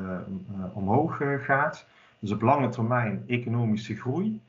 omhoog 0.74 1.22
gaat. 1.38 1.88
Dus 2.20 2.32
op 2.32 2.42
lange 2.42 2.70
termijn 2.70 3.24
economische 3.28 3.96
groei. 3.96 4.42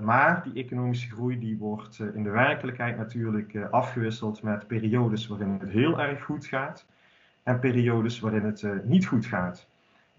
maar 0.00 0.42
die 0.44 0.64
economische 0.64 1.10
groei 1.10 1.38
die 1.38 1.58
wordt 1.58 1.98
in 2.14 2.22
de 2.22 2.30
werkelijkheid 2.30 2.96
natuurlijk 2.96 3.56
afgewisseld 3.70 4.42
met 4.42 4.66
periodes 4.66 5.26
waarin 5.26 5.56
het 5.60 5.70
heel 5.70 6.00
erg 6.00 6.24
goed 6.24 6.46
gaat 6.46 6.86
en 7.42 7.58
periodes 7.58 8.20
waarin 8.20 8.44
het 8.44 8.84
niet 8.84 9.06
goed 9.06 9.26
gaat. 9.26 9.70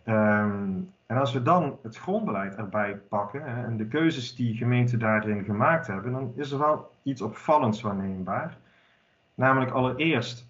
Um, 0.08 0.94
en 1.06 1.18
als 1.18 1.34
we 1.34 1.42
dan 1.42 1.78
het 1.82 1.98
grondbeleid 1.98 2.56
erbij 2.56 2.96
pakken 2.96 3.44
hè, 3.44 3.64
en 3.64 3.78
de 3.78 3.88
keuzes 3.88 4.36
die 4.36 4.56
gemeenten 4.56 5.00
daarin 5.00 5.44
gemaakt 5.44 5.88
hebben, 5.88 6.12
dan 6.12 6.34
is 6.36 6.52
er 6.52 6.60
wel 6.60 6.92
iets 7.04 7.22
opvallends 7.22 7.82
waarneembaar. 7.82 8.58
Namelijk 9.36 9.72
allereerst 9.72 10.48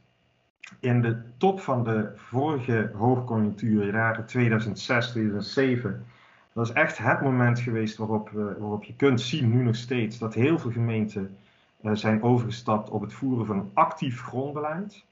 in 0.80 1.02
de 1.02 1.22
top 1.38 1.60
van 1.60 1.84
de 1.84 2.12
vorige 2.16 2.92
hoogconjunctuur, 2.94 3.92
jaren 3.92 4.26
2006, 4.26 5.10
2007. 5.10 6.06
Dat 6.54 6.66
is 6.66 6.74
echt 6.74 6.98
het 6.98 7.22
moment 7.22 7.60
geweest 7.60 7.98
waarop, 7.98 8.30
waarop 8.30 8.84
je 8.84 8.96
kunt 8.96 9.22
zien, 9.22 9.50
nu 9.50 9.64
nog 9.64 9.76
steeds, 9.76 10.18
dat 10.18 10.34
heel 10.34 10.60
veel 10.60 10.72
gemeenten 10.72 11.38
uh, 11.82 11.92
zijn 11.94 12.24
overgestapt 12.24 12.90
op 12.90 13.02
het 13.02 13.14
voeren 13.14 13.46
van 13.46 13.58
een 13.58 13.72
actief 13.74 14.22
grondbeleid. 14.22 15.06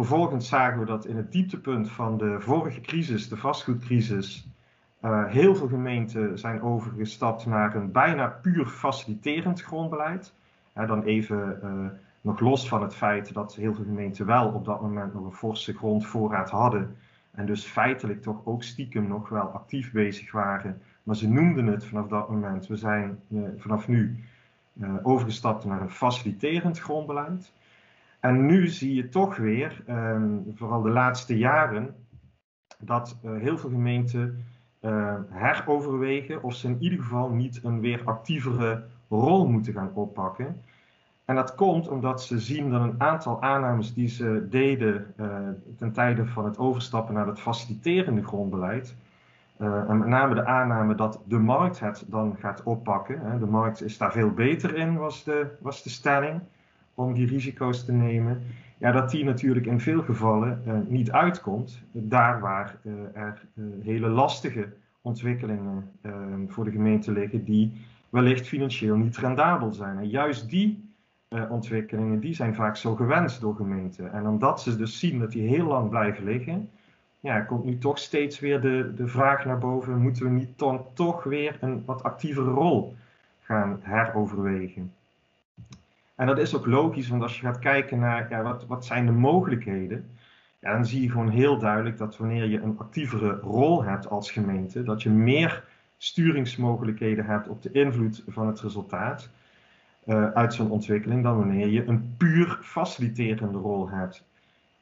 Vervolgens 0.00 0.48
zagen 0.48 0.78
we 0.78 0.84
dat 0.84 1.06
in 1.06 1.16
het 1.16 1.32
dieptepunt 1.32 1.90
van 1.90 2.18
de 2.18 2.40
vorige 2.40 2.80
crisis, 2.80 3.28
de 3.28 3.36
vastgoedcrisis, 3.36 4.48
uh, 5.02 5.26
heel 5.26 5.54
veel 5.54 5.68
gemeenten 5.68 6.38
zijn 6.38 6.62
overgestapt 6.62 7.46
naar 7.46 7.74
een 7.74 7.92
bijna 7.92 8.26
puur 8.26 8.66
faciliterend 8.66 9.62
grondbeleid. 9.62 10.34
Dan 10.74 11.02
even 11.02 11.60
uh, 11.64 11.86
nog 12.20 12.40
los 12.40 12.68
van 12.68 12.82
het 12.82 12.94
feit 12.94 13.32
dat 13.34 13.54
heel 13.54 13.74
veel 13.74 13.84
gemeenten 13.84 14.26
wel 14.26 14.48
op 14.48 14.64
dat 14.64 14.80
moment 14.80 15.14
nog 15.14 15.24
een 15.24 15.32
forse 15.32 15.74
grondvoorraad 15.74 16.50
hadden. 16.50 16.96
En 17.30 17.46
dus 17.46 17.64
feitelijk 17.64 18.22
toch 18.22 18.40
ook 18.44 18.62
stiekem 18.62 19.06
nog 19.06 19.28
wel 19.28 19.46
actief 19.46 19.92
bezig 19.92 20.32
waren. 20.32 20.82
Maar 21.02 21.16
ze 21.16 21.28
noemden 21.28 21.66
het 21.66 21.84
vanaf 21.84 22.06
dat 22.06 22.30
moment, 22.30 22.66
we 22.66 22.76
zijn 22.76 23.18
uh, 23.28 23.48
vanaf 23.56 23.88
nu 23.88 24.24
overgestapt 25.02 25.64
naar 25.64 25.80
een 25.80 25.90
faciliterend 25.90 26.78
grondbeleid. 26.78 27.52
En 28.20 28.46
nu 28.46 28.66
zie 28.68 28.94
je 28.94 29.08
toch 29.08 29.36
weer, 29.36 29.82
um, 29.88 30.44
vooral 30.54 30.82
de 30.82 30.90
laatste 30.90 31.38
jaren, 31.38 31.94
dat 32.78 33.18
uh, 33.24 33.30
heel 33.40 33.58
veel 33.58 33.70
gemeenten 33.70 34.44
heroverwegen 35.28 36.42
of 36.42 36.54
ze 36.54 36.68
in 36.68 36.76
ieder 36.80 36.98
geval 36.98 37.30
niet 37.30 37.60
een 37.64 37.80
weer 37.80 38.02
actievere 38.04 38.84
rol 39.08 39.46
moeten 39.46 39.72
gaan 39.72 39.90
oppakken. 39.94 40.62
En 41.24 41.34
dat 41.34 41.54
komt 41.54 41.88
omdat 41.88 42.22
ze 42.22 42.38
zien 42.38 42.70
dat 42.70 42.80
een 42.80 43.00
aantal 43.00 43.42
aannames 43.42 43.94
die 43.94 44.08
ze 44.08 44.46
deden 44.50 45.14
uh, 45.16 45.26
ten 45.76 45.92
tijde 45.92 46.26
van 46.26 46.44
het 46.44 46.58
overstappen 46.58 47.14
naar 47.14 47.26
het 47.26 47.40
faciliterende 47.40 48.24
grondbeleid, 48.24 48.94
en 49.60 49.98
met 49.98 50.08
name 50.08 50.34
de 50.34 50.46
aanname 50.46 50.94
dat 50.94 51.20
de 51.24 51.38
markt 51.38 51.80
het 51.80 52.04
dan 52.06 52.36
gaat 52.38 52.62
oppakken, 52.62 53.20
hè, 53.20 53.38
de 53.38 53.46
markt 53.46 53.82
is 53.82 53.98
daar 53.98 54.12
veel 54.12 54.30
beter 54.30 54.76
in, 54.76 54.96
was 54.96 55.24
de, 55.24 55.56
was 55.60 55.82
de 55.82 55.90
stelling, 55.90 56.40
om 56.94 57.12
die 57.12 57.26
risico's 57.26 57.84
te 57.84 57.92
nemen, 57.92 58.42
ja, 58.78 58.92
dat 58.92 59.10
die 59.10 59.24
natuurlijk 59.24 59.66
in 59.66 59.80
veel 59.80 60.02
gevallen 60.02 60.62
uh, 60.66 60.74
niet 60.88 61.10
uitkomt, 61.10 61.82
daar 61.92 62.40
waar 62.40 62.76
er 63.12 63.46
hele 63.82 64.08
lastige 64.08 64.68
ontwikkelingen 65.00 65.90
voor 66.48 66.64
de 66.64 66.70
gemeente 66.70 67.12
liggen, 67.12 67.44
die 67.44 67.72
wellicht 68.08 68.46
financieel 68.46 68.96
niet 68.96 69.16
rendabel 69.16 69.72
zijn. 69.72 69.98
En 69.98 70.08
juist 70.08 70.50
die 70.50 70.90
ontwikkelingen, 71.48 72.20
die 72.20 72.34
zijn 72.34 72.54
vaak 72.54 72.76
zo 72.76 72.94
gewenst 72.94 73.40
door 73.40 73.54
gemeenten. 73.54 74.12
En 74.12 74.26
omdat 74.26 74.62
ze 74.62 74.76
dus 74.76 74.98
zien 74.98 75.18
dat 75.18 75.30
die 75.30 75.48
heel 75.48 75.66
lang 75.66 75.88
blijven 75.88 76.24
liggen, 76.24 76.68
ja, 77.20 77.40
komt 77.40 77.64
nu 77.64 77.78
toch 77.78 77.98
steeds 77.98 78.40
weer 78.40 78.60
de, 78.60 78.92
de 78.94 79.06
vraag 79.06 79.44
naar 79.44 79.58
boven, 79.58 80.00
moeten 80.00 80.24
we 80.24 80.30
niet 80.30 80.58
dan 80.58 80.86
toch 80.94 81.24
weer 81.24 81.58
een 81.60 81.82
wat 81.84 82.02
actievere 82.02 82.50
rol 82.50 82.96
gaan 83.40 83.78
heroverwegen? 83.82 84.92
En 86.20 86.26
dat 86.26 86.38
is 86.38 86.56
ook 86.56 86.66
logisch, 86.66 87.08
want 87.08 87.22
als 87.22 87.34
je 87.34 87.46
gaat 87.46 87.58
kijken 87.58 87.98
naar 87.98 88.30
ja, 88.30 88.42
wat, 88.42 88.66
wat 88.66 88.84
zijn 88.84 89.06
de 89.06 89.12
mogelijkheden, 89.12 90.10
dan 90.60 90.86
zie 90.86 91.02
je 91.02 91.10
gewoon 91.10 91.28
heel 91.28 91.58
duidelijk 91.58 91.98
dat 91.98 92.16
wanneer 92.16 92.44
je 92.44 92.60
een 92.60 92.78
actievere 92.78 93.32
rol 93.32 93.84
hebt 93.84 94.08
als 94.08 94.30
gemeente, 94.30 94.82
dat 94.82 95.02
je 95.02 95.10
meer 95.10 95.64
sturingsmogelijkheden 95.98 97.24
hebt 97.24 97.48
op 97.48 97.62
de 97.62 97.70
invloed 97.72 98.22
van 98.26 98.46
het 98.46 98.60
resultaat 98.60 99.30
uh, 100.06 100.30
uit 100.30 100.54
zo'n 100.54 100.70
ontwikkeling 100.70 101.22
dan 101.22 101.36
wanneer 101.36 101.68
je 101.68 101.86
een 101.86 102.14
puur 102.16 102.58
faciliterende 102.62 103.58
rol 103.58 103.90
hebt. 103.90 104.24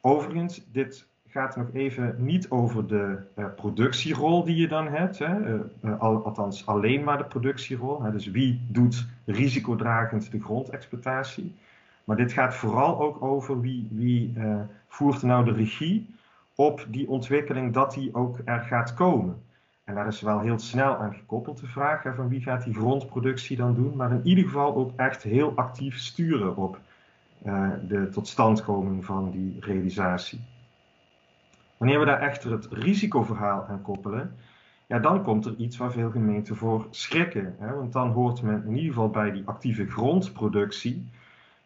Overigens, 0.00 0.64
dit 0.72 1.06
gaat 1.30 1.56
nog 1.56 1.66
even 1.72 2.14
niet 2.18 2.50
over 2.50 2.86
de 2.86 3.18
uh, 3.38 3.44
productierol 3.56 4.44
die 4.44 4.56
je 4.56 4.68
dan 4.68 4.88
hebt, 4.88 5.18
hè? 5.18 5.54
Uh, 5.54 6.00
al, 6.00 6.24
althans 6.24 6.66
alleen 6.66 7.04
maar 7.04 7.18
de 7.18 7.24
productierol. 7.24 8.02
Hè? 8.02 8.10
Dus 8.10 8.26
wie 8.26 8.60
doet 8.68 9.06
risicodragend 9.24 10.30
de 10.30 10.40
grondexploitatie? 10.40 11.54
Maar 12.04 12.16
dit 12.16 12.32
gaat 12.32 12.54
vooral 12.54 13.00
ook 13.00 13.22
over 13.22 13.60
wie, 13.60 13.88
wie 13.90 14.32
voert 14.86 15.22
nou 15.22 15.44
de 15.44 15.52
regie 15.52 16.14
op 16.54 16.86
die 16.88 17.08
ontwikkeling 17.08 17.72
dat 17.72 17.94
die 17.94 18.14
ook 18.14 18.38
er 18.44 18.60
gaat 18.60 18.94
komen. 18.94 19.42
En 19.84 19.94
daar 19.94 20.06
is 20.06 20.20
wel 20.20 20.40
heel 20.40 20.58
snel 20.58 20.96
aan 20.96 21.14
gekoppeld 21.14 21.60
de 21.60 21.66
vraag 21.66 22.02
van 22.14 22.28
wie 22.28 22.40
gaat 22.40 22.64
die 22.64 22.74
grondproductie 22.74 23.56
dan 23.56 23.74
doen, 23.74 23.96
maar 23.96 24.12
in 24.12 24.26
ieder 24.26 24.44
geval 24.44 24.74
ook 24.74 24.92
echt 24.96 25.22
heel 25.22 25.52
actief 25.54 25.98
sturen 25.98 26.56
op 26.56 26.80
de 27.88 28.08
totstandkoming 28.10 29.04
van 29.04 29.30
die 29.30 29.56
realisatie. 29.60 30.40
Wanneer 31.78 31.98
we 31.98 32.04
daar 32.04 32.20
echter 32.20 32.50
het 32.50 32.68
risicoverhaal 32.70 33.66
aan 33.68 33.82
koppelen, 33.82 34.34
ja, 34.86 34.98
dan 34.98 35.22
komt 35.22 35.44
er 35.44 35.54
iets 35.56 35.76
waar 35.76 35.92
veel 35.92 36.10
gemeenten 36.10 36.56
voor 36.56 36.86
schrikken. 36.90 37.54
Hè, 37.58 37.74
want 37.74 37.92
dan 37.92 38.10
hoort 38.10 38.42
men 38.42 38.64
in 38.66 38.76
ieder 38.76 38.92
geval 38.92 39.10
bij 39.10 39.30
die 39.30 39.42
actieve 39.46 39.86
grondproductie, 39.86 41.08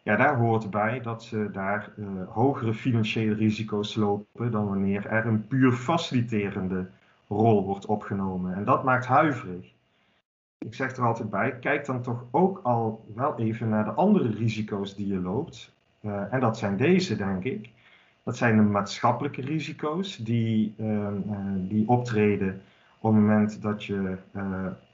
ja, 0.03 0.15
daar 0.15 0.37
hoort 0.37 0.69
bij 0.69 1.01
dat 1.01 1.23
ze 1.23 1.49
daar 1.51 1.91
uh, 1.95 2.07
hogere 2.27 2.73
financiële 2.73 3.33
risico's 3.33 3.95
lopen 3.95 4.51
dan 4.51 4.67
wanneer 4.67 5.05
er 5.05 5.25
een 5.25 5.47
puur 5.47 5.71
faciliterende 5.71 6.87
rol 7.27 7.65
wordt 7.65 7.85
opgenomen. 7.85 8.53
En 8.53 8.63
dat 8.63 8.83
maakt 8.83 9.05
huiverig. 9.05 9.71
Ik 10.57 10.73
zeg 10.73 10.95
er 10.95 11.05
altijd 11.05 11.29
bij, 11.29 11.59
kijk 11.59 11.85
dan 11.85 12.01
toch 12.01 12.25
ook 12.31 12.59
al 12.63 13.05
wel 13.15 13.39
even 13.39 13.69
naar 13.69 13.85
de 13.85 13.91
andere 13.91 14.29
risico's 14.29 14.95
die 14.95 15.07
je 15.07 15.19
loopt. 15.19 15.73
Uh, 16.01 16.33
en 16.33 16.39
dat 16.39 16.57
zijn 16.57 16.77
deze, 16.77 17.15
denk 17.15 17.43
ik. 17.43 17.69
Dat 18.23 18.37
zijn 18.37 18.55
de 18.55 18.61
maatschappelijke 18.61 19.41
risico's 19.41 20.17
die, 20.17 20.75
uh, 20.77 20.87
uh, 20.87 21.37
die 21.57 21.87
optreden 21.87 22.61
op 22.99 23.13
het 23.13 23.21
moment 23.21 23.61
dat 23.61 23.83
je 23.83 24.17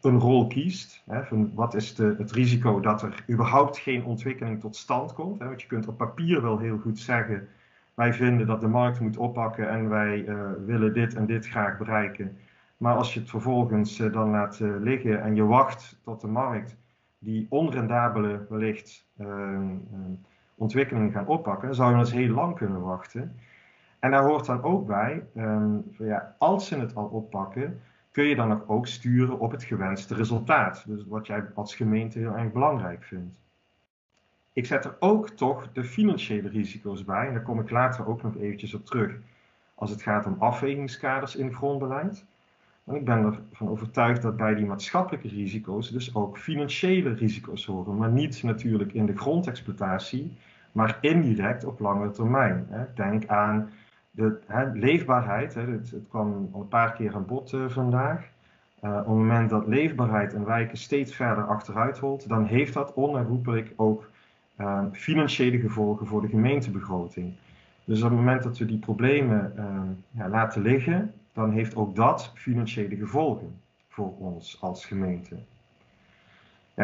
een 0.02 0.20
rol 0.20 0.48
kiest. 0.48 1.04
Hè, 1.06 1.24
van 1.24 1.52
wat 1.54 1.74
is 1.74 1.96
de, 1.96 2.16
het 2.18 2.32
risico 2.32 2.80
dat 2.80 3.02
er 3.02 3.24
überhaupt 3.30 3.78
geen 3.78 4.04
ontwikkeling 4.04 4.60
tot 4.60 4.76
stand 4.76 5.14
komt? 5.14 5.40
Hè, 5.40 5.46
want 5.46 5.62
je 5.62 5.68
kunt 5.68 5.88
op 5.88 5.98
papier 5.98 6.42
wel 6.42 6.58
heel 6.58 6.78
goed 6.78 7.00
zeggen 7.00 7.48
wij 8.00 8.14
vinden 8.14 8.48
dat 8.48 8.62
de 8.62 8.68
markt 8.68 9.00
moet 9.00 9.18
oppakken 9.18 9.70
en 9.70 9.90
wij 9.90 10.26
uh, 10.26 10.52
willen 10.66 10.94
dit 10.94 11.16
en 11.16 11.26
dit 11.26 11.48
graag 11.48 11.78
bereiken. 11.78 12.38
Maar 12.78 12.96
als 12.96 13.14
je 13.14 13.20
het 13.20 13.30
vervolgens 13.30 13.98
dan 13.98 14.30
laat 14.30 14.60
liggen 14.60 15.22
en 15.22 15.36
je 15.36 15.44
wacht 15.44 16.00
tot 16.04 16.22
de 16.22 16.28
markt 16.28 16.76
die 17.18 17.48
onrendabele 17.50 18.46
wellicht 18.50 19.08
ontwikkelingen 20.60 21.12
gaan 21.12 21.28
oppakken, 21.28 21.68
dan 21.68 21.76
zou 21.76 21.92
je 21.92 22.00
dus 22.00 22.12
heel 22.12 22.34
lang 22.34 22.56
kunnen 22.56 22.82
wachten. 22.82 23.40
En 24.00 24.12
daar 24.12 24.24
hoort 24.24 24.46
dan 24.46 24.64
ook 24.64 24.88
bij, 24.88 25.24
um, 25.36 25.96
ja, 25.98 26.36
als 26.38 26.68
ze 26.68 26.80
het 26.80 26.96
al 26.96 27.06
oppakken, 27.06 27.82
kun 28.12 28.24
je 28.24 28.36
dan 28.36 28.68
ook 28.68 28.88
sturen 28.88 29.40
op 29.40 29.52
het 29.52 29.64
gewenste 29.64 30.16
resultaat. 30.16 30.84
Dus 30.88 31.06
wat 31.08 31.28
jij 31.28 31.46
als 31.54 31.76
gemeente 31.76 32.20
heel 32.20 32.38
erg 32.38 32.52
belangrijk 32.52 33.04
vindt. 33.04 33.36
Ik 34.54 34.66
zet 34.66 34.86
er 34.86 34.96
ook 35.00 35.30
toch 35.30 35.72
de 35.72 35.84
financiële 35.84 36.50
risico's 36.50 37.06
bij. 37.06 37.28
En 37.28 37.34
daar 37.34 37.42
kom 37.42 37.60
ik 37.60 37.70
later 37.70 38.08
ook 38.08 38.24
nog 38.24 38.38
eventjes 38.38 38.74
op 38.74 38.86
terug. 38.86 39.18
Als 39.76 39.90
het 39.90 40.02
gaat 40.02 40.26
om 40.26 40.36
afwegingskaders 40.40 41.36
in 41.36 41.54
grondbeleid. 41.54 42.26
Want 42.90 43.02
ik 43.02 43.08
ben 43.08 43.26
ervan 43.50 43.70
overtuigd 43.70 44.22
dat 44.22 44.38
bij 44.38 44.56
die 44.56 44.66
maatschappelijke 44.66 45.28
risico's 45.28 45.92
dus 45.92 46.16
ook 46.16 46.38
financiële 46.38 47.14
risico's 47.14 47.66
horen. 47.66 47.98
Maar 47.98 48.12
niet 48.12 48.44
natuurlijk 48.44 48.94
in 48.94 49.06
de 49.06 49.18
grondexploitatie, 49.18 50.38
maar 50.72 50.98
indirect 51.02 51.66
op 51.66 51.80
lange 51.80 52.12
termijn. 52.12 52.68
Denk 52.96 53.28
aan 53.28 53.70
de 54.12 54.40
leefbaarheid. 54.74 55.54
Het, 55.54 55.94
kwam 56.10 56.50
al 56.52 56.62
een 56.62 56.68
paar 56.68 56.94
keer 56.94 57.16
aan 57.16 57.26
bod 57.26 57.54
uh, 57.54 57.70
vandaag. 57.70 58.28
op 58.80 58.96
het 58.96 59.08
moment 59.08 59.50
dat 59.50 59.68
leefbaarheid 59.68 60.34
in 60.34 60.46
wijken 60.46 60.78
steeds 60.78 61.16
verder 61.16 61.44
achteruit 61.44 61.98
rolt, 61.98 62.30
dan 62.30 62.46
heeft 62.46 62.74
dat 62.74 62.94
onherroepelijk 62.94 63.74
ook 63.76 64.10
financiële 64.92 65.60
gevolgen 65.60 66.08
voor 66.08 66.22
de 66.22 66.28
gemeentebegroting. 66.28 67.34
Dus 67.84 68.02
op 68.02 68.10
het 68.10 68.18
moment 68.18 68.44
dat 68.44 68.58
we 68.58 68.66
die 68.66 68.80
problemen 68.80 69.54
ja, 70.12 70.30
laten 70.30 70.62
liggen, 70.62 71.14
dan 71.34 71.52
heeft 71.52 71.76
ook 71.76 71.96
dat 71.96 72.32
financiële 72.36 72.96
gevolgen 72.96 73.62
voor 73.88 74.18
ons 74.18 74.62
als 74.62 74.86
gemeente. 74.86 75.38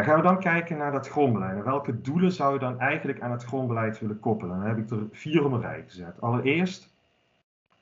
Gaan 0.03 0.15
we 0.15 0.21
dan 0.21 0.39
kijken 0.39 0.77
naar 0.77 0.91
dat 0.91 1.09
grondbeleid. 1.09 1.57
En 1.57 1.63
welke 1.63 2.01
doelen 2.01 2.31
zou 2.31 2.53
je 2.53 2.59
dan 2.59 2.79
eigenlijk 2.79 3.21
aan 3.21 3.31
het 3.31 3.43
grondbeleid 3.43 3.99
willen 3.99 4.19
koppelen? 4.19 4.57
Dan 4.57 4.67
heb 4.67 4.77
ik 4.77 4.89
er 4.89 5.07
vier 5.11 5.45
op 5.45 5.51
een 5.51 5.61
rij 5.61 5.83
gezet. 5.87 6.21
Allereerst, 6.21 6.93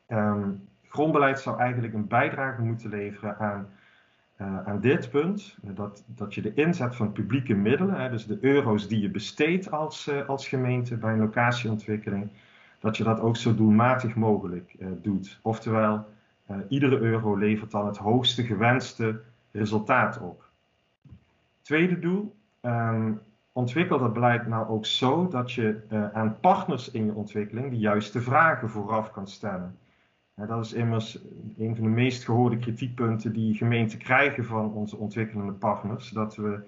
um, 0.07 0.67
grondbeleid 0.87 1.39
zou 1.39 1.59
eigenlijk 1.59 1.93
een 1.93 2.07
bijdrage 2.07 2.61
moeten 2.61 2.89
leveren 2.89 3.37
aan, 3.37 3.67
uh, 4.41 4.67
aan 4.67 4.79
dit 4.79 5.09
punt. 5.09 5.57
Dat, 5.61 6.03
dat 6.05 6.33
je 6.33 6.41
de 6.41 6.53
inzet 6.53 6.95
van 6.95 7.11
publieke 7.11 7.53
middelen, 7.53 8.01
hè, 8.01 8.09
dus 8.09 8.25
de 8.25 8.37
euro's 8.41 8.87
die 8.87 9.01
je 9.01 9.09
besteedt 9.09 9.71
als, 9.71 10.07
uh, 10.07 10.27
als 10.29 10.47
gemeente 10.47 10.97
bij 10.97 11.13
een 11.13 11.19
locatieontwikkeling, 11.19 12.29
dat 12.79 12.97
je 12.97 13.03
dat 13.03 13.19
ook 13.19 13.37
zo 13.37 13.55
doelmatig 13.55 14.15
mogelijk 14.15 14.75
uh, 14.79 14.87
doet. 15.01 15.39
Oftewel, 15.41 16.05
iedere 16.67 16.97
euro 16.97 17.35
levert 17.35 17.71
dan 17.71 17.85
het 17.85 17.97
hoogste 17.97 18.43
gewenste 18.43 19.21
resultaat 19.51 20.19
op. 20.19 20.43
Tweede 21.61 21.99
doel, 21.99 22.35
um, 22.61 23.21
ontwikkel 23.51 23.99
dat 23.99 24.13
beleid 24.13 24.47
nou 24.47 24.67
ook 24.67 24.85
zo 24.85 25.27
dat 25.27 25.51
je 25.51 25.81
uh, 25.91 26.09
aan 26.11 26.39
partners 26.39 26.91
in 26.91 27.05
je 27.05 27.13
ontwikkeling 27.13 27.69
de 27.69 27.77
juiste 27.77 28.21
vragen 28.21 28.69
vooraf 28.69 29.11
kan 29.11 29.27
stellen. 29.27 29.77
Ja, 30.35 30.45
dat 30.45 30.65
is 30.65 30.73
immers 30.73 31.19
een 31.57 31.75
van 31.75 31.83
de 31.83 31.89
meest 31.89 32.25
gehoorde 32.25 32.57
kritiekpunten 32.57 33.33
die 33.33 33.53
gemeenten 33.55 33.99
krijgen 33.99 34.45
van 34.45 34.71
onze 34.71 34.97
ontwikkelende 34.97 35.51
partners. 35.51 36.09
Dat 36.09 36.35
we 36.35 36.59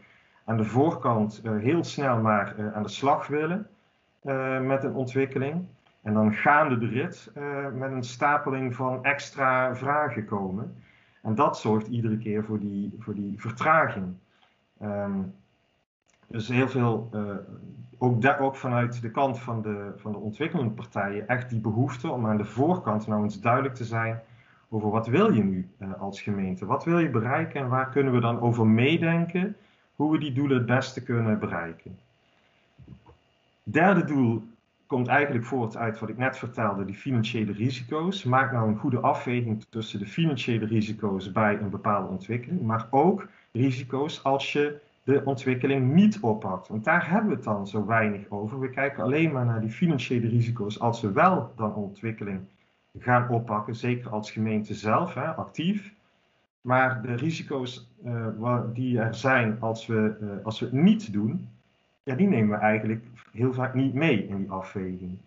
aan 0.46 0.58
de 0.58 0.64
voorkant 0.64 1.42
heel 1.44 1.84
snel 1.84 2.22
maar 2.22 2.74
aan 2.74 2.84
de 2.84 2.90
slag 2.90 3.28
willen 3.28 3.68
met 4.68 4.84
een 4.84 4.94
ontwikkeling. 4.94 5.66
En 6.06 6.14
dan 6.14 6.34
gaande 6.34 6.78
de 6.78 6.88
rit 6.88 7.32
met 7.74 7.92
een 7.92 8.04
stapeling 8.04 8.76
van 8.76 9.04
extra 9.04 9.76
vragen 9.76 10.26
komen. 10.26 10.76
En 11.22 11.36
dat 11.36 11.60
zorgt 11.60 11.88
iedere 11.88 12.18
keer 12.18 12.44
voor 12.44 12.60
die, 12.60 12.96
voor 13.00 13.14
die 13.14 13.34
vertraging. 13.38 14.14
Um, 14.82 15.34
dus 16.28 16.48
heel 16.48 16.68
veel, 16.68 17.10
uh, 17.14 17.22
ook, 17.98 18.22
daar, 18.22 18.40
ook 18.40 18.56
vanuit 18.56 19.02
de 19.02 19.12
kant 19.12 19.40
van 19.40 19.62
de, 19.62 19.94
van 19.98 20.12
de 20.12 20.18
ontwikkelende 20.18 20.74
partijen, 20.74 21.28
echt 21.28 21.50
die 21.50 21.60
behoefte 21.60 22.10
om 22.10 22.28
aan 22.28 22.38
de 22.38 22.46
voorkant 22.46 23.08
nou 23.08 23.24
eens 23.24 23.42
duidelijk 23.42 23.76
te 23.76 23.86
zijn 23.86 24.22
over 24.70 24.90
wat 24.90 25.08
wil 25.08 25.34
je 25.34 25.44
nu 25.44 25.70
uh, 25.80 26.02
als 26.02 26.22
gemeente? 26.22 26.66
Wat 26.66 26.84
wil 26.84 27.00
je 27.00 27.10
bereiken 27.10 27.62
en 27.62 27.70
waar 27.70 27.90
kunnen 27.90 28.14
we 28.14 28.20
dan 28.20 28.40
over 28.40 28.68
meedenken 28.68 29.56
hoe 29.96 30.12
we 30.12 30.18
die 30.18 30.34
doelen 30.34 30.58
het 30.58 30.66
beste 30.66 31.04
kunnen 31.04 31.40
bereiken? 31.40 32.00
Derde 33.64 34.06
doel 34.06 34.44
komt 34.88 35.08
eigenlijk 35.08 35.46
voort 35.46 35.78
uit 35.78 36.00
wat 36.00 36.10
ik 36.10 36.18
net 36.18 36.38
vertelde, 36.38 36.86
die 36.86 36.96
financiële 36.96 37.52
risico's. 37.52 38.24
Maak 38.24 38.52
nou 38.52 38.68
een 38.68 38.78
goede 38.78 39.00
afweging 39.00 39.66
tussen 39.70 40.00
de 40.00 40.08
financiële 40.08 40.66
risico's 40.66 41.32
bij 41.32 41.60
een 41.60 41.70
bepaalde 41.70 42.08
ontwikkeling, 42.08 42.62
maar 42.62 42.88
ook 42.90 43.28
risico's 43.52 44.24
als 44.24 44.54
je 44.54 44.80
de 45.04 45.22
ontwikkeling 45.26 45.94
niet 45.94 46.20
oppakt. 46.20 46.68
Want 46.68 46.84
daar 46.84 47.10
hebben 47.10 47.30
we 47.30 47.36
het 47.36 47.44
dan 47.44 47.68
zo 47.68 47.86
weinig 47.86 48.30
over. 48.30 48.60
We 48.60 48.70
kijken 48.70 49.04
alleen 49.04 49.32
maar 49.32 49.46
naar 49.46 49.62
die 49.62 49.70
financiële 49.70 50.28
risico's 50.28 50.80
als 50.80 51.02
we 51.02 51.12
wel 51.12 51.54
dan 51.56 51.74
ontwikkeling 51.74 52.40
gaan 53.00 53.30
oppakken, 53.30 53.76
zeker 53.76 54.10
als 54.10 54.32
gemeente 54.32 54.74
zelf, 54.74 55.14
hè, 55.14 55.26
actief. 55.26 55.94
Maar 56.62 57.02
de 57.02 57.16
risico's 57.16 57.90
uh, 58.06 58.60
die 58.74 59.00
er 59.00 59.16
zijn 59.16 59.58
als 59.60 59.86
we, 59.86 60.18
uh, 60.22 60.46
als 60.46 60.60
we 60.60 60.66
het 60.66 60.76
niet 60.76 61.14
doen, 61.14 61.50
ja, 62.06 62.16
die 62.16 62.28
nemen 62.28 62.50
we 62.50 62.64
eigenlijk 62.64 63.06
heel 63.32 63.54
vaak 63.54 63.74
niet 63.74 63.94
mee 63.94 64.28
in 64.28 64.38
die 64.38 64.52
afweging. 64.52 65.18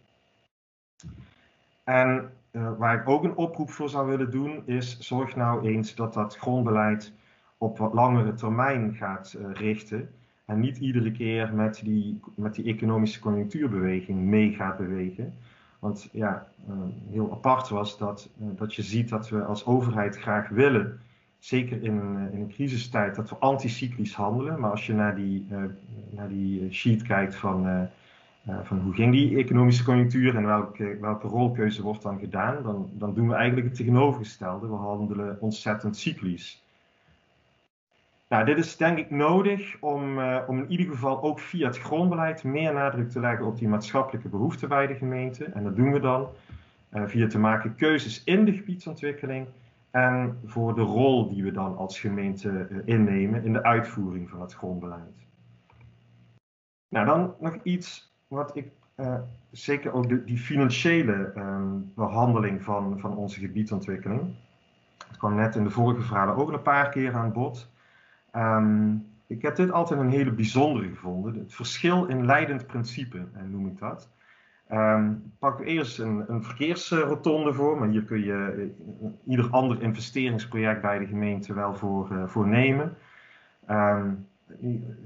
En 1.85 2.31
uh, 2.53 2.71
waar 2.79 3.01
ik 3.01 3.09
ook 3.09 3.25
een 3.25 3.37
oproep 3.37 3.71
voor 3.71 3.89
zou 3.89 4.09
willen 4.09 4.31
doen, 4.31 4.63
is 4.67 4.99
zorg 4.99 5.37
nou 5.37 5.67
eens 5.67 5.95
dat 5.95 6.15
dat 6.15 6.37
grondbeleid 6.37 7.13
op 7.59 7.79
wat 7.79 7.95
langere 7.95 8.35
termijn 8.35 8.95
gaat 8.95 9.37
uh, 9.39 9.53
richten. 9.53 10.11
En 10.45 10.61
niet 10.61 10.79
iedere 10.79 11.13
keer 11.13 11.55
met 11.55 11.81
die, 11.85 12.21
met 12.35 12.55
die 12.55 12.65
economische 12.65 13.21
conjunctuurbeweging 13.21 14.21
mee 14.21 14.53
gaat 14.53 14.77
bewegen. 14.77 15.35
Want 15.79 16.09
ja, 16.13 16.47
uh, 16.69 16.75
heel 17.11 17.33
apart 17.33 17.69
was 17.69 17.99
dat, 17.99 18.31
dat 18.37 18.75
je 18.75 18.83
ziet 18.83 19.09
dat 19.09 19.29
we 19.29 19.45
als 19.45 19.67
overheid 19.67 20.19
graag 20.19 20.49
willen, 20.49 21.01
zeker 21.39 21.83
in, 21.83 22.29
in 22.33 22.41
een 22.41 22.53
crisistijd, 22.53 23.15
dat 23.15 23.31
we 23.31 23.37
anticyclisch 23.37 24.15
handelen. 24.15 24.61
Maar 24.61 24.71
als 24.71 24.87
je 24.87 24.93
naar 24.93 25.15
die, 25.15 25.47
naar 26.11 26.29
die 26.29 26.73
sheet 26.73 27.03
kijkt 27.03 27.35
van, 27.35 27.89
van 28.63 28.79
hoe 28.79 28.95
ging 28.95 29.13
die 29.13 29.37
economische 29.37 29.85
conjunctuur 29.85 30.37
en 30.37 30.47
welke, 30.47 30.99
welke 31.01 31.27
rolkeuze 31.27 31.83
wordt 31.83 32.03
dan 32.03 32.19
gedaan, 32.19 32.63
dan, 32.63 32.91
dan 32.93 33.15
doen 33.15 33.29
we 33.29 33.35
eigenlijk 33.35 33.67
het 33.69 33.77
tegenovergestelde. 33.77 34.69
We 34.69 34.75
handelen 34.75 35.37
ontzettend 35.41 35.97
cyclisch. 35.97 36.63
Nou, 38.29 38.45
dit 38.45 38.59
is 38.59 38.77
denk 38.77 38.99
ik 38.99 39.11
nodig 39.11 39.77
om, 39.81 40.19
om 40.47 40.59
in 40.59 40.71
ieder 40.71 40.87
geval 40.87 41.23
ook 41.23 41.41
via 41.41 41.67
het 41.67 41.79
grondbeleid 41.79 42.45
meer 42.45 42.73
nadruk 42.73 43.11
te 43.11 43.21
leggen 43.21 43.47
op 43.47 43.59
die 43.59 43.69
maatschappelijke 43.69 44.29
behoeften 44.29 44.69
bij 44.69 44.87
de 44.87 44.95
gemeente. 44.95 45.45
En 45.45 45.65
dat 45.65 45.77
doen 45.77 45.93
we 45.93 46.01
dan 46.01 46.29
via 46.91 47.27
te 47.27 47.39
maken 47.39 47.75
keuzes 47.75 48.25
in 48.25 48.45
de 48.45 48.53
gebiedsontwikkeling 48.53 49.47
en 50.05 50.41
voor 50.45 50.75
de 50.75 50.81
rol 50.81 51.29
die 51.29 51.43
we 51.43 51.51
dan 51.51 51.77
als 51.77 52.01
gemeente 52.01 52.69
uh, 52.71 52.79
innemen 52.85 53.45
in 53.45 53.53
de 53.53 53.63
uitvoering 53.63 54.31
van 54.31 54.41
het 54.41 54.55
grondbeleid. 54.55 55.27
Nou, 56.89 57.07
dan 57.07 57.35
nog 57.41 57.59
iets 57.63 58.13
wat 58.29 58.57
ik 58.57 58.71
zeker 59.51 59.93
ook 59.93 60.09
de, 60.09 60.25
die 60.25 60.39
financiële 60.39 61.33
behandeling 61.95 62.63
van, 62.63 62.99
van 62.99 63.17
onze 63.17 63.41
gebiedsontwikkeling. 63.41 64.35
Het 65.09 65.17
kwam 65.17 65.35
net 65.35 65.57
in 65.57 65.65
de 65.65 65.71
vorige 65.71 66.03
vragen 66.03 66.37
ook 66.37 66.53
een 66.53 66.63
paar 66.63 66.89
keer 66.89 67.15
aan 67.15 67.33
bod. 67.33 67.71
Um, 68.37 69.07
ik 69.27 69.43
heb 69.43 69.57
dit 69.57 69.71
altijd 69.71 70.01
een 70.01 70.11
hele 70.11 70.33
bijzondere 70.33 70.89
gevonden. 70.89 71.35
Het 71.35 71.55
verschil 71.55 72.07
in 72.07 72.27
leidend 72.27 72.67
principe, 72.67 73.27
eh, 73.33 73.43
noem 73.43 73.67
ik 73.67 73.79
dat. 73.79 74.11
Um, 74.73 75.33
pak 75.39 75.61
eerst 75.61 75.99
een, 75.99 76.25
een, 76.29 76.45
verkeersrotonde 76.45 77.53
voor, 77.53 77.79
maar 77.79 77.89
hier 77.89 78.05
kun 78.05 78.25
je 78.25 78.73
uh, 79.03 79.09
ieder 79.27 79.51
ander 79.51 79.83
investeringsproject 79.83 80.81
bij 80.81 80.99
de 80.99 81.07
gemeente 81.07 81.55
wel 81.55 81.75
voor, 81.75 82.13
uh, 82.13 82.27
voor 82.27 82.49
nemen. 82.49 82.97
Um, 83.71 84.27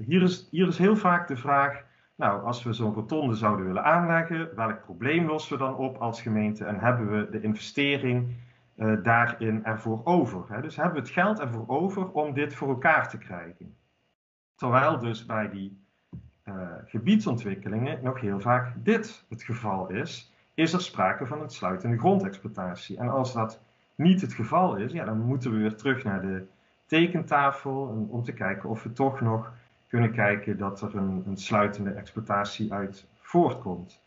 hier, 0.05 0.21
is, 0.21 0.47
hier 0.51 0.67
is 0.67 0.77
heel 0.77 0.95
vaak 0.95 1.27
de 1.27 1.37
vraag, 1.37 1.83
nou, 2.15 2.43
als 2.43 2.63
we 2.63 2.73
zo'n 2.73 2.93
rotonde 2.93 3.35
zouden 3.35 3.65
willen 3.65 3.83
aanleggen, 3.83 4.49
welk 4.55 4.81
probleem 4.81 5.25
lossen 5.25 5.57
we 5.57 5.63
dan 5.63 5.75
op 5.75 5.97
als 5.97 6.21
gemeente 6.21 6.65
en 6.65 6.79
hebben 6.79 7.11
we 7.11 7.29
de 7.29 7.41
investering 7.41 8.35
uh, 8.77 9.03
daarin 9.03 9.65
ervoor 9.65 10.01
over. 10.03 10.45
Hè? 10.47 10.61
Dus 10.61 10.75
hebben 10.75 10.93
we 10.93 10.99
het 10.99 11.09
geld 11.09 11.39
ervoor 11.39 11.67
over 11.67 12.11
om 12.11 12.33
dit 12.33 12.55
voor 12.55 12.69
elkaar 12.69 13.09
te 13.09 13.17
krijgen. 13.17 13.75
Terwijl 14.55 14.99
dus 14.99 15.25
bij 15.25 15.49
die 15.49 15.82
uh, 16.45 16.53
gebiedsontwikkelingen 16.85 17.99
nog 18.03 18.19
heel 18.19 18.39
vaak 18.39 18.73
dit 18.75 19.23
het 19.29 19.43
geval 19.43 19.89
is, 19.89 20.33
is 20.53 20.73
er 20.73 20.81
sprake 20.81 21.25
van 21.25 21.41
een 21.41 21.49
sluitende 21.49 21.97
grondexploitatie. 21.97 22.97
En 22.97 23.09
als 23.09 23.33
dat 23.33 23.59
niet 23.95 24.21
het 24.21 24.33
geval 24.33 24.75
is, 24.75 24.91
ja, 24.91 25.05
dan 25.05 25.19
moeten 25.19 25.51
we 25.51 25.57
weer 25.57 25.75
terug 25.75 26.03
naar 26.03 26.21
de 26.21 26.45
tekentafel 26.85 28.07
om 28.09 28.23
te 28.23 28.33
kijken 28.33 28.69
of 28.69 28.83
we 28.83 28.93
toch 28.93 29.21
nog 29.21 29.51
kunnen 29.87 30.11
kijken 30.11 30.57
dat 30.57 30.81
er 30.81 30.95
een, 30.95 31.23
sluitende 31.33 31.91
exploitatie 31.91 32.73
uit 32.73 33.05
voortkomt 33.21 34.01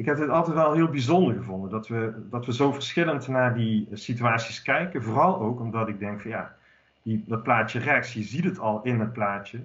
ik 0.00 0.06
heb 0.06 0.18
het 0.18 0.28
altijd 0.28 0.56
wel 0.56 0.72
heel 0.72 0.88
bijzonder 0.88 1.34
gevonden 1.34 1.70
dat 1.70 1.88
we, 1.88 2.12
dat 2.30 2.46
we 2.46 2.54
zo 2.54 2.72
verschillend 2.72 3.28
naar 3.28 3.54
die 3.54 3.88
situaties 3.92 4.62
kijken. 4.62 5.02
Vooral 5.02 5.40
ook 5.40 5.60
omdat 5.60 5.88
ik 5.88 5.98
denk 5.98 6.20
van 6.20 6.30
ja, 6.30 6.54
die, 7.02 7.24
dat 7.26 7.42
plaatje 7.42 7.78
rechts, 7.78 8.12
je 8.12 8.22
ziet 8.22 8.44
het 8.44 8.58
al 8.58 8.80
in 8.82 9.00
het 9.00 9.12
plaatje. 9.12 9.60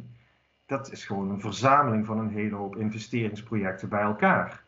Dat 0.65 0.91
is 0.91 1.05
gewoon 1.05 1.29
een 1.29 1.39
verzameling 1.39 2.05
van 2.05 2.19
een 2.19 2.29
hele 2.29 2.55
hoop 2.55 2.75
investeringsprojecten 2.75 3.89
bij 3.89 4.01
elkaar. 4.01 4.63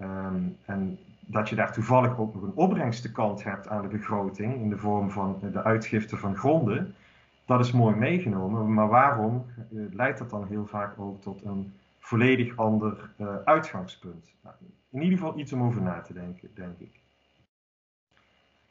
Um, 0.00 0.56
en 0.64 0.98
dat 1.20 1.48
je 1.48 1.54
daar 1.54 1.72
toevallig 1.72 2.18
ook 2.18 2.34
nog 2.34 2.42
een 2.42 2.54
opbrengstenkant 2.54 3.44
hebt 3.44 3.68
aan 3.68 3.82
de 3.82 3.88
begroting 3.88 4.54
in 4.54 4.68
de 4.68 4.78
vorm 4.78 5.10
van 5.10 5.38
de 5.52 5.62
uitgifte 5.62 6.16
van 6.16 6.36
gronden, 6.36 6.94
dat 7.44 7.60
is 7.60 7.72
mooi 7.72 7.96
meegenomen. 7.96 8.74
Maar 8.74 8.88
waarom 8.88 9.46
uh, 9.72 9.94
leidt 9.94 10.18
dat 10.18 10.30
dan 10.30 10.46
heel 10.46 10.66
vaak 10.66 10.98
ook 10.98 11.20
tot 11.20 11.44
een 11.44 11.74
volledig 11.98 12.56
ander 12.56 13.10
uh, 13.16 13.36
uitgangspunt? 13.44 14.32
Nou, 14.42 14.54
in 14.90 15.02
ieder 15.02 15.18
geval 15.18 15.38
iets 15.38 15.52
om 15.52 15.62
over 15.62 15.82
na 15.82 16.00
te 16.00 16.12
denken, 16.12 16.50
denk 16.54 16.78
ik. 16.78 17.00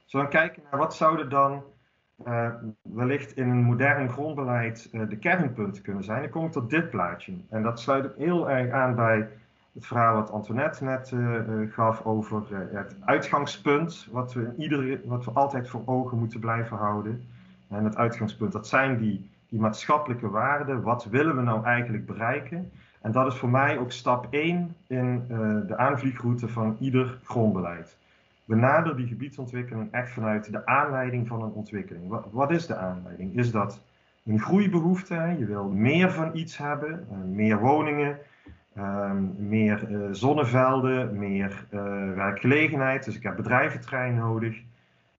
Zullen 0.05 0.25
we 0.25 0.31
kijken 0.31 0.63
naar 0.71 0.79
wat 0.79 0.95
zouden 0.95 1.29
dan 1.29 1.63
uh, 2.27 2.49
wellicht 2.81 3.35
in 3.35 3.49
een 3.49 3.63
modern 3.63 4.09
grondbeleid 4.09 4.89
uh, 4.91 5.09
de 5.09 5.17
kernpunten 5.17 5.83
kunnen 5.83 6.03
zijn, 6.03 6.21
dan 6.21 6.29
kom 6.29 6.45
ik 6.45 6.51
tot 6.51 6.69
dit 6.69 6.89
plaatje. 6.89 7.33
En 7.49 7.63
dat 7.63 7.79
sluit 7.79 8.05
ook 8.05 8.17
heel 8.17 8.49
erg 8.49 8.71
aan 8.71 8.95
bij 8.95 9.27
het 9.73 9.85
verhaal 9.85 10.15
wat 10.15 10.31
Antoinette 10.31 10.83
net 10.83 11.11
uh, 11.11 11.39
gaf 11.71 12.05
over 12.05 12.43
het 12.71 12.95
uitgangspunt, 13.05 14.07
wat 14.11 14.33
we, 14.33 14.51
iedere, 14.57 15.01
wat 15.05 15.25
we 15.25 15.31
altijd 15.31 15.69
voor 15.69 15.81
ogen 15.85 16.17
moeten 16.17 16.39
blijven 16.39 16.77
houden. 16.77 17.23
En 17.67 17.83
het 17.83 17.95
uitgangspunt, 17.95 18.51
dat 18.51 18.67
zijn 18.67 18.97
die, 18.97 19.29
die 19.49 19.59
maatschappelijke 19.59 20.29
waarden. 20.29 20.81
Wat 20.81 21.05
willen 21.05 21.35
we 21.35 21.41
nou 21.41 21.63
eigenlijk 21.63 22.05
bereiken? 22.05 22.71
En 23.01 23.11
dat 23.11 23.31
is 23.31 23.39
voor 23.39 23.49
mij 23.49 23.77
ook 23.77 23.91
stap 23.91 24.27
1 24.29 24.75
in 24.87 25.23
de 25.67 25.77
aanvliegroute 25.77 26.47
van 26.47 26.77
ieder 26.79 27.19
grondbeleid. 27.23 27.97
Benader 28.49 28.95
die 28.95 29.07
gebiedsontwikkeling 29.07 29.91
echt 29.91 30.11
vanuit 30.11 30.51
de 30.51 30.65
aanleiding 30.65 31.27
van 31.27 31.41
een 31.41 31.51
ontwikkeling. 31.51 32.21
Wat, 32.31 32.51
is 32.51 32.67
de 32.67 32.75
aanleiding? 32.75 33.37
Is 33.37 33.51
dat 33.51 33.81
een 34.25 34.39
groeibehoefte? 34.39 35.35
Je 35.39 35.45
wil 35.45 35.69
meer 35.69 36.11
van 36.11 36.29
iets 36.33 36.57
hebben, 36.57 37.07
uh, 37.11 37.17
meer 37.35 37.59
woningen, 37.59 38.17
um, 38.77 39.35
meer 39.37 39.89
uh, 39.89 40.07
zonnevelden, 40.11 41.17
meer 41.17 41.65
werkgelegenheid. 42.15 43.05
Dus 43.05 43.15
ik 43.15 43.23
heb 43.23 43.35
bedrijventrein 43.35 44.15
nodig. 44.15 44.61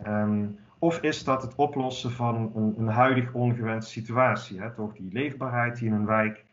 Um, 0.06 0.58
of 0.78 1.02
is 1.02 1.24
dat 1.24 1.42
het 1.42 1.54
oplossen 1.54 2.10
van 2.10 2.52
een, 2.54 2.74
een 2.78 2.88
huidig 2.88 3.32
ongewenste 3.32 3.90
situatie? 3.90 4.60
Hè? 4.60 4.70
Toch 4.70 4.92
die 4.92 5.12
leefbaarheid 5.12 5.76
die 5.78 5.88
in 5.88 5.94
een 5.94 6.06
wijk 6.06 6.44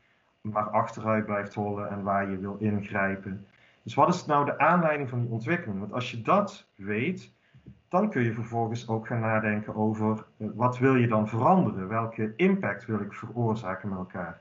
maar 0.41 0.70
achteruit 0.70 1.26
blijft 1.26 1.54
hollen 1.54 1.90
en 1.90 2.04
waar 2.04 2.30
je 2.30 2.38
wil 2.38 2.58
ingrijpen. 2.60 3.45
Dus 3.88 3.95
wat 3.95 4.14
is 4.14 4.26
nou 4.26 4.45
de 4.45 4.59
aanleiding 4.59 5.09
van 5.09 5.22
die 5.22 5.30
ontwikkeling? 5.30 5.80
Want 5.80 5.93
als 5.93 6.11
je 6.11 6.22
dat 6.22 6.68
weet, 6.76 7.31
dan 7.89 8.09
kun 8.09 8.23
je 8.23 8.34
vervolgens 8.34 8.88
ook 8.88 9.07
gaan 9.07 9.19
nadenken 9.19 9.76
over 9.76 10.26
uh, 10.38 10.47
wat 10.55 10.77
wil 10.77 10.95
je 10.95 11.07
dan 11.07 11.27
veranderen? 11.27 11.88
Welke 11.88 12.34
impact 12.35 12.85
wil 12.85 12.99
ik 12.99 13.14
veroorzaken 13.14 13.89
met 13.89 13.97
elkaar? 13.97 14.39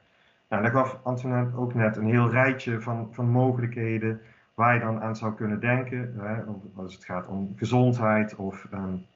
Nou, 0.48 0.62
daar 0.62 0.72
gaf 0.72 0.98
Antoinette 1.02 1.56
ook 1.56 1.74
net 1.74 1.96
een 1.96 2.06
heel 2.06 2.30
rijtje 2.30 2.80
van, 2.80 3.08
van 3.10 3.28
mogelijkheden 3.28 4.20
waar 4.54 4.74
je 4.74 4.80
dan 4.80 5.00
aan 5.00 5.16
zou 5.16 5.34
kunnen 5.34 5.60
denken. 5.60 6.14
Hè, 6.18 6.42
als 6.74 6.94
het 6.94 7.04
gaat 7.04 7.26
om 7.26 7.52
gezondheid 7.56 8.34
of 8.34 8.66
um, 8.72 9.06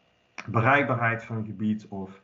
bereikbaarheid 0.47 1.25
van 1.25 1.37
een 1.37 1.47
gebied 1.47 1.87
of 1.89 2.23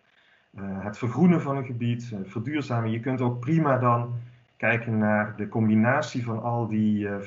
uh, 0.59 0.85
het 0.85 0.99
vergroenen 0.99 1.43
van 1.43 1.57
een 1.57 1.67
gebied, 1.67 2.11
uh, 2.13 2.19
verduurzamen. 2.25 2.91
Je 2.91 3.01
kunt 3.01 3.21
ook 3.21 3.41
prima 3.41 3.79
dan 3.79 4.15
kijken 4.57 4.99
naar 4.99 5.37
de 5.37 5.49
combinatie 5.49 6.25
van 6.25 6.43
al 6.43 6.67
die, 6.67 7.09
uh, 7.09 7.21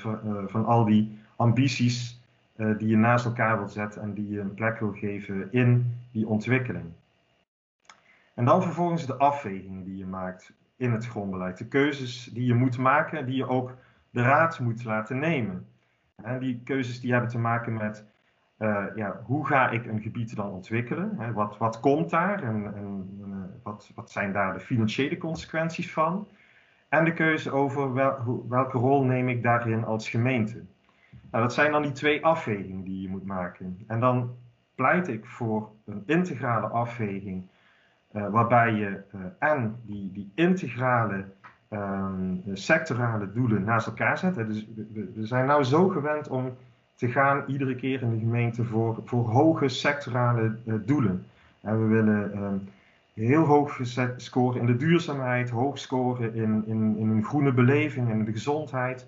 van 0.45 0.65
al 0.65 0.85
die 0.85 1.19
ambities 1.35 2.17
die 2.77 2.87
je 2.87 2.97
naast 2.97 3.25
elkaar 3.25 3.57
wilt 3.57 3.71
zetten 3.71 4.01
en 4.01 4.13
die 4.13 4.29
je 4.29 4.39
een 4.39 4.53
plek 4.53 4.79
wil 4.79 4.91
geven 4.91 5.51
in 5.51 5.97
die 6.11 6.27
ontwikkeling. 6.27 6.85
En 8.33 8.45
dan 8.45 8.63
vervolgens 8.63 9.05
de 9.05 9.15
afwegingen 9.15 9.83
die 9.83 9.97
je 9.97 10.05
maakt 10.05 10.53
in 10.75 10.91
het 10.91 11.07
grondbeleid. 11.07 11.57
De 11.57 11.67
keuzes 11.67 12.23
die 12.33 12.45
je 12.45 12.53
moet 12.53 12.77
maken, 12.77 13.25
die 13.25 13.35
je 13.35 13.47
ook 13.47 13.75
de 14.09 14.21
raad 14.21 14.59
moet 14.59 14.83
laten 14.83 15.19
nemen. 15.19 15.67
En 16.15 16.39
die 16.39 16.61
keuzes 16.63 16.99
die 16.99 17.11
hebben 17.11 17.29
te 17.29 17.39
maken 17.39 17.73
met 17.73 18.05
ja, 18.95 19.21
hoe 19.23 19.47
ga 19.47 19.69
ik 19.69 19.85
een 19.85 20.01
gebied 20.01 20.35
dan 20.35 20.49
ontwikkelen? 20.49 21.15
Hè? 21.17 21.31
Wat, 21.31 21.57
wat 21.57 21.79
komt 21.79 22.09
daar 22.09 22.43
en, 22.43 22.75
en 22.75 23.09
wat, 23.63 23.91
wat 23.95 24.11
zijn 24.11 24.31
daar 24.31 24.53
de 24.53 24.59
financiële 24.59 25.17
consequenties 25.17 25.91
van? 25.93 26.27
En 26.89 27.05
de 27.05 27.13
keuze 27.13 27.51
over 27.51 27.93
wel, 27.93 28.45
welke 28.49 28.77
rol 28.77 29.03
neem 29.03 29.29
ik 29.29 29.43
daarin 29.43 29.85
als 29.85 30.09
gemeente? 30.09 30.63
Nou, 31.31 31.43
dat 31.43 31.53
zijn 31.53 31.71
dan 31.71 31.81
die 31.81 31.91
twee 31.91 32.25
afwegingen 32.25 32.83
die 32.83 33.01
je 33.01 33.09
moet 33.09 33.25
maken. 33.25 33.83
En 33.87 33.99
dan 33.99 34.35
pleit 34.75 35.07
ik 35.07 35.25
voor 35.25 35.69
een 35.85 36.03
integrale 36.05 36.67
afweging, 36.67 37.47
uh, 38.11 38.27
waarbij 38.29 38.73
je 38.73 39.01
en 39.39 39.75
die, 39.85 40.11
die 40.11 40.31
integrale 40.35 41.25
um, 41.69 42.41
sectorale 42.53 43.31
doelen 43.31 43.63
naast 43.63 43.87
elkaar 43.87 44.17
zet. 44.17 44.35
Dus 44.35 44.67
we, 44.93 45.25
zijn 45.25 45.45
nou 45.45 45.63
zo 45.63 45.87
gewend 45.87 46.27
om 46.27 46.57
te 46.95 47.07
gaan 47.07 47.43
iedere 47.47 47.75
keer 47.75 48.01
in 48.01 48.09
de 48.09 48.19
gemeente 48.19 48.63
voor, 48.63 49.01
voor 49.05 49.29
hoge 49.29 49.67
sectorale 49.67 50.55
uh, 50.65 50.75
doelen. 50.85 51.25
En 51.61 51.79
we 51.79 51.95
willen 51.95 52.31
uh, 52.33 52.47
heel 53.25 53.45
hoog 53.45 53.79
scoren 54.17 54.59
in 54.59 54.65
de 54.65 54.75
duurzaamheid, 54.75 55.49
hoog 55.49 55.77
scoren 55.77 56.33
in, 56.33 56.63
in, 56.65 56.97
in 56.97 57.09
een 57.09 57.23
groene 57.23 57.53
beleving 57.53 58.09
en 58.09 58.25
de 58.25 58.31
gezondheid. 58.31 59.07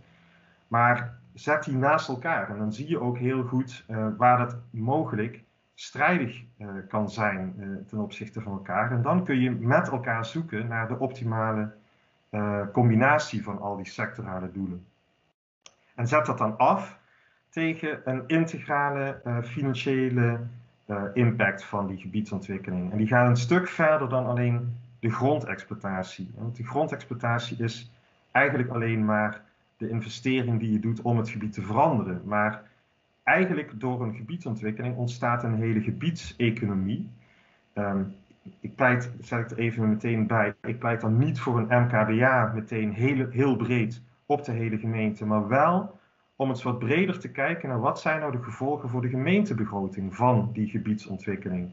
Maar 0.68 1.20
zet 1.34 1.64
die 1.64 1.76
naast 1.76 2.10
elkaar 2.10 2.50
en 2.50 2.58
dan 2.58 2.74
zie 2.74 2.90
je 2.90 3.00
ook 3.00 3.18
heel 3.18 3.44
goed 3.44 3.86
uh, 3.90 4.08
waar 4.18 4.38
dat 4.38 4.58
mogelijk 4.70 5.44
strijdig 5.74 6.44
uh, 6.58 6.68
kan 6.88 7.10
zijn 7.10 7.54
uh, 7.58 7.86
ten 7.88 7.98
opzichte 7.98 8.42
van 8.42 8.52
elkaar. 8.52 8.92
En 8.92 9.02
dan 9.02 9.26
kun 9.26 9.40
je 9.40 9.52
met 9.52 9.90
elkaar 9.90 10.26
zoeken 10.26 10.68
naar 10.68 10.88
de 10.88 11.00
optimale 11.00 11.80
combinatie 12.72 13.44
van 13.44 13.60
al 13.60 13.76
die 13.76 13.88
sectorale 13.88 14.52
doelen. 14.52 14.86
En 15.96 16.08
zet 16.08 16.26
dat 16.26 16.38
dan 16.38 16.58
af 16.58 16.98
tegen 17.50 18.02
een 18.10 18.24
integrale 18.28 19.22
financiële 19.44 20.40
impact 21.14 21.64
van 21.64 21.88
die 21.88 21.98
gebiedsontwikkeling. 21.98 22.92
En 22.92 22.98
die 22.98 23.08
gaat 23.08 23.28
een 23.30 23.36
stuk 23.36 23.68
verder 23.68 24.10
dan 24.10 24.26
alleen 24.26 24.78
de 25.00 25.10
grondexploitatie. 25.10 26.32
Want 26.36 26.56
de 26.56 26.64
grondexploitatie 26.64 27.58
is 27.58 27.92
eigenlijk 28.32 28.70
alleen 28.70 29.06
maar 29.06 29.42
de 29.78 29.90
investering 29.90 30.60
die 30.60 30.72
je 30.72 30.80
doet 30.80 31.02
om 31.02 31.18
het 31.18 31.30
gebied 31.30 31.54
te 31.54 31.62
veranderen. 31.62 32.22
Maar 32.26 32.62
eigenlijk 33.24 33.80
door 33.80 34.02
een 34.02 34.16
gebiedsontwikkeling 34.16 34.96
ontstaat 34.96 35.44
een 35.44 35.56
hele 35.56 35.82
gebiedseconomie. 35.82 37.10
Um, 37.74 38.14
ik 38.60 38.76
pleit, 38.76 39.12
zet 39.20 39.40
ik 39.40 39.52
er 39.52 39.58
even 39.58 39.90
meteen 39.90 40.28
bij, 40.28 40.56
ik 40.62 40.80
pleit 40.80 41.02
dan 41.02 41.18
niet 41.18 41.40
voor 41.40 41.60
een 41.60 41.84
MKBA 41.84 42.52
meteen 42.56 42.94
heel, 42.94 43.30
heel 43.30 43.56
breed 43.56 44.02
op 44.26 44.46
de 44.46 44.52
hele 44.52 44.78
gemeente, 44.78 45.26
maar 45.26 45.48
wel 45.48 46.00
om 46.42 46.50
eens 46.50 46.64
wat 46.64 46.80
breder 46.80 47.20
te 47.20 47.32
kijken 47.32 47.70
naar 47.70 47.80
wat 47.80 48.00
zijn 48.00 48.20
nou 48.20 48.32
de 48.32 48.44
gevolgen 48.44 48.90
voor 48.90 49.02
de 49.02 49.10
gemeentebegroting 49.10 50.16
van 50.16 50.50
die 50.54 50.68
gebiedsontwikkeling. 50.68 51.70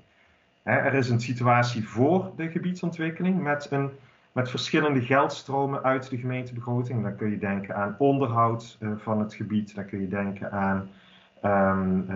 er 0.62 0.94
is 0.94 1.08
een 1.08 1.20
situatie 1.20 1.88
voor 1.88 2.32
de 2.36 2.50
gebiedsontwikkeling 2.50 3.42
met, 3.42 3.66
een, 3.70 3.90
met 4.32 4.50
verschillende 4.50 5.02
geldstromen 5.02 5.82
uit 5.82 6.10
de 6.10 6.18
gemeentebegroting. 6.18 7.02
Dan 7.02 7.16
kun 7.16 7.30
je 7.30 7.38
denken 7.38 7.76
aan 7.76 7.94
onderhoud 7.98 8.76
uh, 8.80 8.90
van 8.96 9.20
het 9.20 9.34
gebied, 9.34 9.74
dan 9.74 9.86
kun 9.86 10.00
je 10.00 10.08
denken 10.08 10.52
aan 10.52 10.88
um, 11.44 12.06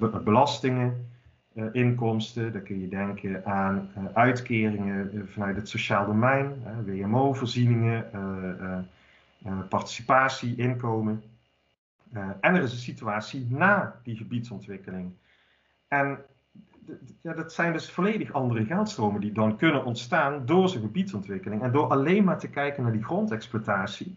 uh, 0.00 0.16
belastingen, 0.24 1.08
uh, 1.54 1.64
inkomsten, 1.72 2.52
dan 2.52 2.62
kun 2.62 2.80
je 2.80 2.88
denken 2.88 3.46
aan 3.46 3.90
uitkeringen 4.12 5.28
vanuit 5.32 5.56
het 5.56 5.68
sociaal 5.68 6.06
domein, 6.06 6.62
WMO-voorzieningen, 6.84 8.04
participatie, 9.68 10.56
inkomen. 10.56 11.22
Uh, 12.14 12.28
en 12.40 12.54
er 12.54 12.62
is 12.62 12.72
een 12.72 12.78
situatie 12.78 13.46
na 13.48 14.00
die 14.02 14.16
gebiedsontwikkeling. 14.16 15.12
En 15.88 16.18
ja, 17.20 17.32
dat 17.32 17.52
zijn 17.52 17.72
dus 17.72 17.90
volledig 17.90 18.32
andere 18.32 18.64
geldstromen 18.64 19.20
die 19.20 19.32
dan 19.32 19.56
kunnen 19.56 19.84
ontstaan 19.84 20.46
door 20.46 20.68
zo'n 20.68 20.80
gebiedsontwikkeling. 20.80 21.62
En 21.62 21.72
door 21.72 21.86
alleen 21.86 22.24
maar 22.24 22.38
te 22.38 22.48
kijken 22.48 22.82
naar 22.82 22.92
die 22.92 23.04
grondexploitatie, 23.04 24.16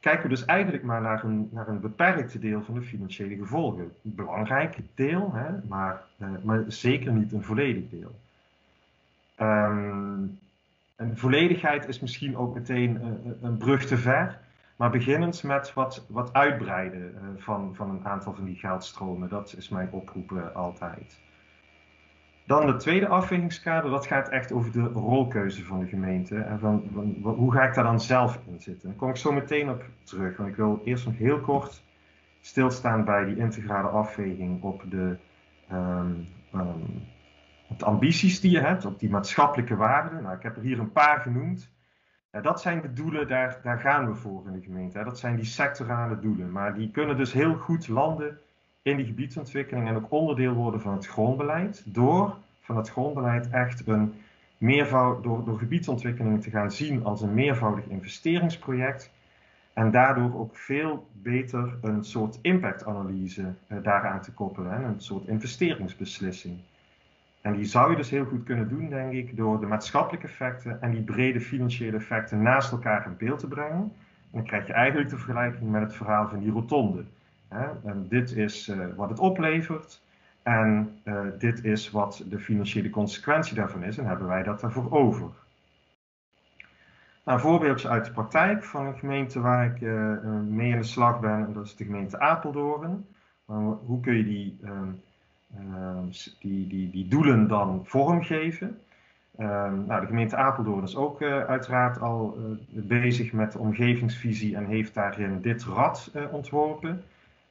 kijken 0.00 0.22
we 0.22 0.28
dus 0.28 0.44
eigenlijk 0.44 0.84
maar 0.84 1.00
naar 1.00 1.24
een, 1.24 1.48
naar 1.52 1.68
een 1.68 1.80
beperkt 1.80 2.40
deel 2.40 2.62
van 2.62 2.74
de 2.74 2.82
financiële 2.82 3.36
gevolgen. 3.36 3.92
Een 4.04 4.14
belangrijk 4.14 4.78
deel, 4.94 5.32
hè, 5.34 5.50
maar, 5.68 6.02
uh, 6.16 6.28
maar 6.42 6.64
zeker 6.68 7.12
niet 7.12 7.32
een 7.32 7.42
volledig 7.42 7.84
deel. 7.90 8.14
Um, 9.40 10.38
volledigheid 11.14 11.88
is 11.88 12.00
misschien 12.00 12.36
ook 12.36 12.54
meteen 12.54 13.00
uh, 13.02 13.32
een 13.42 13.56
brug 13.56 13.86
te 13.86 13.96
ver. 13.96 14.38
Maar 14.76 14.90
beginnend 14.90 15.42
met 15.42 15.74
wat, 15.74 16.06
wat 16.08 16.32
uitbreiden 16.32 17.14
uh, 17.14 17.42
van, 17.42 17.74
van 17.74 17.90
een 17.90 18.06
aantal 18.06 18.34
van 18.34 18.44
die 18.44 18.56
geldstromen. 18.56 19.28
Dat 19.28 19.54
is 19.56 19.68
mijn 19.68 19.90
oproep 19.90 20.50
altijd. 20.54 21.20
Dan 22.46 22.66
de 22.66 22.76
tweede 22.76 23.08
afwegingskader, 23.08 23.90
dat 23.90 24.06
gaat 24.06 24.28
echt 24.28 24.52
over 24.52 24.72
de 24.72 24.82
rolkeuze 24.82 25.64
van 25.64 25.78
de 25.78 25.86
gemeente. 25.86 26.38
En 26.38 26.58
van, 26.58 26.82
hoe 27.22 27.52
ga 27.52 27.62
ik 27.62 27.74
daar 27.74 27.84
dan 27.84 28.00
zelf 28.00 28.40
in 28.46 28.60
zitten? 28.60 28.88
Daar 28.88 28.98
kom 28.98 29.08
ik 29.08 29.16
zo 29.16 29.32
meteen 29.32 29.70
op 29.70 29.84
terug. 30.02 30.36
Want 30.36 30.48
ik 30.48 30.56
wil 30.56 30.80
eerst 30.84 31.06
nog 31.06 31.16
heel 31.16 31.40
kort 31.40 31.82
stilstaan 32.40 33.04
bij 33.04 33.24
die 33.24 33.36
integrale 33.36 33.88
afweging 33.88 34.62
op 34.62 34.82
de, 34.90 35.16
um, 35.72 36.26
um, 36.54 37.04
op 37.68 37.78
de 37.78 37.84
ambities 37.84 38.40
die 38.40 38.50
je 38.50 38.60
hebt, 38.60 38.84
op 38.84 38.98
die 38.98 39.10
maatschappelijke 39.10 39.76
waarden. 39.76 40.22
Nou, 40.22 40.36
ik 40.36 40.42
heb 40.42 40.56
er 40.56 40.62
hier 40.62 40.78
een 40.78 40.92
paar 40.92 41.20
genoemd. 41.20 41.74
Ja, 42.36 42.42
dat 42.42 42.60
zijn 42.60 42.80
de 42.80 42.92
doelen, 42.92 43.28
daar, 43.28 43.58
daar 43.62 43.78
gaan 43.78 44.06
we 44.06 44.14
voor 44.14 44.42
in 44.46 44.52
de 44.52 44.60
gemeente. 44.60 44.98
Hè. 44.98 45.04
Dat 45.04 45.18
zijn 45.18 45.36
die 45.36 45.44
sectorale 45.44 46.18
doelen. 46.20 46.52
Maar 46.52 46.74
die 46.74 46.90
kunnen 46.90 47.16
dus 47.16 47.32
heel 47.32 47.54
goed 47.54 47.88
landen 47.88 48.38
in 48.82 48.96
die 48.96 49.06
gebiedsontwikkeling 49.06 49.88
en 49.88 49.96
ook 49.96 50.10
onderdeel 50.10 50.52
worden 50.52 50.80
van 50.80 50.92
het 50.92 51.06
grondbeleid. 51.06 51.82
Door 51.84 52.36
van 52.60 52.76
het 52.76 52.90
grondbeleid 52.90 53.50
echt 53.50 53.86
een 53.86 54.14
meervoud, 54.58 55.22
door, 55.22 55.44
door 55.44 55.58
gebiedsontwikkeling 55.58 56.42
te 56.42 56.50
gaan 56.50 56.70
zien 56.70 57.04
als 57.04 57.22
een 57.22 57.34
meervoudig 57.34 57.84
investeringsproject. 57.86 59.10
En 59.72 59.90
daardoor 59.90 60.38
ook 60.38 60.56
veel 60.56 61.06
beter 61.12 61.78
een 61.82 62.04
soort 62.04 62.38
impactanalyse 62.42 63.54
eh, 63.66 63.78
daaraan 63.82 64.20
te 64.20 64.32
koppelen. 64.32 64.70
Hè, 64.70 64.84
een 64.84 65.00
soort 65.00 65.26
investeringsbeslissing. 65.26 66.58
En 67.46 67.52
die 67.52 67.64
zou 67.64 67.90
je 67.90 67.96
dus 67.96 68.10
heel 68.10 68.24
goed 68.24 68.44
kunnen 68.44 68.68
doen, 68.68 68.88
denk 68.88 69.12
ik, 69.12 69.36
door 69.36 69.60
de 69.60 69.66
maatschappelijke 69.66 70.26
effecten 70.26 70.82
en 70.82 70.90
die 70.90 71.02
brede 71.02 71.40
financiële 71.40 71.96
effecten 71.96 72.42
naast 72.42 72.72
elkaar 72.72 73.06
in 73.06 73.16
beeld 73.16 73.38
te 73.38 73.48
brengen. 73.48 73.80
En 73.80 74.32
dan 74.32 74.44
krijg 74.44 74.66
je 74.66 74.72
eigenlijk 74.72 75.10
de 75.10 75.16
vergelijking 75.16 75.70
met 75.70 75.82
het 75.82 75.94
verhaal 75.94 76.28
van 76.28 76.38
die 76.38 76.50
rotonde. 76.50 77.04
En 77.84 78.06
dit 78.08 78.32
is 78.32 78.68
uh, 78.68 78.86
wat 78.96 79.08
het 79.08 79.18
oplevert. 79.18 80.02
En 80.42 80.98
uh, 81.04 81.20
dit 81.38 81.64
is 81.64 81.90
wat 81.90 82.24
de 82.28 82.38
financiële 82.38 82.90
consequentie 82.90 83.54
daarvan 83.54 83.82
is 83.82 83.98
en 83.98 84.06
hebben 84.06 84.26
wij 84.26 84.42
dat 84.42 84.60
daarvoor 84.60 84.90
over. 84.90 85.28
Nou, 87.24 87.38
een 87.38 87.44
voorbeeldje 87.44 87.88
uit 87.88 88.04
de 88.04 88.12
praktijk 88.12 88.64
van 88.64 88.86
een 88.86 88.98
gemeente 88.98 89.40
waar 89.40 89.66
ik 89.66 89.80
uh, 89.80 90.12
mee 90.48 90.70
in 90.70 90.78
de 90.78 90.84
slag 90.84 91.20
ben, 91.20 91.46
en 91.46 91.52
dat 91.52 91.64
is 91.64 91.76
de 91.76 91.84
gemeente 91.84 92.18
Apeldoorn. 92.18 93.06
hoe 93.86 94.00
kun 94.00 94.14
je 94.14 94.24
die, 94.24 94.58
uh, 94.64 94.70
die, 96.40 96.66
die, 96.66 96.90
die 96.90 97.08
doelen 97.08 97.48
dan 97.48 97.80
vormgeven? 97.84 98.78
nou, 99.86 100.00
de 100.00 100.06
gemeente 100.06 100.36
Apeldoorn 100.36 100.82
is 100.82 100.96
ook 100.96 101.22
uiteraard 101.22 102.00
al 102.00 102.38
bezig 102.68 103.32
met 103.32 103.56
omgevingsvisie 103.56 104.56
en 104.56 104.66
heeft 104.66 104.94
daarin 104.94 105.40
dit 105.40 105.64
rad 105.64 106.10
ontworpen 106.30 107.02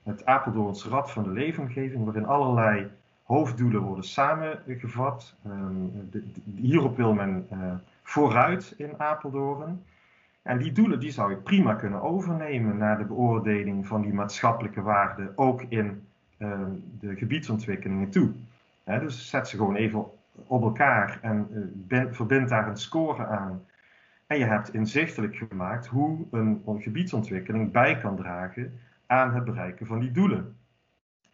het 0.05 0.25
Apeldoorns 0.25 0.85
Rad 0.85 1.11
van 1.11 1.23
de 1.23 1.29
Leefomgeving, 1.29 2.03
waarin 2.03 2.25
allerlei 2.25 2.91
hoofddoelen 3.23 3.81
worden 3.81 4.03
samengevat. 4.03 5.35
Um, 5.45 6.09
hierop 6.55 6.97
wil 6.97 7.13
men 7.13 7.47
vooruit 8.03 8.73
in 8.77 8.99
Apeldoorn. 8.99 9.83
En 10.41 10.57
die 10.57 10.71
doelen 10.71 10.99
die 10.99 11.11
zou 11.11 11.29
je 11.29 11.37
prima 11.37 11.73
kunnen 11.73 12.01
overnemen 12.01 12.77
naar 12.77 12.97
de 12.97 13.05
beoordeling 13.05 13.87
van 13.87 14.01
die 14.01 14.13
maatschappelijke 14.13 14.81
waarden, 14.81 15.37
ook 15.37 15.61
in 15.61 16.07
de 16.99 17.15
gebiedsontwikkelingen 17.15 18.09
toe. 18.09 18.31
dus 18.83 19.29
zet 19.29 19.47
ze 19.47 19.57
gewoon 19.57 19.75
even 19.75 20.05
op 20.47 20.61
elkaar 20.61 21.19
en 21.21 21.47
ben, 21.87 22.15
verbind 22.15 22.49
daar 22.49 22.67
een 22.67 22.77
score 22.77 23.25
aan. 23.25 23.65
En 24.27 24.37
je 24.37 24.45
hebt 24.45 24.73
inzichtelijk 24.73 25.35
gemaakt 25.35 25.87
hoe 25.87 26.25
een, 26.31 26.61
een 26.65 26.81
gebiedsontwikkeling 26.81 27.71
bij 27.71 27.97
kan 27.97 28.15
dragen 28.15 28.79
aan 29.05 29.33
het 29.33 29.45
bereiken 29.45 29.85
van 29.85 29.99
die 29.99 30.11
doelen. 30.11 30.57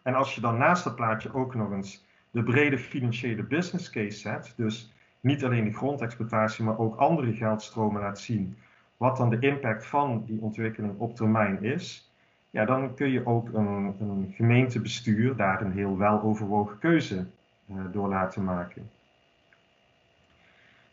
En 0.03 0.13
als 0.13 0.35
je 0.35 0.41
dan 0.41 0.57
naast 0.57 0.83
dat 0.83 0.95
plaatje 0.95 1.33
ook 1.33 1.55
nog 1.55 1.71
eens 1.71 2.05
de 2.31 2.43
brede 2.43 2.77
financiële 2.77 3.43
business 3.43 3.89
case 3.89 4.17
zet, 4.17 4.53
dus 4.55 4.93
niet 5.19 5.43
alleen 5.43 5.63
de 5.63 5.73
grondexploitatie, 5.73 6.63
maar 6.63 6.77
ook 6.77 6.95
andere 6.95 7.33
geldstromen 7.33 8.01
laat 8.01 8.19
zien, 8.19 8.57
wat 8.97 9.17
dan 9.17 9.29
de 9.29 9.39
impact 9.39 9.85
van 9.85 10.23
die 10.25 10.41
ontwikkeling 10.41 10.93
op 10.97 11.15
termijn 11.15 11.63
is, 11.63 12.10
ja, 12.51 12.65
dan 12.65 12.93
kun 12.95 13.09
je 13.09 13.25
ook 13.25 13.53
een, 13.53 13.95
een 13.99 14.33
gemeentebestuur 14.35 15.35
daar 15.35 15.61
een 15.61 15.71
heel 15.71 15.97
weloverwogen 15.97 16.79
keuze 16.79 17.25
uh, 17.69 17.77
door 17.91 18.07
laten 18.07 18.43
maken. 18.43 18.89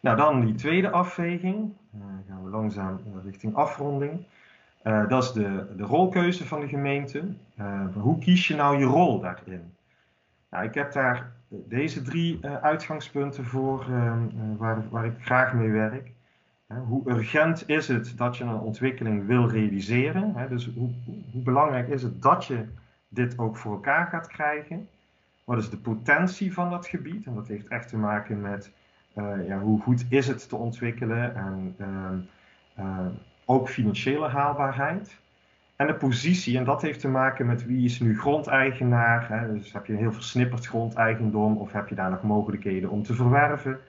Nou, 0.01 0.17
dan 0.17 0.45
die 0.45 0.55
tweede 0.55 0.91
afweging. 0.91 1.73
Uh, 1.95 2.03
gaan 2.29 2.45
we 2.45 2.51
langzaam 2.51 3.01
richting 3.25 3.55
afronding. 3.55 4.27
Dat 5.09 5.23
is 5.23 5.33
de, 5.33 5.67
de 5.77 5.83
rolkeuze 5.83 6.47
van 6.47 6.61
de 6.61 6.69
gemeente. 6.69 7.25
Hoe 7.95 8.19
kies 8.19 8.49
je 8.49 8.55
nou 8.55 8.79
je 8.79 8.85
rol 8.85 9.21
daarin? 9.21 9.75
Nou, 10.51 10.65
ik 10.65 10.75
heb 10.75 10.93
daar 10.93 11.33
deze 11.49 12.03
drie 12.03 12.47
uitgangspunten 12.47 13.45
voor 13.45 13.87
waar, 14.57 14.89
waar, 14.91 15.05
ik 15.05 15.15
graag 15.21 15.53
mee 15.53 15.71
werk. 15.71 16.11
Hoe 16.77 17.11
urgent 17.11 17.69
is 17.69 17.89
het 17.89 18.13
dat 18.17 18.37
je 18.37 18.45
een 18.45 18.61
ontwikkeling 18.61 19.27
wil 19.27 19.49
realiseren? 19.49 20.49
dus 20.49 20.71
hoe, 20.75 20.91
hoe, 21.05 21.43
belangrijk 21.43 21.89
is 21.89 22.03
het 22.03 22.23
dat 22.23 22.45
je 22.45 22.65
dit 23.09 23.39
ook 23.39 23.57
voor 23.57 23.73
elkaar 23.73 24.07
gaat 24.07 24.27
krijgen? 24.27 24.89
Wat 25.45 25.59
is 25.59 25.71
de 25.71 25.77
potentie 25.77 26.53
van 26.53 26.71
dat 26.71 26.87
gebied? 26.87 27.27
En 27.27 27.35
dat 27.35 27.49
heeft 27.49 27.69
echt 27.69 27.89
te 27.89 27.97
maken 27.97 28.41
met 28.41 28.73
ja, 29.47 29.59
hoe 29.59 29.81
goed 29.81 30.05
is 30.09 30.27
het 30.27 30.49
te 30.49 30.57
ontwikkelen 30.57 31.37
en 31.37 31.75
ehm, 32.75 33.09
ook 33.45 33.69
financiële 33.69 34.29
haalbaarheid. 34.29 35.21
En 35.77 35.87
de 35.87 35.95
positie, 35.95 36.59
en 36.59 36.65
dat 36.65 36.83
heeft 36.83 37.01
te 37.01 37.09
maken 37.09 37.47
met 37.47 37.67
wie 37.67 37.85
is 37.85 38.01
nu 38.01 38.19
grondeigenaar. 38.19 39.29
Hè? 39.29 39.53
Dus 39.53 39.73
heb 39.73 39.87
je 39.87 39.93
een 39.93 39.99
heel 39.99 40.13
versnipperd 40.13 40.67
grondeigendom 40.67 41.57
of 41.57 41.73
heb 41.73 41.89
je 41.89 41.95
daar 41.95 42.11
nog 42.11 42.23
mogelijkheden 42.23 42.91
om 42.91 43.03
te 43.03 43.15
verwerven? 43.15 43.81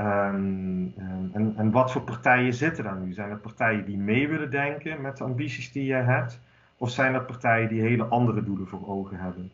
Um, 0.00 0.92
en, 1.32 1.52
en, 1.56 1.70
wat 1.70 1.92
voor 1.92 2.02
partijen 2.02 2.54
zitten 2.54 2.84
daar 2.84 2.96
nu? 2.96 3.12
Zijn 3.12 3.30
het 3.30 3.42
partijen 3.42 3.84
die 3.84 3.96
mee 3.96 4.28
willen 4.28 4.50
denken 4.50 5.00
met 5.00 5.16
de 5.16 5.24
ambities 5.24 5.72
die 5.72 5.84
je 5.84 5.94
hebt? 5.94 6.40
Of 6.76 6.90
zijn 6.90 7.14
het 7.14 7.26
partijen 7.26 7.68
die 7.68 7.80
hele 7.80 8.04
andere 8.04 8.42
doelen 8.42 8.66
voor 8.66 8.88
ogen 8.88 9.18
hebben? 9.18 9.50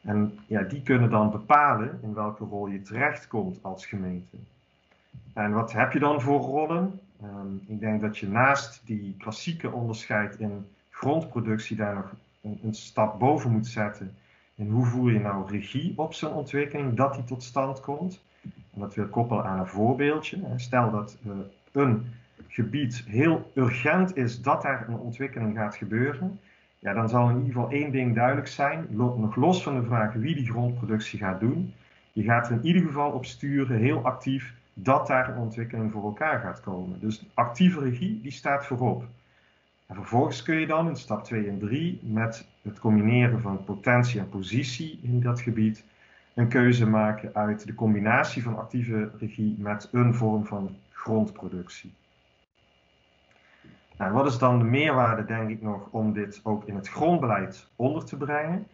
En 0.00 0.38
ja, 0.46 0.62
die 0.62 0.82
kunnen 0.82 1.10
dan 1.10 1.30
bepalen 1.30 1.98
in 2.02 2.14
welke 2.14 2.44
rol 2.44 2.66
je 2.66 2.82
terechtkomt 2.82 3.58
als 3.62 3.86
gemeente. 3.86 4.36
En 5.32 5.52
wat 5.52 5.72
heb 5.72 5.92
je 5.92 5.98
dan 5.98 6.20
voor 6.20 6.40
rollen? 6.40 7.00
Um, 7.22 7.62
ik 7.66 7.80
denk 7.80 8.00
dat 8.00 8.18
je 8.18 8.28
naast 8.28 8.82
die 8.84 9.14
klassieke 9.18 9.70
onderscheid 9.70 10.38
in 10.38 10.66
grondproductie 10.90 11.76
daar 11.76 11.94
nog 11.94 12.14
een, 12.42 12.58
een, 12.62 12.74
stap 12.74 13.18
boven 13.18 13.50
moet 13.50 13.66
zetten. 13.66 14.16
En 14.56 14.68
hoe 14.68 14.84
voer 14.84 15.12
je 15.12 15.20
nou 15.20 15.50
regie 15.50 15.92
op 15.96 16.14
zo'n 16.14 16.32
ontwikkeling, 16.32 16.94
dat 16.94 17.14
die 17.14 17.24
tot 17.24 17.42
stand 17.42 17.80
komt? 17.80 18.22
En 18.74 18.80
dat 18.80 18.94
wil 18.94 19.06
koppelen 19.06 19.44
aan 19.44 19.58
een 19.58 19.66
voorbeeldje. 19.66 20.38
Stel 20.56 20.90
dat 20.90 21.18
uh, 21.26 21.32
een 21.72 22.06
gebied 22.48 23.04
heel 23.06 23.50
urgent 23.54 24.16
is 24.16 24.42
dat 24.42 24.62
daar 24.62 24.88
een 24.88 24.96
ontwikkeling 24.96 25.56
gaat 25.56 25.76
gebeuren. 25.76 26.40
Ja, 26.78 26.92
dan 26.92 27.08
zal 27.08 27.28
in 27.28 27.36
ieder 27.36 27.52
geval 27.52 27.70
één 27.70 27.90
ding 27.90 28.14
duidelijk 28.14 28.46
zijn, 28.46 28.86
nog 28.90 29.36
los 29.36 29.62
van 29.62 29.80
de 29.80 29.86
vraag 29.86 30.12
wie 30.12 30.34
die 30.34 30.50
grondproductie 30.50 31.18
gaat 31.18 31.40
doen. 31.40 31.74
Je 32.12 32.22
gaat 32.22 32.46
er 32.48 32.52
in 32.52 32.64
ieder 32.64 32.82
geval 32.82 33.10
op 33.10 33.24
sturen, 33.24 33.78
heel 33.78 34.04
actief, 34.04 34.54
dat 34.74 35.06
daar 35.06 35.28
een 35.28 35.38
ontwikkeling 35.38 35.92
voor 35.92 36.04
elkaar 36.04 36.40
gaat 36.40 36.60
komen. 36.60 37.00
Dus 37.00 37.26
actieve 37.34 37.80
regie, 37.80 38.20
die 38.22 38.32
staat 38.32 38.66
voorop. 38.66 39.04
En 39.86 39.94
vervolgens 39.94 40.42
kun 40.42 40.56
je 40.56 40.66
dan 40.66 40.88
in 40.88 40.96
stap 40.96 41.24
2 41.24 41.48
en 41.48 41.58
3 41.58 42.00
met 42.02 42.48
het 42.62 42.78
combineren 42.78 43.40
van 43.40 43.64
potentie 43.64 44.20
en 44.20 44.28
positie 44.28 44.98
in 45.02 45.20
dat 45.20 45.40
gebied 45.40 45.84
een 46.34 46.48
keuze 46.48 46.86
maken 46.86 47.34
uit 47.34 47.66
de 47.66 47.74
combinatie 47.74 48.42
van 48.42 48.58
actieve 48.58 49.10
regie 49.18 49.56
met 49.58 49.88
een 49.92 50.14
vorm 50.14 50.46
van 50.46 50.76
grondproductie. 50.92 51.94
Nou, 53.98 54.12
wat 54.12 54.26
is 54.26 54.38
dan 54.38 54.58
de 54.58 54.64
meerwaarde, 54.64 55.24
denk 55.24 55.50
ik 55.50 55.62
nog, 55.62 55.88
om 55.90 56.12
dit 56.12 56.40
ook 56.42 56.64
in 56.64 56.74
het 56.74 56.88
grondbeleid 56.88 57.68
onder 57.76 58.04
te 58.04 58.16
brengen? 58.16 58.66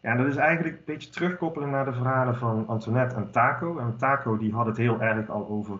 Ja, 0.00 0.16
dat 0.16 0.26
is 0.26 0.36
eigenlijk 0.36 0.76
een 0.76 0.82
beetje 0.84 1.10
terugkoppelen 1.10 1.70
naar 1.70 1.84
de 1.84 1.92
verhalen 1.92 2.36
van 2.36 2.66
Antoinette 2.66 3.14
en 3.14 3.30
Taco. 3.30 3.78
En 3.78 3.96
Taco 3.96 4.38
die 4.38 4.52
had 4.52 4.66
het 4.66 4.76
heel 4.76 5.00
erg 5.00 5.28
al 5.28 5.48
over 5.48 5.78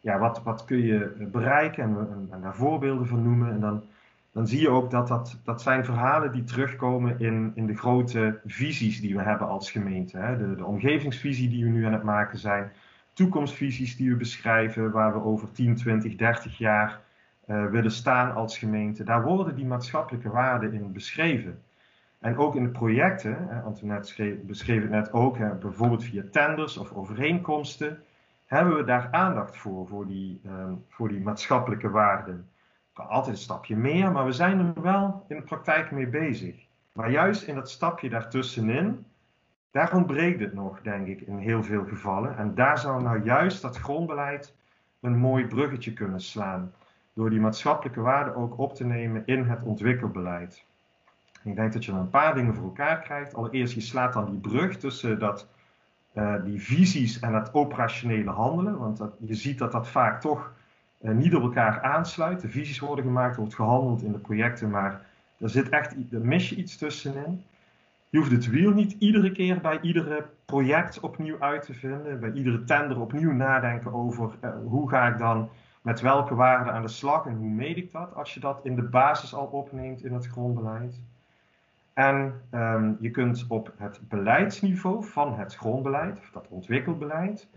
ja, 0.00 0.18
wat, 0.18 0.42
wat 0.42 0.64
kun 0.64 0.78
je 0.78 1.28
bereiken 1.32 1.82
en, 1.82 1.96
en, 1.96 2.28
en 2.30 2.40
daar 2.40 2.54
voorbeelden 2.54 3.06
van 3.06 3.22
noemen. 3.22 3.50
En 3.50 3.60
dan, 3.60 3.82
dan 4.32 4.46
zie 4.46 4.60
je 4.60 4.68
ook 4.68 4.90
dat, 4.90 5.08
dat 5.08 5.40
dat 5.44 5.62
zijn 5.62 5.84
verhalen 5.84 6.32
die 6.32 6.44
terugkomen 6.44 7.20
in, 7.20 7.52
in 7.54 7.66
de 7.66 7.76
grote 7.76 8.40
visies 8.46 9.00
die 9.00 9.16
we 9.16 9.22
hebben 9.22 9.48
als 9.48 9.70
gemeente. 9.70 10.18
Hè. 10.18 10.36
De, 10.36 10.54
de 10.54 10.64
omgevingsvisie 10.64 11.48
die 11.48 11.64
we 11.64 11.70
nu 11.70 11.84
aan 11.84 11.92
het 11.92 12.02
maken 12.02 12.38
zijn, 12.38 12.72
toekomstvisies 13.12 13.96
die 13.96 14.10
we 14.10 14.16
beschrijven, 14.16 14.90
waar 14.90 15.12
we 15.12 15.24
over 15.24 15.52
10, 15.52 15.74
20, 15.74 16.16
30 16.16 16.58
jaar 16.58 17.00
uh, 17.46 17.66
willen 17.66 17.90
staan 17.90 18.34
als 18.34 18.58
gemeente. 18.58 19.04
Daar 19.04 19.22
worden 19.22 19.54
die 19.54 19.66
maatschappelijke 19.66 20.30
waarden 20.30 20.72
in 20.72 20.92
beschreven. 20.92 21.62
En 22.18 22.36
ook 22.36 22.54
in 22.54 22.62
de 22.62 22.70
projecten, 22.70 23.62
Antoinette 23.64 24.40
beschreef 24.46 24.82
het 24.82 24.90
net 24.90 25.12
ook, 25.12 25.38
hè, 25.38 25.54
bijvoorbeeld 25.54 26.04
via 26.04 26.22
tenders 26.30 26.76
of 26.76 26.92
overeenkomsten, 26.92 28.02
hebben 28.46 28.76
we 28.76 28.84
daar 28.84 29.08
aandacht 29.10 29.56
voor, 29.56 29.88
voor 29.88 30.06
die, 30.06 30.40
uh, 30.46 30.72
voor 30.88 31.08
die 31.08 31.20
maatschappelijke 31.20 31.90
waarden. 31.90 32.46
Kan 32.92 33.08
altijd 33.08 33.36
een 33.36 33.42
stapje 33.42 33.76
meer, 33.76 34.12
maar 34.12 34.24
we 34.24 34.32
zijn 34.32 34.58
er 34.58 34.82
wel 34.82 35.24
in 35.28 35.36
de 35.36 35.42
praktijk 35.42 35.90
mee 35.90 36.06
bezig. 36.06 36.66
Maar 36.92 37.10
juist 37.10 37.42
in 37.42 37.54
dat 37.54 37.70
stapje 37.70 38.08
daartussenin, 38.08 39.04
daar 39.70 39.94
ontbreekt 39.94 40.40
het 40.40 40.54
nog, 40.54 40.80
denk 40.80 41.06
ik, 41.06 41.20
in 41.20 41.38
heel 41.38 41.62
veel 41.62 41.84
gevallen. 41.84 42.36
En 42.36 42.54
daar 42.54 42.78
zou 42.78 43.02
nou 43.02 43.22
juist 43.24 43.62
dat 43.62 43.76
grondbeleid 43.76 44.54
een 45.00 45.16
mooi 45.16 45.46
bruggetje 45.46 45.92
kunnen 45.92 46.20
slaan. 46.20 46.72
Door 47.12 47.30
die 47.30 47.40
maatschappelijke 47.40 48.00
waarden 48.00 48.36
ook 48.36 48.58
op 48.58 48.74
te 48.74 48.84
nemen 48.84 49.22
in 49.26 49.44
het 49.44 49.62
ontwikkelbeleid. 49.62 50.64
Ik 51.42 51.56
denk 51.56 51.72
dat 51.72 51.84
je 51.84 51.90
dan 51.90 52.00
een 52.00 52.10
paar 52.10 52.34
dingen 52.34 52.54
voor 52.54 52.64
elkaar 52.64 53.00
krijgt. 53.00 53.34
Allereerst, 53.34 53.74
je 53.74 53.80
slaat 53.80 54.12
dan 54.12 54.24
die 54.24 54.38
brug 54.38 54.76
tussen 54.76 55.18
dat, 55.18 55.48
uh, 56.14 56.44
die 56.44 56.62
visies 56.62 57.20
en 57.20 57.34
het 57.34 57.54
operationele 57.54 58.30
handelen. 58.30 58.78
Want 58.78 58.96
dat, 58.96 59.14
je 59.18 59.34
ziet 59.34 59.58
dat 59.58 59.72
dat 59.72 59.88
vaak 59.88 60.20
toch 60.20 60.52
niet 61.02 61.34
op 61.34 61.42
elkaar 61.42 61.82
aansluit. 61.82 62.40
De 62.40 62.48
visies 62.48 62.78
worden 62.78 63.04
gemaakt, 63.04 63.34
er 63.34 63.40
wordt 63.40 63.54
gehandeld 63.54 64.02
in 64.02 64.12
de 64.12 64.18
projecten, 64.18 64.70
maar 64.70 65.00
er 65.38 65.50
zit 65.50 65.68
echt, 65.68 65.94
er 66.12 66.20
mis 66.20 66.48
je 66.48 66.56
iets 66.56 66.76
tussenin. 66.76 67.42
Je 68.08 68.18
hoeft 68.18 68.30
het 68.30 68.48
wiel 68.48 68.70
niet 68.70 68.96
iedere 68.98 69.32
keer 69.32 69.60
bij 69.60 69.80
iedere 69.80 70.26
project 70.44 71.00
opnieuw 71.00 71.36
uit 71.40 71.62
te 71.62 71.74
vinden, 71.74 72.20
bij 72.20 72.32
iedere 72.32 72.64
tender 72.64 73.00
opnieuw 73.00 73.32
nadenken 73.32 73.92
over 73.92 74.30
uh, 74.44 74.50
hoe 74.66 74.88
ga 74.88 75.06
ik 75.06 75.18
dan 75.18 75.48
met 75.82 76.00
welke 76.00 76.34
waarden 76.34 76.72
aan 76.72 76.82
de 76.82 76.88
slag 76.88 77.26
en 77.26 77.36
hoe 77.36 77.48
meet 77.48 77.76
ik 77.76 77.92
dat, 77.92 78.14
als 78.14 78.34
je 78.34 78.40
dat 78.40 78.60
in 78.62 78.74
de 78.74 78.82
basis 78.82 79.34
al 79.34 79.46
opneemt 79.46 80.04
in 80.04 80.12
het 80.12 80.26
grondbeleid. 80.26 81.00
En 81.92 82.40
um, 82.54 82.96
je 83.00 83.10
kunt 83.10 83.44
op 83.48 83.72
het 83.76 84.00
beleidsniveau 84.08 85.04
van 85.04 85.38
het 85.38 85.54
grondbeleid, 85.54 86.18
of 86.18 86.30
dat 86.32 86.46
ontwikkelbeleid, 86.48 87.48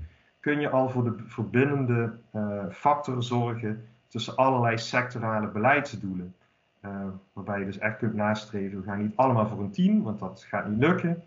kun 0.45 0.59
je 0.59 0.69
al 0.69 0.89
voor 0.89 1.03
de 1.03 1.15
verbindende 1.27 2.13
uh, 2.35 2.63
factor 2.71 3.23
zorgen 3.23 3.87
tussen 4.07 4.35
allerlei 4.35 4.77
sectorale 4.77 5.47
beleidsdoelen. 5.47 6.35
Uh, 6.81 7.07
waarbij 7.33 7.59
je 7.59 7.65
dus 7.65 7.77
echt 7.77 7.97
kunt 7.97 8.13
nastreven, 8.13 8.77
we 8.77 8.83
gaan 8.83 9.01
niet 9.01 9.15
allemaal 9.15 9.47
voor 9.47 9.59
een 9.59 9.71
10, 9.71 10.03
want 10.03 10.19
dat 10.19 10.43
gaat 10.43 10.67
niet 10.67 10.79
lukken. 10.79 11.23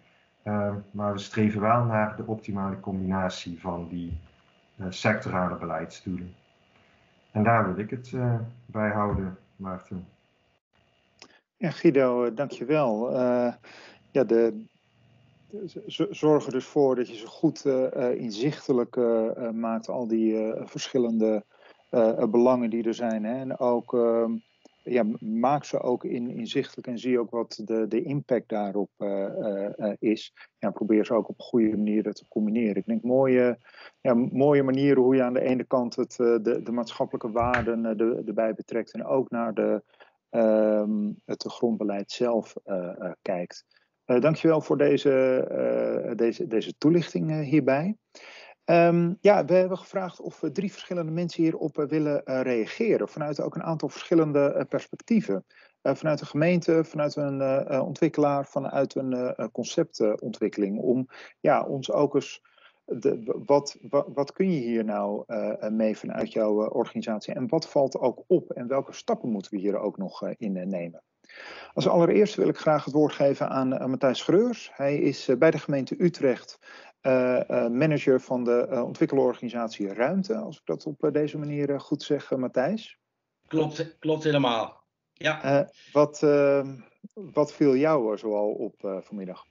maar 0.90 1.12
we 1.12 1.18
streven 1.18 1.60
wel 1.60 1.84
naar 1.84 2.16
de 2.16 2.26
optimale 2.26 2.80
combinatie 2.80 3.60
van 3.60 3.88
die 3.88 4.18
sectorale 4.88 5.56
beleidsdoelen. 5.56 6.34
En 7.30 7.42
daar 7.42 7.66
wil 7.66 7.78
ik 7.78 7.90
het 7.90 8.14
bij 8.66 8.90
houden, 8.90 9.38
Maarten. 9.56 10.06
Ja, 11.56 11.70
Guido, 11.70 12.34
dankjewel. 12.34 13.12
Ja, 14.10 14.24
de, 14.24 14.64
zorg 16.10 16.46
er 16.46 16.52
dus 16.52 16.64
voor 16.64 16.96
dat 16.96 17.08
je 17.08 17.16
ze 17.16 17.26
goed 17.26 17.64
uh, 17.64 18.14
inzichtelijk 18.14 18.96
uh, 18.96 19.50
maakt, 19.50 19.88
al 19.88 20.06
die 20.06 20.52
verschillende 20.56 21.44
belangen 22.30 22.70
die 22.70 22.84
er 22.84 22.94
zijn. 22.94 23.24
Hè? 23.24 23.34
En 23.34 23.58
ook 23.58 23.94
ehm, 23.94 24.32
ja, 24.82 25.04
maak 25.18 25.64
ze 25.64 25.80
ook 25.80 26.04
in, 26.04 26.30
inzichtelijk 26.30 26.86
en 26.86 26.98
zie 26.98 27.20
ook 27.20 27.30
wat 27.30 27.62
de, 27.64 27.88
de 27.88 28.02
impact 28.02 28.48
daarop 28.48 28.90
is. 29.98 30.32
Ja, 30.58 30.70
probeer 30.70 31.04
ze 31.04 31.14
ook 31.14 31.28
op 31.28 31.40
goede 31.40 31.76
manieren 31.76 32.14
te 32.14 32.28
combineren. 32.28 32.76
Ik 32.76 32.86
denk 32.86 33.02
mooie, 33.02 33.58
ja, 34.00 34.14
mooie 34.14 34.62
manieren 34.62 35.02
hoe 35.02 35.14
je 35.14 35.22
aan 35.22 35.34
de 35.34 35.42
ene 35.42 35.64
kant 35.64 35.96
het, 35.96 36.16
de, 36.16 36.60
de 36.62 36.72
maatschappelijke 36.72 37.30
waarden 37.30 37.96
de, 37.96 38.22
erbij 38.26 38.54
betrekt 38.54 38.92
en 38.92 39.04
ook 39.04 39.30
naar 39.30 39.54
de, 39.54 39.82
um, 40.30 41.16
het 41.24 41.44
grondbeleid 41.46 42.10
zelf 42.10 42.54
kijkt. 43.22 43.64
Uh, 44.08 44.20
dankjewel 44.20 44.60
voor 44.60 44.78
deze, 44.78 45.48
uh, 46.06 46.16
deze, 46.16 46.46
deze 46.46 46.76
toelichting 46.78 47.30
uh, 47.30 47.38
hierbij. 47.38 47.96
Um, 48.64 49.16
ja, 49.20 49.44
we 49.44 49.54
hebben 49.54 49.78
gevraagd 49.78 50.20
of 50.20 50.40
we 50.40 50.52
drie 50.52 50.72
verschillende 50.72 51.12
mensen 51.12 51.42
hierop 51.42 51.76
willen 51.88 52.22
reageren. 52.24 53.08
Vanuit 53.08 53.40
ook 53.40 53.54
een 53.54 53.62
aantal 53.62 53.88
verschillende 53.88 54.66
perspectieven. 54.68 55.44
vanuit 55.82 56.18
de 56.18 56.26
gemeente, 56.26 56.84
vanuit 56.84 57.16
een 57.16 57.80
ontwikkelaar, 57.80 58.46
vanuit 58.46 58.94
een 58.94 59.50
conceptontwikkeling. 59.52 60.78
Om 60.78 61.08
ja, 61.40 61.64
ons 61.64 61.92
ook 61.92 62.14
eens. 62.14 62.42
De, 62.84 63.42
wat, 63.46 63.78
wat, 63.88 64.06
wat, 64.14 64.32
kun 64.32 64.52
je 64.52 64.60
hier 64.60 64.84
nou 64.84 65.24
mee 65.70 65.98
vanuit 65.98 66.32
jouw 66.32 66.68
organisatie? 66.68 67.34
En 67.34 67.48
wat 67.48 67.68
valt 67.68 67.98
ook 67.98 68.24
op? 68.26 68.50
En 68.50 68.66
welke 68.66 68.92
stappen 68.92 69.30
moeten 69.30 69.52
we 69.52 69.58
hier 69.58 69.78
ook 69.78 69.96
nog 69.98 70.28
in 70.28 70.68
nemen? 70.68 71.02
Als 71.74 71.88
allereerste 71.88 72.40
wil 72.40 72.48
ik 72.48 72.56
graag 72.56 72.84
het 72.84 72.94
woord 72.94 73.12
geven 73.12 73.48
aan 73.48 73.72
uh, 73.72 73.84
Matthijs 73.84 74.22
Greurs. 74.22 74.70
Hij 74.74 74.98
is 74.98 75.28
uh, 75.28 75.36
bij 75.36 75.50
de 75.50 75.58
gemeente 75.58 75.94
Utrecht 75.98 76.58
uh, 77.02 77.40
manager 77.68 78.20
van 78.20 78.44
de 78.44 78.82
ontwikkelorganisatie 78.84 79.92
Ruimte. 79.92 80.36
Als 80.36 80.56
ik 80.56 80.62
dat 80.64 80.86
op 80.86 81.10
deze 81.12 81.38
manier 81.38 81.80
goed 81.80 82.02
zeg, 82.02 82.30
Matthijs. 82.30 82.98
Klopt, 83.46 83.98
klopt 83.98 84.24
helemaal. 84.24 84.86
Ja. 85.12 85.68
wat, 85.92 86.26
wat 87.14 87.52
viel 87.52 87.76
jou 87.76 88.18
zoal 88.18 88.50
op 88.50 89.00
vanmiddag? 89.02 89.44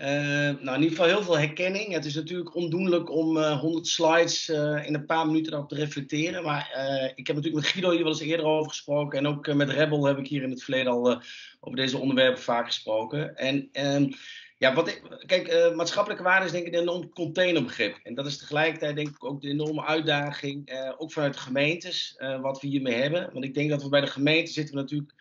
Uh, 0.00 0.06
nou, 0.06 0.74
in 0.74 0.82
ieder 0.82 0.88
geval 0.88 1.06
heel 1.06 1.22
veel 1.22 1.38
herkenning. 1.38 1.92
Het 1.92 2.04
is 2.04 2.14
natuurlijk 2.14 2.54
ondoenlijk 2.54 3.10
om 3.10 3.36
uh, 3.36 3.60
100 3.60 3.86
slides 3.86 4.48
uh, 4.48 4.86
in 4.86 4.94
een 4.94 5.06
paar 5.06 5.26
minuten 5.26 5.50
daarop 5.50 5.68
te 5.68 5.74
reflecteren. 5.74 6.42
Maar 6.42 6.70
ik 7.14 7.26
heb 7.26 7.36
natuurlijk 7.36 7.64
met 7.64 7.72
Guido 7.72 7.90
hier 7.90 8.02
wel 8.02 8.12
eens 8.12 8.20
eerder 8.20 8.46
over 8.46 8.70
gesproken. 8.70 9.18
En 9.18 9.26
ook 9.26 9.54
met 9.54 9.70
Rebel 9.70 10.04
heb 10.04 10.18
ik 10.18 10.26
hier 10.26 10.42
in 10.42 10.50
het 10.50 10.62
verleden 10.62 10.92
al 10.92 11.20
over 11.60 11.76
deze 11.76 11.98
onderwerpen 11.98 12.42
vaak 12.42 12.66
gesproken. 12.66 13.36
En 13.36 13.68
ehm, 13.72 14.10
ja, 14.58 14.74
wat 14.74 14.88
ik, 14.88 15.02
kijk, 15.26 15.74
maatschappelijke 15.74 16.24
waarde 16.24 16.46
is 16.46 16.52
denk 16.52 16.66
ik 16.66 16.72
een 16.72 16.80
enorm 16.80 17.08
containerbegrip. 17.08 17.98
En 18.02 18.14
dat 18.14 18.26
is 18.26 18.38
tegelijkertijd 18.38 18.96
denk 18.96 19.08
ik 19.08 19.24
ook 19.24 19.40
de 19.40 19.48
enorme 19.48 19.84
uitdaging, 19.84 20.70
ook 20.98 21.12
vanuit 21.12 21.34
de 21.34 21.40
gemeentes, 21.40 22.16
wat 22.40 22.60
we 22.60 22.68
hiermee 22.68 22.94
hebben. 22.94 23.30
Want 23.32 23.44
ik 23.44 23.54
denk 23.54 23.70
dat 23.70 23.82
we 23.82 23.88
bij 23.88 24.00
de 24.00 24.06
gemeente 24.06 24.52
zitten 24.52 24.74
we 24.74 24.80
natuurlijk 24.80 25.14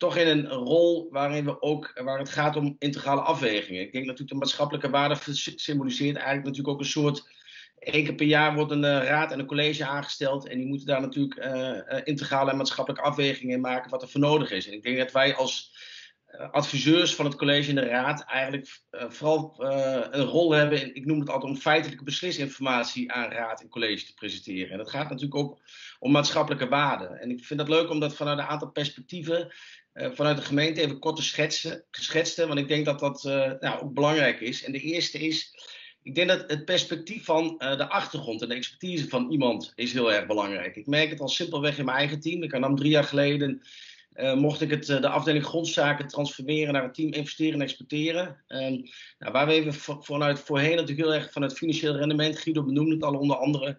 toch 0.00 0.16
in 0.16 0.28
een 0.28 0.46
rol 0.46 1.08
waarin 1.10 1.44
we 1.44 1.62
ook, 1.62 2.00
waar 2.04 2.18
het 2.18 2.28
gaat 2.28 2.56
om 2.56 2.76
integrale 2.78 3.20
afwegingen. 3.20 3.82
Ik 3.82 3.92
denk 3.92 4.04
natuurlijk 4.04 4.30
de 4.30 4.38
maatschappelijke 4.38 4.90
waarde 4.90 5.16
symboliseert 5.56 6.16
eigenlijk 6.16 6.46
natuurlijk 6.46 6.74
ook 6.74 6.80
een 6.80 6.90
soort. 6.90 7.28
Eén 7.78 8.04
keer 8.04 8.14
per 8.14 8.26
jaar 8.26 8.54
wordt 8.54 8.72
een 8.72 8.84
uh, 8.84 9.04
raad 9.04 9.32
en 9.32 9.38
een 9.38 9.46
college 9.46 9.84
aangesteld. 9.86 10.48
En 10.48 10.58
die 10.58 10.66
moeten 10.66 10.86
daar 10.86 11.00
natuurlijk 11.00 11.44
uh, 11.44 12.00
integrale 12.04 12.50
en 12.50 12.56
maatschappelijke 12.56 13.04
afwegingen 13.04 13.54
in 13.54 13.60
maken 13.60 13.90
wat 13.90 14.02
er 14.02 14.08
voor 14.08 14.20
nodig 14.20 14.50
is. 14.50 14.66
En 14.66 14.72
ik 14.72 14.82
denk 14.82 14.98
dat 14.98 15.12
wij 15.12 15.34
als 15.34 15.72
adviseurs 16.50 17.14
van 17.14 17.24
het 17.24 17.36
college 17.36 17.68
en 17.68 17.74
de 17.74 17.84
raad 17.84 18.24
eigenlijk 18.24 18.80
vooral 18.90 19.54
een 20.10 20.24
rol 20.24 20.52
hebben. 20.52 20.80
In, 20.80 20.94
ik 20.94 21.06
noem 21.06 21.20
het 21.20 21.30
altijd 21.30 21.52
om 21.52 21.58
feitelijke 21.58 22.04
beslisinformatie 22.04 23.12
aan 23.12 23.30
raad 23.30 23.60
en 23.60 23.68
college 23.68 24.06
te 24.06 24.14
presenteren. 24.14 24.70
En 24.70 24.78
dat 24.78 24.90
gaat 24.90 25.08
natuurlijk 25.08 25.34
ook 25.34 25.60
om 25.98 26.12
maatschappelijke 26.12 26.68
waarden. 26.68 27.20
En 27.20 27.30
ik 27.30 27.44
vind 27.44 27.58
dat 27.58 27.68
leuk 27.68 27.90
om 27.90 28.00
dat 28.00 28.16
vanuit 28.16 28.38
een 28.38 28.44
aantal 28.44 28.70
perspectieven 28.70 29.52
vanuit 29.94 30.36
de 30.36 30.42
gemeente 30.42 30.80
even 30.80 30.98
kort 30.98 31.16
te 31.16 31.52
schetsen. 31.90 32.48
Want 32.48 32.60
ik 32.60 32.68
denk 32.68 32.84
dat 32.84 32.98
dat 32.98 33.24
uh, 33.24 33.52
nou, 33.60 33.82
ook 33.82 33.94
belangrijk 33.94 34.40
is. 34.40 34.64
En 34.64 34.72
de 34.72 34.80
eerste 34.80 35.18
is, 35.18 35.54
ik 36.02 36.14
denk 36.14 36.28
dat 36.28 36.50
het 36.50 36.64
perspectief 36.64 37.24
van 37.24 37.44
uh, 37.58 37.76
de 37.76 37.88
achtergrond 37.88 38.42
en 38.42 38.48
de 38.48 38.54
expertise 38.54 39.08
van 39.08 39.30
iemand 39.30 39.72
is 39.74 39.92
heel 39.92 40.12
erg 40.12 40.26
belangrijk. 40.26 40.76
Ik 40.76 40.86
merk 40.86 41.10
het 41.10 41.20
al 41.20 41.28
simpelweg 41.28 41.78
in 41.78 41.84
mijn 41.84 41.96
eigen 41.96 42.20
team. 42.20 42.42
Ik 42.42 42.58
nam 42.58 42.76
drie 42.76 42.90
jaar 42.90 43.04
geleden 43.04 43.62
mocht 44.34 44.60
ik 44.60 44.70
het, 44.70 44.86
de 44.86 45.08
afdeling 45.08 45.44
grondzaken 45.44 46.08
transformeren 46.08 46.72
naar 46.72 46.82
het 46.82 46.94
team 46.94 47.12
investeren 47.12 47.54
en 47.54 47.60
exporteren. 47.60 48.36
nou, 48.48 49.32
waar 49.32 49.46
we 49.46 49.52
even 49.52 50.02
vanuit 50.02 50.40
voorheen 50.40 50.76
natuurlijk 50.76 51.08
heel 51.08 51.14
erg 51.14 51.32
van 51.32 51.42
het 51.42 51.52
financieel 51.52 51.96
rendement, 51.96 52.38
Guido 52.38 52.64
benoemde 52.64 52.94
het 52.94 53.02
al 53.02 53.14
onder 53.14 53.36
andere, 53.36 53.78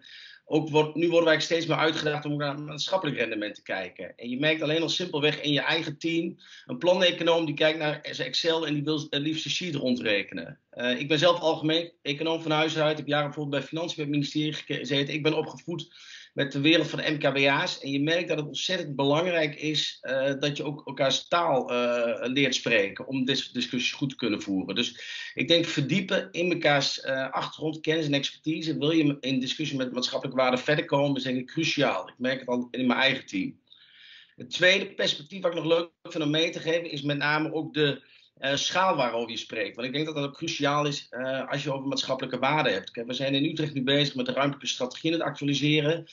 ook 0.52 0.94
nu 0.94 1.08
worden 1.08 1.28
wij 1.28 1.40
steeds 1.40 1.66
meer 1.66 1.76
uitgedaagd 1.76 2.24
om 2.24 2.36
naar 2.36 2.60
maatschappelijk 2.60 3.18
rendement 3.18 3.54
te 3.54 3.62
kijken. 3.62 4.16
En 4.16 4.28
je 4.28 4.38
merkt 4.38 4.62
alleen 4.62 4.82
al 4.82 4.88
simpelweg 4.88 5.40
in 5.40 5.52
je 5.52 5.60
eigen 5.60 5.98
team. 5.98 6.38
Een 6.66 6.78
planeconoom 6.78 7.44
die 7.44 7.54
kijkt 7.54 7.78
naar 7.78 8.00
zijn 8.10 8.28
Excel 8.28 8.66
en 8.66 8.74
die 8.74 8.82
wil 8.82 9.06
het 9.10 9.22
liefst 9.22 9.44
de 9.44 9.50
sheet 9.50 9.74
rondrekenen. 9.74 10.58
Uh, 10.74 11.00
ik 11.00 11.08
ben 11.08 11.18
zelf 11.18 11.40
algemeen 11.40 11.92
econoom 12.02 12.42
van 12.42 12.50
huis 12.50 12.78
uit. 12.78 12.90
Ik 12.90 12.96
heb 12.96 13.06
jaren 13.06 13.26
bijvoorbeeld 13.26 13.60
bij 13.60 13.68
Financiën 13.68 13.96
bij 13.96 14.04
het 14.04 14.14
ministerie 14.14 14.52
gezeten. 14.52 15.14
Ik 15.14 15.22
ben 15.22 15.36
opgevoed 15.36 15.90
met 16.32 16.52
de 16.52 16.60
wereld 16.60 16.88
van 16.88 16.98
de 16.98 17.10
MKBA's. 17.10 17.80
En 17.80 17.90
je 17.90 18.00
merkt 18.00 18.28
dat 18.28 18.38
het 18.38 18.46
ontzettend 18.46 18.96
belangrijk 18.96 19.54
is 19.54 19.98
uh, 20.02 20.32
dat 20.38 20.56
je 20.56 20.64
ook 20.64 20.86
elkaars 20.86 21.28
taal 21.28 21.72
uh, 21.72 22.32
leert 22.32 22.54
spreken 22.54 23.06
om 23.06 23.24
deze 23.24 23.52
discussies 23.52 23.92
goed 23.92 24.10
te 24.10 24.16
kunnen 24.16 24.42
voeren. 24.42 24.74
Dus 24.74 25.00
ik 25.34 25.48
denk 25.48 25.64
verdiepen 25.64 26.28
in 26.30 26.48
mekaars 26.48 27.04
uh, 27.04 27.30
achtergrond, 27.30 27.80
kennis 27.80 28.06
en 28.06 28.14
expertise. 28.14 28.78
Wil 28.78 28.90
je 28.90 29.16
in 29.20 29.40
discussie 29.40 29.76
met 29.76 29.92
maatschappelijke 29.92 30.40
waarden 30.40 30.60
verder 30.60 30.84
komen, 30.84 31.16
is 31.16 31.22
denk 31.22 31.38
ik 31.38 31.46
cruciaal. 31.46 32.08
Ik 32.08 32.14
merk 32.18 32.38
het 32.38 32.48
al 32.48 32.68
in 32.70 32.86
mijn 32.86 33.00
eigen 33.00 33.26
team. 33.26 33.60
Het 34.36 34.50
tweede 34.50 34.94
perspectief 34.94 35.42
wat 35.42 35.50
ik 35.50 35.62
nog 35.62 35.66
leuk 35.66 35.90
vind 36.02 36.24
om 36.24 36.30
mee 36.30 36.50
te 36.50 36.60
geven 36.60 36.90
is 36.90 37.02
met 37.02 37.16
name 37.16 37.52
ook 37.52 37.74
de 37.74 38.02
uh, 38.40 38.54
schaal 38.54 38.96
waarover 38.96 39.30
je 39.30 39.36
spreekt. 39.36 39.76
Want 39.76 39.86
ik 39.86 39.94
denk 39.94 40.06
dat 40.06 40.14
dat 40.14 40.24
ook 40.24 40.36
cruciaal 40.36 40.86
is 40.86 41.06
uh, 41.10 41.48
als 41.48 41.62
je 41.62 41.72
over 41.72 41.88
maatschappelijke 41.88 42.38
waarden 42.38 42.72
hebt. 42.72 42.90
Kijk, 42.90 43.06
we 43.06 43.14
zijn 43.14 43.34
in 43.34 43.44
Utrecht 43.44 43.74
nu 43.74 43.82
bezig 43.82 44.14
met 44.14 44.26
de 44.26 44.32
ruimtelijke 44.32 44.66
strategie 44.66 45.12
het 45.12 45.20
actualiseren. 45.20 46.06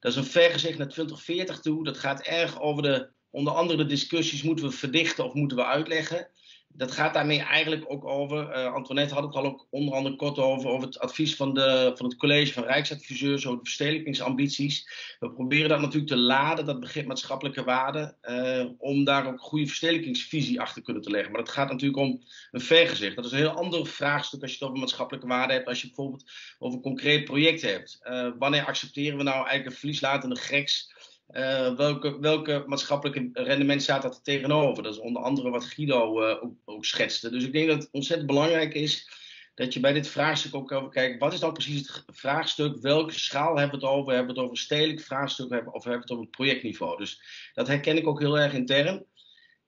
Dat 0.00 0.12
is 0.12 0.18
een 0.18 0.24
vergezicht 0.24 0.78
naar 0.78 0.88
2040 0.88 1.60
toe. 1.60 1.84
Dat 1.84 1.98
gaat 1.98 2.20
erg 2.20 2.60
over 2.60 2.82
de, 2.82 3.08
onder 3.30 3.52
andere 3.52 3.78
de 3.78 3.86
discussies, 3.86 4.42
moeten 4.42 4.64
we 4.64 4.70
verdichten 4.70 5.24
of 5.24 5.34
moeten 5.34 5.56
we 5.56 5.64
uitleggen 5.64 6.28
dat 6.76 6.92
gaat 6.92 7.14
daarmee 7.14 7.40
eigenlijk 7.40 7.84
ook 7.88 8.04
over. 8.04 8.56
Uh, 8.56 8.72
Antoinette 8.72 9.14
had 9.14 9.22
het 9.22 9.34
al 9.34 9.44
ook 9.44 9.66
onder 9.70 9.94
andere 9.94 10.16
kort 10.16 10.38
over, 10.38 10.70
over 10.70 10.86
het 10.86 10.98
advies 10.98 11.36
van, 11.36 11.54
de, 11.54 11.92
van 11.94 12.06
het 12.06 12.16
college 12.16 12.52
van 12.52 12.64
Rijksadviseurs 12.64 13.46
over 13.46 13.58
de 13.58 13.64
verstedelijkingsambities. 13.64 14.88
We 15.18 15.30
proberen 15.30 15.68
dat 15.68 15.80
natuurlijk 15.80 16.06
te 16.06 16.16
laden, 16.16 16.66
dat 16.66 16.80
begrip 16.80 17.06
maatschappelijke 17.06 17.64
waarde, 17.64 18.14
uh, 18.22 18.64
om 18.78 19.04
daar 19.04 19.26
ook 19.26 19.32
een 19.32 19.38
goede 19.38 19.66
verstedelijkingsvisie 19.66 20.60
achter 20.60 20.82
kunnen 20.82 21.02
te 21.02 21.10
leggen. 21.10 21.32
Maar 21.32 21.40
het 21.40 21.50
gaat 21.50 21.70
natuurlijk 21.70 22.02
om 22.02 22.22
een 22.50 22.60
vergezicht. 22.60 23.16
Dat 23.16 23.24
is 23.24 23.32
een 23.32 23.38
heel 23.38 23.50
ander 23.50 23.86
vraagstuk 23.86 24.42
als 24.42 24.50
je 24.50 24.56
het 24.58 24.66
over 24.68 24.80
maatschappelijke 24.80 25.26
waarde 25.28 25.52
hebt, 25.52 25.66
als 25.66 25.80
je 25.80 25.86
bijvoorbeeld 25.86 26.30
over 26.58 26.76
een 26.76 26.82
concreet 26.82 27.24
project 27.24 27.62
hebt. 27.62 28.00
Uh, 28.02 28.28
wanneer 28.38 28.64
accepteren 28.64 29.18
we 29.18 29.22
nou 29.24 29.36
eigenlijk 29.36 29.66
een 29.66 29.80
verlieslatende 29.80 30.36
greks? 30.36 30.94
Uh, 31.30 31.76
welke, 31.76 32.18
welke 32.20 32.64
maatschappelijke 32.66 33.28
rendement 33.32 33.82
staat 33.82 34.02
dat 34.02 34.16
er 34.16 34.22
tegenover? 34.22 34.82
Dat 34.82 34.92
is 34.92 35.00
onder 35.00 35.22
andere 35.22 35.50
wat 35.50 35.64
Guido 35.64 36.22
uh, 36.22 36.44
ook, 36.64 36.84
schetste. 36.84 37.30
Dus 37.30 37.44
ik 37.44 37.52
denk 37.52 37.68
dat 37.68 37.82
het 37.82 37.88
ontzettend 37.92 38.28
belangrijk 38.28 38.74
is 38.74 39.08
dat 39.54 39.74
je 39.74 39.80
bij 39.80 39.92
dit 39.92 40.08
vraagstuk 40.08 40.54
ook 40.54 40.72
over 40.72 40.90
kijkt. 40.90 41.20
Wat 41.20 41.32
is 41.32 41.40
dan 41.40 41.52
precies 41.52 41.78
het 41.78 42.04
vraagstuk? 42.06 42.80
Welke 42.80 43.18
schaal 43.18 43.56
hebben 43.56 43.80
we 43.80 43.86
het 43.86 43.94
over? 43.94 44.12
Hebben 44.12 44.34
we 44.34 44.40
het 44.40 44.48
over 44.48 44.50
een 44.50 44.64
stedelijk 44.64 45.00
vraagstuk 45.00 45.50
of 45.50 45.84
hebben 45.84 45.92
we 45.92 45.98
het 45.98 46.10
over 46.10 46.24
een 46.24 46.30
projectniveau? 46.30 46.96
Dus 46.96 47.22
dat 47.54 47.66
herken 47.66 47.96
ik 47.96 48.06
ook 48.06 48.20
heel 48.20 48.38
erg 48.38 48.52
intern. 48.52 49.04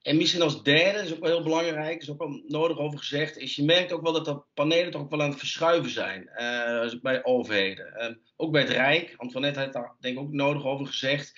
En 0.03 0.17
misschien 0.17 0.43
als 0.43 0.63
derde, 0.63 0.99
is 0.99 1.13
ook 1.13 1.21
wel 1.21 1.31
heel 1.31 1.43
belangrijk, 1.43 2.03
is 2.03 2.11
ook 2.11 2.19
wel 2.19 2.43
nodig 2.47 2.79
over 2.79 2.99
gezegd, 2.99 3.37
is 3.37 3.57
je 3.57 3.65
merkt 3.65 3.93
ook 3.93 4.03
wel 4.03 4.13
dat 4.13 4.25
de 4.25 4.43
panelen 4.55 4.91
toch 4.91 5.01
ook 5.01 5.11
wel 5.11 5.23
aan 5.23 5.31
het 5.31 5.39
verschuiven 5.39 5.91
zijn 5.91 6.31
uh, 6.37 7.01
bij 7.03 7.25
overheden. 7.25 7.95
Uh, 7.99 8.17
ook 8.37 8.53
bij 8.53 8.61
het 8.61 8.71
Rijk, 8.71 9.15
Antoinette 9.17 9.61
heeft 9.61 9.73
daar 9.73 9.97
denk 10.01 10.17
ik 10.17 10.23
ook 10.23 10.33
nodig 10.33 10.65
over 10.65 10.87
gezegd. 10.87 11.33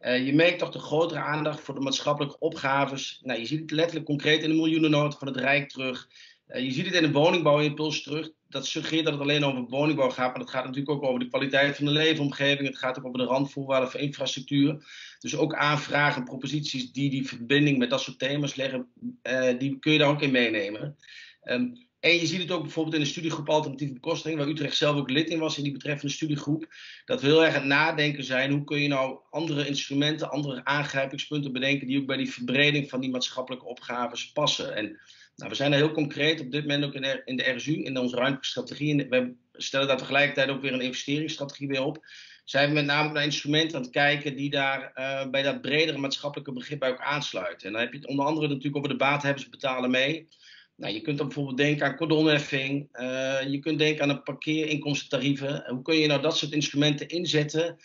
Uh, 0.00 0.26
je 0.26 0.34
merkt 0.34 0.58
toch 0.58 0.70
de 0.70 0.78
grotere 0.78 1.20
aandacht 1.20 1.60
voor 1.60 1.74
de 1.74 1.80
maatschappelijke 1.80 2.38
opgaves. 2.38 3.20
Nou, 3.22 3.40
je 3.40 3.46
ziet 3.46 3.60
het 3.60 3.70
letterlijk 3.70 4.06
concreet 4.06 4.42
in 4.42 4.48
de 4.48 4.56
miljoenennota 4.56 5.18
van 5.18 5.28
het 5.28 5.36
Rijk 5.36 5.68
terug. 5.68 6.08
Uh, 6.48 6.62
je 6.62 6.70
ziet 6.70 6.86
het 6.86 6.94
in 6.94 7.02
de 7.02 7.18
woningbouwimpuls 7.18 8.02
terug. 8.02 8.30
Dat 8.48 8.66
suggereert 8.66 9.04
dat 9.04 9.12
het 9.12 9.22
alleen 9.22 9.44
over 9.44 9.64
woningbouw 9.68 10.10
gaat, 10.10 10.30
maar 10.30 10.44
dat 10.44 10.50
gaat 10.50 10.64
natuurlijk 10.64 10.90
ook 10.90 11.02
over 11.02 11.18
de 11.18 11.28
kwaliteit 11.28 11.76
van 11.76 11.84
de 11.84 11.90
leefomgeving. 11.90 12.68
Het 12.68 12.78
gaat 12.78 12.98
ook 12.98 13.04
over 13.04 13.18
de 13.18 13.24
randvoorwaarden 13.24 13.90
voor 13.90 14.00
infrastructuur. 14.00 14.84
Dus 15.18 15.36
ook 15.36 15.54
aanvragen, 15.54 16.24
proposities 16.24 16.92
die 16.92 17.10
die 17.10 17.26
verbinding 17.26 17.78
met 17.78 17.90
dat 17.90 18.00
soort 18.00 18.18
thema's 18.18 18.54
leggen, 18.54 18.88
uh, 19.22 19.58
die 19.58 19.78
kun 19.78 19.92
je 19.92 19.98
daar 19.98 20.08
ook 20.08 20.22
in 20.22 20.30
meenemen. 20.30 20.96
Um, 21.44 21.86
En 22.00 22.14
je 22.14 22.26
ziet 22.26 22.40
het 22.40 22.50
ook 22.50 22.62
bijvoorbeeld 22.62 22.94
in 22.94 23.00
de 23.00 23.06
studiegroep 23.06 23.48
Alternatieve 23.48 23.92
Bekosting, 23.92 24.36
waar 24.36 24.48
Utrecht 24.48 24.76
zelf 24.76 24.96
ook 24.96 25.10
lid 25.10 25.30
in 25.30 25.38
was 25.38 25.56
in 25.56 25.62
die 25.62 25.72
betreffende 25.72 26.12
studiegroep. 26.12 26.66
Dat 27.04 27.20
we 27.20 27.26
heel 27.26 27.44
erg 27.44 27.54
aan 27.54 27.60
het 27.60 27.68
nadenken 27.68 28.24
zijn, 28.24 28.50
hoe 28.50 28.64
kun 28.64 28.80
je 28.80 28.88
nou 28.88 29.18
andere 29.30 29.66
instrumenten, 29.66 30.30
andere 30.30 30.64
aangrijpingspunten 30.64 31.52
bedenken 31.52 31.86
die 31.86 31.98
ook 32.00 32.06
bij 32.06 32.16
die 32.16 32.32
verbreding 32.32 32.88
van 32.88 33.00
die 33.00 33.10
maatschappelijke 33.10 33.66
opgaves 33.66 34.32
passen. 34.32 34.74
En 34.76 35.00
nou, 35.38 35.50
we 35.50 35.56
zijn 35.56 35.72
er 35.72 35.78
heel 35.78 35.92
concreet 35.92 36.40
op 36.40 36.50
dit 36.50 36.60
moment 36.60 36.84
ook 36.84 36.94
in 36.94 37.02
de, 37.02 37.22
in 37.24 37.36
de 37.36 37.50
RSU, 37.50 37.72
in 37.72 37.98
onze 37.98 38.14
ruimtelijke 38.14 38.46
strategie. 38.46 39.02
En 39.02 39.08
we 39.10 39.34
stellen 39.52 39.86
daar 39.86 39.96
tegelijkertijd 39.96 40.48
ook 40.48 40.62
weer 40.62 40.72
een 40.72 40.80
investeringsstrategie 40.80 41.68
weer 41.68 41.82
op. 41.82 42.06
Zijn 42.44 42.68
we 42.68 42.74
met 42.74 42.84
name 42.84 43.12
naar 43.12 43.24
instrumenten 43.24 43.76
aan 43.76 43.82
het 43.82 43.90
kijken 43.90 44.36
die 44.36 44.50
daar 44.50 44.92
uh, 44.94 45.30
bij 45.30 45.42
dat 45.42 45.60
bredere 45.60 45.98
maatschappelijke 45.98 46.52
begrip 46.52 46.78
bij 46.78 46.90
ook 46.90 47.00
aansluiten. 47.00 47.66
En 47.66 47.72
dan 47.72 47.82
heb 47.82 47.92
je 47.92 47.98
het 47.98 48.06
onder 48.06 48.24
andere 48.26 48.48
natuurlijk 48.48 48.76
over 48.76 48.88
de 48.88 48.96
baathebbers 48.96 49.48
betalen 49.48 49.90
mee. 49.90 50.28
Nou, 50.76 50.94
je 50.94 51.00
kunt 51.00 51.18
dan 51.18 51.26
bijvoorbeeld 51.26 51.56
denken 51.56 51.86
aan 51.86 51.96
cordonheffing. 51.96 52.88
Uh, 52.92 53.42
je 53.42 53.58
kunt 53.58 53.78
denken 53.78 54.02
aan 54.02 54.10
een 54.10 54.22
parkeerinkomstentarieven. 54.22 55.64
Hoe 55.66 55.82
kun 55.82 55.96
je 55.96 56.06
nou 56.06 56.22
dat 56.22 56.36
soort 56.36 56.52
instrumenten 56.52 57.08
inzetten? 57.08 57.76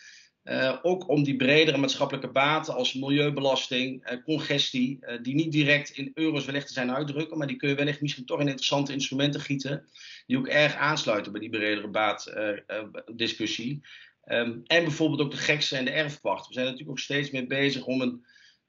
Uh, 0.44 0.78
ook 0.82 1.10
om 1.10 1.24
die 1.24 1.36
bredere 1.36 1.78
maatschappelijke 1.78 2.32
baten 2.32 2.74
als 2.74 2.94
milieubelasting, 2.94 4.12
uh, 4.12 4.24
congestie, 4.24 5.00
die 5.22 5.36
niet 5.36 5.52
direct 5.52 5.90
in 5.90 6.12
euro's 6.14 6.46
wellicht 6.46 6.68
te 6.68 6.74
zijn 6.74 6.92
uitdrukken, 6.92 7.38
maar 7.38 7.48
die 7.48 7.56
kun 7.56 7.70
je 7.70 7.76
wellicht 7.76 8.02
misschien 8.02 8.26
toch 8.26 8.40
in 8.40 8.48
interessante 8.48 8.94
instrumenten 8.94 9.42
gieten, 9.42 9.86
die 10.26 10.38
ook 10.38 10.48
erg 10.48 10.76
aansluiten 10.76 11.32
bij 11.32 11.42
die 11.42 11.50
bredere 11.50 11.88
baatdiscussie. 11.88 13.82
Um, 14.26 14.62
en 14.66 14.84
bijvoorbeeld 14.84 15.22
ook 15.22 15.32
de 15.32 15.38
gekse 15.38 15.78
en 15.78 15.86
de 15.86 15.92
erfpacht. 15.92 16.48
We 16.48 16.54
zijn 16.54 16.66
natuurlijk 16.66 16.92
ook 16.92 17.00
steeds 17.00 17.32
meer 17.32 17.48
bezig 17.48 17.86
om 17.86 18.02
een 18.02 18.26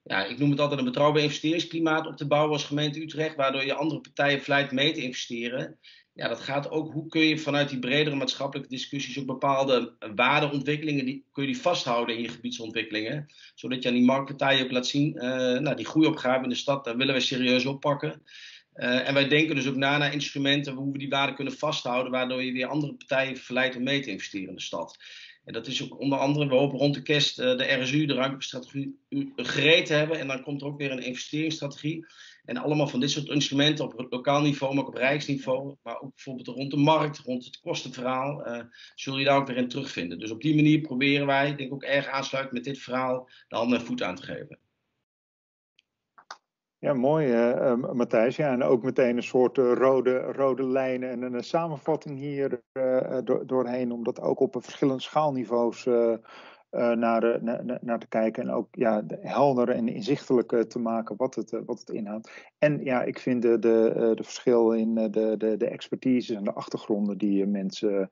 ja, 0.07 0.25
ik 0.25 0.37
noem 0.37 0.49
het 0.49 0.59
altijd 0.59 0.79
een 0.79 0.85
betrouwbaar 0.85 1.21
investeringsklimaat 1.21 2.07
op 2.07 2.17
te 2.17 2.27
bouwen 2.27 2.53
als 2.53 2.63
gemeente 2.63 3.01
Utrecht, 3.01 3.35
waardoor 3.35 3.65
je 3.65 3.73
andere 3.73 4.01
partijen 4.01 4.41
vlijt 4.41 4.71
mee 4.71 4.91
te 4.91 5.01
investeren. 5.01 5.79
Ja, 6.15 6.27
dat 6.27 6.39
gaat 6.39 6.69
ook, 6.69 6.91
hoe 6.91 7.07
kun 7.07 7.21
je 7.21 7.37
vanuit 7.37 7.69
die 7.69 7.79
bredere 7.79 8.15
maatschappelijke 8.15 8.69
discussies 8.69 9.19
ook 9.19 9.25
bepaalde 9.25 9.93
waardeontwikkelingen, 10.15 11.05
die, 11.05 11.25
kun 11.31 11.43
je 11.43 11.51
die 11.51 11.61
vasthouden 11.61 12.15
in 12.15 12.21
je 12.21 12.29
gebiedsontwikkelingen, 12.29 13.25
zodat 13.55 13.83
je 13.83 13.89
aan 13.89 13.95
die 13.95 14.05
marktpartijen 14.05 14.63
ook 14.63 14.71
laat 14.71 14.87
zien, 14.87 15.15
uh, 15.15 15.21
nou, 15.59 15.75
die 15.75 15.85
groeiopgave 15.85 16.43
in 16.43 16.49
de 16.49 16.55
stad, 16.55 16.85
daar 16.85 16.97
willen 16.97 17.13
wij 17.13 17.23
serieus 17.23 17.65
oppakken. 17.65 18.21
Uh, 18.75 19.07
en 19.07 19.13
wij 19.13 19.27
denken 19.27 19.55
dus 19.55 19.67
ook 19.67 19.75
na 19.75 19.97
naar 19.97 20.13
instrumenten 20.13 20.73
hoe 20.73 20.91
we 20.91 20.97
die 20.97 21.09
waarde 21.09 21.33
kunnen 21.33 21.53
vasthouden, 21.53 22.11
waardoor 22.11 22.43
je 22.43 22.51
weer 22.51 22.67
andere 22.67 22.93
partijen 22.93 23.37
verleidt 23.37 23.75
om 23.75 23.83
mee 23.83 23.99
te 23.99 24.09
investeren 24.09 24.49
in 24.49 24.55
de 24.55 24.61
stad. 24.61 24.97
En 25.45 25.53
dat 25.53 25.67
is 25.67 25.83
ook 25.83 25.99
onder 25.99 26.19
andere, 26.19 26.47
we 26.47 26.55
hopen 26.55 26.79
rond 26.79 26.93
de 26.93 27.01
kerst 27.01 27.39
uh, 27.39 27.57
de 27.57 27.73
RSU, 27.73 28.05
de 28.05 28.13
ruimtestrategie, 28.13 28.99
gereed 29.35 29.85
te 29.85 29.93
hebben. 29.93 30.19
En 30.19 30.27
dan 30.27 30.43
komt 30.43 30.61
er 30.61 30.67
ook 30.67 30.77
weer 30.77 30.91
een 30.91 31.03
investeringsstrategie. 31.03 32.05
En 32.45 32.57
allemaal 32.57 32.87
van 32.87 32.99
dit 32.99 33.11
soort 33.11 33.29
instrumenten 33.29 33.85
op 33.85 34.05
lokaal 34.09 34.41
niveau, 34.41 34.73
maar 34.73 34.83
ook 34.83 34.89
op 34.89 34.95
rijksniveau. 34.95 35.75
Maar 35.83 36.01
ook 36.01 36.15
bijvoorbeeld 36.15 36.47
rond 36.47 36.71
de 36.71 36.77
markt, 36.77 37.17
rond 37.17 37.45
het 37.45 37.59
kostenverhaal, 37.59 38.47
uh, 38.47 38.63
zul 38.95 39.17
je 39.17 39.25
daar 39.25 39.37
ook 39.37 39.47
weer 39.47 39.57
in 39.57 39.67
terugvinden. 39.67 40.19
Dus 40.19 40.31
op 40.31 40.41
die 40.41 40.55
manier 40.55 40.81
proberen 40.81 41.25
wij, 41.25 41.45
denk 41.45 41.59
ik 41.59 41.73
ook 41.73 41.83
erg 41.83 42.07
aansluitend 42.07 42.55
met 42.55 42.63
dit 42.63 42.79
verhaal, 42.79 43.29
de 43.47 43.55
handen 43.55 43.79
en 43.79 43.85
voet 43.85 44.03
aan 44.03 44.15
te 44.15 44.23
geven. 44.23 44.59
Ja, 46.77 46.93
mooi 46.93 47.27
uh, 47.27 47.75
Matthijs. 47.93 48.35
Ja, 48.35 48.51
en 48.51 48.63
ook 48.63 48.83
meteen 48.83 49.17
een 49.17 49.23
soort 49.23 49.57
rode, 49.57 50.19
rode 50.19 50.63
lijnen 50.63 51.09
en 51.09 51.33
een 51.33 51.43
samenvatting 51.43 52.19
hier 52.19 52.61
do 53.23 53.45
doorheen, 53.45 53.91
om 53.91 54.03
dat 54.03 54.21
ook 54.21 54.39
op 54.39 54.63
verschillende 54.63 55.01
schaalniveaus 55.01 55.87
naar, 56.75 57.43
naar, 57.43 57.79
naar, 57.81 57.99
te 57.99 58.07
kijken 58.07 58.43
en 58.43 58.51
ook 58.51 58.67
ja, 58.71 59.03
helder 59.19 59.69
en 59.69 59.87
inzichtelijk 59.87 60.63
te 60.69 60.79
maken 60.79 61.15
wat 61.15 61.35
het, 61.35 61.51
wat 61.65 61.79
het 61.79 61.89
inhoudt. 61.89 62.31
En 62.57 62.83
ja, 62.83 63.03
ik 63.03 63.19
vind 63.19 63.41
de, 63.41 63.59
de, 63.59 64.11
de 64.15 64.23
verschil 64.23 64.71
in 64.71 64.95
de, 64.95 65.37
de, 65.37 65.55
de 65.57 65.67
expertise 65.67 66.35
en 66.35 66.43
de 66.43 66.53
achtergronden 66.53 67.17
die 67.17 67.47
mensen 67.47 68.09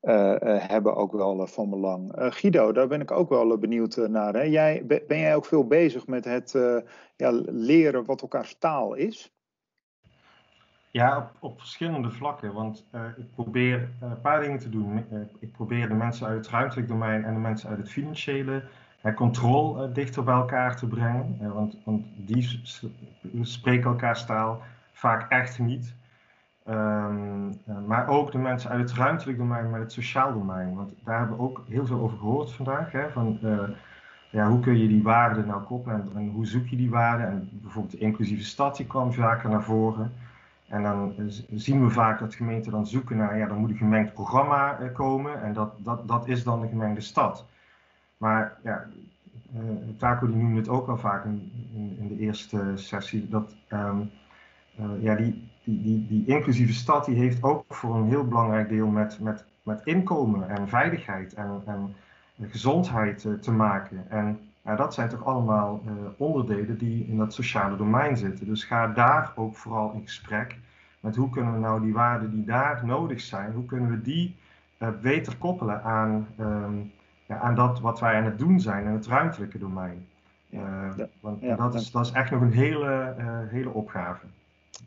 hebben 0.00 0.94
ook 0.94 1.12
wel 1.12 1.46
van 1.46 1.70
belang. 1.70 2.12
Guido, 2.14 2.72
daar 2.72 2.88
ben 2.88 3.00
ik 3.00 3.10
ook 3.10 3.28
wel 3.28 3.58
benieuwd 3.58 3.96
naar. 3.96 4.34
Hè? 4.34 4.42
Jij, 4.42 4.86
ben 4.86 5.18
jij 5.18 5.36
ook 5.36 5.46
veel 5.46 5.66
bezig 5.66 6.06
met 6.06 6.24
het 6.24 6.52
ja, 7.16 7.30
leren 7.44 8.04
wat 8.04 8.22
elkaars 8.22 8.56
taal 8.58 8.94
is? 8.94 9.32
Ja, 10.92 11.16
op, 11.16 11.30
op 11.38 11.58
verschillende 11.58 12.10
vlakken. 12.10 12.52
Want 12.52 12.86
ik 13.16 13.30
probeer 13.34 13.88
een 14.00 14.20
paar 14.20 14.40
dingen 14.40 14.58
te 14.58 14.68
doen. 14.68 15.04
ik 15.38 15.52
probeer 15.52 15.88
de 15.88 15.94
mensen 15.94 16.26
uit 16.26 16.36
het 16.36 16.48
ruimtelijk 16.48 16.88
domein 16.88 17.24
en 17.24 17.34
de 17.34 17.40
mensen 17.40 17.68
uit 17.68 17.78
het 17.78 17.90
financiële 17.90 18.62
controle 19.14 19.92
dichter 19.92 20.24
bij 20.24 20.34
elkaar 20.34 20.76
te 20.76 20.86
brengen. 20.86 21.52
want, 21.52 21.76
want 21.84 22.04
die 22.16 22.60
spreken 23.42 23.90
elkaars 23.90 24.26
taal 24.26 24.62
vaak 24.92 25.30
echt 25.30 25.58
niet. 25.58 25.94
Um, 26.68 27.60
maar 27.86 28.08
ook 28.08 28.32
de 28.32 28.38
mensen 28.38 28.70
uit 28.70 28.90
het 28.90 28.98
ruimtelijk 28.98 29.38
domein, 29.38 29.70
maar 29.70 29.80
het 29.80 29.92
sociaal 29.92 30.32
domein. 30.32 30.74
Want 30.74 30.94
daar 31.04 31.18
hebben 31.18 31.36
we 31.36 31.42
ook 31.42 31.64
heel 31.68 31.86
veel 31.86 32.00
over 32.00 32.18
gehoord 32.18 32.52
vandaag. 32.52 32.92
Hè, 32.92 33.10
van, 33.10 33.38
uh, 33.42 33.62
ja, 34.30 34.48
hoe 34.48 34.60
kun 34.60 34.78
je 34.78 34.88
die 34.88 35.02
waarden 35.02 35.46
nou 35.46 35.62
koppelen 35.62 36.00
en, 36.00 36.10
en, 36.16 36.28
hoe 36.28 36.46
zoek 36.46 36.66
je 36.66 36.76
die 36.76 36.90
waarden? 36.90 37.26
En 37.26 37.48
bijvoorbeeld 37.52 37.92
de 37.92 37.98
inclusieve 37.98 38.44
stad 38.44 38.76
die 38.76 38.86
kwam 38.86 39.12
vaker 39.12 39.50
naar 39.50 39.62
voren. 39.62 40.12
En 40.72 40.82
dan 40.82 41.14
zien 41.50 41.84
we 41.84 41.90
vaak 41.90 42.18
dat 42.18 42.34
gemeenten 42.34 42.72
dan 42.72 42.86
zoeken 42.86 43.16
naar, 43.16 43.38
ja, 43.38 43.46
dan 43.46 43.58
moet 43.58 43.70
een 43.70 43.76
gemengd 43.76 44.12
programma 44.12 44.80
uh, 44.80 44.94
komen. 44.94 45.42
En 45.42 45.52
dat, 45.52 45.74
dat, 45.78 46.08
dat 46.08 46.28
is 46.28 46.44
dan 46.44 46.60
de 46.60 46.68
gemengde 46.68 47.00
stad. 47.00 47.46
Maar 48.16 48.58
ja, 48.62 48.86
uh, 49.54 49.60
Taco 49.98 50.26
die 50.26 50.36
noemde 50.36 50.58
het 50.58 50.68
ook 50.68 50.88
al 50.88 50.96
vaak 50.96 51.24
in, 51.24 51.50
in, 51.98 52.08
de 52.08 52.18
eerste 52.18 52.72
sessie, 52.74 53.28
dat 53.28 53.56
um, 53.68 54.10
ja, 55.00 55.14
die, 55.14 55.50
die, 55.64 55.82
die, 55.82 56.06
die 56.06 56.26
inclusieve 56.26 56.72
stad 56.72 57.04
die 57.04 57.16
heeft 57.16 57.42
ook 57.42 57.74
voor 57.74 57.96
een 57.96 58.08
heel 58.08 58.28
belangrijk 58.28 58.68
deel 58.68 58.88
met, 58.88 59.20
met, 59.20 59.44
met 59.62 59.80
inkomen 59.84 60.48
en 60.48 60.68
veiligheid 60.68 61.34
en, 61.34 61.62
en 61.66 61.94
gezondheid 62.40 63.26
te 63.40 63.52
maken. 63.52 64.10
En 64.10 64.51
ja, 64.64 64.76
dat 64.76 64.94
zijn 64.94 65.08
toch 65.08 65.24
allemaal 65.24 65.82
uh, 65.86 65.92
onderdelen 66.16 66.78
die 66.78 67.06
in 67.06 67.16
dat 67.16 67.34
sociale 67.34 67.76
domein 67.76 68.16
zitten. 68.16 68.46
Dus 68.46 68.64
ga 68.64 68.86
daar 68.86 69.32
ook 69.34 69.56
vooral 69.56 69.92
in 69.92 70.02
gesprek 70.02 70.56
met 71.00 71.16
hoe 71.16 71.30
kunnen 71.30 71.52
we 71.52 71.58
nou 71.58 71.80
die 71.80 71.92
waarden 71.92 72.30
die 72.30 72.44
daar 72.44 72.86
nodig 72.86 73.20
zijn, 73.20 73.52
hoe 73.52 73.64
kunnen 73.64 73.90
we 73.90 74.02
die 74.02 74.36
uh, 74.78 74.88
beter 75.02 75.36
koppelen 75.36 75.82
aan, 75.82 76.28
um, 76.40 76.92
ja, 77.26 77.38
aan 77.38 77.54
dat 77.54 77.80
wat 77.80 78.00
wij 78.00 78.16
aan 78.16 78.24
het 78.24 78.38
doen 78.38 78.60
zijn 78.60 78.84
in 78.84 78.92
het 78.92 79.06
ruimtelijke 79.06 79.58
domein. 79.58 80.06
Ja, 80.46 80.94
want 81.20 81.40
ja, 81.40 81.56
dat, 81.56 81.74
is, 81.74 81.90
dat 81.90 82.06
is 82.06 82.12
echt 82.12 82.30
nog 82.30 82.40
een 82.40 82.52
hele, 82.52 83.14
hele 83.48 83.70
opgave. 83.70 84.26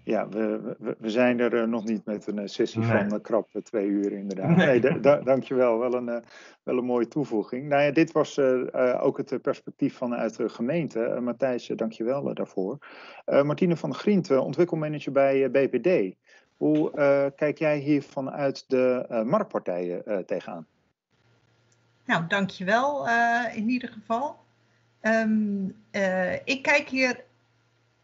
Ja, 0.04 0.30
we, 0.30 0.76
we, 0.80 0.96
we, 1.00 1.10
zijn 1.10 1.40
er 1.40 1.54
uh, 1.54 1.64
nog 1.64 1.84
niet 1.84 2.06
met 2.06 2.28
een 2.28 2.50
sessie 2.50 2.80
nee. 2.80 2.90
van 2.90 3.14
uh, 3.14 3.22
krap 3.22 3.50
twee 3.64 3.88
uur 3.88 4.12
inderdaad. 4.12 4.56
Nee, 4.56 4.80
nee 4.80 5.00
da, 5.00 5.16
dankjewel. 5.16 5.80
Wel 5.80 5.94
een, 5.94 6.08
uh, 6.08 6.18
wel 6.64 6.78
een 6.78 6.86
mooie 6.86 7.08
toevoeging. 7.08 7.68
Nou 7.68 7.84
ja, 7.84 7.92
dit 7.92 8.12
was 8.12 8.40
ook 9.00 9.18
het 9.18 9.42
perspectief 9.42 9.98
vanuit 9.98 10.38
de 10.38 10.50
gemeente. 10.50 11.18
Matthijs, 11.22 11.68
dankjewel 11.68 12.34
daarvoor. 12.34 12.78
Martine 13.26 13.78
van 13.78 13.90
der 13.90 14.00
Grient, 14.00 14.32
ontwikkelmanager 14.32 15.12
bij 15.12 15.52
BPD. 15.52 16.16
Hoe 16.58 16.92
kijk 17.36 17.58
jij 17.58 17.78
hier 17.78 18.02
vanuit 18.02 18.64
de 18.68 19.24
marktpartijen 19.26 20.26
tegenaan? 20.26 20.68
Nou, 22.06 22.28
dankjewel 22.28 23.08
in 23.56 23.70
ieder 23.70 23.90
geval. 23.90 24.36
Um, 25.02 25.76
ik 26.44 26.62
kijk 26.62 26.90
hier 26.90 27.25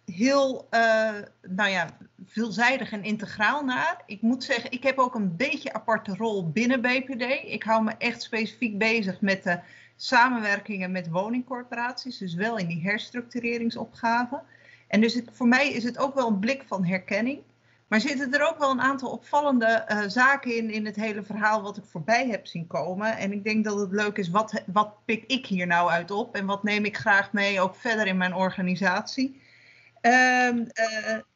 heel 0.06 0.68
uh, 0.72 1.12
nou 1.42 1.70
ja, 1.70 1.90
veelzijdig 2.26 2.92
en 2.92 3.04
integraal 3.04 3.64
naar. 3.64 4.04
Ik 4.06 4.22
moet 4.22 4.44
zeggen, 4.44 4.72
ik 4.72 4.84
heb 4.84 4.98
ook 4.98 5.16
een 5.16 5.36
beetje 5.36 5.74
aparte 5.74 6.16
rol 6.16 6.52
binnen 6.52 6.82
BPD. 6.82 7.44
Ik 7.44 7.64
hou 7.64 7.84
me 7.84 7.94
echt 7.98 8.22
specifiek 8.22 8.78
bezig 8.78 9.22
met 9.22 9.44
de 9.44 9.60
samenwerkingen 9.96 10.92
met 10.92 11.10
woningcorporaties, 11.10 12.18
dus 12.18 12.34
wel 12.34 12.58
in 12.58 12.68
die 12.68 12.82
herstructureringsopgaven. 12.82 14.42
En 14.88 15.02
dus 15.02 15.22
voor 15.32 15.48
mij 15.48 15.72
is 15.72 15.84
het 15.84 15.98
ook 15.98 16.16
wel 16.16 16.28
een 16.28 16.40
blik 16.40 16.64
van 16.68 16.86
herkenning. 16.86 17.40
Maar 17.92 18.02
zitten 18.02 18.34
er 18.34 18.50
ook 18.50 18.58
wel 18.58 18.72
een 18.72 18.82
aantal 18.82 19.10
opvallende 19.10 19.86
uh, 19.88 20.00
zaken 20.08 20.56
in, 20.56 20.70
in 20.70 20.86
het 20.86 20.96
hele 20.96 21.24
verhaal 21.24 21.62
wat 21.62 21.78
ik 21.78 21.84
voorbij 21.86 22.28
heb 22.28 22.48
zien 22.48 22.68
komen. 22.68 23.18
En 23.18 23.32
ik 23.32 23.44
denk 23.44 23.64
dat 23.64 23.80
het 23.80 23.92
leuk 23.92 24.18
is, 24.18 24.30
wat, 24.30 24.64
wat 24.66 24.94
pik 25.06 25.24
ik 25.28 25.46
hier 25.46 25.68
nou 25.68 25.90
uit 25.90 26.12
op 26.12 26.36
en 26.36 26.46
wat 26.46 26.64
neem 26.64 26.86
ik 26.86 26.98
graag 26.98 27.34
mee 27.34 27.62
ook 27.62 27.76
verder 27.76 28.08
in 28.08 28.18
mijn 28.18 28.36
organisatie. 28.36 29.42
Eén 30.02 30.72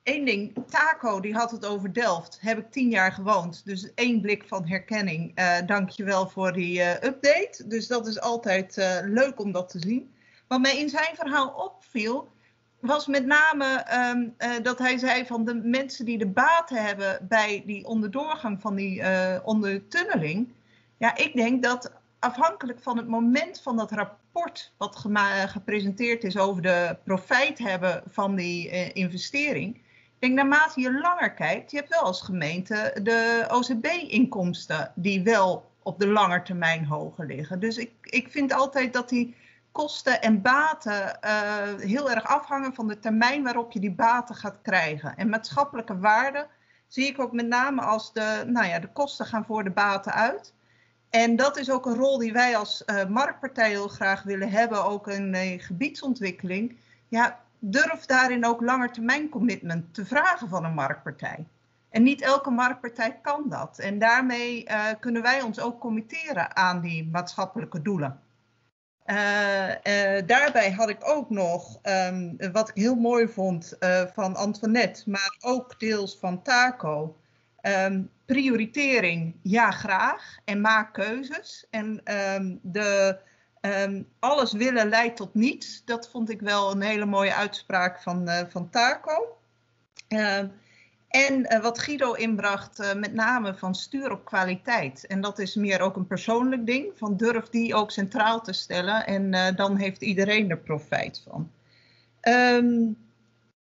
ehm, 0.03 0.17
uh, 0.17 0.25
ding, 0.25 0.53
Taco 0.69 1.19
die 1.19 1.33
had 1.33 1.51
het 1.51 1.65
over 1.65 1.93
Delft. 1.93 2.37
Heb 2.41 2.57
ik 2.57 2.71
tien 2.71 2.89
jaar 2.89 3.11
gewoond. 3.11 3.65
Dus 3.65 3.93
één 3.93 4.21
blik 4.21 4.43
van 4.47 4.67
herkenning. 4.67 5.31
Je 5.95 6.03
wel 6.03 6.29
voor 6.29 6.53
die 6.53 6.79
uh, 6.79 6.91
update. 6.91 7.63
Dus 7.67 7.87
dat 7.87 8.07
is 8.07 8.19
altijd 8.19 8.75
leuk 9.03 9.39
om 9.39 9.51
dat 9.51 9.69
te 9.69 9.79
zien. 9.79 10.13
Wat 10.47 10.61
mij 10.61 10.77
in 10.77 10.89
zijn 10.89 11.15
verhaal 11.15 11.49
opviel, 11.49 12.29
was 12.79 13.07
met 13.07 13.25
name 13.25 13.85
um, 14.13 14.35
dat 14.63 14.79
hij 14.79 14.97
zei 14.97 15.25
van 15.25 15.45
de 15.45 15.53
mensen 15.53 16.05
die 16.05 16.17
de 16.17 16.27
baten 16.27 16.85
hebben 16.85 17.27
bij 17.27 17.63
die 17.65 17.85
onderdoorgang 17.85 18.61
van 18.61 18.75
die 18.75 19.03
ondertunneling. 19.43 20.53
Ja, 20.97 21.17
ik 21.17 21.33
denk 21.33 21.63
dat 21.63 21.91
afhankelijk 22.25 22.79
van 22.81 22.97
het 22.97 23.07
moment 23.07 23.61
van 23.61 23.77
dat 23.77 23.91
rapport 23.91 24.73
wat 24.77 25.05
gepresenteerd 25.47 26.23
is 26.23 26.37
over 26.37 26.61
de 26.61 26.97
profijt 27.03 27.57
hebben 27.57 28.03
van 28.05 28.35
die 28.35 28.71
uh, 28.71 28.89
investering, 28.95 29.81
denk, 30.19 30.33
naarmate 30.33 30.81
je 30.81 30.99
langer 30.99 31.33
kijkt, 31.33 31.71
je 31.71 31.77
hebt 31.77 31.89
wel 31.89 32.01
als 32.01 32.21
gemeente 32.21 32.99
de 33.03 33.45
OZB-inkomsten 33.51 34.91
die 34.95 35.23
wel 35.23 35.71
op 35.83 35.99
de 35.99 36.07
lange 36.07 36.41
termijn 36.41 36.85
hoger 36.85 37.25
liggen. 37.25 37.59
Dus 37.59 37.77
ik, 37.77 37.91
ik 38.01 38.31
vind 38.31 38.53
altijd 38.53 38.93
dat 38.93 39.09
die 39.09 39.35
kosten 39.71 40.21
en 40.21 40.41
baten 40.41 41.19
uh, 41.25 41.31
heel 41.77 42.11
erg 42.11 42.23
afhangen 42.23 42.73
van 42.73 42.87
de 42.87 42.99
termijn 42.99 43.43
waarop 43.43 43.71
je 43.71 43.79
die 43.79 43.91
baten 43.91 44.35
gaat 44.35 44.61
krijgen. 44.61 45.17
En 45.17 45.29
maatschappelijke 45.29 45.97
waarde 45.99 46.47
zie 46.87 47.07
ik 47.07 47.19
ook 47.19 47.31
met 47.31 47.47
name 47.47 47.81
als 47.81 48.13
de, 48.13 48.43
nou 48.47 48.67
ja, 48.67 48.79
de 48.79 48.91
kosten 48.91 49.25
gaan 49.25 49.45
voor 49.45 49.63
de 49.63 49.71
baten 49.71 50.13
uit. 50.13 50.53
En 51.15 51.35
dat 51.35 51.57
is 51.57 51.71
ook 51.71 51.85
een 51.85 51.95
rol 51.95 52.17
die 52.17 52.33
wij 52.33 52.57
als 52.57 52.83
uh, 52.85 53.05
marktpartij 53.05 53.69
heel 53.69 53.87
graag 53.87 54.23
willen 54.23 54.49
hebben, 54.49 54.85
ook 54.85 55.07
in 55.07 55.33
uh, 55.33 55.61
gebiedsontwikkeling. 55.61 56.77
Ja, 57.07 57.39
durf 57.59 58.05
daarin 58.05 58.45
ook 58.45 58.61
langetermijn 58.61 59.29
commitment 59.29 59.93
te 59.93 60.05
vragen 60.05 60.49
van 60.49 60.65
een 60.65 60.73
marktpartij. 60.73 61.47
En 61.89 62.03
niet 62.03 62.21
elke 62.21 62.49
marktpartij 62.49 63.19
kan 63.21 63.49
dat. 63.49 63.79
En 63.79 63.99
daarmee 63.99 64.69
uh, 64.69 64.85
kunnen 64.99 65.21
wij 65.21 65.41
ons 65.41 65.59
ook 65.59 65.79
committeren 65.79 66.55
aan 66.55 66.81
die 66.81 67.09
maatschappelijke 67.11 67.81
doelen. 67.81 68.19
Daarbij 70.25 70.71
had 70.71 70.89
ik 70.89 71.09
ook 71.09 71.29
nog, 71.29 71.79
um, 71.83 72.37
wat 72.51 72.69
ik 72.69 72.75
heel 72.75 72.95
mooi 72.95 73.27
vond 73.27 73.77
van 74.13 74.35
Antoinette, 74.35 75.09
maar 75.09 75.37
ook 75.39 75.79
deels 75.79 76.17
van 76.19 76.41
Taco. 76.41 77.15
Um, 77.67 78.09
prioritering, 78.25 79.35
ja 79.41 79.71
graag. 79.71 80.37
En 80.43 80.61
maak 80.61 80.93
keuzes. 80.93 81.67
En 81.69 82.01
um, 82.35 82.59
de, 82.61 83.17
alles 84.19 84.53
willen 84.53 84.89
leidt 84.89 85.15
tot 85.15 85.33
niets. 85.33 85.81
Dat 85.85 86.09
vond 86.09 86.29
ik 86.29 86.41
wel 86.41 86.71
een 86.71 86.81
hele 86.81 87.05
mooie 87.05 87.33
uitspraak 87.33 88.01
van, 88.01 88.29
van 88.49 88.69
Taco. 88.69 89.37
En 91.07 91.53
uh, 91.53 91.61
wat 91.61 91.79
Guido 91.79 92.13
inbracht, 92.13 92.79
uh, 92.79 92.93
met 92.93 93.13
name 93.13 93.55
van 93.55 93.75
stuur 93.75 94.11
op 94.11 94.25
kwaliteit. 94.25 95.07
En 95.07 95.21
dat 95.21 95.39
is 95.39 95.55
meer 95.55 95.79
ook 95.79 95.95
een 95.95 96.07
persoonlijk 96.07 96.65
ding, 96.65 96.91
van 96.95 97.17
durf 97.17 97.49
die 97.49 97.75
ook 97.75 97.91
centraal 97.91 98.41
te 98.41 98.53
stellen 98.53 99.05
en 99.05 99.55
dan 99.55 99.77
heeft 99.77 100.01
iedereen 100.01 100.49
er 100.49 100.57
profijt 100.57 101.21
van. 101.27 101.51
Um, 102.21 103.04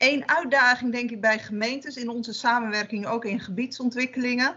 Eén 0.03 0.29
uitdaging 0.29 0.93
denk 0.93 1.11
ik 1.11 1.21
bij 1.21 1.39
gemeentes 1.39 1.97
in 1.97 2.09
onze 2.09 2.33
samenwerking, 2.33 3.07
ook 3.07 3.25
in 3.25 3.41
gebiedsontwikkelingen. 3.41 4.57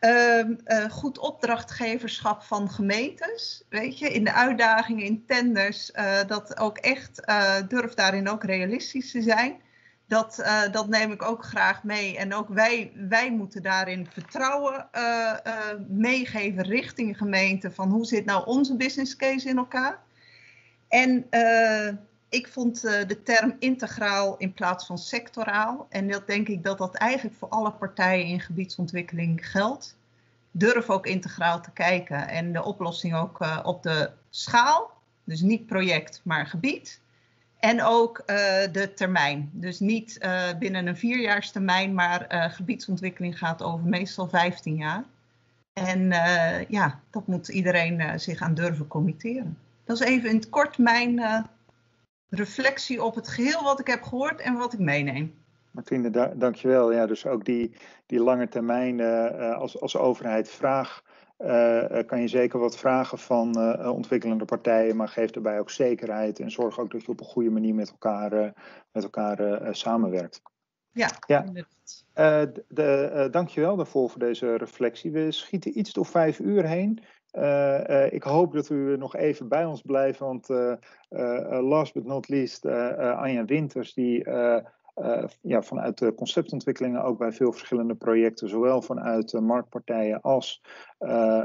Um, 0.00 0.58
goed 0.90 1.18
opdrachtgeverschap 1.18 2.42
van 2.42 2.70
gemeentes, 2.70 3.64
weet 3.68 3.98
je, 3.98 4.08
in 4.08 4.24
de 4.24 4.32
uitdagingen, 4.32 5.04
in 5.04 5.24
tenders, 5.26 5.90
dat 6.26 6.58
ook 6.58 6.78
echt 6.78 7.22
durf 7.68 7.94
daarin 7.94 8.28
ook 8.28 8.44
realistisch 8.44 9.10
te 9.10 9.22
zijn 9.22 9.60
dat, 10.06 10.44
dat 10.70 10.88
neem 10.88 11.12
ik 11.12 11.22
ook 11.22 11.44
graag 11.44 11.84
mee. 11.84 12.16
En 12.18 12.34
ook 12.34 12.48
wij, 12.48 12.92
wij 13.08 13.32
moeten 13.32 13.62
daarin 13.62 14.06
vertrouwen 14.12 14.88
meegeven 15.88 16.62
richting 16.62 17.16
gemeente 17.16 17.70
van 17.70 17.90
hoe 17.90 18.04
zit 18.04 18.24
nou 18.24 18.46
onze 18.46 18.76
business 18.76 19.16
case 19.16 19.48
in 19.48 19.56
elkaar. 19.56 19.98
En 20.88 21.26
ik 22.36 22.48
vond 22.48 22.80
de 22.80 23.22
term 23.24 23.56
integraal 23.58 24.36
in 24.36 24.52
plaats 24.52 24.86
van 24.86 24.98
sectoraal. 24.98 25.86
En 25.90 26.08
dat 26.08 26.26
denk 26.26 26.48
ik 26.48 26.64
dat 26.64 26.78
dat 26.78 26.94
eigenlijk 26.94 27.36
voor 27.36 27.48
alle 27.48 27.72
partijen 27.72 28.26
in 28.26 28.40
gebiedsontwikkeling 28.40 29.50
geldt. 29.50 29.96
Durf 30.50 30.90
ook 30.90 31.06
integraal 31.06 31.60
te 31.60 31.70
kijken 31.70 32.28
en 32.28 32.52
de 32.52 32.64
oplossing 32.64 33.14
ook 33.14 33.46
op 33.62 33.82
de 33.82 34.10
schaal. 34.30 34.90
Dus 35.24 35.40
niet 35.40 35.66
project, 35.66 36.20
maar 36.24 36.46
gebied. 36.46 37.00
En 37.58 37.82
ook 37.82 38.18
uh, 38.18 38.26
de 38.72 38.92
termijn. 38.94 39.50
Dus 39.52 39.80
niet 39.80 40.18
binnen 40.58 40.86
een 40.86 40.96
vierjaarstermijn, 40.96 41.94
maar 41.94 42.50
gebiedsontwikkeling 42.52 43.38
gaat 43.38 43.62
over 43.62 43.86
meestal 43.86 44.28
15 44.28 44.76
jaar. 44.76 45.04
En 45.72 46.08
ja, 46.68 47.00
dat 47.10 47.26
moet 47.26 47.48
iedereen 47.48 48.20
zich 48.20 48.40
aan 48.40 48.54
durven 48.54 48.86
committeren. 48.86 49.58
Dat 49.84 50.00
is 50.00 50.06
even 50.06 50.28
in 50.28 50.36
het 50.36 50.48
kort 50.48 50.78
mijn 50.78 51.20
reflectie 52.28 53.02
op 53.02 53.14
het 53.14 53.28
geheel 53.28 53.62
wat 53.62 53.80
ik 53.80 53.86
heb 53.86 54.02
gehoord 54.02 54.40
en 54.40 54.54
wat 54.54 54.72
ik 54.72 54.78
meeneem. 54.78 55.44
Martine, 55.70 56.10
da 56.10 56.32
dankjewel. 56.36 56.92
Ja, 56.92 57.06
dus 57.06 57.26
ook 57.26 57.44
die, 57.44 57.76
die 58.06 58.20
lange 58.20 58.48
termijn 58.48 59.00
als, 59.54 59.80
als 59.80 59.96
overheid 59.96 60.48
vraag 60.48 61.02
uh, 61.38 61.98
kan 62.06 62.20
je 62.20 62.28
zeker 62.28 62.58
wat 62.58 62.78
vragen 62.78 63.18
van 63.18 63.58
uh, 63.58 63.92
ontwikkelende 63.92 64.44
partijen, 64.44 64.96
maar 64.96 65.08
geef 65.08 65.30
daarbij 65.30 65.58
ook 65.58 65.70
zekerheid 65.70 66.40
en 66.40 66.50
zorg 66.50 66.78
ook 66.78 66.90
dat 66.90 67.02
je 67.02 67.08
op 67.08 67.20
een 67.20 67.26
goede 67.26 67.50
manier 67.50 67.74
met 67.74 67.90
elkaar, 67.90 68.52
met 68.92 69.02
elkaar 69.02 69.68
samenwerkt. 69.74 70.42
Ja, 70.92 71.10
ja. 71.26 71.44
de, 72.12 72.64
de, 72.68 73.28
dankjewel 73.30 73.76
daarvoor 73.76 74.10
voor 74.10 74.20
deze 74.20 74.56
reflectie. 74.56 75.10
We 75.10 75.32
schieten 75.32 75.78
iets 75.78 75.92
door 75.92 76.06
vijf 76.06 76.38
uur 76.38 76.66
heen. 76.66 77.00
Ik 78.10 78.22
hoop 78.22 78.52
dat 78.52 78.70
u 78.70 78.96
nog 78.96 79.16
even 79.16 79.48
bij 79.48 79.64
ons 79.64 79.82
blijft, 79.82 80.18
want 80.18 80.48
last 81.60 81.94
but 81.94 82.04
not 82.04 82.28
least, 82.28 82.66
Anja 82.66 83.44
Winters, 83.44 83.94
die 83.94 84.24
ja, 85.40 85.62
vanuit 85.62 85.98
de 85.98 86.14
conceptontwikkelingen 86.14 87.02
ook 87.02 87.18
bij 87.18 87.32
veel 87.32 87.52
verschillende 87.52 87.94
projecten, 87.94 88.48
zowel 88.48 88.82
vanuit 88.82 89.32
marktpartijen 89.32 90.20
als 90.20 90.62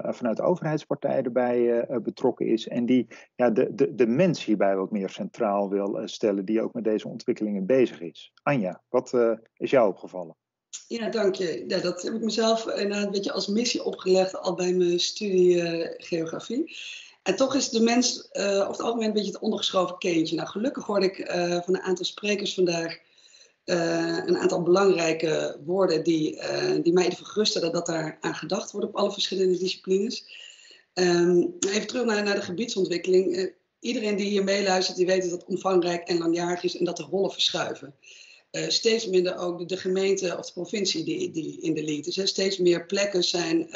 vanuit 0.04 0.42
overheidspartijen 0.42 1.24
erbij 1.24 1.88
betrokken 2.04 2.46
is. 2.46 2.68
En 2.68 2.86
die 2.86 3.08
ja, 3.36 3.50
de, 3.50 3.76
de, 3.76 3.96
de 3.96 4.08
mens 4.08 4.46
hierbij 4.46 4.76
wat 4.76 4.92
meer 4.92 5.10
centraal 5.10 5.70
wil 5.70 6.02
stellen, 6.06 6.46
die 6.46 6.62
ook 6.62 6.74
met 6.74 6.84
deze 6.84 7.08
ontwikkelingen 7.08 7.66
bezig 7.66 8.02
is. 8.02 8.34
Anja, 8.44 8.82
wat 8.90 9.38
is 9.54 9.70
jou 9.70 9.90
opgevallen? 9.90 10.36
Ja, 10.88 11.10
dank 11.10 11.36
je. 11.36 11.64
Ja, 11.68 11.80
dat 11.80 12.02
heb 12.02 12.14
ik 12.14 12.22
mezelf 12.22 12.66
een 12.66 13.12
beetje 13.12 13.32
als 13.32 13.48
missie 13.48 13.84
opgelegd 13.84 14.36
al 14.36 14.54
bij 14.54 14.74
mijn 14.74 15.00
studie 15.00 15.64
geografie. 15.98 16.76
En 17.24 17.36
toch 17.36 17.56
is 17.56 17.70
de 17.70 17.80
mens 17.82 18.30
uh, 18.34 18.44
over 18.44 18.72
het 18.72 18.82
algemeen 18.82 19.08
een 19.08 19.14
beetje 19.14 19.32
het 19.32 19.42
ondergeschoven 19.42 19.98
kindje. 19.98 20.36
Nou, 20.36 20.48
gelukkig 20.48 20.86
hoorde 20.86 21.06
ik 21.06 21.18
uh, 21.18 21.62
van 21.62 21.76
een 21.76 21.82
aantal 21.82 22.06
sprekers 22.06 22.54
vandaag 22.54 22.98
een 23.66 24.38
aantal 24.38 24.62
belangrijke 24.62 25.60
woorden 25.66 26.04
die, 26.04 26.42
die 26.82 26.94
mij 26.94 27.06
even 27.06 27.26
verrusten 27.26 27.72
dat 27.72 27.86
daar 27.86 28.18
aan 28.22 28.36
gedacht 28.36 28.72
wordt 28.72 28.88
op 28.88 28.96
alle 28.96 29.12
verschillende 29.12 29.58
disciplines. 29.58 30.26
Um, 30.94 31.56
even 31.60 31.88
terug 31.88 32.06
naar, 32.06 32.24
naar 32.24 32.36
de 32.36 32.42
gebiedsontwikkeling. 32.42 33.54
Iedereen 33.80 34.16
die 34.16 34.30
hier 34.30 34.44
meeluistert, 34.44 34.98
die 34.98 35.06
weet 35.06 35.22
dat 35.22 35.32
het 35.32 35.46
omvangrijk 35.46 36.08
en 36.08 36.18
langjarig 36.18 36.64
is 36.64 36.78
en 36.78 36.86
dat 36.86 36.98
de 36.98 37.04
rollen 37.04 37.32
verschuiven. 37.32 37.96
Steeds 38.52 39.08
minder 39.08 39.38
ook 39.38 39.70
de, 39.70 39.78
gemeente 39.78 40.38
of 40.38 40.46
de 40.46 40.54
provincie 40.54 41.04
die, 41.04 41.32
die 41.32 41.62
in 41.62 41.74
de 41.74 41.84
lead 41.84 42.06
is. 42.06 42.30
Steeds 42.30 42.58
meer 42.58 42.86
plekken 42.86 43.24
zijn 43.24 43.70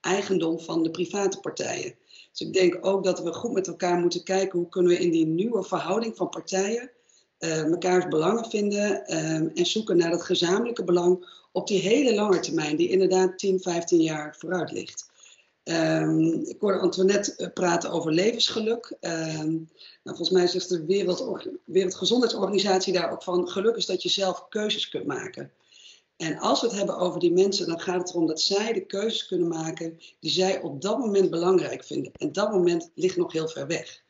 eigendom 0.00 0.60
van 0.60 0.82
de 0.82 0.90
private 0.90 1.40
partijen. 1.40 1.94
Dus 2.30 2.40
ik 2.46 2.52
denk 2.52 2.86
ook 2.86 3.04
dat 3.04 3.22
we 3.22 3.32
goed 3.32 3.52
met 3.52 3.66
elkaar 3.66 3.98
moeten 3.98 4.22
kijken 4.22 4.58
hoe 4.58 4.68
kunnen 4.68 4.92
we 4.92 4.98
in 4.98 5.10
die 5.10 5.26
nieuwe 5.26 5.64
verhouding 5.64 6.16
van 6.16 6.28
partijen 6.28 6.90
uh, 7.38 7.64
mekaars 7.64 8.08
belangen 8.08 8.50
vinden 8.50 9.06
en 9.06 9.66
zoeken 9.66 9.96
naar 9.96 10.10
het 10.10 10.22
gezamenlijke 10.22 10.84
belang 10.84 11.26
op 11.52 11.66
die 11.66 11.80
hele 11.80 12.14
lange 12.14 12.40
termijn, 12.40 12.76
die 12.76 12.88
inderdaad 12.88 13.38
10, 13.38 13.60
15 13.60 14.00
jaar 14.00 14.36
vooruit 14.38 14.72
ligt. 14.72 15.05
Um, 15.68 16.32
ik 16.32 16.56
hoorde 16.60 16.78
Antoinette 16.78 17.36
eh, 17.36 17.52
praten 17.52 17.90
over 17.90 18.12
levensgeluk. 18.12 18.96
Um, 19.00 19.68
nou, 20.02 20.16
volgens 20.16 20.30
mij 20.30 20.46
zegt 20.46 20.68
de 20.68 20.84
Wereld, 20.84 21.48
Wereldgezondheidsorganisatie 21.64 22.92
daar 22.92 23.12
ook 23.12 23.22
van: 23.22 23.48
geluk 23.48 23.76
is 23.76 23.86
dat 23.86 24.02
je 24.02 24.08
zelf 24.08 24.48
keuzes 24.48 24.88
kunt 24.88 25.06
maken. 25.06 25.52
En 26.16 26.38
als 26.38 26.60
we 26.60 26.66
het 26.66 26.76
hebben 26.76 26.96
over 26.96 27.20
die 27.20 27.32
mensen, 27.32 27.66
dan 27.66 27.80
gaat 27.80 27.98
het 27.98 28.10
erom 28.10 28.26
dat 28.26 28.40
zij 28.40 28.72
de 28.72 28.86
keuzes 28.86 29.26
kunnen 29.26 29.48
maken 29.48 29.98
die 30.20 30.30
zij 30.30 30.60
op 30.60 30.80
dat 30.80 30.98
moment 30.98 31.30
belangrijk 31.30 31.84
vinden. 31.84 32.12
En 32.12 32.32
dat 32.32 32.52
moment 32.52 32.90
ligt 32.94 33.16
nog 33.16 33.32
heel 33.32 33.48
ver 33.48 33.66
weg. 33.66 34.02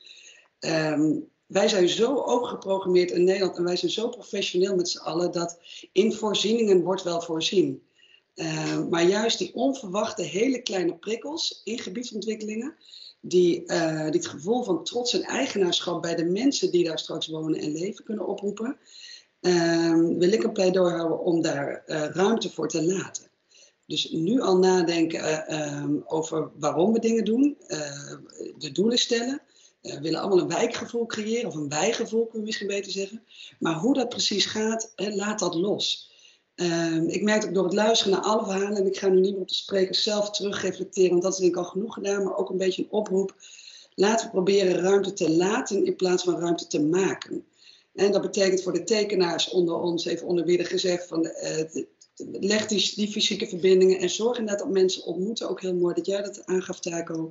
Um, 0.61 1.29
wij 1.47 1.69
zijn 1.69 1.89
zo 1.89 2.17
overgeprogrammeerd 2.17 3.11
in 3.11 3.25
Nederland 3.25 3.57
en 3.57 3.65
wij 3.65 3.77
zijn 3.77 3.91
zo 3.91 4.09
professioneel 4.09 4.77
met 4.77 4.89
z'n 4.89 4.99
allen 4.99 5.33
dat 5.33 5.59
in 5.93 6.13
voorzieningen 6.13 6.83
wordt 6.83 7.03
wel 7.03 7.21
voorzien. 7.21 7.83
Uh, 8.37 8.89
maar 8.89 9.05
juist 9.05 9.39
die 9.39 9.55
onverwachte 9.55 10.23
hele 10.23 10.63
kleine 10.63 10.95
prikkels 10.95 11.61
in 11.65 11.79
gebiedsontwikkelingen, 11.79 12.75
die, 13.21 13.63
uh, 13.67 14.07
gevoel 14.11 14.63
van 14.63 14.85
trots 14.85 15.15
en 15.15 15.23
eigenaarschap 15.23 16.03
bij 16.03 16.15
de 16.15 16.25
mensen 16.25 16.71
die 16.71 16.85
daar 16.85 16.99
straks 16.99 17.27
wonen 17.27 17.61
en 17.61 17.73
leven 17.73 18.05
kunnen 18.05 18.27
oproepen, 18.27 18.79
uh, 19.41 20.19
wil 20.19 20.33
ik 20.33 20.43
een 20.43 20.53
pleidooi 20.53 20.95
houden 20.95 21.21
om 21.21 21.43
daar 21.43 21.83
uh, 21.87 22.05
ruimte 22.05 22.51
voor 22.51 22.69
te 22.69 22.85
laten. 22.85 23.25
Dus 23.87 24.11
nu 24.11 24.41
al 24.41 24.59
nadenken 24.59 25.47
ehm, 25.47 25.97
over 26.07 26.51
waarom 26.59 26.93
we 26.93 26.99
dingen 26.99 27.25
doen, 27.25 27.57
de 28.59 28.73
doelen 28.73 28.99
stellen, 28.99 29.43
eh, 29.87 29.99
willen 29.99 30.21
allemaal 30.21 30.41
een 30.41 30.49
wijkgevoel 30.49 31.07
creëren, 31.07 31.49
of 31.49 31.55
een 31.55 31.69
bijgevoel 31.69 32.23
kunnen 32.23 32.39
we 32.39 32.45
misschien 32.45 32.67
beter 32.67 32.93
zeggen. 32.93 33.25
Maar 33.59 33.75
hoe 33.75 33.95
dat 33.95 34.09
precies 34.09 34.47
gaat, 34.47 34.93
laat 34.97 35.39
dat 35.39 35.55
los. 35.55 36.06
Uh, 36.57 37.09
ik 37.09 37.23
merk 37.23 37.45
ook 37.45 37.55
door 37.55 37.65
het 37.65 37.75
luisteren 37.75 38.13
naar 38.13 38.23
alle 38.23 38.45
verhalen, 38.45 38.77
en 38.77 38.87
ik 38.87 38.99
ga 38.99 39.09
nu 39.09 39.21
niet 39.21 39.37
op 39.37 39.49
de 39.49 39.55
sprekers 39.55 40.03
zelf 40.03 40.31
terugreflecteren, 40.31 41.11
want 41.11 41.23
dat 41.23 41.33
is 41.33 41.39
denk 41.39 41.51
ik 41.51 41.59
al 41.59 41.65
genoeg 41.65 41.95
gedaan, 41.95 42.25
maar 42.25 42.37
ook 42.37 42.51
een 42.51 42.57
beetje 42.57 42.83
een 42.83 42.91
oproep. 42.91 43.35
Laten 43.95 44.27
we 44.27 44.33
proberen 44.33 44.81
ruimte 44.81 45.13
te 45.13 45.31
laten 45.31 45.85
in 45.85 45.97
plaats 45.97 46.23
van 46.25 46.39
ruimte 46.39 46.67
te 46.67 46.83
maken. 46.83 47.45
En 47.95 48.13
dat 48.13 48.23
betekent 48.23 48.63
voor 48.63 48.73
de 48.73 48.85
tekenaars 48.85 49.51
onder 49.51 49.75
ons, 49.75 50.05
even 50.05 50.27
onderbiedig 50.27 50.69
gezegd, 50.69 51.07
van 51.07 51.25
uh, 51.25 51.85
leg 52.41 52.67
die, 52.67 52.93
die, 52.95 53.09
fysieke 53.09 53.49
verbindingen 53.49 53.99
en 53.99 54.11
zorg 54.11 54.39
inderdaad 54.39 54.65
dat 54.65 54.73
mensen 54.73 55.05
ontmoeten. 55.05 55.49
Ook 55.49 55.61
heel 55.61 55.75
mooi 55.75 55.95
dat 55.95 56.07
jij 56.07 56.23
dat 56.23 56.47
aangaf, 56.47 56.81
Taco. 56.81 57.31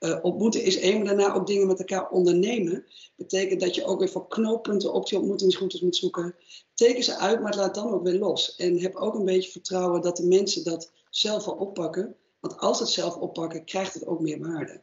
Uh, 0.00 0.18
ontmoeten 0.22 0.62
is 0.62 0.78
één, 0.78 0.96
maar 0.96 1.16
daarna 1.16 1.34
ook 1.34 1.46
dingen 1.46 1.66
met 1.66 1.78
elkaar 1.78 2.10
ondernemen. 2.10 2.84
Betekent 3.16 3.60
dat 3.60 3.74
je 3.74 3.84
ook 3.84 3.98
weer 3.98 4.08
voor 4.08 4.28
knooppunten 4.28 4.92
op 4.92 5.08
die 5.08 5.18
ontmoetingsroutes 5.18 5.80
moet 5.80 5.96
zoeken. 5.96 6.34
Teken 6.74 7.04
ze 7.04 7.16
uit, 7.16 7.40
maar 7.40 7.56
laat 7.56 7.74
dan 7.74 7.92
ook 7.92 8.02
weer 8.02 8.18
los. 8.18 8.56
En 8.56 8.80
heb 8.80 8.94
ook 8.94 9.14
een 9.14 9.24
beetje 9.24 9.50
vertrouwen 9.50 10.00
dat 10.00 10.16
de 10.16 10.26
mensen 10.26 10.64
dat 10.64 10.92
zelf 11.10 11.44
wel 11.44 11.54
oppakken. 11.54 12.16
Want 12.40 12.58
als 12.58 12.76
ze 12.76 12.82
het 12.82 12.92
zelf 12.92 13.16
oppakken, 13.16 13.64
krijgt 13.64 13.94
het 13.94 14.06
ook 14.06 14.20
meer 14.20 14.38
waarde. 14.38 14.80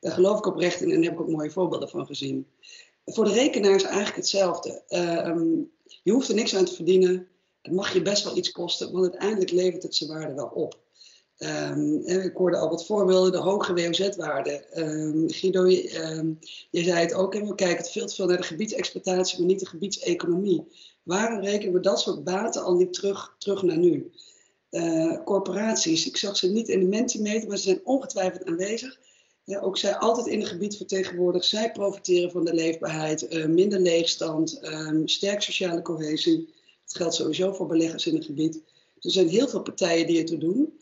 Daar 0.00 0.12
geloof 0.12 0.38
ik 0.38 0.46
oprecht 0.46 0.80
in 0.80 0.90
en 0.90 1.02
heb 1.02 1.12
ik 1.12 1.20
ook 1.20 1.28
mooie 1.28 1.50
voorbeelden 1.50 1.88
van 1.88 2.06
gezien. 2.06 2.46
Voor 3.04 3.24
de 3.24 3.32
rekenaar 3.32 3.74
is 3.74 3.82
eigenlijk 3.82 4.16
hetzelfde. 4.16 4.82
Uh, 4.88 5.62
je 6.02 6.12
hoeft 6.12 6.28
er 6.28 6.34
niks 6.34 6.56
aan 6.56 6.64
te 6.64 6.74
verdienen. 6.74 7.28
Het 7.62 7.72
mag 7.72 7.92
je 7.92 8.02
best 8.02 8.24
wel 8.24 8.36
iets 8.36 8.50
kosten, 8.50 8.92
want 8.92 9.04
uiteindelijk 9.04 9.50
levert 9.50 9.82
het 9.82 9.94
zijn 9.94 10.10
waarde 10.10 10.34
wel 10.34 10.50
op. 10.54 10.82
Um, 11.38 12.06
ik 12.06 12.36
hoorde 12.36 12.56
al 12.56 12.68
wat 12.68 12.86
voorbeelden, 12.86 13.32
de 13.32 13.38
hoge 13.38 13.74
WOZ-waarde. 13.74 14.64
Um, 14.74 15.30
Guido, 15.30 15.62
um, 15.62 16.38
je 16.70 16.82
zei 16.84 17.00
het 17.00 17.14
ook, 17.14 17.34
we 17.34 17.54
kijken 17.54 17.84
veel 17.84 18.06
te 18.06 18.14
veel 18.14 18.26
naar 18.26 18.36
de 18.36 18.42
gebiedsexploitatie, 18.42 19.38
maar 19.38 19.46
niet 19.46 19.60
de 19.60 19.66
gebiedseconomie. 19.66 20.64
Waarom 21.02 21.40
rekenen 21.40 21.74
we 21.74 21.80
dat 21.80 22.00
soort 22.00 22.24
baten 22.24 22.62
al 22.62 22.74
niet 22.74 22.92
terug, 22.92 23.34
terug 23.38 23.62
naar 23.62 23.78
nu? 23.78 24.10
Uh, 24.70 25.24
corporaties, 25.24 26.06
ik 26.06 26.16
zag 26.16 26.36
ze 26.36 26.50
niet 26.50 26.68
in 26.68 26.80
de 26.80 26.86
Mentimeter, 26.86 27.48
maar 27.48 27.56
ze 27.56 27.62
zijn 27.62 27.80
ongetwijfeld 27.84 28.44
aanwezig. 28.44 28.98
Ja, 29.44 29.60
ook 29.60 29.78
zij 29.78 29.96
altijd 29.96 30.26
in 30.26 30.40
het 30.40 30.48
gebied 30.48 30.76
vertegenwoordigd. 30.76 31.46
Zij 31.46 31.72
profiteren 31.72 32.30
van 32.30 32.44
de 32.44 32.54
leefbaarheid, 32.54 33.32
uh, 33.32 33.46
minder 33.46 33.80
leegstand, 33.80 34.60
sterk 35.04 35.42
sociale 35.42 35.82
cohesie. 35.82 36.54
Dat 36.84 36.96
geldt 36.96 37.14
sowieso 37.14 37.52
voor 37.52 37.66
beleggers 37.66 38.06
in 38.06 38.14
het 38.14 38.24
gebied. 38.24 38.60
Er 39.00 39.10
zijn 39.10 39.28
heel 39.28 39.48
veel 39.48 39.62
partijen 39.62 40.06
die 40.06 40.18
het 40.18 40.40
doen. 40.40 40.78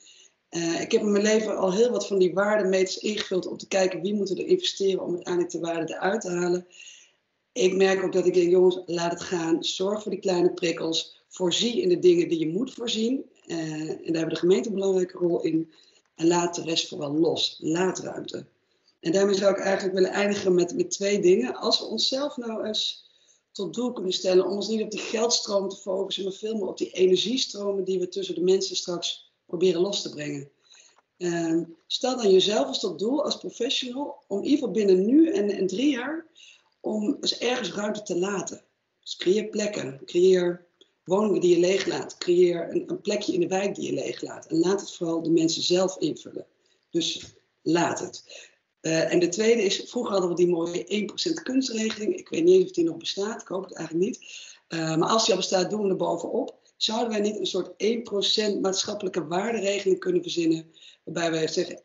Uh, 0.57 0.81
ik 0.81 0.93
heb 0.93 1.01
in 1.01 1.11
mijn 1.11 1.25
leven 1.25 1.57
al 1.57 1.73
heel 1.73 1.91
wat 1.91 2.07
van 2.07 2.19
die 2.19 2.35
waardemeters 2.35 2.99
ingevuld 2.99 3.47
om 3.47 3.57
te 3.57 3.69
kijken 3.69 4.03
wie 4.03 4.15
moeten 4.15 4.37
er 4.37 4.47
investeren 4.47 5.03
om 5.03 5.15
uiteindelijk 5.15 5.53
de 5.53 5.61
waarde 5.61 5.95
eruit 5.95 6.21
te 6.21 6.31
halen. 6.31 6.67
Ik 7.53 7.75
merk 7.75 8.03
ook 8.05 8.13
dat 8.13 8.27
ik 8.27 8.35
denk, 8.35 8.51
jongens, 8.51 8.83
laat 8.87 9.11
het 9.11 9.23
gaan. 9.23 9.65
Zorg 9.65 10.03
voor 10.03 10.11
die 10.11 10.21
kleine 10.21 10.53
prikkels. 10.53 11.25
Voorzie 11.29 11.81
in 11.81 11.89
de 11.89 11.99
dingen 11.99 12.29
die 12.29 12.39
je 12.39 12.49
moet 12.49 12.75
voorzien. 12.75 13.25
Uh, 13.47 13.91
en 13.91 13.97
daar 13.97 14.17
hebben 14.17 14.29
de 14.29 14.41
gemeente 14.41 14.69
een 14.69 14.75
belangrijke 14.75 15.19
rol 15.19 15.43
in. 15.43 15.73
En 16.15 16.27
laat 16.27 16.55
de 16.55 16.63
rest 16.63 16.89
vooral 16.89 17.13
los. 17.13 17.57
Laat 17.61 17.99
ruimte. 17.99 18.47
En 19.01 19.13
daarmee 19.13 19.35
zou 19.35 19.53
ik 19.53 19.61
eigenlijk 19.61 19.95
willen 19.95 20.11
eindigen 20.11 20.55
met, 20.55 20.77
met 20.77 20.91
twee 20.91 21.21
dingen. 21.21 21.57
Als 21.57 21.79
we 21.79 21.87
onszelf 21.87 22.37
nou 22.37 22.65
eens 22.67 23.11
tot 23.53 23.75
doel 23.75 23.93
kunnen 23.93 24.13
stellen 24.13 24.47
om 24.47 24.53
ons 24.53 24.69
niet 24.69 24.83
op 24.83 24.91
die 24.91 25.01
geldstroom 25.01 25.69
te 25.69 25.77
focussen, 25.77 26.25
maar 26.25 26.33
veel 26.33 26.55
meer 26.55 26.69
op 26.69 26.79
die 26.79 26.91
energiestromen 26.91 27.85
die 27.85 27.99
we 27.99 28.09
tussen 28.09 28.35
de 28.35 28.41
mensen 28.41 28.77
straks 28.77 29.32
proberen 29.53 29.81
los 29.81 30.03
te 30.03 30.11
brengen. 30.11 30.51
Uh, 31.19 31.61
stel 31.87 32.17
dan 32.17 32.31
jezelf 32.31 32.67
als 32.67 32.81
tot 32.81 32.99
doel 32.99 33.25
als 33.25 33.37
professional 33.37 34.25
om 34.29 34.39
in 34.39 34.45
ieder 34.45 34.59
geval 34.59 34.75
binnen 34.75 35.07
nu 35.07 35.33
en, 35.33 35.67
drie 35.67 35.91
jaar 35.91 36.27
om 36.81 37.17
eens 37.21 37.39
ergens 37.39 37.73
ruimte 37.73 38.03
te 38.03 38.19
laten. 38.19 38.65
Dus 39.01 39.17
creëer 39.17 39.45
plekken, 39.45 40.01
creëer 40.05 40.67
woningen 41.05 41.41
die 41.41 41.55
je 41.55 41.61
leeglaat, 41.61 42.19
creëer 42.19 42.71
een, 42.71 42.91
een, 42.91 43.01
plekje 43.01 43.33
in 43.33 43.41
de 43.41 43.47
wijk 43.47 43.75
die 43.75 43.87
je 43.87 43.93
leeglaat. 43.93 44.47
En 44.47 44.59
laat 44.59 44.81
het 44.81 44.93
vooral 44.93 45.23
de 45.23 45.31
mensen 45.31 45.63
zelf 45.63 45.99
invullen. 45.99 46.47
Dus 46.91 47.35
laat 47.63 48.01
het. 48.01 48.25
Uh, 48.81 49.13
en 49.13 49.19
de 49.19 49.29
tweede 49.29 49.63
is, 49.63 49.85
vroeger 49.87 50.13
hadden 50.13 50.31
we 50.31 50.37
die 50.37 50.49
mooie 50.49 51.09
1% 51.31 51.43
kunstregeling. 51.43 52.17
Ik 52.17 52.29
weet 52.29 52.45
niet 52.45 52.55
eens 52.55 52.65
of 52.65 52.71
die 52.71 52.85
nog 52.85 52.97
bestaat, 52.97 53.43
ik 53.43 53.49
hoop 53.49 53.65
het 53.65 53.75
eigenlijk 53.75 54.07
niet. 54.07 54.21
Uh, 54.69 54.97
maar 54.97 55.09
als 55.09 55.25
die 55.25 55.35
al 55.35 55.41
bestaat, 55.41 55.71
doen 55.71 55.83
we 55.83 55.89
er 55.89 55.97
bovenop 55.97 56.62
zouden 56.85 57.09
wij 57.09 57.21
niet 57.21 57.39
een 57.39 57.47
soort 57.47 57.73
1% 58.57 58.61
maatschappelijke 58.61 59.27
waarderegeling 59.27 59.99
kunnen 59.99 60.23
verzinnen, 60.23 60.67
waarbij 61.05 61.31
wij 61.31 61.49
zeggen 61.49 61.83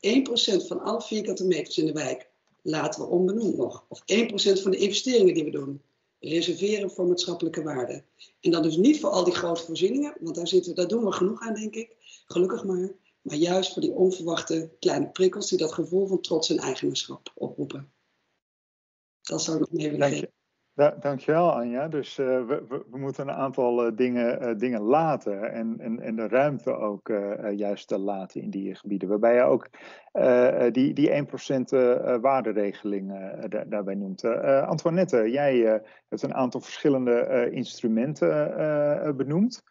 1% 0.63 0.67
van 0.67 0.79
alle 0.79 1.01
vierkante 1.01 1.45
meters 1.45 1.77
in 1.77 1.85
de 1.85 1.91
wijk 1.91 2.29
laten 2.61 3.01
we 3.01 3.07
onbenoemd 3.07 3.57
nog. 3.57 3.85
Of 3.89 4.01
1% 4.01 4.61
van 4.61 4.71
de 4.71 4.77
investeringen 4.77 5.33
die 5.33 5.43
we 5.43 5.49
doen, 5.49 5.81
reserveren 6.19 6.91
voor 6.91 7.07
maatschappelijke 7.07 7.63
waarde. 7.63 8.03
En 8.41 8.51
dan 8.51 8.61
dus 8.61 8.77
niet 8.77 8.99
voor 8.99 9.09
al 9.09 9.23
die 9.23 9.35
grote 9.35 9.63
voorzieningen, 9.63 10.17
want 10.19 10.35
daar, 10.35 10.47
zitten, 10.47 10.75
daar 10.75 10.87
doen 10.87 11.05
we 11.05 11.11
genoeg 11.11 11.41
aan, 11.41 11.53
denk 11.53 11.75
ik. 11.75 11.95
Gelukkig 12.25 12.63
maar. 12.63 12.91
Maar 13.21 13.35
juist 13.35 13.73
voor 13.73 13.81
die 13.81 13.91
onverwachte 13.91 14.69
kleine 14.79 15.09
prikkels 15.09 15.49
die 15.49 15.57
dat 15.57 15.73
gevoel 15.73 16.07
van 16.07 16.21
trots 16.21 16.49
en 16.49 16.57
eigenaarschap 16.57 17.31
oproepen. 17.35 17.91
Dat 19.21 19.41
zou 19.41 19.57
ik 19.57 19.69
nog 19.69 19.71
mee 19.71 19.91
willen. 19.91 20.31
Da 20.77 20.95
dankjewel 20.99 21.51
Anja. 21.53 21.87
Dus 21.87 22.17
uh, 22.17 22.25
we, 22.25 22.83
we, 22.89 22.97
moeten 22.97 23.27
een 23.27 23.35
aantal 23.35 23.85
uh, 23.85 23.95
dingen, 23.95 24.41
uh, 24.41 24.57
dingen 24.57 24.81
laten 24.81 25.51
en, 25.51 25.79
en, 25.79 25.99
en 25.99 26.15
de 26.15 26.27
ruimte 26.27 26.75
ook 26.75 27.11
juist 27.55 27.91
laten 27.91 28.41
in 28.41 28.49
die 28.49 28.75
gebieden. 28.75 29.09
Waarbij 29.09 29.35
je 29.35 29.41
ook 29.41 29.69
die, 30.73 30.93
die 30.93 31.25
1% 31.25 32.21
waarderegeling 32.21 33.07
daar, 33.49 33.69
daarbij 33.69 33.95
noemt. 33.95 34.25
Antoinette, 34.65 35.31
jij 35.31 35.81
hebt 36.07 36.21
een 36.21 36.33
aantal 36.33 36.61
verschillende 36.61 37.49
instrumenten 37.51 39.15
benoemd. 39.17 39.63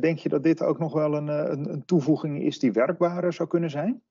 denk 0.00 0.18
je 0.18 0.28
dat 0.28 0.42
dit 0.42 0.62
ook 0.62 0.78
nog 0.78 0.92
wel 0.92 1.14
een, 1.14 1.28
een, 1.28 1.72
een 1.72 1.84
toevoeging 1.84 2.42
is 2.42 2.58
die 2.58 2.72
werkbaar 2.72 3.32
zou 3.32 3.48
kunnen 3.48 3.70
zijn? 3.70 4.02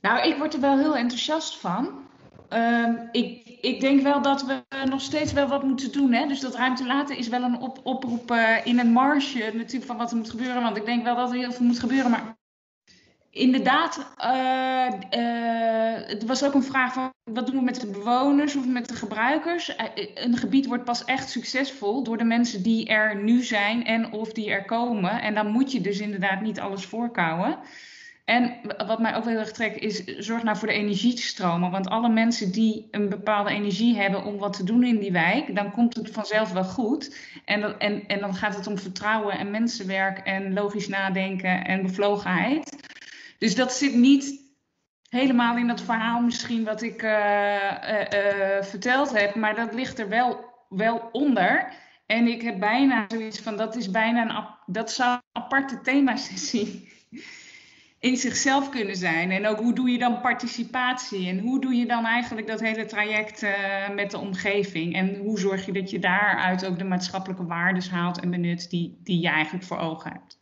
Nou, 0.00 0.28
ik 0.28 0.36
word 0.38 0.54
er 0.54 0.60
wel 0.60 0.78
heel 0.78 0.96
enthousiast 0.96 1.60
van. 1.60 2.08
Um, 2.52 3.08
ik, 3.12 3.58
ik, 3.60 3.80
denk 3.80 4.02
wel 4.02 4.22
dat 4.22 4.44
we 4.44 4.62
nog 4.84 5.00
steeds 5.00 5.32
wel 5.32 5.48
wat 5.48 5.62
moeten 5.62 5.92
doen. 5.92 6.12
Hè? 6.12 6.26
Dus 6.26 6.40
dat 6.40 6.54
ruimte 6.54 6.86
laten 6.86 7.16
is 7.16 7.28
wel 7.28 7.42
een 7.42 7.60
op, 7.60 7.80
oproep 7.82 8.30
uh, 8.30 8.66
in 8.66 8.78
een 8.78 8.92
marge 8.92 9.50
natuurlijk 9.54 9.84
van 9.84 9.96
wat 9.96 10.10
er 10.10 10.16
moet 10.16 10.30
gebeuren. 10.30 10.62
Want 10.62 10.76
ik 10.76 10.84
denk 10.84 11.04
wel 11.04 11.16
dat 11.16 11.30
er 11.30 11.36
heel 11.36 11.52
veel 11.52 11.66
moet 11.66 11.78
gebeuren. 11.78 12.10
Maar 12.10 12.36
inderdaad, 13.30 14.14
uh, 14.24 14.86
uh, 15.20 16.08
het 16.08 16.24
was 16.24 16.44
ook 16.44 16.54
een 16.54 16.62
vraag 16.62 16.92
van 16.92 17.12
wat 17.24 17.46
doen 17.46 17.56
we 17.56 17.62
met 17.62 17.80
de 17.80 17.90
bewoners 17.90 18.56
of 18.56 18.66
met 18.66 18.88
de 18.88 18.94
gebruikers. 18.94 19.74
een 20.14 20.36
gebied 20.36 20.66
wordt 20.66 20.84
pas 20.84 21.04
echt 21.04 21.30
succesvol 21.30 22.02
door 22.02 22.18
de 22.18 22.24
mensen 22.24 22.62
die 22.62 22.86
er 22.86 23.22
nu 23.22 23.42
zijn 23.42 23.84
en 23.84 24.12
of 24.12 24.32
die 24.32 24.50
er 24.50 24.64
komen. 24.64 25.22
En 25.22 25.34
dan 25.34 25.50
moet 25.50 25.72
je 25.72 25.80
dus 25.80 26.00
inderdaad 26.00 26.40
niet 26.40 26.60
alles 26.60 26.84
voorkouwen. 26.84 27.58
En 28.30 28.60
wat 28.86 28.98
mij 28.98 29.14
ook 29.14 29.24
heel 29.24 29.38
erg 29.38 29.52
trekt 29.52 29.78
is, 29.78 30.04
zorg 30.04 30.42
nou 30.42 30.56
voor 30.56 30.68
de 30.68 30.74
energiestromen. 30.74 31.70
Want 31.70 31.88
alle 31.88 32.08
mensen 32.08 32.52
die 32.52 32.88
een 32.90 33.08
bepaalde 33.08 33.50
energie 33.50 33.96
hebben 33.96 34.24
om 34.24 34.38
wat 34.38 34.52
te 34.52 34.64
doen 34.64 34.84
in 34.84 34.98
die 34.98 35.12
wijk, 35.12 35.54
dan 35.54 35.70
komt 35.70 35.94
het 35.94 36.10
vanzelf 36.10 36.52
wel 36.52 36.64
goed. 36.64 37.16
En, 37.44 37.78
en, 37.78 38.06
en 38.06 38.20
dan 38.20 38.34
gaat 38.34 38.56
het 38.56 38.66
om 38.66 38.78
vertrouwen 38.78 39.38
en 39.38 39.50
mensenwerk 39.50 40.18
en 40.18 40.52
logisch 40.52 40.88
nadenken 40.88 41.64
en 41.64 41.82
bevlogenheid. 41.82 42.76
Dus 43.38 43.54
dat 43.54 43.72
zit 43.72 43.94
niet 43.94 44.40
helemaal 45.08 45.56
in 45.56 45.66
dat 45.66 45.82
verhaal 45.82 46.20
misschien 46.20 46.64
wat 46.64 46.82
ik 46.82 47.02
uh, 47.02 47.10
uh, 47.10 48.00
uh, 48.00 48.62
verteld 48.62 49.18
heb, 49.18 49.34
maar 49.34 49.54
dat 49.54 49.74
ligt 49.74 49.98
er 49.98 50.08
wel, 50.08 50.44
wel 50.68 51.08
onder. 51.12 51.72
En 52.06 52.26
ik 52.26 52.42
heb 52.42 52.58
bijna 52.58 53.04
zoiets 53.08 53.40
van, 53.40 53.56
dat 53.56 53.76
is 53.76 53.90
bijna 53.90 54.22
een, 54.22 54.74
dat 54.74 54.92
zou 54.92 55.12
een 55.12 55.42
aparte 55.42 55.80
themasessie 55.80 56.88
in 58.00 58.16
zichzelf 58.16 58.68
kunnen 58.70 58.96
zijn. 58.96 59.30
En 59.30 59.46
ook 59.46 59.58
hoe 59.58 59.74
doe 59.74 59.90
je 59.90 59.98
dan 59.98 60.20
participatie? 60.20 61.28
En 61.28 61.38
hoe 61.38 61.60
doe 61.60 61.74
je 61.74 61.86
dan 61.86 62.04
eigenlijk 62.04 62.46
dat 62.46 62.60
hele 62.60 62.84
traject 62.84 63.42
uh, 63.42 63.90
met 63.94 64.10
de 64.10 64.18
omgeving? 64.18 64.94
En 64.94 65.16
hoe 65.16 65.38
zorg 65.38 65.66
je 65.66 65.72
dat 65.72 65.90
je 65.90 65.98
daaruit 65.98 66.66
ook 66.66 66.78
de 66.78 66.84
maatschappelijke 66.84 67.46
waardes 67.46 67.90
haalt 67.90 68.20
en 68.20 68.30
benut 68.30 68.70
die, 68.70 69.00
die 69.02 69.20
je 69.20 69.28
eigenlijk 69.28 69.64
voor 69.64 69.78
ogen 69.78 70.12
hebt? 70.12 70.39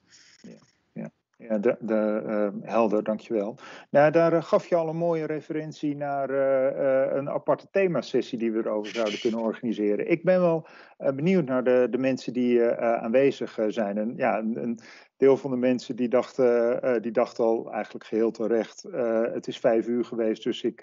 Ja, 1.49 1.59
de, 1.59 1.77
de, 1.81 2.23
uh, 2.27 2.71
helder, 2.71 3.03
dankjewel. 3.03 3.55
Nou, 3.91 4.11
daar 4.11 4.33
uh, 4.33 4.43
gaf 4.43 4.67
je 4.67 4.75
al 4.75 4.89
een 4.89 4.97
mooie 4.97 5.27
referentie 5.27 5.97
naar 5.97 6.31
uh, 6.31 7.17
een 7.17 7.31
aparte 7.31 7.69
themasessie 7.71 8.39
die 8.39 8.53
we 8.53 8.59
erover 8.59 8.95
zouden 8.95 9.21
kunnen 9.21 9.41
organiseren. 9.41 10.11
Ik 10.11 10.25
ben 10.25 10.41
wel 10.41 10.67
benieuwd 11.15 11.45
naar 11.45 11.65
de, 11.65 11.87
de 11.91 11.99
mensen 11.99 12.33
die 12.33 12.65
aanwezig 12.77 13.59
zijn. 13.69 13.99
En 13.99 14.13
ja, 14.17 14.39
een, 14.39 14.63
een, 14.63 14.79
deel 15.17 15.37
van 15.37 15.51
de 15.51 15.57
mensen 15.57 15.97
die 15.97 16.09
dachten, 16.09 17.03
die 17.03 17.13
dachten 17.13 17.45
al 17.45 17.73
eigenlijk 17.73 18.05
geheel 18.05 18.31
terecht, 18.31 18.87
het 19.33 19.47
is 19.47 19.59
vijf 19.59 19.87
uur 19.87 20.05
geweest, 20.05 20.43
dus 20.43 20.63
ik, 20.63 20.81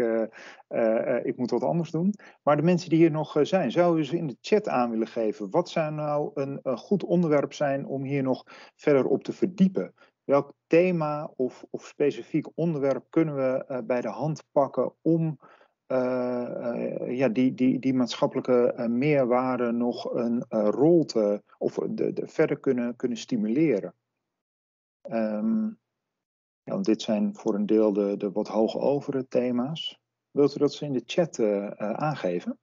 ik 1.23 1.37
moet 1.37 1.51
wat 1.51 1.63
anders 1.63 1.91
doen. 1.91 2.13
Maar 2.43 2.55
de 2.55 2.61
mensen 2.61 2.89
die 2.89 2.99
hier 2.99 3.11
nog 3.11 3.37
zijn, 3.41 3.71
zouden 3.71 4.05
ze 4.05 4.17
in 4.17 4.27
de 4.27 4.37
chat 4.41 4.67
aan 4.67 4.89
willen 4.89 5.07
geven, 5.07 5.49
wat 5.49 5.69
zou 5.69 5.93
nou 5.93 6.31
een 6.33 6.77
goed 6.77 7.03
onderwerp 7.03 7.53
zijn 7.53 7.85
om 7.85 8.03
hier 8.03 8.23
nog 8.23 8.43
verder 8.75 9.05
op 9.05 9.23
te 9.23 9.33
verdiepen? 9.33 9.93
Welk 10.25 10.53
thema 10.67 11.31
of, 11.35 11.65
of 11.69 11.85
specifiek 11.85 12.47
onderwerp 12.55 13.05
kunnen 13.09 13.35
we 13.35 13.65
uh, 13.69 13.79
bij 13.79 14.01
de 14.01 14.09
hand 14.09 14.43
pakken 14.51 14.93
om 15.01 15.39
uh, 15.87 16.49
uh, 16.57 17.17
ja, 17.17 17.27
die, 17.27 17.53
die, 17.53 17.79
die 17.79 17.93
maatschappelijke 17.93 18.85
meerwaarde 18.89 19.71
nog 19.71 20.13
een 20.13 20.45
rol 20.49 21.05
te, 21.05 21.43
of 21.57 21.75
de, 21.89 22.13
de, 22.13 22.27
verder 22.27 22.59
kunnen, 22.59 22.95
kunnen 22.95 23.17
stimuleren. 23.17 23.93
Um, 25.11 25.79
ja, 26.63 26.77
dit 26.77 27.01
zijn 27.01 27.35
voor 27.35 27.55
een 27.55 27.65
deel 27.65 27.93
de, 27.93 28.17
de 28.17 28.31
wat 28.31 28.47
hoge 28.47 29.25
thema's. 29.27 29.99
Wilt 30.31 30.55
u 30.55 30.59
dat 30.59 30.73
ze 30.73 30.85
in 30.85 30.93
de 30.93 31.03
chat 31.05 31.39
aangeven? 31.77 32.59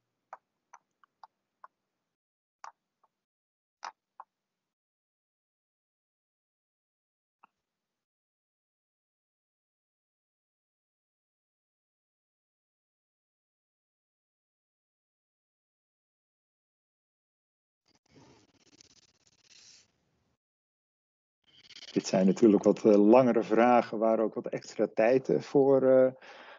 Dit 21.92 22.06
zijn 22.06 22.26
natuurlijk 22.26 22.62
wat 22.62 22.84
langere 22.84 23.42
vragen 23.42 23.98
waar 23.98 24.20
ook 24.20 24.34
wat 24.34 24.46
extra 24.46 24.86
tijd 24.94 25.32
voor, 25.38 26.14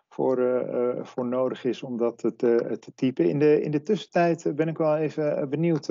voor, 0.10 0.66
voor 1.04 1.26
nodig 1.26 1.64
is 1.64 1.84
om 1.84 1.98
dat 1.98 2.18
te, 2.18 2.78
te 2.80 2.94
typen. 2.96 3.30
In 3.30 3.40
de, 3.40 3.62
in 3.62 3.72
de 3.72 3.84
tussentijd 3.84 4.56
ben 4.56 4.68
ik 4.68 4.78
wel 4.78 4.98
even 4.98 5.50
benieuwd, 5.50 5.90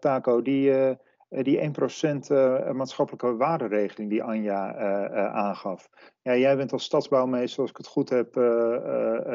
Taco, 0.00 0.42
die 0.42 0.96
eh, 1.32 1.44
die 1.44 1.58
1% 1.58 2.30
uh, 2.30 2.68
eh, 2.68 2.74
maatschappelijke 2.74 3.36
waarderegeling 3.36 4.10
die 4.10 4.22
Anja 4.22 4.74
aangaf. 5.32 5.88
Ja, 6.22 6.36
jij 6.36 6.56
bent 6.56 6.72
als 6.72 6.84
stadsbouwmeester, 6.84 7.60
als 7.60 7.70
ik 7.70 7.76
het 7.76 7.86
goed 7.86 8.08
heb, 8.08 8.36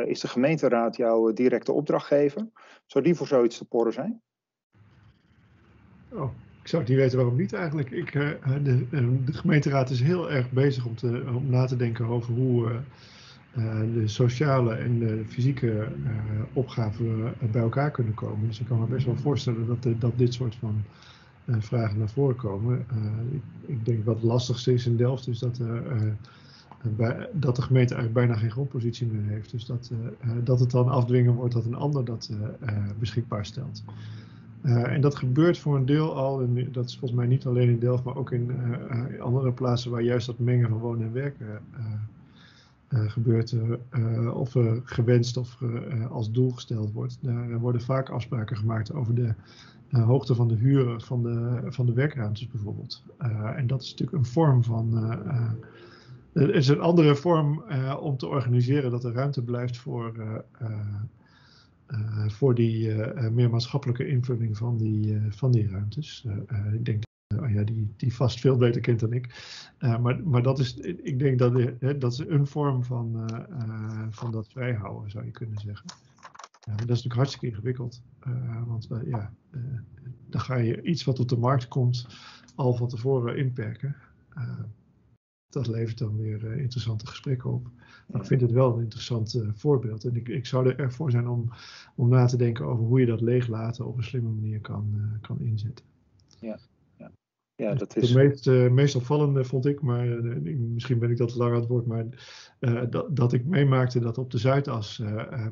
is 0.07 0.19
de 0.19 0.27
gemeenteraad 0.27 0.95
jouw 0.95 1.33
directe 1.33 1.71
opdrachtgever. 1.71 2.49
Zou 2.85 3.03
die 3.03 3.15
voor 3.15 3.27
zoiets 3.27 3.57
te 3.57 3.65
porren 3.65 3.93
zijn? 3.93 4.21
Oh, 6.13 6.29
ik 6.67 6.73
zou 6.73 6.85
het 6.85 6.91
niet 6.91 7.01
weten 7.01 7.17
waarom 7.17 7.37
niet 7.37 7.53
eigenlijk. 7.53 7.91
Ik, 7.91 8.11
de, 8.63 8.85
de, 8.89 9.33
gemeenteraad 9.33 9.89
is 9.89 10.01
heel 10.01 10.31
erg 10.31 10.51
bezig 10.51 10.85
om, 10.85 10.95
te, 10.95 11.23
om 11.35 11.49
na 11.49 11.65
te 11.65 11.75
denken 11.75 12.05
over 12.05 12.33
hoe 12.33 12.71
de 13.93 14.07
sociale 14.07 14.73
en 14.73 14.99
de 14.99 15.23
fysieke 15.27 15.87
opgaven 16.53 17.33
bij 17.51 17.61
elkaar 17.61 17.91
kunnen 17.91 18.13
komen. 18.13 18.47
Dus 18.47 18.59
ik 18.59 18.65
kan 18.67 18.79
me 18.79 18.85
best 18.85 19.05
wel 19.05 19.15
voorstellen 19.15 19.67
dat, 19.67 20.01
dat 20.01 20.17
dit 20.17 20.33
soort 20.33 20.55
van 20.55 20.83
eh, 21.47 21.55
vragen 21.59 21.97
naar 21.97 22.09
voren 22.09 22.35
komen. 22.35 22.85
Eh, 22.89 22.97
ik, 23.31 23.41
ik, 23.65 23.85
denk 23.85 24.05
wat 24.05 24.15
het 24.15 24.23
lastigste 24.23 24.73
is 24.73 24.85
in 24.85 24.97
Delft 24.97 25.27
is 25.27 25.39
dat, 25.39 25.59
eh, 25.59 27.09
dat 27.31 27.55
de 27.55 27.61
gemeente 27.61 27.93
eigenlijk 27.95 28.13
bijna 28.13 28.41
geen 28.41 28.51
grondpositie 28.51 29.07
meer 29.07 29.31
heeft. 29.31 29.51
Dus 29.51 29.65
dat, 29.65 29.91
dat 30.43 30.59
het 30.59 30.71
dan 30.71 30.89
afdwingen 30.89 31.33
wordt 31.33 31.53
dat 31.53 31.65
een 31.65 31.75
ander 31.75 32.05
dat 32.05 32.31
beschikbaar 32.99 33.45
stelt. 33.45 33.83
En 34.67 35.01
dat 35.01 35.15
gebeurt 35.15 35.57
voor 35.57 35.75
een 35.75 35.85
deel 35.85 36.15
al, 36.15 36.41
en 36.41 36.71
dat 36.71 36.85
is 36.85 36.97
volgens 36.97 37.19
mij 37.19 37.27
niet 37.27 37.45
alleen 37.45 37.69
in 37.69 37.79
Delft, 37.79 38.03
maar 38.03 38.15
ook 38.15 38.31
in 38.31 38.51
andere 39.19 39.51
plaatsen 39.51 39.91
waar 39.91 40.01
juist 40.01 40.27
dat 40.27 40.39
mengen 40.39 40.69
van 40.69 40.77
wonen 40.77 41.05
en 41.05 41.13
werken 41.13 41.59
gebeurt, 42.89 43.55
of 44.33 44.55
gewenst 44.83 45.37
of 45.37 45.57
als 46.09 46.31
doel 46.31 46.51
gesteld 46.51 46.91
wordt. 46.91 47.17
Daar 47.21 47.59
worden 47.59 47.81
vaak 47.81 48.09
afspraken 48.09 48.57
gemaakt 48.57 48.93
over 48.93 49.15
de 49.15 49.33
hoogte 49.89 50.35
van 50.35 50.47
de 50.47 50.55
huren 50.55 51.01
van 51.01 51.23
de, 51.23 51.61
van 51.65 51.85
de 51.85 51.93
werkruimtes 51.93 52.47
bijvoorbeeld. 52.47 53.03
En 53.55 53.67
dat 53.67 53.81
is 53.81 53.89
natuurlijk 53.89 54.17
een 54.17 54.31
vorm 54.31 54.63
van. 54.63 54.93
Het 56.33 56.49
is 56.49 56.67
een 56.67 56.81
andere 56.81 57.15
vorm 57.15 57.63
om 57.99 58.17
te 58.17 58.27
organiseren 58.27 58.91
dat 58.91 59.03
er 59.03 59.13
ruimte 59.13 59.43
blijft 59.43 59.77
voor, 59.77 60.11
voor 62.27 62.55
die 62.55 62.95
meer 63.31 63.49
maatschappelijke 63.49 64.07
invulling 64.07 64.57
van 64.57 64.77
die, 64.77 65.17
van 65.29 65.51
die 65.51 65.69
ruimtes. 65.69 66.25
ik 66.73 66.85
denk 66.85 67.03
oh 67.35 67.51
ja, 67.51 67.63
die, 67.63 67.93
die 67.97 68.15
vast 68.15 68.39
veel 68.39 68.55
beter 68.55 68.81
kent 68.81 68.99
dan 68.99 69.13
ik. 69.13 69.29
maar, 69.79 70.23
maar 70.23 70.43
dat 70.43 70.59
is, 70.59 70.75
ik 70.77 71.19
denk 71.19 71.39
dat, 71.39 71.53
dat 72.01 72.11
is 72.11 72.19
een 72.19 72.47
vorm 72.47 72.83
van, 72.83 73.29
van 74.09 74.31
dat 74.31 74.47
vrijhouden, 74.47 75.11
zou 75.11 75.25
je 75.25 75.31
kunnen 75.31 75.59
zeggen. 75.59 75.85
Dat 76.61 76.79
is 76.79 76.87
natuurlijk 76.87 77.15
hartstikke 77.15 77.47
ingewikkeld. 77.47 78.01
Want 78.65 78.87
ja, 79.05 79.33
dan 80.29 80.41
ga 80.41 80.55
je 80.55 80.81
iets 80.81 81.03
wat 81.03 81.19
op 81.19 81.29
de 81.29 81.37
markt 81.37 81.67
komt 81.67 82.07
al 82.55 82.73
van 82.73 82.87
tevoren 82.87 83.37
inperken. 83.37 83.95
Dat 85.49 85.67
levert 85.67 85.97
dan 85.97 86.17
weer 86.17 86.57
interessante 86.57 87.07
gesprekken 87.07 87.51
op. 87.51 87.69
Maar 88.07 88.21
ik 88.21 88.27
vind 88.27 88.41
het 88.41 88.51
wel 88.51 88.73
een 88.73 88.83
interessant 88.83 89.43
voorbeeld. 89.53 90.03
En 90.03 90.15
ik, 90.15 90.27
ik 90.27 90.45
zou 90.45 90.67
er 90.67 90.79
erg 90.79 90.93
voor 90.93 91.11
zijn 91.11 91.27
om, 91.27 91.49
om 91.95 92.09
na 92.09 92.25
te 92.25 92.37
denken 92.37 92.65
over 92.65 92.85
hoe 92.85 92.99
je 92.99 93.05
dat 93.05 93.21
leeglaten 93.21 93.85
op 93.85 93.97
een 93.97 94.03
slimme 94.03 94.29
manier 94.29 94.61
kan, 94.61 95.17
kan 95.21 95.39
inzetten. 95.39 95.85
Ja. 96.39 96.59
Ja, 97.57 97.73
dat 97.73 97.95
is... 97.95 98.11
De 98.11 98.17
meest, 98.17 98.47
uh, 98.47 98.69
meest 98.69 98.95
opvallende 98.95 99.43
vond 99.43 99.65
ik, 99.65 99.81
maar 99.81 100.07
uh, 100.07 100.57
misschien 100.57 100.99
ben 100.99 101.09
ik 101.09 101.17
dat 101.17 101.31
te 101.31 101.37
lang 101.37 101.53
aan 101.53 101.59
het 101.59 101.69
woord, 101.69 101.85
maar 101.85 102.05
uh, 102.59 102.81
dat, 102.89 103.15
dat 103.15 103.33
ik 103.33 103.45
meemaakte 103.45 103.99
dat 103.99 104.17
op 104.17 104.31
de 104.31 104.37
Zuidas 104.37 105.01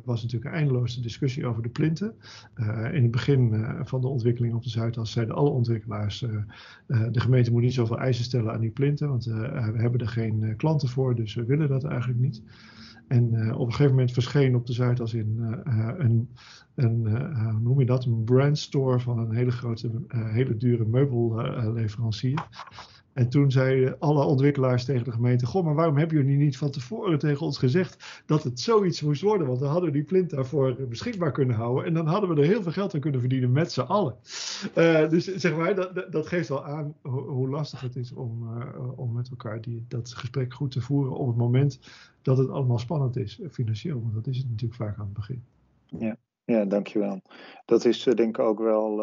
was 0.03 0.22
natuurlijk 0.22 0.52
een 0.52 0.57
eindeloze 0.57 1.02
discussie 1.02 1.45
over 1.45 1.64
de 1.64 1.69
plinten. 1.69 2.15
in 2.91 3.02
het 3.02 3.11
begin 3.11 3.65
van 3.84 4.02
de 4.02 4.07
ontwikkeling 4.07 4.53
op 4.53 4.64
de 4.64 4.69
Zuidas 4.69 5.11
zeiden 5.11 5.36
alle 5.36 5.49
ontwikkelaars, 5.49 6.19
de 6.88 7.19
gemeente 7.19 7.52
moet 7.52 7.61
niet 7.61 7.73
zoveel 7.73 7.99
eisen 7.99 8.23
stellen 8.23 8.53
aan 8.53 8.61
die 8.61 8.72
plinten, 8.72 9.10
want 9.10 9.26
we 9.26 9.73
hebben 9.76 9.99
er 9.99 10.07
geen 10.07 10.53
klanten 10.57 10.90
voor, 10.90 11.15
dus 11.15 11.34
we 11.34 11.45
willen 11.45 11.68
dat 11.68 11.84
eigenlijk 11.84 12.19
niet. 12.19 12.41
En 13.07 13.34
uh, 13.34 13.60
op 13.60 13.65
een 13.65 13.72
gegeven 13.72 13.91
moment 13.91 14.11
verscheen 14.11 14.56
op 14.56 14.65
de 14.65 14.73
Zuidas 14.73 15.14
in 15.14 15.36
uh, 15.40 15.90
een, 15.98 16.30
een 16.76 17.06
uh, 17.07 17.56
noem 17.57 17.80
je 17.80 17.86
dat, 17.86 18.06
een 18.06 18.23
brandstore 18.23 18.99
van 18.99 19.19
een 19.19 19.36
hele 19.36 19.52
grote, 19.52 19.91
hele 20.07 20.57
dure 20.57 20.86
meubelleverancier. 20.86 22.48
En 23.16 23.30
toen 23.30 23.52
zeiden 23.52 24.00
alle 24.00 24.24
ontwikkelaars 24.24 24.86
tegen 24.86 25.04
de 25.04 25.12
gemeente: 25.12 25.46
Goh, 25.46 25.66
maar 25.66 25.76
waarom 25.76 25.98
hebben 25.98 26.18
jullie 26.18 26.38
niet 26.38 26.58
van 26.58 26.70
tevoren 26.70 27.20
tegen 27.20 27.46
ons 27.46 27.58
gezegd 27.58 28.24
dat 28.26 28.44
het 28.44 28.60
zoiets 28.60 29.02
moest 29.02 29.22
worden? 29.22 29.48
Want 29.48 29.60
dan 29.60 29.70
hadden 29.70 29.90
we 29.90 29.96
die 29.96 30.06
plint 30.06 30.30
daarvoor 30.30 30.76
beschikbaar 30.90 31.32
kunnen 31.32 31.56
houden. 31.56 31.86
En 31.86 31.94
dan 31.94 32.08
hadden 32.08 32.30
we 32.30 32.42
er 32.42 32.48
heel 32.48 32.62
veel 32.62 32.72
geld 32.72 32.94
aan 32.94 33.00
kunnen 33.00 33.20
verdienen 33.20 33.52
met 33.52 33.72
z'n 33.72 33.82
allen. 33.82 34.16
Uh, 34.78 35.10
dus 35.10 35.36
zeg 35.36 35.56
maar, 35.56 35.76
dat, 35.76 36.12
dat 36.12 36.28
geeft 36.28 36.50
wel 36.50 36.66
aan 36.66 36.96
hoe, 37.02 37.50
lastig 37.50 37.82
het 37.82 37.96
is 37.96 38.14
om, 38.14 38.58
uh, 38.58 39.00
om 39.00 39.14
met 39.14 39.30
elkaar 39.30 39.62
die, 39.62 39.86
dat 39.88 40.14
gesprek 40.14 40.54
goed 40.54 40.72
te 40.72 40.82
voeren 40.82 41.16
op 41.16 41.28
het 41.28 41.38
moment 41.38 41.80
dat 42.22 42.38
het 42.38 42.50
allemaal 42.50 42.80
spannend 42.80 43.18
is, 43.18 43.40
financieel. 43.52 44.02
Want 44.02 44.14
dat 44.14 44.28
is 44.28 44.38
het 44.38 44.50
natuurlijk 44.50 44.82
vaak 44.82 44.98
aan 44.98 45.06
het 45.06 45.14
begin. 45.14 45.44
Ja, 45.86 46.18
ja 46.46 46.66
dankjewel. 46.66 47.22
Dat 47.66 47.86
is 47.86 48.04
denk 48.04 48.38
ik 48.38 48.40
ook 48.40 48.60
wel 48.60 49.02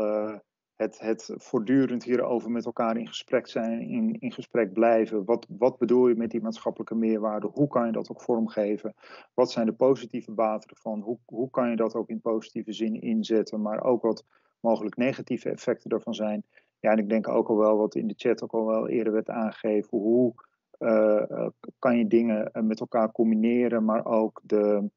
het, 0.83 1.01
het 1.01 1.35
voortdurend 1.37 2.05
hierover 2.05 2.51
met 2.51 2.65
elkaar 2.65 2.97
in 2.97 3.09
gesprek 3.09 3.47
zijn, 3.47 3.81
in, 3.81 4.17
in 4.21 4.33
gesprek 4.33 4.73
blijven. 4.73 5.25
Wat, 5.25 5.47
wat 5.59 5.79
bedoel 5.79 6.09
je 6.09 6.15
met 6.15 6.31
die 6.31 6.43
maatschappelijke 6.43 6.95
meerwaarde? 6.95 7.51
Hoe 7.53 7.69
kan 7.69 7.87
je 7.87 7.93
dat 7.93 8.11
ook 8.11 8.21
vormgeven? 8.21 8.95
Wat 9.35 9.51
zijn 9.51 9.67
de 9.67 9.73
positieve 9.73 10.33
baten 10.33 10.71
ervan? 10.71 11.01
Hoe, 11.01 11.19
hoe 11.25 11.51
kan 11.51 11.71
je 11.71 11.77
dat 11.77 11.95
ook 11.95 12.09
in 12.09 12.21
positieve 12.21 12.73
zin 12.73 13.01
inzetten? 13.01 13.63
Maar 13.63 13.85
ook 13.85 14.03
wat 14.03 14.25
mogelijk 14.61 14.97
negatieve 14.97 15.51
effecten 15.51 15.91
ervan 15.91 16.15
zijn. 16.15 16.45
Ja, 16.81 16.91
en 16.91 16.99
ik 16.99 17.09
denk 17.09 17.29
ook 17.29 17.49
al 17.49 17.57
wel 17.57 17.77
wat 17.77 17.95
in 17.95 18.07
de 18.07 18.15
chat 18.17 18.43
ook 18.43 18.53
al 18.53 18.67
wel 18.67 18.89
eerder 18.89 19.13
werd 19.13 19.31
aangegeven. 19.31 19.99
Hoe 19.99 20.35
uh, 20.79 21.47
kan 21.79 21.99
je 21.99 22.07
dingen 22.07 22.53
eh, 22.53 22.63
met 22.63 22.81
elkaar 22.81 23.13
combineren, 23.13 23.85
maar 23.85 24.05
ook 24.05 24.41
de, 24.45 24.91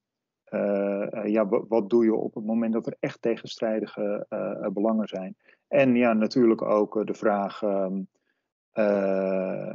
ja, 1.24 1.48
wat 1.48 1.90
doe 1.90 2.04
je 2.04 2.16
op 2.16 2.36
het 2.36 2.46
moment 2.46 2.74
dat 2.74 2.88
er 2.88 2.96
echt 3.00 3.22
tegenstrijdige 3.22 4.26
belangen 4.74 5.08
zijn? 5.08 5.36
En 5.76 5.96
ja, 5.96 6.14
natuurlijk 6.14 6.62
ook 6.62 7.08
de 7.08 7.14
vraag: 7.14 7.62
uh, 8.74 9.72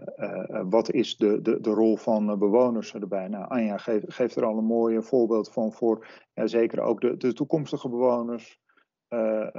wat 0.71 0.91
is 0.91 1.17
de, 1.17 1.43
de, 1.43 1.61
de 1.61 1.71
rol 1.71 1.97
van 1.97 2.39
bewoners 2.39 2.95
erbij? 2.95 3.29
Nou, 3.29 3.49
Anja 3.49 3.77
geeft, 3.77 4.15
geeft 4.15 4.37
er 4.37 4.45
al 4.45 4.59
een 4.59 4.65
mooi 4.65 5.03
voorbeeld 5.03 5.53
van 5.53 5.73
voor 5.73 6.07
zeker 6.35 6.81
ook 6.81 7.01
de, 7.01 7.17
de 7.17 7.33
toekomstige 7.33 7.89
bewoners. 7.89 8.61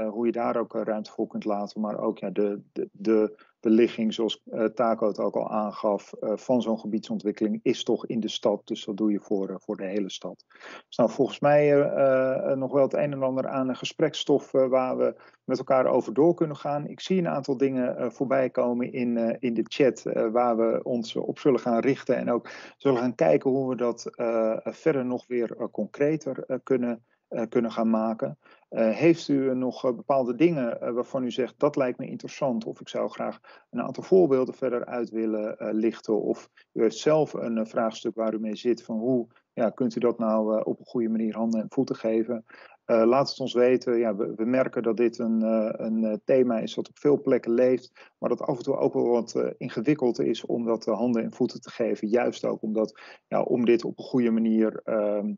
Hoe 0.09 0.25
je 0.25 0.31
daar 0.31 0.57
ook 0.57 0.73
ruimte 0.73 1.11
voor 1.11 1.27
kunt 1.27 1.45
laten, 1.45 1.81
maar 1.81 1.99
ook 1.99 2.17
ja, 2.17 2.29
de, 2.29 2.61
de, 2.91 3.37
de 3.59 3.69
ligging, 3.69 4.13
zoals 4.13 4.43
Taco 4.73 5.07
het 5.07 5.19
ook 5.19 5.35
al 5.35 5.49
aangaf, 5.49 6.13
van 6.19 6.61
zo'n 6.61 6.79
gebiedsontwikkeling 6.79 7.59
is 7.63 7.83
toch 7.83 8.05
in 8.05 8.19
de 8.19 8.27
stad. 8.27 8.61
Dus 8.67 8.85
dat 8.85 8.97
doe 8.97 9.11
je 9.11 9.19
voor, 9.19 9.55
voor 9.59 9.77
de 9.77 9.85
hele 9.85 10.09
stad. 10.09 10.45
Dus 10.87 10.97
nou, 10.97 11.09
volgens 11.09 11.39
mij 11.39 11.75
nog 12.55 12.71
wel 12.71 12.83
het 12.83 12.93
een 12.93 13.11
en 13.11 13.23
ander 13.23 13.47
aan 13.47 13.75
gesprekstof 13.75 14.51
waar 14.51 14.97
we 14.97 15.15
met 15.43 15.57
elkaar 15.57 15.85
over 15.85 16.13
door 16.13 16.33
kunnen 16.33 16.57
gaan. 16.57 16.87
Ik 16.87 16.99
zie 16.99 17.17
een 17.17 17.27
aantal 17.27 17.57
dingen 17.57 18.11
voorbij 18.11 18.49
komen 18.49 18.93
in, 18.93 19.39
in 19.39 19.53
de 19.53 19.65
chat 19.67 20.03
waar 20.31 20.57
we 20.57 20.79
ons 20.83 21.15
op 21.15 21.39
zullen 21.39 21.59
gaan 21.59 21.79
richten. 21.79 22.15
En 22.15 22.31
ook 22.31 22.49
zullen 22.77 22.99
gaan 22.99 23.15
kijken 23.15 23.49
hoe 23.49 23.69
we 23.69 23.75
dat 23.75 24.05
verder 24.63 25.05
nog 25.05 25.27
weer 25.27 25.69
concreter 25.71 26.59
kunnen 26.63 27.03
kunnen 27.49 27.71
gaan 27.71 27.89
maken. 27.89 28.37
Uh, 28.71 28.89
heeft 28.89 29.27
u 29.27 29.55
nog 29.55 29.85
uh, 29.85 29.91
bepaalde 29.91 30.35
dingen 30.35 30.93
waarvan 30.93 31.23
u 31.23 31.31
zegt 31.31 31.53
dat 31.57 31.75
lijkt 31.75 31.97
me 31.97 32.07
interessant 32.07 32.65
of 32.65 32.79
ik 32.79 32.89
zou 32.89 33.09
graag 33.09 33.39
een 33.69 33.81
aantal 33.81 34.03
voorbeelden 34.03 34.53
verder 34.53 34.85
uit 34.85 35.09
willen 35.09 35.75
lichten 35.75 36.21
of 36.21 36.49
u 36.73 36.81
heeft 36.81 36.97
zelf 36.97 37.33
een 37.33 37.67
vraagstuk 37.67 38.15
waar 38.15 38.33
u 38.33 38.39
mee 38.39 38.55
zit 38.55 38.83
van 38.83 38.97
hoe 38.97 39.27
ja, 39.53 39.69
kunt 39.69 39.95
u 39.95 39.99
dat 39.99 40.17
nou 40.17 40.63
op 40.63 40.79
een 40.79 40.85
goede 40.85 41.09
manier 41.09 41.35
handen 41.35 41.61
en 41.61 41.69
voeten 41.69 41.95
geven? 41.95 42.45
laat 42.85 43.29
het 43.29 43.39
ons 43.39 43.53
weten. 43.53 43.97
Ja, 43.97 44.15
we, 44.15 44.45
merken 44.45 44.83
dat 44.83 44.97
dit 44.97 45.19
een, 45.19 45.41
een, 45.85 46.21
thema 46.25 46.59
is 46.59 46.73
dat 46.73 46.89
op 46.89 46.99
veel 46.99 47.21
plekken 47.21 47.51
leeft, 47.51 48.11
maar 48.17 48.29
dat 48.29 48.41
af 48.41 48.57
en 48.57 48.63
toe 48.63 48.77
ook 48.77 48.93
wel 48.93 49.07
wat 49.07 49.53
ingewikkeld 49.57 50.19
is 50.19 50.45
om 50.45 50.65
dat 50.65 50.85
handen 50.85 51.23
en 51.23 51.31
voeten 51.31 51.61
te 51.61 51.69
geven. 51.69 52.07
Juist 52.07 52.45
ook 52.45 52.61
omdat, 52.61 52.99
om 53.45 53.65
dit 53.65 53.85
op 53.85 53.97
een 53.97 54.03
goede 54.03 54.31
manier 54.31 54.81
ehm, 54.83 55.33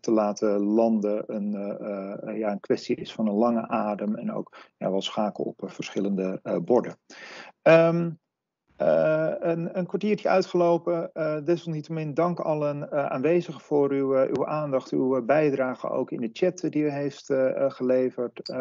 te 0.00 0.10
laten 0.10 0.62
landen 0.62 1.24
een, 1.26 1.54
uh, 1.54 2.38
ja, 2.38 2.50
een 2.50 2.60
kwestie 2.60 2.96
is 2.96 3.12
van 3.12 3.26
een 3.28 3.34
lange 3.34 3.68
adem 3.68 4.14
en 4.14 4.32
ook 4.32 4.56
ja, 4.76 4.90
wel 4.90 5.02
schakel 5.02 5.44
op 5.44 5.62
verschillende 5.64 6.40
borden. 6.64 6.96
Um, 7.62 8.18
een, 8.76 9.78
een, 9.78 9.86
kwartiertje 9.86 10.28
uitgelopen. 10.28 11.10
desalniettemin 11.44 12.14
dank 12.14 12.40
allen 12.40 12.92
aanwezigen 13.10 13.60
voor 13.60 13.90
uw, 13.90 14.26
uw 14.26 14.46
aandacht, 14.46 14.90
uw 14.90 15.24
bijdrage 15.24 15.90
ook 15.90 16.10
in 16.10 16.20
de 16.20 16.30
chat 16.32 16.60
die 16.60 16.84
u 16.84 16.90
heeft 16.90 17.26
geleverd. 17.68 18.52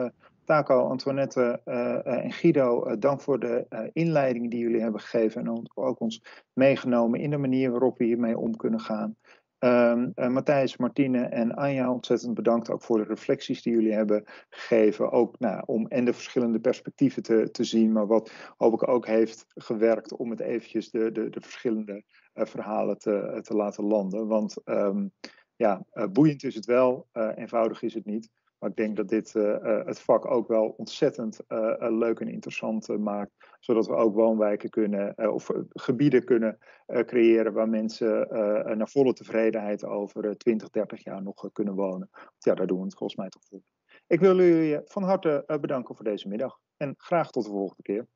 Taco, 0.44 0.88
Antoinette 0.88 1.61
en 2.03 2.32
Guido, 2.32 2.98
dank 2.99 3.22
voor 3.22 3.40
de 3.40 3.90
inleiding 3.94 4.52
die 4.52 4.60
jullie 4.60 4.82
hebben 4.82 5.02
gegeven 5.02 5.41
en 5.41 5.68
ook 5.74 5.99
ons 5.99 6.24
meegenomen 6.53 7.20
in 7.20 7.30
de 7.30 7.38
manier 7.38 7.72
waarop 7.72 7.98
we 7.98 8.03
hiermee 8.03 8.38
om 8.38 8.56
kunnen 8.56 8.80
gaan. 8.80 9.15
Um, 9.64 10.11
uh, 10.15 10.27
Matthijs, 10.27 10.77
Martine 10.77 11.22
en 11.22 11.53
Anja, 11.53 11.91
ontzettend 11.91 12.34
bedankt 12.34 12.69
ook 12.69 12.81
voor 12.81 12.98
de 12.98 13.03
reflecties 13.03 13.61
die 13.61 13.73
jullie 13.73 13.94
hebben 13.94 14.23
gegeven. 14.49 15.11
Ook 15.11 15.40
nou, 15.40 15.64
om 15.65 15.88
en 15.88 16.06
de 16.06 16.14
verschillende 16.14 16.60
perspectieven 16.60 17.23
te, 17.23 17.52
te 17.52 17.64
zien, 17.64 17.91
maar 17.91 18.07
wat 18.07 18.31
hopelijk 18.57 18.88
ook 18.88 19.07
heeft 19.07 19.45
gewerkt 19.48 20.15
om 20.15 20.30
het 20.30 20.40
eventjes 20.40 20.90
de, 20.91 21.11
de, 21.11 21.30
de 21.30 21.41
verschillende 21.41 22.03
uh, 22.34 22.45
verhalen 22.45 22.98
te, 22.98 23.40
te 23.41 23.56
laten 23.56 23.84
landen. 23.84 24.27
Want 24.27 24.61
um, 24.65 25.11
ja, 25.56 25.85
uh, 25.94 26.07
boeiend 26.07 26.44
is 26.44 26.56
het 26.56 26.65
wel, 26.65 27.07
eenvoudig 27.35 27.81
is 27.81 27.94
het 27.94 28.06
niet. 28.06 28.30
Maar 28.64 28.72
ik 28.72 28.77
denk 28.77 28.95
dat 28.95 29.07
dit 29.10 29.34
uh, 29.34 29.85
het 29.85 29.99
vak 29.99 30.31
ook 30.31 30.48
wel 30.48 30.73
ontzettend 30.77 31.40
uh, 31.48 31.76
leuk 31.80 32.19
en 32.19 32.27
interessant 32.27 32.98
maakt. 32.98 33.31
Zodat 33.60 33.88
we 33.88 33.94
ook 33.94 34.15
woonwijken 34.15 34.69
kunnen, 34.69 35.34
of 35.34 35.49
gebieden 35.69 36.23
kunnen 36.23 36.57
creëren 36.88 37.53
waar 37.53 37.69
mensen 37.69 38.27
naar 38.77 38.90
volle 38.90 39.14
tevredenheid 39.14 39.85
over 39.85 40.38
20, 40.38 40.69
30 40.69 41.03
jaar 41.03 41.23
nog 41.23 41.52
kunnen 41.52 41.73
wonen. 41.73 42.10
Ja, 42.38 42.53
daar 42.53 42.68
doen 42.68 42.77
we 42.77 42.84
het 42.84 42.95
volgens 42.95 43.19
mij 43.19 43.30
toch 43.30 43.44
voor. 43.45 43.61
Ik 44.07 44.19
wil 44.19 44.35
jullie 44.35 44.80
van 44.85 45.03
harte 45.03 45.44
bedanken 45.61 45.95
voor 45.95 46.06
deze 46.06 46.27
middag 46.27 46.60
en 46.77 46.94
graag 46.98 47.31
tot 47.31 47.44
de 47.44 47.49
volgende 47.49 47.81
keer. 47.81 48.07